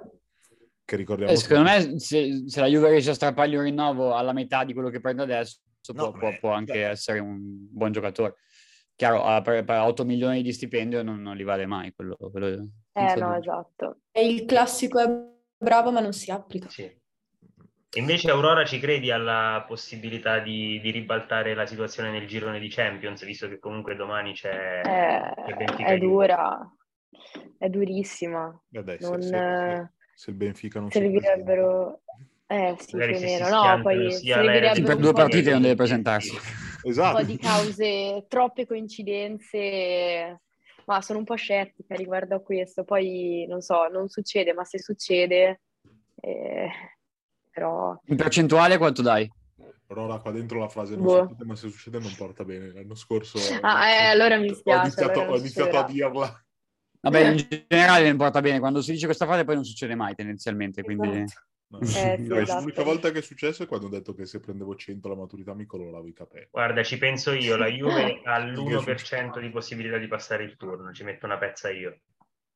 Che 0.84 0.96
ricordiamo. 0.96 1.32
Eh, 1.32 1.36
secondo 1.36 1.70
me 1.70 1.98
se, 1.98 2.44
se, 2.46 2.60
la 2.60 2.66
Juve 2.66 2.90
riesce 2.90 3.10
a 3.10 3.14
strappargli 3.14 3.54
un 3.54 3.62
rinnovo 3.62 4.14
alla 4.14 4.34
metà 4.34 4.64
di 4.64 4.74
quello 4.74 4.90
che 4.90 5.00
prende 5.00 5.22
adesso, 5.22 5.60
no, 5.94 6.10
può, 6.10 6.18
può, 6.18 6.38
può, 6.38 6.50
anche 6.52 6.84
essere 6.84 7.18
un 7.18 7.38
buon 7.40 7.92
giocatore. 7.92 8.34
Chiaro, 8.94 9.40
per, 9.40 9.64
per 9.64 9.80
8 9.80 10.04
milioni 10.04 10.42
di 10.42 10.52
stipendio 10.52 11.02
non, 11.02 11.22
non 11.22 11.34
li 11.34 11.44
vale 11.44 11.64
mai 11.64 11.94
quello. 11.94 12.16
quello 12.16 12.68
eh 12.92 13.14
no, 13.16 13.36
esatto. 13.36 14.00
È 14.10 14.20
il 14.20 14.44
classico 14.44 14.98
è 14.98 15.08
bravo 15.56 15.92
ma 15.92 16.00
non 16.00 16.12
si 16.12 16.30
applica. 16.30 16.68
Sì. 16.68 17.00
Invece 17.94 18.30
Aurora 18.30 18.64
ci 18.64 18.78
credi 18.78 19.10
alla 19.10 19.64
possibilità 19.68 20.38
di, 20.38 20.80
di, 20.80 20.90
ribaltare 20.90 21.54
la 21.54 21.66
situazione 21.66 22.10
nel 22.10 22.26
girone 22.26 22.58
di 22.58 22.68
Champions, 22.68 23.22
visto 23.22 23.48
che 23.48 23.58
comunque 23.58 23.96
domani 23.96 24.32
c'è, 24.32 24.80
eh, 24.82 25.42
c'è 25.44 25.54
Benfica. 25.54 25.88
È 25.90 25.98
dura, 25.98 26.74
è 27.58 27.68
durissima. 27.68 28.62
Eh 28.70 28.82
dai, 28.82 28.96
non, 29.00 29.20
se, 29.20 29.28
se, 29.28 29.90
se, 30.14 30.30
il 30.30 30.36
Benfica 30.36 30.80
non 30.80 30.90
servirebbero... 30.90 32.00
Eh 32.46 32.76
sì, 32.78 32.96
più 32.96 33.14
o 33.14 33.20
meno. 33.20 33.48
No, 33.48 33.82
poi 33.82 34.12
servirebbero 34.12 34.86
per 34.86 34.96
due 34.96 35.12
partite 35.12 35.50
non 35.50 35.60
deve 35.62 35.74
presentarsi. 35.74 36.34
Esatto. 36.82 37.18
Un 37.18 37.24
po' 37.24 37.30
di 37.30 37.38
cause, 37.38 38.24
troppe 38.28 38.66
coincidenze, 38.66 40.40
ma 40.86 41.00
sono 41.00 41.18
un 41.18 41.24
po' 41.24 41.34
scettica 41.34 41.94
riguardo 41.94 42.34
a 42.34 42.40
questo. 42.40 42.84
Poi, 42.84 43.46
non 43.48 43.60
so, 43.60 43.88
non 43.88 44.08
succede, 44.08 44.52
ma 44.52 44.64
se 44.64 44.78
succede... 44.78 45.60
Eh 46.20 46.70
però... 47.52 48.00
In 48.06 48.16
percentuale 48.16 48.78
quanto 48.78 49.02
dai? 49.02 49.30
Però 49.86 50.20
qua 50.20 50.30
dentro 50.30 50.58
la 50.58 50.68
frase 50.68 50.94
non 50.94 51.04
boh. 51.04 51.26
succede, 51.28 51.44
ma 51.44 51.54
se 51.54 51.68
succede 51.68 51.98
non 51.98 52.14
porta 52.16 52.44
bene. 52.44 52.72
L'anno 52.72 52.94
scorso... 52.94 53.38
Ah, 53.60 53.88
eh, 53.88 54.06
allora 54.06 54.38
mi 54.38 54.54
spiace. 54.54 54.78
Ho 54.78 54.82
iniziato, 54.82 55.20
allora 55.20 55.32
ho 55.32 55.38
iniziato 55.38 55.78
a 55.78 55.84
dirla. 55.84 56.44
Vabbè, 57.00 57.28
in 57.28 57.46
generale 57.68 58.08
non 58.08 58.16
porta 58.16 58.40
bene. 58.40 58.58
Quando 58.58 58.80
si 58.80 58.92
dice 58.92 59.04
questa 59.04 59.26
frase 59.26 59.44
poi 59.44 59.56
non 59.56 59.64
succede 59.64 59.94
mai 59.94 60.14
tendenzialmente, 60.14 60.82
quindi... 60.82 61.24
No. 61.72 61.80
Eh, 61.80 62.16
sì, 62.18 62.36
esatto. 62.36 62.60
L'unica 62.60 62.82
volta 62.82 63.10
che 63.10 63.18
è 63.20 63.22
successo 63.22 63.62
è 63.62 63.66
quando 63.66 63.86
ho 63.86 63.90
detto 63.90 64.14
che 64.14 64.26
se 64.26 64.40
prendevo 64.40 64.76
100 64.76 65.08
la 65.08 65.14
maturità 65.14 65.54
mi 65.54 65.64
coloravo 65.64 66.06
i 66.06 66.12
capelli. 66.12 66.48
Guarda, 66.50 66.82
ci 66.82 66.98
penso 66.98 67.32
io, 67.32 67.56
la 67.56 67.66
Juve 67.66 68.20
ha 68.24 68.38
l'1% 68.38 69.40
di 69.40 69.50
possibilità 69.50 69.96
di 69.96 70.06
passare 70.06 70.44
il 70.44 70.56
turno, 70.56 70.92
ci 70.92 71.02
metto 71.02 71.24
una 71.24 71.38
pezza 71.38 71.70
io. 71.70 72.00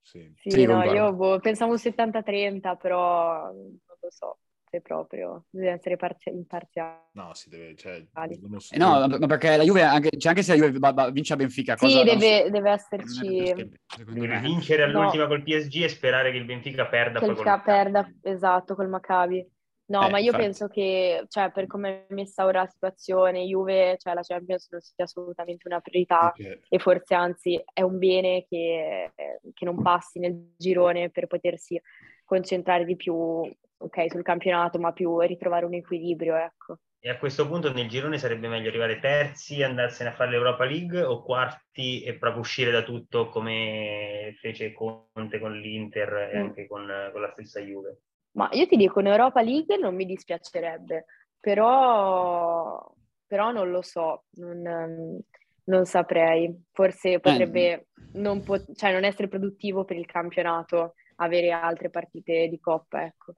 Sì, 0.02 0.32
sì, 0.36 0.50
sì 0.50 0.66
no, 0.66 0.82
io 0.84 1.12
boh, 1.14 1.40
pensavo 1.40 1.76
70-30, 1.76 2.76
però 2.76 3.50
non 3.50 3.78
lo 4.00 4.10
so 4.10 4.38
se 4.76 4.80
proprio, 4.80 5.44
bisogna 5.50 5.72
essere 5.72 5.96
parzi- 5.96 6.30
imparziali. 6.30 6.98
No, 7.12 7.32
si 7.34 7.48
deve, 7.48 7.74
cioè, 7.76 7.94
eh 7.94 8.78
no, 8.78 9.06
ma 9.06 9.26
perché 9.26 9.56
la 9.56 9.62
Juve, 9.62 9.82
anche, 9.82 10.10
cioè 10.18 10.30
anche 10.30 10.42
se 10.42 10.56
la 10.56 10.68
Juve 10.68 11.12
vince 11.12 11.32
a 11.32 11.36
Benfica, 11.36 11.76
sì, 11.76 12.02
deve, 12.02 12.42
so, 12.44 12.50
deve 12.50 12.70
esserci... 12.70 13.70
Deve 14.04 14.40
vincere 14.40 14.82
all'ultima 14.84 15.24
no. 15.24 15.28
col 15.28 15.42
PSG 15.42 15.82
e 15.82 15.88
sperare 15.88 16.30
che 16.30 16.36
il 16.36 16.44
Benfica 16.44 16.86
perda. 16.86 17.18
Che 17.18 17.24
il 17.24 17.30
Benfica 17.32 17.60
perda, 17.60 18.10
esatto, 18.22 18.74
col 18.74 18.88
Maccabi. 18.88 19.54
No, 19.88 20.04
eh, 20.04 20.10
ma 20.10 20.18
io 20.18 20.26
infatti. 20.26 20.44
penso 20.44 20.66
che, 20.66 21.24
cioè, 21.28 21.52
per 21.52 21.68
come 21.68 22.06
è 22.08 22.14
messa 22.14 22.44
ora 22.44 22.62
la 22.62 22.66
situazione, 22.66 23.44
Juve, 23.44 23.96
cioè 23.98 24.14
la 24.14 24.22
Champions 24.22 24.68
non 24.70 24.80
sia 24.80 25.04
assolutamente 25.04 25.68
una 25.68 25.80
priorità 25.80 26.26
okay. 26.26 26.58
e 26.68 26.78
forse 26.80 27.14
anzi 27.14 27.62
è 27.72 27.82
un 27.82 27.96
bene 27.98 28.44
che, 28.48 29.12
che 29.54 29.64
non 29.64 29.80
passi 29.80 30.18
nel 30.18 30.54
girone 30.56 31.10
per 31.10 31.28
potersi 31.28 31.80
concentrare 32.24 32.84
di 32.84 32.96
più 32.96 33.48
ok, 33.78 34.10
sul 34.10 34.22
campionato, 34.22 34.78
ma 34.78 34.92
più 34.92 35.18
ritrovare 35.20 35.64
un 35.64 35.74
equilibrio, 35.74 36.36
ecco. 36.36 36.78
E 36.98 37.10
a 37.10 37.18
questo 37.18 37.46
punto 37.46 37.72
nel 37.72 37.88
girone 37.88 38.18
sarebbe 38.18 38.48
meglio 38.48 38.68
arrivare 38.68 38.98
terzi, 38.98 39.62
andarsene 39.62 40.10
a 40.10 40.12
fare 40.12 40.30
l'Europa 40.30 40.64
League 40.64 41.02
o 41.02 41.22
quarti 41.22 42.02
e 42.02 42.16
proprio 42.18 42.40
uscire 42.40 42.72
da 42.72 42.82
tutto 42.82 43.28
come 43.28 44.34
fece 44.40 44.72
Conte 44.72 45.38
con 45.38 45.52
l'Inter 45.52 46.30
e 46.32 46.36
mm. 46.36 46.42
anche 46.42 46.66
con, 46.66 47.10
con, 47.12 47.20
la 47.20 47.30
stessa 47.30 47.60
Juve? 47.60 48.00
Ma 48.32 48.48
io 48.52 48.66
ti 48.66 48.76
dico, 48.76 48.98
in 48.98 49.06
Europa 49.06 49.40
League 49.40 49.76
non 49.76 49.94
mi 49.94 50.04
dispiacerebbe, 50.04 51.04
però, 51.38 52.92
però 53.24 53.52
non 53.52 53.70
lo 53.70 53.82
so, 53.82 54.24
non, 54.38 55.20
non 55.64 55.84
saprei. 55.84 56.64
Forse 56.72 57.20
potrebbe 57.20 57.72
eh. 57.72 57.86
non, 58.14 58.42
pot- 58.42 58.74
cioè 58.74 58.92
non 58.92 59.04
essere 59.04 59.28
produttivo 59.28 59.84
per 59.84 59.96
il 59.96 60.06
campionato 60.06 60.94
avere 61.16 61.50
altre 61.50 61.88
partite 61.88 62.48
di 62.48 62.58
coppa, 62.58 63.04
ecco. 63.04 63.34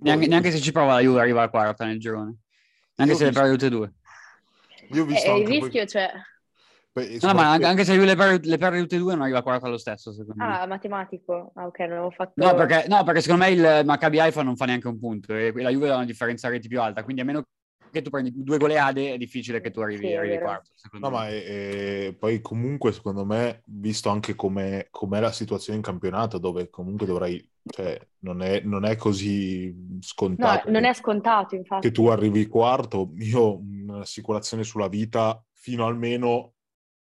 Neanche, 0.00 0.26
neanche, 0.26 0.50
se 0.50 0.60
ci 0.60 0.72
prova 0.72 0.94
la 0.94 1.00
Juve 1.00 1.20
arriva 1.20 1.42
a 1.42 1.48
quarta 1.48 1.84
nel 1.84 1.98
girone. 1.98 2.36
Neanche 2.96 3.14
se 3.14 3.24
le 3.24 3.32
perde 3.32 3.50
tutte 3.50 3.66
e 3.66 3.70
due. 3.70 3.92
Io 4.92 5.02
ho 5.02 5.06
visto 5.06 5.34
eh, 5.34 5.40
il 5.40 5.46
rischio 5.46 5.70
poi... 5.70 5.86
c'è. 5.86 6.12
Beh, 6.92 7.18
no, 7.20 7.34
ma 7.34 7.52
anche, 7.52 7.66
anche 7.66 7.84
se 7.84 7.94
lui 7.94 8.04
le 8.04 8.16
perde, 8.16 8.48
le 8.48 8.58
perde 8.58 8.80
tutte 8.80 8.96
e 8.96 8.98
due 8.98 9.12
non 9.12 9.22
arriva 9.22 9.38
a 9.38 9.42
quarta 9.42 9.68
lo 9.68 9.78
stesso, 9.78 10.12
secondo 10.12 10.42
ah, 10.42 10.60
me. 10.60 10.66
matematico? 10.66 11.52
Ah, 11.54 11.66
ok, 11.66 11.78
non 11.80 11.92
avevo 11.92 12.10
fatto... 12.10 12.32
No 12.34 12.54
perché, 12.54 12.86
no, 12.88 13.04
perché 13.04 13.20
secondo 13.20 13.44
me 13.44 13.50
il 13.50 13.82
Maccabi 13.84 14.18
Haifa 14.18 14.42
non 14.42 14.56
fa 14.56 14.64
neanche 14.64 14.88
un 14.88 14.98
punto 14.98 15.32
e 15.34 15.52
la 15.54 15.70
Juve 15.70 15.90
ha 15.90 15.96
una 15.96 16.04
differenza 16.04 16.48
reti 16.48 16.66
più 16.66 16.80
alta, 16.80 17.04
quindi 17.04 17.22
a 17.22 17.24
meno 17.24 17.46
che 17.90 18.02
tu 18.02 18.10
prendi 18.10 18.32
due 18.34 18.58
goleade 18.58 19.12
è 19.12 19.18
difficile 19.18 19.60
che 19.60 19.70
tu 19.70 19.80
arrivi, 19.80 20.06
sì, 20.08 20.14
arrivi 20.14 20.38
quarto. 20.38 20.70
No, 20.92 21.10
me. 21.10 21.16
ma 21.16 21.28
è, 21.28 22.06
è, 22.06 22.14
poi 22.14 22.40
comunque 22.40 22.92
secondo 22.92 23.24
me, 23.24 23.62
visto 23.66 24.08
anche 24.08 24.34
com'è, 24.34 24.88
com'è 24.90 25.20
la 25.20 25.32
situazione 25.32 25.78
in 25.78 25.84
campionato, 25.84 26.38
dove 26.38 26.70
comunque 26.70 27.06
dovrai 27.06 27.46
cioè, 27.62 28.00
non, 28.20 28.42
è, 28.42 28.60
non 28.60 28.84
è 28.84 28.96
così 28.96 29.98
scontato. 30.00 30.66
No, 30.66 30.72
non 30.72 30.84
è 30.84 30.94
scontato, 30.94 31.54
infatti. 31.54 31.88
Che 31.88 31.92
tu 31.92 32.06
arrivi 32.06 32.46
quarto, 32.46 33.12
io 33.18 33.40
ho 33.40 33.58
un'assicurazione 33.58 34.64
sulla 34.64 34.88
vita 34.88 35.42
fino 35.52 35.86
almeno 35.86 36.54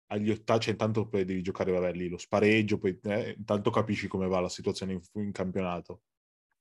agli 0.08 0.30
ottavi, 0.30 0.60
cioè 0.62 0.72
intanto 0.72 1.08
poi 1.08 1.26
devi 1.26 1.42
giocare, 1.42 1.72
vabbè, 1.72 1.94
lì 1.94 2.08
lo 2.08 2.18
spareggio, 2.18 2.78
poi 2.78 3.00
eh, 3.04 3.36
intanto 3.38 3.70
capisci 3.70 4.08
come 4.08 4.28
va 4.28 4.40
la 4.40 4.50
situazione 4.50 4.94
in, 4.94 5.02
in, 5.14 5.32
campionato. 5.32 6.02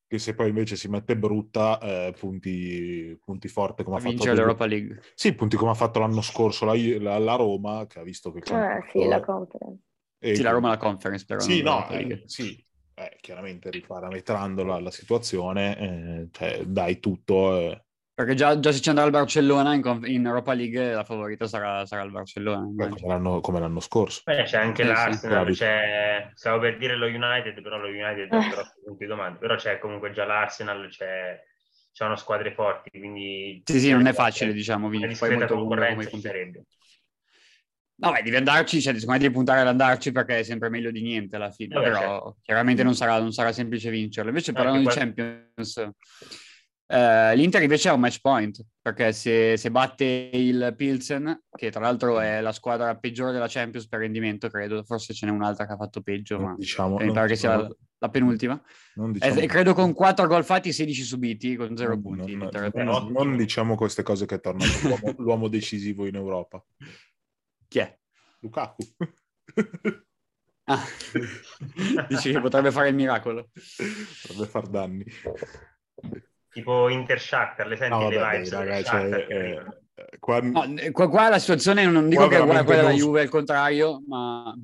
Che 0.08 0.18
se 0.18 0.36
poi 0.36 0.50
invece 0.50 0.76
si 0.76 0.88
mette 0.88 1.16
brutta, 1.16 1.80
eh, 1.80 2.14
punti, 2.16 3.18
punti 3.24 3.48
forte 3.48 3.82
come 3.82 3.96
ha 3.96 3.98
fatto... 3.98 4.12
Vince 4.12 4.34
l'Europa 4.34 4.64
League. 4.64 5.02
Sì, 5.14 5.34
punti 5.34 5.56
come 5.56 5.72
ha 5.72 5.74
fatto 5.74 5.98
l'anno 5.98 6.20
scorso 6.20 6.64
la, 6.64 6.74
la, 7.00 7.18
la 7.18 7.34
Roma, 7.34 7.86
che 7.88 7.98
ha 7.98 8.02
visto 8.04 8.30
che... 8.30 8.38
Ah, 8.54 8.78
sì, 8.90 9.04
la 9.04 9.20
conference. 9.20 9.82
E, 10.18 10.36
sì, 10.36 10.42
la 10.42 10.52
Roma 10.52 10.68
la 10.68 10.76
conference, 10.76 11.24
però. 11.24 11.40
Sì, 11.40 11.60
no, 11.60 11.88
eh, 11.88 12.22
sì, 12.26 12.64
eh, 12.94 13.16
chiaramente 13.20 13.68
riparametrando 13.70 14.62
la, 14.62 14.78
la 14.78 14.92
situazione, 14.92 15.78
eh, 15.78 16.28
cioè, 16.30 16.64
dai 16.64 17.00
tutto. 17.00 17.85
Eh. 18.16 18.22
Perché 18.24 18.34
già, 18.34 18.58
già, 18.58 18.72
se 18.72 18.80
ci 18.80 18.88
andrà 18.88 19.04
il 19.04 19.10
Barcellona 19.10 19.74
in, 19.74 20.00
in, 20.04 20.24
Europa 20.24 20.54
League 20.54 20.94
la 20.94 21.04
favorita 21.04 21.46
sarà, 21.46 21.84
sarà 21.84 22.02
il 22.02 22.10
Barcellona. 22.10 22.66
Beh, 22.66 22.88
come, 22.88 23.12
l'anno, 23.12 23.40
come, 23.40 23.60
l'anno, 23.60 23.80
scorso. 23.80 24.22
Beh, 24.24 24.44
c'è 24.44 24.56
anche 24.56 24.82
eh, 24.82 24.86
l'Arsenal, 24.86 25.46
sì, 25.52 25.58
c'è, 25.60 26.30
stavo 26.32 26.60
per 26.60 26.78
dire 26.78 26.96
lo 26.96 27.06
United, 27.06 27.60
però 27.60 27.76
lo 27.76 27.88
United 27.88 28.32
ha 28.32 28.48
troppi 28.48 28.80
punti 28.84 29.04
domande, 29.04 29.38
però 29.38 29.56
c'è 29.56 29.78
comunque 29.78 30.12
già 30.12 30.24
l'Arsenal, 30.24 30.88
c'è, 30.88 31.38
c'è 31.92 32.16
squadre 32.16 32.54
forti, 32.54 32.90
quindi... 32.90 33.62
Sì, 33.64 33.80
sì, 33.80 33.90
non 33.90 34.06
è 34.06 34.14
facile, 34.14 34.54
diciamo, 34.54 34.88
vincere. 34.88 35.14
Poi 35.14 35.36
molto 35.36 35.54
concorrenza 35.54 36.08
come 36.08 36.22
sarebbe. 36.22 36.64
No, 37.98 38.12
beh, 38.12 38.22
devi 38.22 38.36
andarci, 38.36 38.80
cioè, 38.80 38.92
secondo 38.94 39.12
me 39.12 39.18
devi 39.18 39.32
puntare 39.32 39.60
ad 39.60 39.68
andarci 39.68 40.12
perché 40.12 40.38
è 40.38 40.42
sempre 40.42 40.68
meglio 40.68 40.90
di 40.90 41.00
niente 41.00 41.36
alla 41.36 41.50
fine, 41.50 41.74
Vabbè, 41.74 41.86
però 41.86 41.98
certo. 41.98 42.36
chiaramente 42.42 42.82
non 42.82 42.94
sarà, 42.94 43.18
non 43.18 43.32
sarà, 43.32 43.52
semplice 43.52 43.88
vincerlo. 43.88 44.28
Invece 44.28 44.52
parlando 44.52 44.80
di 44.80 44.94
Champions, 44.94 45.90
Eh, 46.88 47.34
L'Inter 47.34 47.62
invece 47.62 47.88
ha 47.88 47.94
un 47.94 48.00
match 48.00 48.20
point, 48.20 48.64
perché 48.80 49.12
se, 49.12 49.56
se, 49.56 49.70
batte 49.70 50.04
il 50.32 50.72
Pilsen, 50.76 51.44
che 51.50 51.70
tra 51.70 51.80
l'altro 51.80 52.20
è 52.20 52.40
la 52.40 52.52
squadra 52.52 52.96
peggiore 52.96 53.32
della 53.32 53.48
Champions 53.48 53.88
per 53.88 54.00
rendimento, 54.00 54.48
credo, 54.48 54.82
forse 54.84 55.12
ce 55.12 55.26
n'è 55.26 55.32
un'altra 55.32 55.66
che 55.66 55.72
ha 55.72 55.76
fatto 55.76 56.00
peggio, 56.00 56.38
ma 56.38 56.54
diciamo, 56.56 56.96
mi 56.98 57.12
pare 57.12 57.28
che 57.28 57.36
sia 57.36 57.56
la, 57.56 57.68
la 57.98 58.08
penultima. 58.08 58.60
Diciamo... 58.94 59.40
Eh, 59.40 59.46
credo 59.46 59.74
con 59.74 59.92
4 59.92 60.26
gol 60.28 60.44
fatti, 60.44 60.72
16 60.72 61.02
subiti, 61.02 61.56
con 61.56 61.76
0 61.76 62.00
punti. 62.00 62.36
Non, 62.36 62.50
non, 62.74 63.12
non, 63.12 63.36
diciamo 63.36 63.74
queste 63.74 64.04
cose 64.04 64.24
che 64.26 64.36
è 64.36 64.40
tornato 64.40 64.70
l'uomo, 64.82 65.14
l'uomo 65.18 65.48
decisivo 65.48 66.06
in 66.06 66.14
Europa. 66.14 66.64
Chi 67.66 67.80
è? 67.80 67.98
Lukaku. 68.40 68.82
Ah. 70.68 70.82
Dici 72.08 72.30
che 72.30 72.40
potrebbe 72.40 72.70
fare 72.70 72.90
il 72.90 72.94
miracolo. 72.94 73.50
Potrebbe 74.22 74.46
far 74.46 74.68
danni 74.68 75.04
tipo 76.56 76.88
Inter 76.88 77.20
Shakhtar, 77.20 77.66
le 77.66 77.76
senti 77.76 78.02
no, 78.02 78.08
le 78.08 78.16
vibes 78.16 78.52
raga, 78.52 78.82
cioè, 78.82 79.26
eh, 79.28 79.62
qua... 80.18 80.40
No, 80.40 80.64
qua, 80.90 81.10
qua... 81.10 81.28
la 81.28 81.38
situazione 81.38 81.84
non 81.84 82.08
dico 82.08 82.28
che 82.28 82.36
è 82.36 82.40
uguale 82.40 82.60
a 82.60 82.64
quella 82.64 82.80
della 82.80 82.94
Juve, 82.94 83.20
al 83.20 83.28
contrario, 83.28 84.02
ma 84.08 84.54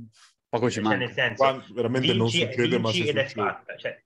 poco 0.48 0.70
ci 0.70 0.76
cioè, 0.76 0.84
manca. 0.84 0.98
Nel 0.98 1.12
senso, 1.12 1.42
qua 1.42 1.62
veramente 1.74 2.12
vinci, 2.12 2.18
non 2.18 2.28
succede, 2.30 2.78
ma 2.78 2.90
ed 2.90 3.16
è 3.18 3.26
fatta. 3.26 3.76
Cioè, 3.76 4.02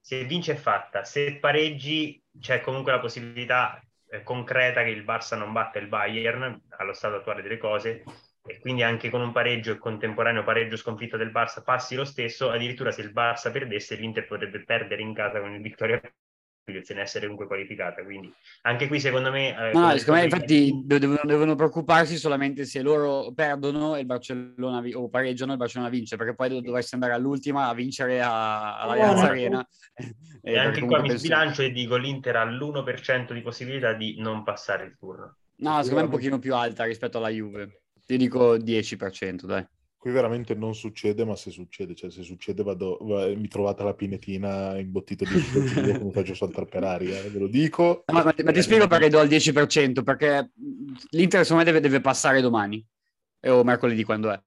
se 0.00 0.24
vince 0.24 0.52
è 0.52 0.56
fatta, 0.56 1.04
se 1.04 1.36
pareggi 1.36 2.22
c'è 2.40 2.62
comunque 2.62 2.92
la 2.92 3.00
possibilità 3.00 3.82
eh, 4.08 4.22
concreta 4.22 4.82
che 4.82 4.90
il 4.90 5.04
Barça 5.04 5.36
non 5.36 5.52
batta 5.52 5.78
il 5.78 5.88
Bayern 5.88 6.58
allo 6.78 6.94
stato 6.94 7.16
attuale 7.16 7.42
delle 7.42 7.58
cose 7.58 8.02
e 8.46 8.58
quindi 8.60 8.82
anche 8.82 9.10
con 9.10 9.20
un 9.20 9.32
pareggio 9.32 9.72
e 9.72 9.78
contemporaneo 9.78 10.42
pareggio 10.42 10.76
sconfitta 10.76 11.18
del 11.18 11.32
Barça 11.32 11.62
passi 11.62 11.96
lo 11.96 12.04
stesso, 12.06 12.48
addirittura 12.50 12.92
se 12.92 13.02
il 13.02 13.12
Barça 13.12 13.50
perdesse 13.50 13.96
l'Inter 13.96 14.26
potrebbe 14.26 14.64
perdere 14.64 15.02
in 15.02 15.12
casa 15.12 15.40
con 15.40 15.52
il 15.52 15.60
Vittoria 15.60 16.00
ne 16.66 17.00
essere 17.00 17.22
comunque 17.22 17.46
qualificata. 17.46 18.02
Quindi 18.02 18.32
anche 18.62 18.88
qui, 18.88 18.98
secondo 18.98 19.30
me. 19.30 19.50
Eh, 19.50 19.72
no, 19.72 19.96
secondo 19.96 20.20
me, 20.20 20.24
infatti, 20.24 20.82
devono, 20.84 21.20
devono, 21.22 21.54
preoccuparsi 21.54 22.16
solamente 22.16 22.64
se 22.64 22.82
loro 22.82 23.32
perdono 23.32 23.94
e 23.94 24.00
il 24.00 24.06
Barcellona 24.06 24.80
vi- 24.80 24.94
o 24.94 25.08
pareggiano 25.08 25.50
e 25.50 25.54
il 25.54 25.60
Barcellona 25.60 25.90
vince, 25.90 26.16
perché 26.16 26.34
poi 26.34 26.60
dovresti 26.60 26.94
andare 26.94 27.12
all'ultima 27.12 27.68
a 27.68 27.74
vincere 27.74 28.20
a- 28.20 28.78
all'Allianz 28.78 29.20
no, 29.20 29.26
Arena. 29.26 29.68
E, 30.46 30.52
e 30.52 30.58
anche 30.58 30.80
qua 30.84 31.00
mi 31.00 31.08
penso... 31.08 31.24
sbilancio 31.24 31.62
e 31.62 31.72
dico 31.72 31.96
l'Inter 31.96 32.36
ha 32.36 32.44
l'1% 32.44 33.32
di 33.32 33.40
possibilità 33.40 33.94
di 33.94 34.14
non 34.20 34.44
passare 34.44 34.84
il 34.84 34.96
turno. 34.96 35.38
No, 35.56 35.82
secondo 35.82 35.94
me 35.94 36.00
è 36.02 36.04
un 36.04 36.10
pochino 36.10 36.38
più 36.38 36.54
alta 36.54 36.84
rispetto 36.84 37.18
alla 37.18 37.30
Juve. 37.30 37.80
Ti 38.06 38.16
dico 38.16 38.56
10%, 38.56 39.44
dai. 39.44 39.66
Qui 39.98 40.10
veramente 40.10 40.54
non 40.54 40.74
succede, 40.74 41.24
ma 41.24 41.34
se 41.34 41.50
succede, 41.50 41.94
cioè 41.94 42.10
se 42.10 42.22
succede 42.22 42.62
vado, 42.62 42.98
mi 43.02 43.48
trovate 43.48 43.82
la 43.82 43.94
pinetina 43.94 44.78
imbottito 44.78 45.24
di 45.24 45.32
io 45.84 45.98
come 45.98 46.12
faccio 46.12 46.34
saltare 46.34 46.66
per 46.66 46.84
aria, 46.84 47.18
eh, 47.18 47.30
ve 47.30 47.38
lo 47.38 47.48
dico. 47.48 48.04
No, 48.06 48.22
ma, 48.22 48.34
ma, 48.44 48.52
ti 48.52 48.62
spiego 48.62 48.86
perché 48.86 49.08
do 49.08 49.20
il 49.22 49.28
10%, 49.28 50.04
perché 50.04 50.50
l'Inter 51.10 51.42
secondo 51.42 51.64
me 51.64 51.70
deve, 51.70 51.80
deve 51.80 52.00
passare 52.00 52.40
domani, 52.40 52.84
o 53.46 53.64
mercoledì 53.64 54.04
quando 54.04 54.30
è. 54.30 54.40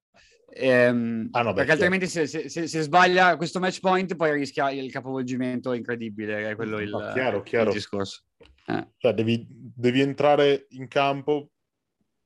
Ehm, 0.52 1.30
ah, 1.32 1.41
no, 1.41 1.50
beh, 1.50 1.56
perché 1.58 1.72
altrimenti 1.72 2.08
se, 2.08 2.26
se, 2.26 2.50
se, 2.50 2.68
se, 2.68 2.82
sbaglia 2.82 3.36
questo 3.38 3.60
match 3.60 3.80
point 3.80 4.16
poi 4.16 4.32
rischia 4.32 4.72
il 4.72 4.91
capovolgimento 4.91 5.74
incredibile, 5.74 6.50
è 6.50 6.56
quello 6.56 6.80
il, 6.80 6.89
no, 6.89 7.12
chiaro, 7.14 7.43
chiaro. 7.43 7.70
il 7.70 7.76
discorso. 7.76 8.24
Eh. 8.66 8.88
Cioè, 8.97 9.14
devi, 9.14 9.45
devi 9.50 10.02
entrare 10.02 10.68
in 10.70 10.88
campo 10.88 11.52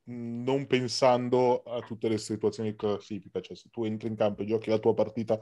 non 0.06 0.68
pensando 0.68 1.64
a 1.64 1.80
tutte 1.82 2.10
le 2.10 2.18
situazioni 2.18 2.72
di 2.72 2.76
classifica, 2.76 3.40
cioè 3.40 3.56
se 3.56 3.70
tu 3.72 3.86
entri 3.86 4.10
in 4.10 4.16
campo 4.16 4.42
e 4.42 4.46
giochi 4.46 4.70
la 4.70 4.80
tua 4.80 4.94
partita 4.94 5.40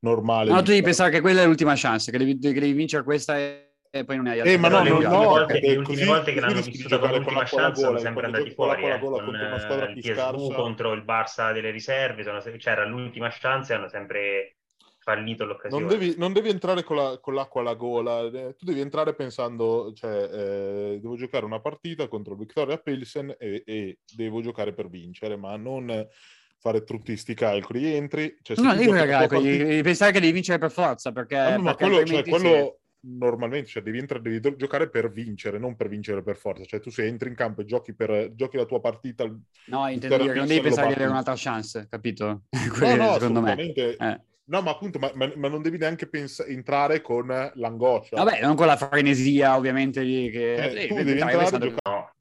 normale... 0.00 0.50
No, 0.50 0.58
tu 0.58 0.70
devi 0.70 0.82
pensare 0.82 1.10
che 1.10 1.20
quella 1.20 1.42
è 1.42 1.46
l'ultima 1.46 1.74
chance, 1.76 2.10
che 2.10 2.18
devi, 2.18 2.38
che 2.38 2.52
devi 2.52 2.72
vincere 2.72 3.02
questa 3.02 3.36
e, 3.38 3.74
e 3.90 4.04
poi 4.04 4.16
non 4.16 4.26
hai 4.26 4.38
altre. 4.38 4.52
Eh, 4.52 4.58
ma 4.58 4.68
no, 4.68 4.82
le 4.82 4.90
no, 4.90 4.96
ultime, 4.96 5.16
no, 5.16 5.24
volte, 5.24 5.60
le 5.60 5.76
ultime 5.76 6.04
volte 6.04 6.32
che 6.32 6.40
l'hanno 6.40 6.60
vissuta 6.60 6.98
come 6.98 7.16
ultima 7.16 7.44
chance 7.44 7.80
sono 7.80 7.98
sempre 7.98 8.26
andati 8.26 8.50
fuori, 8.50 8.82
con, 8.82 8.90
eh, 8.90 8.98
con, 8.98 9.22
con 9.22 9.34
il 9.34 10.00
PSV 10.00 10.54
contro 10.54 10.92
il 10.92 11.02
Barça 11.02 11.52
delle 11.52 11.70
riserve, 11.70 12.22
sono, 12.22 12.40
c'era 12.58 12.84
l'ultima 12.86 13.30
chance 13.30 13.72
e 13.72 13.76
hanno 13.76 13.88
sempre 13.88 14.56
fallito 15.04 15.44
l'occasione. 15.44 15.84
Non 15.84 15.92
devi, 15.92 16.14
non 16.16 16.32
devi 16.32 16.48
entrare 16.48 16.82
con, 16.82 16.96
la, 16.96 17.18
con, 17.20 17.34
l'acqua 17.34 17.60
alla 17.60 17.74
gola, 17.74 18.22
eh, 18.22 18.54
tu 18.56 18.64
devi 18.64 18.80
entrare 18.80 19.14
pensando, 19.14 19.92
cioè, 19.94 20.30
eh, 20.32 20.98
devo 21.00 21.14
giocare 21.16 21.44
una 21.44 21.60
partita 21.60 22.08
contro 22.08 22.34
Victoria 22.34 22.78
Pilsen 22.78 23.34
e, 23.38 23.62
e, 23.66 23.98
devo 24.16 24.40
giocare 24.40 24.72
per 24.72 24.88
vincere, 24.88 25.36
ma 25.36 25.54
non 25.56 26.08
fare 26.58 26.82
tutti 26.84 27.12
questi 27.12 27.34
calcoli. 27.34 27.94
Entri... 27.94 28.38
Cioè, 28.40 28.56
no, 28.60 28.74
devi, 28.74 28.90
calcoli, 28.90 29.28
partita... 29.28 29.64
devi 29.64 29.82
pensare 29.82 30.12
che 30.12 30.20
devi 30.20 30.32
vincere 30.32 30.58
per 30.58 30.70
forza, 30.70 31.12
perché... 31.12 31.36
Ah, 31.36 31.58
ma 31.58 31.74
perché 31.74 31.84
quello, 31.84 32.06
cioè, 32.06 32.24
quello 32.24 32.78
normalmente 33.06 33.68
cioè, 33.68 33.82
devi, 33.82 33.98
entrare, 33.98 34.22
devi 34.22 34.56
giocare 34.56 34.88
per 34.88 35.10
vincere, 35.12 35.58
non 35.58 35.76
per 35.76 35.88
vincere 35.88 36.22
per 36.22 36.36
forza. 36.36 36.64
Cioè, 36.64 36.80
tu 36.80 36.90
se 36.90 37.04
entri 37.04 37.28
in 37.28 37.34
campo 37.34 37.60
e 37.60 37.66
giochi, 37.66 37.94
per, 37.94 38.32
giochi 38.34 38.56
la 38.56 38.64
tua 38.64 38.80
partita... 38.80 39.24
No, 39.66 39.88
intendo 39.88 40.16
dire, 40.16 40.34
non 40.34 40.46
devi 40.46 40.62
pensare 40.62 40.86
di 40.88 40.94
avere 40.94 41.10
un'altra 41.10 41.34
chance, 41.36 41.86
capito? 41.90 42.44
no, 42.80 42.96
no, 42.96 43.12
secondo 43.12 43.42
me. 43.42 43.56
Eh. 43.56 44.20
No, 44.46 44.60
ma 44.60 44.72
appunto, 44.72 44.98
ma, 44.98 45.10
ma, 45.14 45.32
ma 45.36 45.48
non 45.48 45.62
devi 45.62 45.78
neanche 45.78 46.06
pens- 46.06 46.44
entrare 46.46 47.00
con 47.00 47.26
l'angoscia. 47.54 48.16
Vabbè, 48.16 48.42
non 48.42 48.54
con 48.54 48.66
la 48.66 48.76
frenesia, 48.76 49.56
ovviamente. 49.56 50.02
Lì, 50.02 50.30
che... 50.30 50.54
Eh, 50.54 50.86
tu 50.88 50.94
devi 50.94 51.12
entrare 51.12 51.58
giocare... 51.58 52.12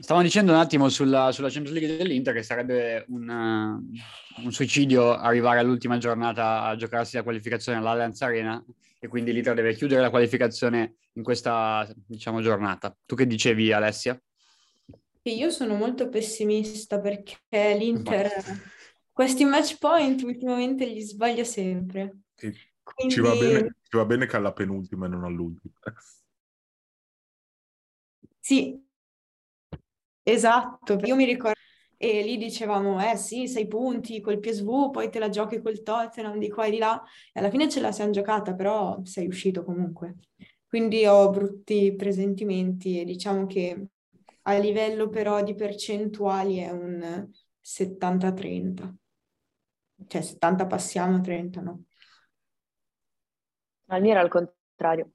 Stavamo 0.00 0.24
dicendo 0.24 0.52
un 0.52 0.58
attimo 0.58 0.88
sulla, 0.88 1.30
sulla, 1.30 1.50
Champions 1.50 1.78
League 1.78 1.96
dell'Inter 1.98 2.32
che 2.34 2.42
sarebbe 2.42 3.04
un, 3.08 3.28
uh, 3.28 4.42
un, 4.44 4.50
suicidio 4.50 5.14
arrivare 5.14 5.60
all'ultima 5.60 5.98
giornata 5.98 6.62
a 6.62 6.74
giocarsi 6.74 7.16
la 7.16 7.22
qualificazione 7.22 7.78
all'Allianz 7.78 8.20
Arena 8.22 8.64
e 8.98 9.08
quindi 9.08 9.32
l'Inter 9.32 9.54
deve 9.54 9.74
chiudere 9.74 10.00
la 10.00 10.08
qualificazione 10.08 10.96
in 11.12 11.22
questa 11.22 11.86
diciamo, 12.06 12.40
giornata. 12.40 12.96
Tu 13.04 13.14
che 13.14 13.26
dicevi 13.26 13.72
Alessia? 13.72 14.20
Io 15.24 15.50
sono 15.50 15.74
molto 15.74 16.08
pessimista 16.08 16.98
perché 16.98 17.38
l'Inter 17.76 18.32
questi 19.20 19.44
match 19.44 19.76
point 19.76 20.22
ultimamente 20.22 20.86
li 20.86 21.02
sbaglia 21.02 21.44
sempre. 21.44 22.20
Quindi... 22.82 23.12
Ci, 23.12 23.20
va 23.20 23.34
bene, 23.34 23.76
ci 23.82 23.96
va 23.98 24.06
bene 24.06 24.24
che 24.24 24.36
alla 24.36 24.54
penultima 24.54 25.04
e 25.04 25.08
non 25.10 25.24
all'ultima. 25.24 25.74
Sì, 28.42 28.82
esatto. 30.22 30.98
Io 31.04 31.14
mi 31.14 31.26
ricordo 31.26 31.58
e 31.98 32.22
lì 32.22 32.38
dicevamo, 32.38 32.98
eh 32.98 33.16
sì, 33.16 33.46
sei 33.46 33.68
punti 33.68 34.20
col 34.20 34.40
PSV, 34.40 34.90
poi 34.90 35.10
te 35.10 35.18
la 35.18 35.28
giochi 35.28 35.60
col 35.60 35.82
Tottenham 35.82 36.38
di 36.38 36.48
qua 36.48 36.64
e 36.64 36.70
di 36.70 36.78
là, 36.78 37.00
e 37.32 37.38
alla 37.38 37.50
fine 37.50 37.68
ce 37.68 37.80
la 37.80 37.92
siamo 37.92 38.10
giocata, 38.10 38.54
però 38.54 38.98
sei 39.04 39.26
uscito 39.26 39.62
comunque. 39.62 40.16
Quindi 40.66 41.04
ho 41.04 41.28
brutti 41.28 41.94
presentimenti 41.94 42.98
e 42.98 43.04
diciamo 43.04 43.46
che 43.46 43.88
a 44.42 44.56
livello 44.56 45.10
però 45.10 45.42
di 45.42 45.54
percentuali 45.54 46.56
è 46.56 46.70
un 46.70 47.28
70-30 47.60 48.99
cioè 50.06 50.22
70 50.22 50.66
passiamo, 50.66 51.20
30 51.20 51.60
no. 51.60 51.84
Al 53.86 54.00
mio 54.00 54.10
era 54.12 54.20
il 54.20 54.28
contrario. 54.28 55.12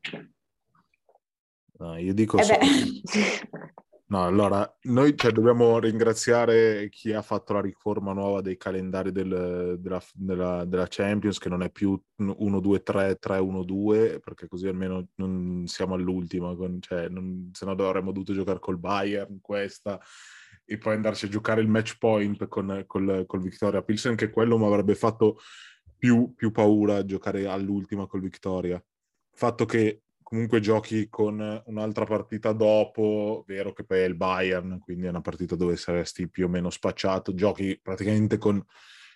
No, 1.78 1.98
io 1.98 2.14
dico... 2.14 2.38
Eh 2.38 3.04
no, 4.08 4.26
allora, 4.26 4.78
noi 4.84 5.16
cioè, 5.18 5.32
dobbiamo 5.32 5.80
ringraziare 5.80 6.90
chi 6.90 7.14
ha 7.14 7.22
fatto 7.22 7.54
la 7.54 7.62
riforma 7.62 8.14
nuova 8.14 8.42
dei 8.42 8.58
calendari 8.58 9.12
del, 9.12 9.78
della, 9.80 10.02
della, 10.14 10.66
della, 10.66 10.88
Champions, 10.90 11.38
che 11.38 11.50
non 11.50 11.64
è 11.64 11.72
più 11.72 12.00
1-2-3, 12.20 13.16
3-1-2, 13.18 14.20
perché 14.20 14.48
così 14.48 14.68
almeno 14.68 15.08
non 15.16 15.64
siamo 15.68 15.96
all'ultima, 15.96 16.54
con, 16.56 16.82
cioè, 16.82 17.08
non, 17.08 17.50
se 17.54 17.66
no 17.66 17.72
avremmo 17.72 18.12
dovuto 18.12 18.34
giocare 18.34 18.60
col 18.60 18.78
Bayern 18.78 19.40
questa 19.42 20.00
e 20.66 20.78
poi 20.78 20.96
andarci 20.96 21.26
a 21.26 21.30
giocare 21.30 21.62
il 21.62 21.68
match 21.68 21.98
point 21.98 22.48
con, 22.48 22.84
col, 22.88 23.26
col 23.28 23.42
Victoria 23.42 23.84
Pilsen, 23.84 24.16
che 24.16 24.30
quello 24.30 24.58
mi 24.58 24.66
avrebbe 24.66 24.96
fatto 24.96 25.40
più, 25.98 26.34
più 26.36 26.52
paura 26.52 27.06
giocare 27.06 27.48
all'ultima 27.48 28.08
col 28.08 28.22
Victoria. 28.22 28.84
Fatto 29.32 29.66
che 29.66 30.02
comunque 30.22 30.60
giochi 30.60 31.08
con 31.08 31.64
un'altra 31.66 32.06
partita 32.06 32.52
dopo, 32.52 33.44
vero 33.48 33.74
che 33.74 33.84
poi 33.84 34.00
è 34.00 34.06
il 34.06 34.16
Bayern, 34.16 34.80
quindi 34.80 35.06
è 35.06 35.10
una 35.10 35.22
partita 35.22 35.56
dove 35.56 35.76
saresti 35.76 36.28
più 36.30 36.46
o 36.46 36.50
meno 36.50 36.72
spacciato, 36.72 37.36
giochi 37.36 37.80
praticamente 37.82 38.38
con 38.38 38.64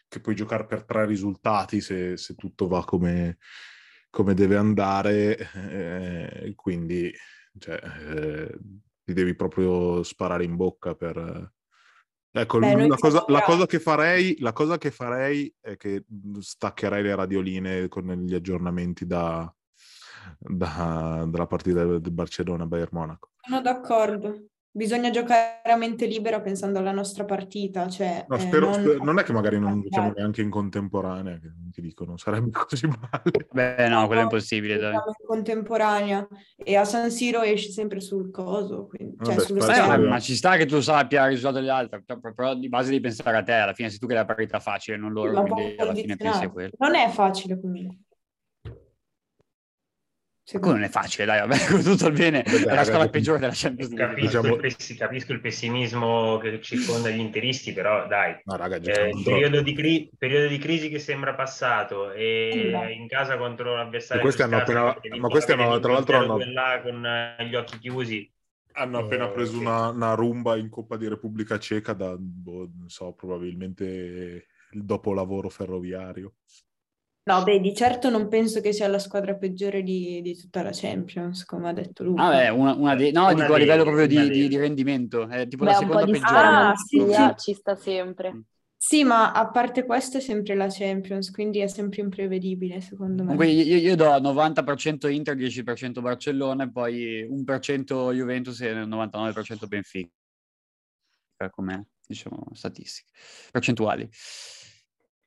che 0.07 0.19
puoi 0.19 0.35
giocare 0.35 0.65
per 0.65 0.83
tre 0.85 1.05
risultati 1.05 1.81
se, 1.81 2.17
se 2.17 2.35
tutto 2.35 2.67
va 2.67 2.83
come, 2.83 3.37
come 4.09 4.33
deve 4.33 4.55
andare, 4.57 5.37
eh, 5.55 6.53
quindi 6.55 7.11
cioè, 7.57 7.79
eh, 7.83 8.57
ti 9.09 9.13
devi 9.13 9.33
proprio 9.35 10.03
sparare 10.03 10.43
in 10.43 10.55
bocca 10.55 10.93
per... 10.93 11.51
Ecco, 12.31 12.59
Beh, 12.59 12.87
la, 12.87 12.95
cosa, 12.95 13.25
la, 13.27 13.41
cosa 13.41 13.65
farei, 13.79 14.37
la, 14.39 14.53
cosa, 14.53 14.77
che 14.77 14.91
farei, 14.91 15.51
è 15.59 15.75
che 15.77 16.05
staccherei 16.39 17.01
le 17.01 17.15
radioline 17.15 17.87
con 17.87 18.05
gli 18.05 18.35
aggiornamenti 18.35 19.07
da, 19.07 19.51
da, 20.37 21.25
dalla 21.27 21.47
partita 21.47 21.83
del 21.85 22.11
Barcellona-Bayern 22.11 22.89
Monaco. 22.91 23.31
Sono 23.41 23.61
d'accordo. 23.61 24.45
Bisogna 24.71 25.09
giocare 25.09 25.61
a 25.71 25.75
mente 25.75 26.05
libera 26.05 26.39
pensando 26.41 26.79
alla 26.79 26.91
nostra 26.91 27.25
partita. 27.25 27.87
Cioè, 27.89 28.25
No, 28.27 28.35
eh, 28.35 28.39
spero- 28.39 28.69
non- 28.69 28.81
spero- 28.81 29.03
non 29.03 29.19
è 29.19 29.23
che 29.23 29.33
magari 29.33 29.59
non 29.59 29.81
giochiamo 29.81 30.13
neanche 30.15 30.41
in 30.41 30.49
contemporanea, 30.49 31.39
che 31.39 31.51
ti 31.71 31.81
dicono 31.81 32.17
sarebbe 32.17 32.49
così 32.67 32.87
male. 32.87 33.47
Beh, 33.51 33.87
no, 33.89 34.05
quello 34.07 34.21
è 34.21 34.23
impossibile, 34.23 34.77
dai. 34.77 34.93
In 34.93 35.01
contemporanea 35.25 36.27
e 36.55 36.75
a 36.75 36.83
San 36.85 37.09
Siro 37.11 37.41
esci 37.41 37.71
sempre 37.71 37.99
sul 37.99 38.31
coso, 38.31 38.87
quindi, 38.87 39.15
cioè 39.23 39.35
Vabbè, 39.35 39.45
sullo 39.47 39.61
spero- 39.61 39.93
Eh, 39.93 40.07
ma, 40.07 40.19
ci 40.19 40.35
sta 40.35 40.55
che 40.57 40.65
tu 40.65 40.79
sappia 40.79 41.23
il 41.25 41.29
risultato 41.29 41.59
degli 41.59 41.69
altri, 41.69 42.03
però, 42.05 42.19
però 42.33 42.55
di 42.55 42.69
base 42.69 42.89
devi 42.89 43.01
pensare 43.01 43.37
a 43.37 43.43
te, 43.43 43.53
alla 43.53 43.73
fine 43.73 43.89
sei 43.89 43.99
tu 43.99 44.05
che 44.07 44.13
hai 44.13 44.19
la 44.19 44.25
partita 44.25 44.59
facile, 44.59 44.97
non 44.97 45.11
loro, 45.13 45.41
quindi 45.41 45.75
alla 45.77 45.93
fine 45.93 46.15
pensi 46.15 46.43
a 46.43 46.49
quello. 46.49 46.71
Non 46.77 46.95
è 46.95 47.09
facile 47.09 47.59
comunque. 47.59 47.97
Come 50.57 50.73
non 50.73 50.83
è 50.83 50.89
facile, 50.89 51.25
dai, 51.25 51.39
vabbè, 51.41 51.57
con 51.69 51.83
tutto 51.83 52.07
il 52.07 52.13
bene, 52.13 52.41
Vabbè, 52.43 52.63
è 52.63 52.73
la 52.75 52.83
squadra 52.83 53.09
peggiore 53.09 53.39
della 53.39 53.51
Champions 53.53 53.91
League. 53.91 54.07
Capisco, 54.15 54.39
Diciamo- 54.41 54.55
il, 54.55 54.61
pessi- 54.61 54.95
capisco 54.95 55.33
il 55.33 55.41
pessimismo 55.41 56.37
che 56.39 56.61
circonda 56.61 57.09
gli 57.09 57.19
interisti, 57.19 57.73
però 57.73 58.07
dai, 58.07 58.39
No, 58.45 58.55
raga, 58.55 58.77
eh, 58.77 59.09
il 59.09 59.21
periodo 59.23 59.61
di, 59.61 59.73
cri- 59.73 60.09
periodo 60.17 60.47
di 60.47 60.57
crisi 60.57 60.89
che 60.89 60.97
sembra 60.99 61.35
passato 61.35 62.11
e 62.13 62.49
Sì. 62.87 62.93
in 62.99 63.07
casa 63.07 63.37
contro 63.37 63.75
l'avversario 63.75 64.23
questi 64.23 64.41
hanno 64.41 64.57
scarso, 64.57 64.71
appena- 64.87 65.17
ma 65.17 65.27
questi 65.27 65.51
hanno- 65.51 65.79
tra 65.79 65.91
l'altro 65.91 66.17
0-2 66.17 66.43
hanno- 66.43 66.51
là 66.53 66.79
con 66.81 67.05
eh, 67.05 67.45
gli 67.47 67.55
occhi 67.55 67.77
chiusi. 67.77 68.31
Hanno 68.73 68.99
appena 68.99 69.25
Eh, 69.27 69.31
preso 69.33 69.51
sì. 69.53 69.57
una, 69.57 69.89
una 69.89 70.13
rumba 70.13 70.55
in 70.55 70.69
Coppa 70.69 70.95
di 70.95 71.07
Repubblica 71.07 71.59
Ceca 71.59 71.93
da, 71.93 72.15
boh, 72.17 72.69
non 72.77 72.87
so, 72.87 73.11
probabilmente 73.13 74.45
il 74.71 74.83
dopolavoro 74.85 75.49
ferroviario. 75.49 76.35
No, 77.25 77.43
beh, 77.43 77.59
di 77.59 77.75
certo 77.75 78.09
non 78.09 78.27
penso 78.27 78.59
che 78.59 78.73
sia 78.73 78.87
la 78.87 78.97
squadra 78.97 79.35
peggiore 79.35 79.83
di, 79.83 80.19
di 80.21 80.35
tutta 80.35 80.63
la 80.63 80.71
Champions, 80.73 81.45
come 81.45 81.69
ha 81.69 81.73
detto 81.73 82.03
Luca. 82.03 82.23
Ah, 82.23 82.31
beh, 82.31 82.49
una, 82.49 82.73
una 82.73 82.95
dei- 82.95 83.11
no, 83.11 83.25
Una 83.31 83.33
dico 83.35 83.53
a 83.53 83.57
livello 83.57 83.83
proprio 83.83 84.07
di, 84.07 84.29
di- 84.31 84.47
di 84.47 84.57
rendimento, 84.57 85.27
è 85.27 85.47
tipo 85.47 85.63
Beh, 85.63 85.71
la 85.71 85.73
seconda 85.75 86.05
di 86.05 86.11
peggiore. 86.11 86.47
Ah, 86.47 86.73
sì, 86.75 86.99
sì. 87.11 87.33
ci 87.37 87.53
sta 87.53 87.75
sempre. 87.75 88.43
Sì, 88.77 89.03
ma 89.03 89.31
a 89.33 89.49
parte 89.49 89.85
questo 89.85 90.17
è 90.17 90.21
sempre 90.21 90.55
la 90.55 90.67
Champions, 90.69 91.29
quindi 91.31 91.59
è 91.59 91.67
sempre 91.67 92.01
imprevedibile, 92.01 92.81
secondo 92.81 93.23
me. 93.23 93.29
Comunque 93.35 93.47
io, 93.49 93.77
io 93.77 93.95
do 93.95 94.19
90% 94.19 95.07
Inter, 95.07 95.35
10% 95.35 96.01
Barcellona 96.01 96.63
e 96.63 96.71
poi 96.71 97.21
1% 97.29 98.11
Juventus 98.13 98.59
e 98.61 98.73
99% 98.73 99.67
Benfica, 99.67 100.09
come 101.51 101.87
diciamo 102.05 102.47
statistiche, 102.53 103.11
percentuali. 103.51 104.09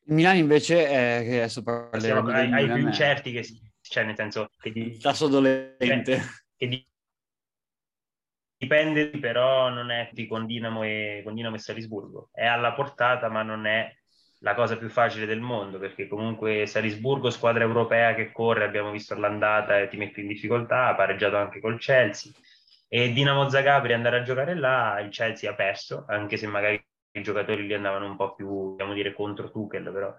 Il 0.04 0.14
Milan 0.14 0.36
invece, 0.36 0.86
è, 0.88 1.22
che 1.22 1.36
adesso 1.38 1.62
parleremo 1.62 2.22
del 2.22 2.34
ai, 2.34 2.52
ai 2.52 2.64
più 2.66 2.74
è 2.74 2.78
incerti 2.80 3.32
che 3.32 3.42
si- 3.42 3.60
cioè 3.80 4.04
nel 4.04 4.16
senso 4.16 4.50
che, 4.58 4.72
di- 4.72 4.98
tasso 4.98 5.28
dolente. 5.28 6.20
che 6.56 6.68
di- 6.68 6.86
dipende 8.56 9.10
però 9.10 9.68
non 9.70 9.90
è 9.90 10.08
di 10.12 10.26
con 10.26 10.46
Dinamo 10.46 10.82
e 10.82 11.22
con 11.24 11.34
Dinamo 11.34 11.56
e 11.56 11.58
Salisburgo. 11.58 12.30
È 12.32 12.44
alla 12.44 12.72
portata 12.72 13.28
ma 13.28 13.42
non 13.42 13.66
è 13.66 13.92
la 14.40 14.54
cosa 14.54 14.76
più 14.76 14.88
facile 14.88 15.26
del 15.26 15.40
mondo 15.40 15.78
perché 15.78 16.08
comunque 16.08 16.66
Salisburgo 16.66 17.30
squadra 17.30 17.62
europea 17.62 18.14
che 18.14 18.32
corre 18.32 18.64
abbiamo 18.64 18.90
visto 18.90 19.16
l'andata 19.16 19.78
e 19.78 19.88
ti 19.88 19.96
mette 19.96 20.20
in 20.20 20.26
difficoltà 20.28 20.88
ha 20.88 20.94
pareggiato 20.94 21.36
anche 21.36 21.60
col 21.60 21.78
Chelsea. 21.78 22.32
E 22.88 23.12
Dinamo 23.12 23.48
Zagabria 23.48 23.96
andare 23.96 24.18
a 24.18 24.22
giocare 24.22 24.54
là 24.54 25.00
il 25.00 25.10
Chelsea 25.10 25.50
ha 25.50 25.54
perso 25.54 26.04
anche 26.08 26.36
se 26.36 26.46
magari 26.46 26.84
i 27.12 27.22
giocatori 27.22 27.66
lì 27.66 27.74
andavano 27.74 28.06
un 28.06 28.16
po' 28.16 28.34
più 28.34 28.46
vogliamo 28.46 28.94
dire 28.94 29.12
contro 29.12 29.50
Tuchel 29.50 29.90
però 29.92 30.14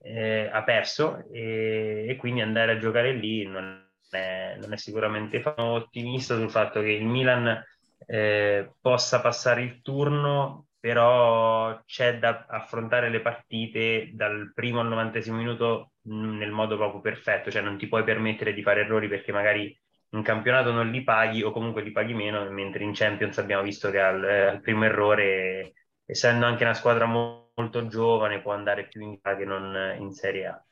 eh, 0.00 0.48
ha 0.52 0.62
perso 0.62 1.24
e, 1.32 2.06
e 2.08 2.16
quindi 2.16 2.40
andare 2.40 2.72
a 2.72 2.78
giocare 2.78 3.12
lì 3.12 3.46
non 3.46 3.86
è, 4.10 4.56
non 4.60 4.72
è 4.72 4.76
sicuramente 4.76 5.42
sono 5.42 5.72
ottimista 5.72 6.36
sul 6.36 6.50
fatto 6.50 6.80
che 6.80 6.90
il 6.92 7.04
Milan 7.04 7.62
eh, 8.06 8.72
possa 8.80 9.20
passare 9.20 9.62
il 9.62 9.82
turno, 9.82 10.68
però 10.80 11.80
c'è 11.84 12.18
da 12.18 12.46
affrontare 12.48 13.10
le 13.10 13.20
partite 13.20 14.10
dal 14.14 14.52
primo 14.54 14.80
al 14.80 14.88
novantesimo 14.88 15.36
minuto 15.36 15.92
mh, 16.02 16.36
nel 16.38 16.50
modo 16.50 16.76
proprio 16.76 17.00
perfetto, 17.00 17.50
cioè 17.50 17.62
non 17.62 17.76
ti 17.76 17.88
puoi 17.88 18.04
permettere 18.04 18.54
di 18.54 18.62
fare 18.62 18.80
errori 18.82 19.08
perché 19.08 19.32
magari 19.32 19.76
in 20.10 20.22
campionato 20.22 20.72
non 20.72 20.90
li 20.90 21.02
paghi 21.04 21.42
o 21.42 21.50
comunque 21.50 21.82
li 21.82 21.92
paghi 21.92 22.14
meno, 22.14 22.48
mentre 22.50 22.84
in 22.84 22.92
Champions 22.94 23.38
abbiamo 23.38 23.62
visto 23.62 23.90
che 23.90 24.00
al, 24.00 24.24
eh, 24.24 24.46
al 24.46 24.60
primo 24.60 24.84
errore, 24.84 25.72
essendo 26.10 26.46
anche 26.46 26.64
una 26.64 26.72
squadra 26.74 27.04
mo- 27.04 27.50
molto 27.54 27.86
giovane, 27.86 28.40
può 28.40 28.52
andare 28.52 28.88
più 28.88 29.02
in 29.02 29.18
là 29.22 29.36
che 29.36 29.44
non 29.44 29.96
in 29.98 30.12
Serie 30.12 30.46
A. 30.46 30.62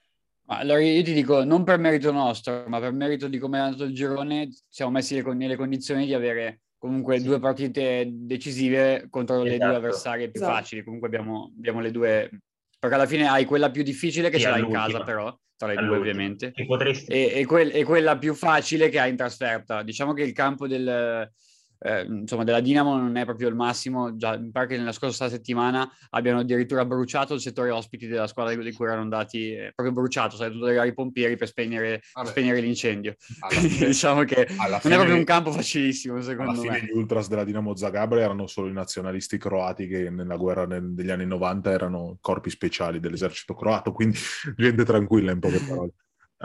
Allora 0.49 0.81
io 0.81 1.03
ti 1.03 1.13
dico, 1.13 1.45
non 1.45 1.65
per 1.65 1.79
merito 1.79 2.13
nostro, 2.13 2.65
ma 2.69 2.79
per 2.79 2.93
merito 2.93 3.27
di 3.29 3.39
come 3.39 3.59
è 3.59 3.61
andato 3.63 3.85
il 3.85 3.93
girone, 3.93 4.49
siamo 4.69 4.93
messi 4.93 5.21
nelle 5.21 5.57
condizioni 5.57 6.07
di 6.07 6.15
avere 6.15 6.61
comunque 6.79 7.19
Sì. 7.19 7.25
due 7.25 7.41
partite 7.41 8.07
decisive 8.09 9.09
contro 9.11 9.43
le 9.43 9.51
due 9.51 9.57
Esatto. 9.57 9.77
avversarie 9.77 10.31
più 10.31 10.41
Esatto. 10.41 10.57
facili. 10.59 10.85
Comunque 10.85 11.09
abbiamo, 11.09 11.53
abbiamo 11.57 11.81
le 11.81 11.91
due, 11.91 12.31
perché 12.79 12.95
alla 12.95 13.07
fine 13.07 13.27
hai 13.27 13.45
quella 13.45 13.71
più 13.71 13.83
difficile 13.83 14.31
che 14.31 14.37
Sì, 14.39 14.45
ce 14.45 14.51
l'hai 14.51 14.63
in 14.63 14.71
casa 14.71 15.03
però, 15.03 15.37
tra 15.57 15.67
le 15.67 15.75
due 15.75 15.83
All'ultima. 15.85 16.11
ovviamente, 16.11 16.53
Che 16.53 16.65
potresti... 16.65 17.13
e, 17.13 17.41
e 17.41 17.45
quel- 17.45 17.75
e 17.75 17.83
quella 17.83 18.17
più 18.17 18.33
facile 18.35 18.89
che 18.89 19.01
hai 19.01 19.11
in 19.11 19.17
trasferta. 19.17 19.83
Diciamo 19.83 20.13
che 20.13 20.23
il 20.23 20.33
campo 20.33 20.69
del, 20.69 21.29
eh, 21.79 22.03
insomma, 22.03 22.45
della 22.45 22.61
Dinamo 22.61 22.97
non 22.97 23.17
è 23.17 23.25
proprio 23.25 23.49
il 23.49 23.55
massimo, 23.55 24.17
già 24.17 24.37
mi 24.39 24.51
pare 24.51 24.67
che 24.67 24.77
nella 24.77 24.93
scorsa 24.93 25.29
settimana 25.29 25.91
abbiano 26.11 26.41
addirittura 26.41 26.85
bruciato 26.85 27.35
il 27.35 27.41
settore 27.41 27.71
ospiti 27.71 28.07
della 28.07 28.27
squadra 28.27 28.55
di 28.55 28.73
cui 28.73 28.87
erano 28.87 29.03
andati, 29.03 29.53
eh, 29.53 29.73
proprio 29.75 29.95
bruciato, 29.95 30.37
sai, 30.37 30.49
dovuto 30.49 30.67
arrivare 30.67 30.89
i 30.89 30.95
pompieri 30.95 31.37
per 31.37 31.49
spegnere, 31.49 32.01
spegnere 32.25 32.61
l'incendio. 32.61 33.15
Alla 33.41 33.61
fine- 33.61 33.87
diciamo 33.87 34.25
che 34.25 34.47
alla 34.57 34.71
non 34.71 34.81
fine- 34.81 34.95
è 34.95 34.97
proprio 34.97 35.17
un 35.19 35.25
campo 35.25 35.51
facilissimo, 35.53 36.15
Alla 36.15 36.25
secondo 36.25 36.61
fine 36.61 36.81
me. 36.81 36.85
gli 36.87 36.97
ultras 36.97 37.29
della 37.29 37.45
Dinamo 37.45 37.77
Zagabria 37.77 38.23
erano 38.25 38.47
solo 38.47 38.69
i 38.69 38.73
nazionalisti 38.73 39.39
croati 39.39 39.87
che 39.87 40.11
nella 40.11 40.37
guerra 40.37 40.67
degli 40.67 41.11
anni 41.11 41.27
90 41.27 41.71
erano 41.71 42.19
corpi 42.21 42.51
speciali 42.51 43.01
dell'esercito 43.01 43.55
croato, 43.55 43.93
quindi 43.93 44.17
gente 44.57 44.85
tranquilla 44.85 45.33
in 45.33 45.41
poche 45.41 45.61
parole. 45.67 45.93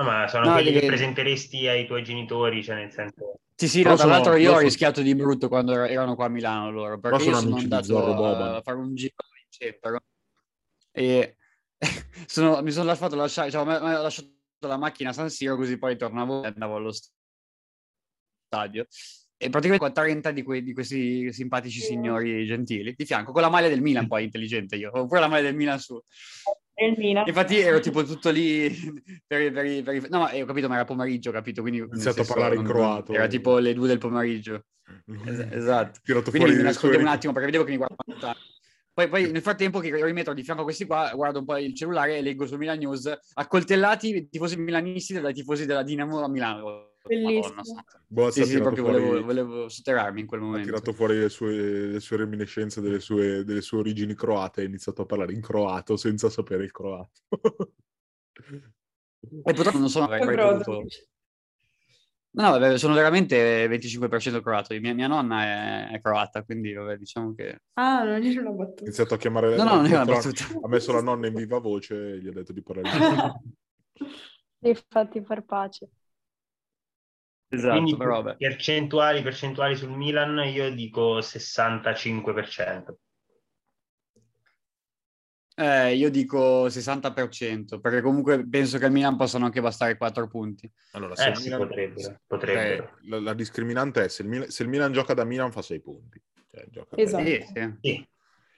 No, 0.01 0.09
ma 0.09 0.27
sono 0.27 0.45
No, 0.47 0.53
quelli 0.53 0.71
che- 0.71 0.85
presenteresti 0.87 1.67
ai 1.67 1.85
tuoi 1.85 2.03
genitori, 2.03 2.63
cioè 2.63 2.75
nel 2.75 2.91
senso... 2.91 3.35
Sì, 3.55 3.67
sì, 3.67 3.81
no, 3.83 3.95
tra 3.95 4.05
l'altro 4.07 4.35
io 4.35 4.49
ho 4.49 4.53
sono- 4.53 4.63
rischiato 4.65 5.01
di 5.01 5.13
brutto 5.13 5.47
quando 5.47 5.73
er- 5.73 5.91
erano 5.91 6.15
qua 6.15 6.25
a 6.25 6.29
Milano 6.29 6.71
loro, 6.71 6.99
perché 6.99 7.19
sono 7.19 7.35
io 7.35 7.41
sono 7.41 7.55
andato 7.57 7.83
Zorro 7.83 8.13
Boban. 8.15 8.55
a 8.55 8.61
fare 8.61 8.77
un 8.77 8.95
giro 8.95 9.13
in 9.43 9.51
centro 9.51 9.99
e 10.91 11.35
sono- 12.27 12.61
mi 12.63 12.71
sono 12.71 12.85
lasciato 12.85 13.15
lasciare, 13.15 13.51
cioè, 13.51 13.63
mi 13.63 13.73
ho 13.73 14.01
lasciato 14.01 14.29
la 14.61 14.77
macchina 14.77 15.11
a 15.11 15.13
San 15.13 15.29
Siro 15.29 15.55
così 15.57 15.77
poi 15.77 15.95
tornavo 15.97 16.43
e 16.43 16.47
andavo 16.47 16.75
allo 16.77 16.91
stadio. 18.47 18.85
E 19.37 19.49
praticamente 19.49 19.83
con 19.83 19.93
30 19.93 20.31
di, 20.31 20.43
quei- 20.43 20.63
di 20.63 20.73
questi 20.73 21.31
simpatici 21.33 21.79
signori 21.79 22.45
gentili 22.45 22.93
di 22.95 23.05
fianco, 23.05 23.31
con 23.31 23.41
la 23.41 23.49
maglia 23.49 23.69
del 23.69 23.81
Milan 23.81 24.07
poi 24.07 24.23
intelligente 24.23 24.75
io, 24.75 24.91
ho 24.91 25.05
pure 25.07 25.19
la 25.19 25.27
maglia 25.27 25.43
del 25.43 25.55
Milan 25.55 25.79
su. 25.79 25.99
Il 26.85 26.95
Milan. 26.97 27.27
Infatti 27.27 27.57
ero 27.59 27.79
tipo 27.79 28.03
tutto 28.03 28.29
lì 28.29 28.69
per, 29.27 29.41
i- 29.41 29.51
per 29.51 29.65
i- 29.65 29.81
per 29.83 29.95
i- 29.95 30.05
No, 30.09 30.19
ma 30.19 30.31
eh, 30.31 30.41
ho 30.41 30.45
capito, 30.45 30.67
ma 30.67 30.75
era 30.75 30.85
pomeriggio, 30.85 31.31
capito? 31.31 31.61
Quindi 31.61 31.79
nel 31.79 31.89
iniziato 31.91 32.21
a 32.21 32.25
parlare 32.25 32.55
in 32.55 32.63
croato. 32.63 33.13
Era 33.13 33.27
tipo 33.27 33.57
le 33.59 33.73
due 33.73 33.87
del 33.87 33.97
pomeriggio. 33.99 34.65
Es- 35.25 35.47
esatto. 35.51 35.99
Tirato 36.03 36.31
Quindi 36.31 36.55
mi 36.55 36.63
nascondevo 36.63 37.03
un 37.03 37.09
attimo 37.09 37.33
perché 37.33 37.47
vedevo 37.47 37.63
che 37.63 37.71
mi 37.71 37.77
guardavano 37.77 38.19
tanto. 38.19 38.39
Poi, 38.93 39.07
poi 39.07 39.31
nel 39.31 39.41
frattempo 39.41 39.79
che 39.79 39.87
ero 39.87 40.07
in 40.07 40.13
metro 40.13 40.33
di 40.33 40.43
fianco 40.43 40.63
a 40.63 40.65
questi 40.65 40.85
qua, 40.85 41.11
guardo 41.15 41.39
un 41.39 41.45
po' 41.45 41.57
il 41.57 41.73
cellulare 41.73 42.17
e 42.17 42.21
leggo 42.21 42.45
su 42.45 42.57
Milan 42.57 42.77
News 42.79 43.09
accoltellati 43.35 44.15
i 44.15 44.29
tifosi 44.29 44.57
milanisti 44.57 45.19
dai 45.19 45.33
tifosi 45.33 45.65
della 45.65 45.81
Dinamo 45.83 46.21
a 46.21 46.27
Milano. 46.27 46.90
Bellissimo. 47.03 47.55
Madonna 47.55 48.31
Sì, 48.31 48.41
ha 48.41 48.45
sì, 48.45 48.57
proprio 48.59 48.83
fuori- 48.83 48.99
volevo, 49.03 49.25
volevo 49.25 49.69
sotterrarmi 49.69 50.19
in 50.21 50.27
quel 50.27 50.39
ha 50.39 50.43
momento. 50.43 50.67
tirato 50.67 50.93
fuori 50.93 51.17
le 51.19 51.29
sue, 51.29 51.53
le 51.91 51.99
sue 51.99 52.17
reminiscenze 52.17 52.79
delle 52.81 52.99
sue, 52.99 53.43
delle 53.43 53.61
sue 53.61 53.79
origini 53.79 54.13
croate 54.15 54.61
e 54.61 54.65
ha 54.65 54.67
iniziato 54.67 55.01
a 55.01 55.05
parlare 55.05 55.33
in 55.33 55.41
croato 55.41 55.97
senza 55.97 56.29
sapere 56.29 56.63
il 56.63 56.71
croato. 56.71 57.21
E 59.43 59.53
purtroppo 59.53 59.77
non 59.77 59.87
sono 59.89 60.05
avrei 60.05 60.35
potuto- 60.35 60.83
No, 62.33 62.43
no, 62.43 62.49
vabbè, 62.51 62.77
sono 62.77 62.93
veramente 62.95 63.67
25% 63.67 64.41
croato. 64.41 64.73
Mia, 64.79 64.93
mia 64.95 65.07
nonna 65.07 65.89
è, 65.89 65.89
è 65.91 66.01
croata, 66.01 66.43
quindi 66.43 66.73
vabbè, 66.73 66.97
diciamo 66.97 67.33
che... 67.35 67.59
Ah, 67.73 68.03
non 68.03 68.23
era 68.23 68.39
una 68.41 68.49
Ha 68.49 68.53
battuta. 68.53 68.83
iniziato 68.83 69.13
a 69.13 69.17
chiamare... 69.17 69.55
No, 69.57 69.63
no, 69.63 69.75
non 69.75 69.85
è 69.85 69.89
una 69.89 70.01
ha- 70.01 70.05
battuta. 70.05 70.43
Ha 70.61 70.67
messo 70.69 70.91
la 70.93 71.01
nonna 71.01 71.27
in 71.27 71.33
viva 71.35 71.59
voce 71.59 72.13
e 72.13 72.19
gli 72.21 72.27
ha 72.29 72.31
detto 72.31 72.51
di 72.53 72.63
parlare 72.63 72.87
in 72.89 73.33
Devi 74.57 74.79
fatti 74.87 75.21
far 75.23 75.43
pace. 75.43 75.89
Esatto, 77.51 77.95
Quindi 77.95 77.95
però 77.97 78.23
percentuali, 78.37 79.21
percentuali 79.21 79.75
sul 79.75 79.91
Milan 79.91 80.37
io 80.47 80.71
dico 80.73 81.21
65%. 81.21 82.99
Eh, 85.53 85.95
io 85.95 86.09
dico 86.09 86.69
60%, 86.69 87.79
perché 87.79 88.01
comunque 88.01 88.47
penso 88.47 88.77
che 88.77 88.85
al 88.85 88.91
Milan 88.91 89.17
possano 89.17 89.45
anche 89.45 89.61
bastare 89.61 89.97
4 89.97 90.27
punti. 90.27 90.69
Allora, 90.91 91.15
se 91.15 91.29
Eh 91.29 91.31
il 91.31 91.35
sì, 91.35 91.49
Milan- 91.49 91.59
potrebbero, 91.59 92.21
potrebbero. 92.25 92.89
eh, 92.89 93.09
la, 93.09 93.19
la 93.19 93.33
discriminante 93.33 94.05
è 94.05 94.07
se 94.07 94.23
il, 94.23 94.29
Milan, 94.29 94.49
se 94.49 94.63
il 94.63 94.69
Milan 94.69 94.91
gioca 94.93 95.13
da 95.13 95.23
Milan 95.25 95.51
fa 95.51 95.61
6 95.61 95.81
punti. 95.81 96.21
Cioè, 96.49 96.65
Esatto. 96.95 97.27
Sì, 97.33 97.45
sì. 97.51 97.59
Sì, 97.81 98.07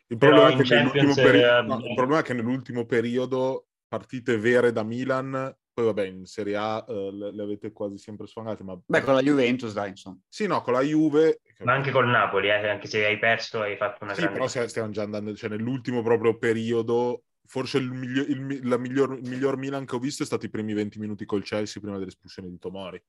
Il 0.08 0.18
Però 0.18 0.18
problema, 0.18 0.50
è 0.50 0.54
in 0.54 0.62
che 0.62 0.64
nell'ultimo 0.66 1.18
Champions, 1.18 1.18
peri- 1.18 1.40
eh, 1.40 1.62
no, 1.64 1.82
il 1.86 1.94
problema 1.94 2.22
è 2.22 2.24
che 2.24 2.34
nell'ultimo 2.34 2.86
periodo 2.86 3.70
partite 3.88 4.38
vere 4.38 4.72
da 4.72 4.84
Milan 4.84 5.56
Poi 5.74 5.86
vabbè, 5.86 6.06
in 6.06 6.26
Serie 6.26 6.56
A 6.56 6.86
eh, 6.88 7.12
le, 7.12 7.32
le 7.32 7.44
avete 7.44 7.72
quasi 7.72 7.98
sempre 7.98 8.28
sfangate, 8.28 8.64
ma... 8.64 8.80
Beh, 8.86 9.02
con 9.02 9.16
la 9.16 9.22
Juventus, 9.22 9.74
dai, 9.74 9.90
insomma. 9.90 10.18
Sì, 10.30 10.46
no, 10.46 10.62
con 10.62 10.74
la 10.74 10.82
Juve... 10.82 11.42
Ma 11.64 11.74
anche 11.74 11.92
col 11.92 12.08
Napoli, 12.08 12.50
eh, 12.50 12.70
anche 12.70 12.88
se 12.88 13.06
hai 13.06 13.18
perso 13.18 13.62
hai 13.62 13.76
fatto 13.76 14.04
una 14.04 14.14
Sì, 14.14 14.22
grande... 14.22 14.34
però 14.36 14.48
se- 14.48 14.68
stiamo 14.68 14.92
già 14.92 15.02
andando, 15.04 15.36
cioè 15.36 15.50
nell'ultimo 15.50 16.04
proprio 16.04 16.38
periodo, 16.38 17.24
forse 17.46 17.80
il 17.80 17.90
miglior, 17.90 18.30
il, 18.30 18.40
miglior, 18.80 19.18
il 19.18 19.30
miglior 19.30 19.58
Milan 19.58 19.86
che 19.86 19.96
ho 19.96 20.00
visto 20.00 20.24
è 20.24 20.26
stato 20.26 20.46
i 20.46 20.50
primi 20.50 20.74
20 20.74 21.00
minuti 21.00 21.26
col 21.26 21.44
Chelsea 21.44 21.82
prima 21.82 21.98
dell'espulsione 21.98 22.50
di 22.50 22.60
Tomori. 22.60 23.02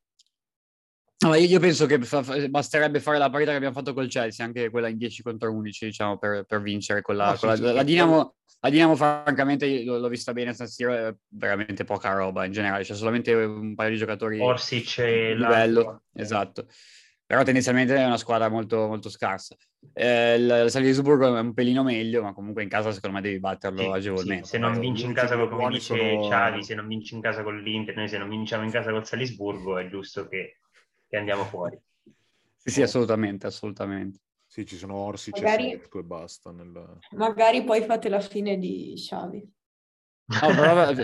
No, 1.24 1.30
ma 1.30 1.36
io, 1.36 1.58
penso 1.58 1.86
che 1.86 1.98
fa- 2.00 2.22
basterebbe 2.50 3.00
fare 3.00 3.16
la 3.16 3.30
partita 3.30 3.50
che 3.52 3.56
abbiamo 3.56 3.74
fatto 3.74 3.94
col 3.94 4.08
Chelsea, 4.08 4.44
anche 4.44 4.68
quella 4.68 4.88
in 4.88 4.98
10 4.98 5.22
contro 5.22 5.50
11, 5.50 5.86
diciamo, 5.86 6.18
per, 6.18 6.44
per 6.44 6.60
vincere 6.60 7.00
con 7.00 7.16
la, 7.16 7.28
Ah, 7.30 7.34
sì, 7.34 7.40
con 7.40 7.48
la- 7.48 7.56
sì, 7.56 7.62
la 7.62 7.78
sì. 7.78 7.84
Dinamo. 7.86 8.34
La 8.60 8.70
Dinamo, 8.70 8.94
francamente, 8.96 9.66
io 9.66 9.98
l'ho 9.98 10.08
vista 10.08 10.32
bene 10.32 10.50
a 10.50 10.52
San 10.54 10.66
Siro, 10.68 10.92
è 10.94 11.14
veramente 11.28 11.84
poca 11.84 12.12
roba 12.12 12.46
in 12.46 12.52
generale, 12.52 12.82
c'è 12.82 12.94
solamente 12.94 13.32
un 13.34 13.74
paio 13.74 13.90
di 13.90 13.96
giocatori 13.98 14.40
Orsic 14.40 14.96
di 14.96 15.02
e 15.02 15.34
livello, 15.34 16.04
esatto. 16.14 16.66
Però 17.26 17.42
tendenzialmente 17.42 17.94
è 17.94 18.04
una 18.06 18.16
squadra 18.16 18.48
molto, 18.48 18.86
molto 18.86 19.10
scarsa. 19.10 19.54
Eh, 19.92 20.36
il 20.36 20.64
Salisburgo 20.70 21.36
è 21.36 21.40
un 21.40 21.52
pelino 21.52 21.82
meglio, 21.82 22.22
ma 22.22 22.32
comunque 22.32 22.62
in 22.62 22.70
casa 22.70 22.90
secondo 22.92 23.16
me 23.16 23.22
devi 23.22 23.38
batterlo 23.38 23.80
Sì, 23.82 23.88
agevolmente. 23.88 24.44
sì, 24.44 24.50
se 24.52 24.58
non 24.58 24.74
Eh, 24.76 24.78
vinci 24.78 25.04
in 25.04 25.12
casa, 25.12 25.34
due 25.36 25.48
come 25.48 25.68
dice 25.68 25.80
sono- 25.80 26.28
Xavi, 26.28 26.62
se 26.62 26.74
non 26.74 26.86
vinci 26.88 27.14
in 27.14 27.20
casa 27.20 27.42
con 27.42 27.58
l'Inter, 27.60 27.96
noi 27.96 28.08
se 28.08 28.16
non 28.18 28.28
vinciamo 28.30 28.64
in 28.64 28.70
casa 28.70 28.90
col 28.92 29.06
Salisburgo 29.06 29.76
è 29.78 29.88
giusto 29.88 30.26
che, 30.26 30.60
che 31.08 31.16
andiamo 31.16 31.44
fuori. 31.44 31.78
Sì, 32.56 32.70
sì, 32.70 32.82
assolutamente, 32.82 33.46
assolutamente. 33.46 34.20
Sì, 34.46 34.64
ci 34.64 34.76
sono 34.76 34.94
Orsic 34.94 35.40
Magari- 35.40 35.72
e 35.72 35.80
e 35.92 36.02
basta. 36.02 36.50
Nel... 36.52 36.98
Magari 37.16 37.64
poi 37.64 37.82
fate 37.82 38.08
la 38.08 38.20
fine 38.20 38.56
di 38.58 38.94
Xavi. 38.96 39.52
No, 40.26 40.46
però, 40.54 40.94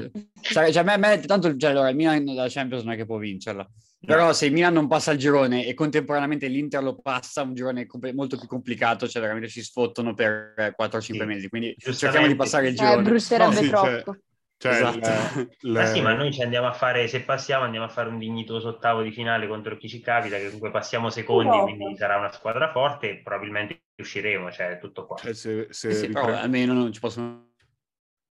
cioè, 0.40 0.72
cioè, 0.72 0.78
a 0.78 0.82
me, 0.82 0.92
a 0.92 0.96
me- 0.96 1.20
tanto 1.20 1.54
cioè, 1.56 1.70
allora, 1.70 1.90
il 1.90 1.96
Milan 1.96 2.24
la 2.34 2.46
Champions 2.48 2.84
non 2.84 2.94
è 2.94 2.96
che 2.96 3.04
può 3.04 3.18
vincerla. 3.18 3.68
Però 4.02 4.32
se 4.32 4.46
il 4.46 4.52
Milan 4.52 4.72
non 4.72 4.86
passa 4.88 5.12
il 5.12 5.18
girone 5.18 5.66
e 5.66 5.74
contemporaneamente 5.74 6.46
l'Inter 6.48 6.82
lo 6.82 6.96
passa, 6.98 7.42
un 7.42 7.52
girone 7.52 7.84
compl- 7.86 8.14
molto 8.14 8.38
più 8.38 8.46
complicato, 8.48 9.06
cioè 9.06 9.20
veramente 9.20 9.50
ci 9.50 9.62
sfottono 9.62 10.14
per 10.14 10.54
eh, 10.56 10.74
4-5 10.74 11.00
Sì, 11.00 11.18
mesi. 11.24 11.48
Quindi 11.50 11.74
cerchiamo 11.76 12.26
di 12.26 12.34
passare 12.34 12.68
il 12.68 12.72
Eh, 12.72 12.76
girone. 12.76 13.02
brucerebbe 13.02 13.54
No, 13.54 13.60
sì, 13.60 13.68
cioè- 13.68 14.02
troppo. 14.02 14.12
Cioè, 14.12 14.20
Esatto. 14.68 15.38
il- 15.40 15.48
il- 15.60 15.70
Ma 15.70 15.86
sì, 15.86 16.00
ma 16.02 16.12
noi 16.14 16.32
ci 16.32 16.42
andiamo 16.42 16.66
a 16.66 16.72
fare, 16.72 17.08
se 17.08 17.22
passiamo, 17.22 17.64
andiamo 17.64 17.86
a 17.86 17.88
fare 17.88 18.08
un 18.10 18.18
dignitoso 18.18 18.68
ottavo 18.68 19.00
di 19.02 19.10
finale 19.10 19.46
contro 19.48 19.76
chi 19.78 19.88
ci 19.88 20.00
capita, 20.00 20.36
che 20.36 20.44
comunque 20.46 20.70
passiamo 20.70 21.08
secondi, 21.08 21.48
Esatto. 21.48 21.62
quindi 21.74 21.96
sarà 21.96 22.16
una 22.18 22.30
squadra 22.32 22.70
forte 22.70 23.10
e 23.10 23.22
probabilmente 23.22 23.84
usciremo, 23.96 24.50
cioè 24.52 24.78
tutto 24.78 25.06
qua. 25.06 25.16
cioè, 25.16 25.32
se, 25.32 25.68
se 25.70 25.92
Sì, 25.92 25.98
sì, 25.98 26.08
però 26.08 26.26
ripre- 26.26 26.40
almeno 26.42 26.72
non 26.74 26.92
ci 26.92 27.00
possono 27.00 27.48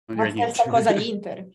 La 0.06 0.14
dire 0.14 0.32
niente. 0.32 0.52
stessa 0.54 0.70
cosa 0.70 0.90
l'Inter. 0.96 1.46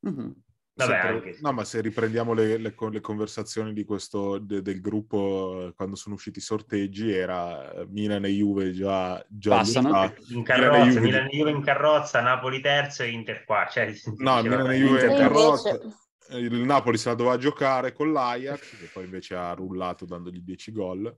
Mhm. 0.00 0.41
Vabbè, 0.74 1.20
pre-. 1.20 1.36
No, 1.42 1.52
ma 1.52 1.64
se 1.64 1.80
riprendiamo 1.82 2.32
le, 2.32 2.56
le 2.56 2.74
le 2.90 3.00
conversazioni 3.00 3.72
di 3.74 3.84
questo, 3.84 4.38
de- 4.38 4.62
del 4.62 4.80
gruppo 4.80 5.66
eh, 5.68 5.74
quando 5.74 5.96
sono 5.96 6.14
usciti 6.14 6.38
i 6.38 6.42
sorteggi, 6.42 7.12
era 7.12 7.72
eh, 7.72 7.86
Milan 7.88 8.24
e 8.24 8.30
Juve 8.30 8.72
già, 8.72 9.22
già 9.28 9.56
Passano. 9.56 10.02
lì, 10.04 10.34
In 10.36 10.42
carrozza, 10.42 10.70
Milan 10.70 10.88
e 10.88 10.90
Juve- 10.92 11.00
Milan 11.06 11.26
e 11.26 11.30
Juve 11.36 11.50
in 11.50 11.62
carrozza, 11.62 12.20
Napoli 12.22 12.60
terzo 12.60 13.02
e 13.02 13.10
Inter 13.10 13.44
qua. 13.44 13.66
Cioè, 13.70 13.92
No, 14.16 14.40
Milan 14.42 14.70
e 14.70 14.76
Juve 14.78 15.06
in 15.10 15.16
carrozza. 15.16 15.68
invece- 15.70 15.96
Il 16.38 16.54
Napoli 16.60 16.96
se 16.96 17.10
la 17.10 17.14
doveva 17.16 17.36
giocare 17.36 17.92
con 17.92 18.10
l'Ajax, 18.10 18.78
che 18.78 18.86
poi 18.90 19.04
invece 19.04 19.34
ha 19.34 19.52
rullato 19.52 20.06
dandogli 20.06 20.40
10 20.40 20.72
gol. 20.72 21.14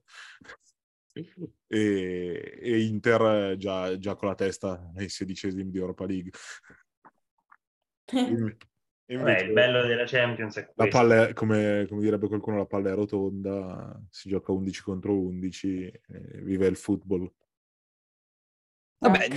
E, 1.69 2.59
e 2.61 2.81
Inter 2.83 3.21
eh, 3.53 3.57
già, 3.57 3.97
già 3.99 4.17
con 4.17 4.27
la 4.29 4.35
testa 4.35 4.91
ai 4.97 5.09
sedicesimi 5.09 5.71
di 5.71 5.79
Europa 5.79 6.05
League. 6.07 6.31
Invece 9.07 9.45
il 9.45 9.53
bello 9.53 9.87
della 9.87 10.05
Champions 10.07 10.57
è 10.57 10.61
la 10.61 10.73
questo. 10.75 10.97
palla 10.99 11.29
è- 11.29 11.33
come, 11.35 11.87
come 11.89 12.01
direbbe 12.01 12.27
qualcuno, 12.27 12.57
la 12.57 12.65
palla 12.67 12.91
è 12.91 12.95
rotonda, 12.95 14.01
si 14.11 14.29
gioca 14.31 14.51
11 14.53 14.83
contro 14.83 15.13
11, 15.19 15.85
eh, 15.87 16.01
vive 16.43 16.67
il 16.67 16.77
football. 16.77 17.31
Vabbè, 18.99 19.29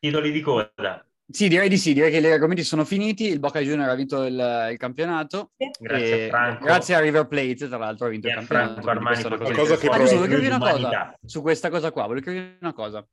Titoli 0.00 0.30
di 0.30 0.40
coda. 0.40 1.06
sì, 1.28 1.48
direi 1.48 1.68
di 1.68 1.76
sì, 1.76 1.92
direi 1.92 2.10
che 2.10 2.20
gli 2.20 2.26
argomenti 2.26 2.62
sono 2.62 2.84
finiti. 2.84 3.26
Il 3.26 3.40
Boca 3.40 3.60
Junior 3.60 3.88
ha 3.88 3.94
vinto 3.94 4.22
il, 4.24 4.68
il 4.70 4.76
campionato. 4.78 5.52
Grazie 5.78 6.16
E- 6.22 6.24
a 6.26 6.28
Franco. 6.28 6.64
grazie 6.64 6.94
a 6.94 7.00
River 7.00 7.26
Plate, 7.26 7.68
tra 7.68 7.76
l'altro, 7.76 8.06
ha 8.06 8.10
vinto 8.10 8.28
E 8.28 8.30
il 8.30 8.36
campionato. 8.36 8.80
Cosa 8.80 9.52
cosa 9.52 9.76
che 9.76 9.88
Ah, 9.88 9.98
giusto, 9.98 10.16
una 10.46 10.58
cosa 10.58 11.18
su 11.24 11.42
questa 11.42 11.68
cosa 11.70 11.90
qua. 11.90 12.06
Volevo 12.06 12.24
chiedervi 12.24 12.56
una 12.60 12.72
cosa. 12.72 13.06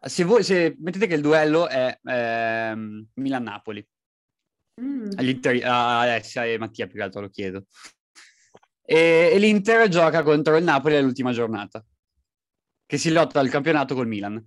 Se 0.00 0.24
voi 0.24 0.42
se 0.42 0.76
mettete 0.78 1.06
che 1.06 1.14
il 1.14 1.20
duello 1.22 1.66
è 1.68 1.98
ehm, 2.02 3.06
Milan-Napoli, 3.14 3.86
Mm. 4.80 5.12
all'Inter- 5.16 5.64
a 5.64 6.00
Alessia 6.00 6.44
e 6.44 6.58
Mattia 6.58 6.86
più 6.86 6.96
che 6.96 7.02
altro 7.02 7.20
lo 7.20 7.28
chiedo. 7.28 7.66
E, 8.82 9.30
e 9.32 9.38
l'Inter 9.38 9.88
gioca 9.88 10.22
contro 10.22 10.56
il 10.56 10.64
Napoli 10.64 10.96
all'ultima 10.96 11.32
giornata, 11.32 11.84
che 12.86 12.98
si 12.98 13.10
lotta 13.10 13.40
al 13.40 13.48
campionato 13.48 13.94
col 13.94 14.08
Milan. 14.08 14.44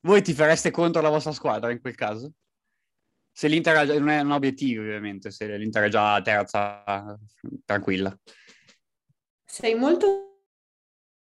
Voi 0.00 0.22
ti 0.22 0.32
fareste 0.32 0.70
contro 0.70 1.02
la 1.02 1.08
vostra 1.08 1.32
squadra 1.32 1.72
in 1.72 1.80
quel 1.80 1.94
caso? 1.94 2.32
Se 3.32 3.48
l'Inter 3.48 3.76
ha 3.76 3.84
non 3.84 4.08
è 4.08 4.20
un 4.20 4.30
obiettivo, 4.30 4.82
ovviamente, 4.82 5.30
se 5.30 5.56
l'Inter 5.56 5.84
è 5.84 5.88
già 5.88 6.22
terza, 6.22 7.18
tranquilla. 7.64 8.16
Sei 9.44 9.74
molto 9.74 10.42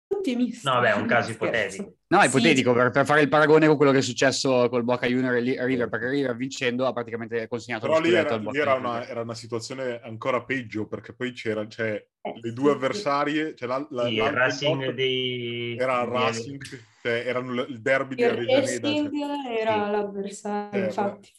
ottimista. 0.07 0.73
No, 0.73 0.81
beh, 0.81 0.89
è 0.89 0.95
un 0.95 1.07
caso 1.07 1.31
ipotetico. 1.31 1.97
No, 2.15 2.21
è 2.21 2.27
ipotetico 2.27 2.71
sì. 2.71 2.77
per, 2.77 2.89
per 2.91 3.05
fare 3.05 3.21
il 3.21 3.29
paragone 3.29 3.67
con 3.67 3.75
quello 3.75 3.91
che 3.91 3.97
è 3.97 4.01
successo 4.01 4.69
col 4.69 4.83
Boca 4.83 5.07
Junior 5.07 5.33
e 5.35 5.41
Li- 5.41 5.57
River, 5.59 5.89
perché 5.89 6.09
River 6.09 6.35
vincendo 6.35 6.85
ha 6.85 6.93
praticamente 6.93 7.47
consegnato 7.47 7.87
Però 7.87 7.99
lo 7.99 8.05
lì 8.05 8.11
scudetto 8.11 8.27
era, 8.27 8.35
al 8.35 8.39
lì 8.39 8.45
Boca 8.45 8.57
era 8.61 8.73
una, 8.75 9.07
era 9.07 9.21
una 9.21 9.33
situazione 9.35 9.99
ancora 10.01 10.43
peggio 10.43 10.87
perché 10.87 11.13
poi 11.13 11.31
c'era 11.33 11.67
cioè, 11.67 12.05
Eh, 12.21 12.39
le 12.41 12.53
due 12.53 12.71
avversarie, 12.71 13.55
cioè 13.55 13.67
la, 13.67 13.85
la, 13.89 14.07
Sì, 14.07 14.13
il 14.15 14.23
Racing 14.23 14.93
dei... 14.93 15.77
era 15.77 16.01
il 16.01 16.07
Racing, 16.07 16.61
cioè, 17.01 17.23
erano 17.25 17.53
l- 17.53 17.65
il 17.69 17.81
derby 17.81 18.15
di 18.15 18.23
Il 18.23 18.29
Avellaneda. 18.29 18.87
Racing 18.89 19.11
Cioè, 19.11 19.59
era 19.59 19.85
Sì. 19.85 19.91
l'avversario, 19.91 20.81
Eh, 20.81 20.85
infatti. 20.85 21.31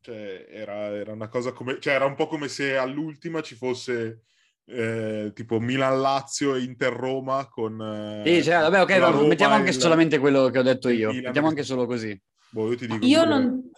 cioè, 0.00 0.46
era, 0.50 0.74
era 0.96 1.12
una 1.12 1.28
cosa 1.28 1.52
come, 1.52 1.78
cioè, 1.80 1.94
era 1.94 2.06
un 2.06 2.14
po' 2.14 2.26
come 2.26 2.48
se 2.48 2.76
all'ultima 2.76 3.40
ci 3.40 3.54
fosse 3.54 4.22
eh, 4.68 5.30
tipo 5.34 5.58
Milan-Lazio 5.60 6.54
e 6.54 6.62
Inter-Roma 6.62 7.48
con... 7.48 7.80
eh, 7.80 8.22
Sì, 8.26 8.42
cioè, 8.44 8.60
vabbè, 8.60 8.82
ok, 8.82 8.98
Roma 8.98 9.26
mettiamo 9.26 9.54
anche 9.54 9.70
il- 9.70 9.76
solamente 9.80 10.18
quello 10.18 10.48
che 10.50 10.58
ho 10.58 10.62
detto 10.62 10.88
io. 10.88 11.08
Milan 11.08 11.24
Mettiamo 11.24 11.46
che- 11.48 11.52
anche 11.54 11.62
solo 11.66 11.86
così. 11.86 12.20
Boh, 12.50 12.70
io 12.70 12.76
ti 12.76 12.86
dico 12.86 13.04
Io 13.06 13.22
che- 13.22 13.28
non, 13.28 13.70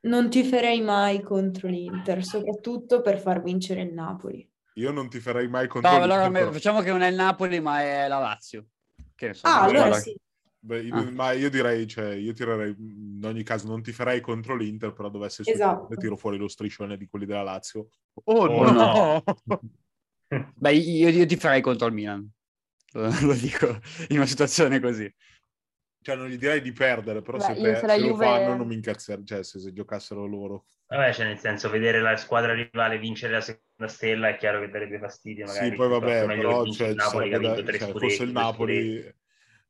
non 0.00 0.30
ti 0.30 0.44
farei 0.44 0.80
mai 0.80 1.20
contro 1.22 1.68
l'Inter, 1.68 2.24
soprattutto 2.24 3.00
per 3.02 3.18
far 3.18 3.42
vincere 3.42 3.82
il 3.82 3.92
Napoli. 3.92 4.48
io 4.74 4.92
non 4.92 5.08
ti 5.08 5.18
farei 5.20 5.48
mai 5.48 5.66
contro 5.66 5.90
No, 5.90 5.98
l'Inter, 6.04 6.18
allora 6.30 6.52
facciamo 6.52 6.80
che 6.82 6.90
non 6.90 7.02
è 7.02 7.08
il 7.08 7.16
Napoli, 7.16 7.60
ma 7.60 7.80
è 7.82 8.06
la 8.08 8.18
Lazio. 8.20 8.66
Che 9.14 9.26
ne 9.26 9.34
so, 9.34 9.46
Ah, 9.48 9.62
allora 9.62 9.92
sì. 9.94 10.16
Beh, 10.60 10.88
Ah. 10.90 11.10
ma 11.12 11.32
io 11.32 11.50
direi, 11.50 11.86
cioè, 11.86 12.14
io 12.14 12.32
tirerei, 12.32 12.74
in 12.78 13.20
ogni 13.24 13.42
caso 13.44 13.66
non 13.68 13.80
ti 13.82 13.92
farei 13.92 14.20
contro 14.20 14.54
l'Inter, 14.56 14.92
però 14.92 15.08
dovesse 15.08 15.42
succedere, 15.44 15.70
Esatto. 15.70 15.94
tiro 15.96 16.16
fuori 16.16 16.36
lo 16.36 16.48
striscione 16.48 16.96
di 16.96 17.06
quelli 17.06 17.26
della 17.26 17.42
Lazio. 17.42 17.88
Oh, 18.24 18.46
Oh, 18.46 18.70
no! 18.72 19.22
Beh, 20.56 20.72
io, 20.72 21.08
io 21.08 21.26
ti 21.26 21.36
farei 21.36 21.60
contro 21.60 21.86
il 21.86 21.94
Milan. 21.94 22.30
Lo, 22.92 23.08
lo 23.26 23.34
dico 23.34 23.80
in 24.08 24.16
una 24.16 24.26
situazione 24.26 24.80
così. 24.80 25.12
Cioè, 26.00 26.16
non 26.16 26.28
gli 26.28 26.38
direi 26.38 26.60
di 26.60 26.72
perdere, 26.72 27.22
però 27.22 27.38
Beh, 27.38 27.44
se, 27.44 27.60
per- 27.60 27.78
se 27.80 27.88
se 27.88 27.98
lo 28.00 28.06
Juve- 28.08 28.24
fanno 28.24 28.56
non 28.56 28.66
mi 28.66 28.74
incazzerei, 28.74 29.24
cioè 29.26 29.42
se, 29.42 29.58
se 29.58 29.72
giocassero 29.72 30.26
loro. 30.26 30.66
Vabbè, 30.86 31.12
cioè 31.12 31.26
nel 31.26 31.38
senso, 31.38 31.68
vedere 31.68 32.00
la 32.00 32.16
squadra 32.16 32.54
rivale 32.54 32.98
vincere 32.98 33.34
la 33.34 33.40
seconda 33.40 33.92
stella 33.92 34.28
è 34.28 34.36
chiaro 34.36 34.60
che 34.60 34.70
darebbe 34.70 34.98
fastidio. 34.98 35.44
Magari 35.46 35.70
sì, 35.70 35.76
poi 35.76 35.88
vabbè, 35.88 36.26
però 36.26 36.64
cioè, 36.70 36.88
il 36.88 36.94
Napoli 36.94 37.30
da- 37.30 37.38
cioè, 37.38 37.64
scudetti. 37.64 37.98
fosse 37.98 38.22
il 38.22 38.32
Napoli 38.32 39.14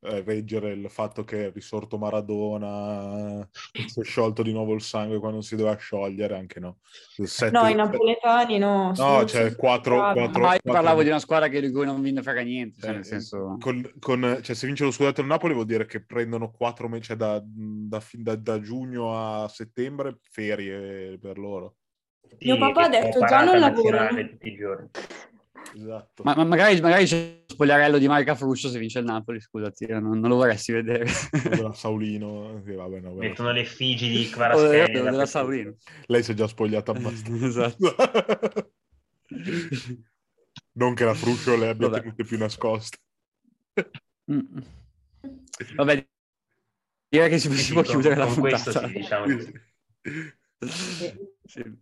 eh, 0.01 0.23
reggere 0.23 0.71
il 0.73 0.89
fatto 0.91 1.25
che 1.25 1.47
è 1.47 1.53
risorto 1.53 1.99
Maradona, 1.99 3.49
si 3.87 4.01
è 4.01 4.05
sciolto 4.05 4.43
di 4.43 4.53
nuovo 4.53 4.75
il 4.75 4.81
sangue 4.81 5.19
quando 5.19 5.41
si 5.41 5.57
doveva 5.57 5.77
sciogliere, 5.77 6.37
anche 6.37 6.61
no. 6.61 6.79
Sette- 7.25 7.51
No, 7.59 7.67
i 7.67 7.75
napoletani 7.75 8.59
no. 8.59 8.93
No, 8.97 9.25
cioè 9.25 9.57
4, 9.57 9.97
bravi. 10.13 10.39
Ma 10.41 10.55
io 10.55 10.61
parlavo 10.63 11.03
di 11.03 11.09
una 11.09 11.19
squadra 11.19 11.49
che 11.49 11.61
di 11.61 11.73
cui 11.73 11.85
non 11.85 12.01
vi 12.01 12.15
frega 12.23 12.43
niente, 12.43 12.81
cioè, 12.81 12.91
Eh, 12.91 12.95
nel 12.95 13.05
senso... 13.05 13.57
con, 13.61 13.93
con- 13.99 14.39
cioè, 14.43 14.55
se 14.55 14.67
vince 14.67 14.85
lo 14.85 14.91
scudetto 14.93 15.21
il 15.21 15.27
Napoli 15.27 15.55
vuol 15.55 15.67
dire 15.67 15.87
che 15.87 16.05
prendono 16.05 16.51
quattro 16.51 16.89
mesi, 16.89 17.03
cioè 17.05 17.17
da, 17.17 17.43
da 17.45 18.01
fin- 18.01 18.23
da- 18.23 18.37
da 18.37 18.61
giugno 18.61 19.43
a 19.43 19.49
settembre, 19.49 20.19
ferie 20.31 21.19
per 21.19 21.39
loro. 21.39 21.75
Sì, 22.39 22.47
Mio 22.47 22.59
papà 22.59 22.83
ha 22.85 22.89
detto, 22.89 23.25
già 23.25 23.43
non 23.43 23.59
lavorano. 23.59 24.27
tutti 24.29 24.49
i 24.49 24.57
giorni. 24.57 24.89
Esatto. 25.77 26.23
Ma, 26.23 26.35
ma 26.35 26.45
magari, 26.45 26.81
magari 26.81 27.05
c'è 27.05 27.43
lo 27.47 27.55
spogliarello 27.55 27.99
di 27.99 28.07
Marica 28.09 28.35
Fruscio 28.35 28.69
se 28.69 28.79
vince 28.79 29.01
il 29.01 29.05
Napoli, 29.05 29.41
scusati, 29.41 29.87
non, 29.87 30.19
non 30.19 30.29
lo 30.31 30.37
vorresti 30.37 30.73
vedere. 30.73 31.07
della 31.51 31.73
Saulino, 31.75 32.63
che 32.65 32.75
vabbè, 32.75 33.01
no, 33.01 33.15
vabbè. 33.15 33.29
Mettono 33.29 33.53
le 33.53 33.61
effigie 33.61 34.09
di 34.09 34.27
O 34.27 34.31
Kvaratskhelia 34.31 34.87
della, 34.87 35.11
della. 35.11 35.27
Saurino. 35.27 35.77
Lei 36.07 36.23
si 36.23 36.33
è 36.33 36.35
già 36.35 36.47
spogliata 36.47 36.93
abbastanza. 36.93 37.47
esatto. 37.77 37.95
non 40.73 40.95
che 40.95 41.05
la 41.05 41.15
Fruscio 41.15 41.57
le 41.57 41.69
abbia 41.69 41.89
Vabbè. 41.89 42.01
tenute 42.01 42.25
più 42.25 42.39
nascoste. 42.39 42.99
Mm. 44.33 44.59
Vabbè, 45.75 46.07
direi 47.09 47.29
che 47.29 47.39
si, 47.39 47.53
si 47.53 47.73
può 47.73 47.83
Sì, 47.83 47.91
chiudere 47.91 48.15
con, 48.15 48.25
la 48.25 48.31
con 48.33 48.41
questo 48.41 48.71
puntata. 48.71 48.89
sì, 48.89 48.93
diciamo 48.95 49.27
di 49.27 49.41
sì. 49.41 49.53
Sì. 51.45 51.79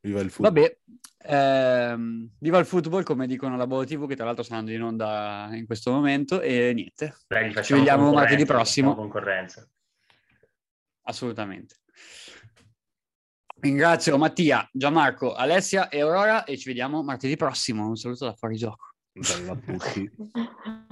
Viva 0.00 0.20
il 0.20 0.30
football. 0.30 0.54
Vabbè, 0.54 0.78
ehm, 1.18 2.30
viva 2.38 2.58
il 2.58 2.66
football, 2.66 3.02
come 3.02 3.26
dicono 3.26 3.56
la 3.56 3.66
Bodo 3.66 3.84
TV, 3.84 4.06
che 4.06 4.16
tra 4.16 4.24
l'altro 4.24 4.42
sta 4.42 4.56
andando 4.56 4.76
in 4.76 4.82
onda 4.82 5.48
in 5.52 5.66
questo 5.66 5.90
momento. 5.90 6.40
E 6.40 6.72
niente, 6.74 7.16
Dai, 7.26 7.52
ci 7.62 7.74
vediamo 7.74 8.12
martedì 8.12 8.44
prossimo. 8.44 8.94
Concorrenza. 8.94 9.68
Assolutamente. 11.02 11.76
Ringrazio 13.60 14.16
Mattia, 14.18 14.68
Gianmarco, 14.72 15.34
Alessia 15.34 15.88
e 15.88 16.00
Aurora 16.00 16.44
e 16.44 16.56
ci 16.56 16.68
vediamo 16.68 17.02
martedì 17.02 17.36
prossimo. 17.36 17.88
Un 17.88 17.96
saluto 17.96 18.24
da 18.26 18.34
fuori 18.34 18.56
gioco. 18.56 18.90
Bella 19.12 19.52
a 19.52 19.56
tutti. 19.56 20.10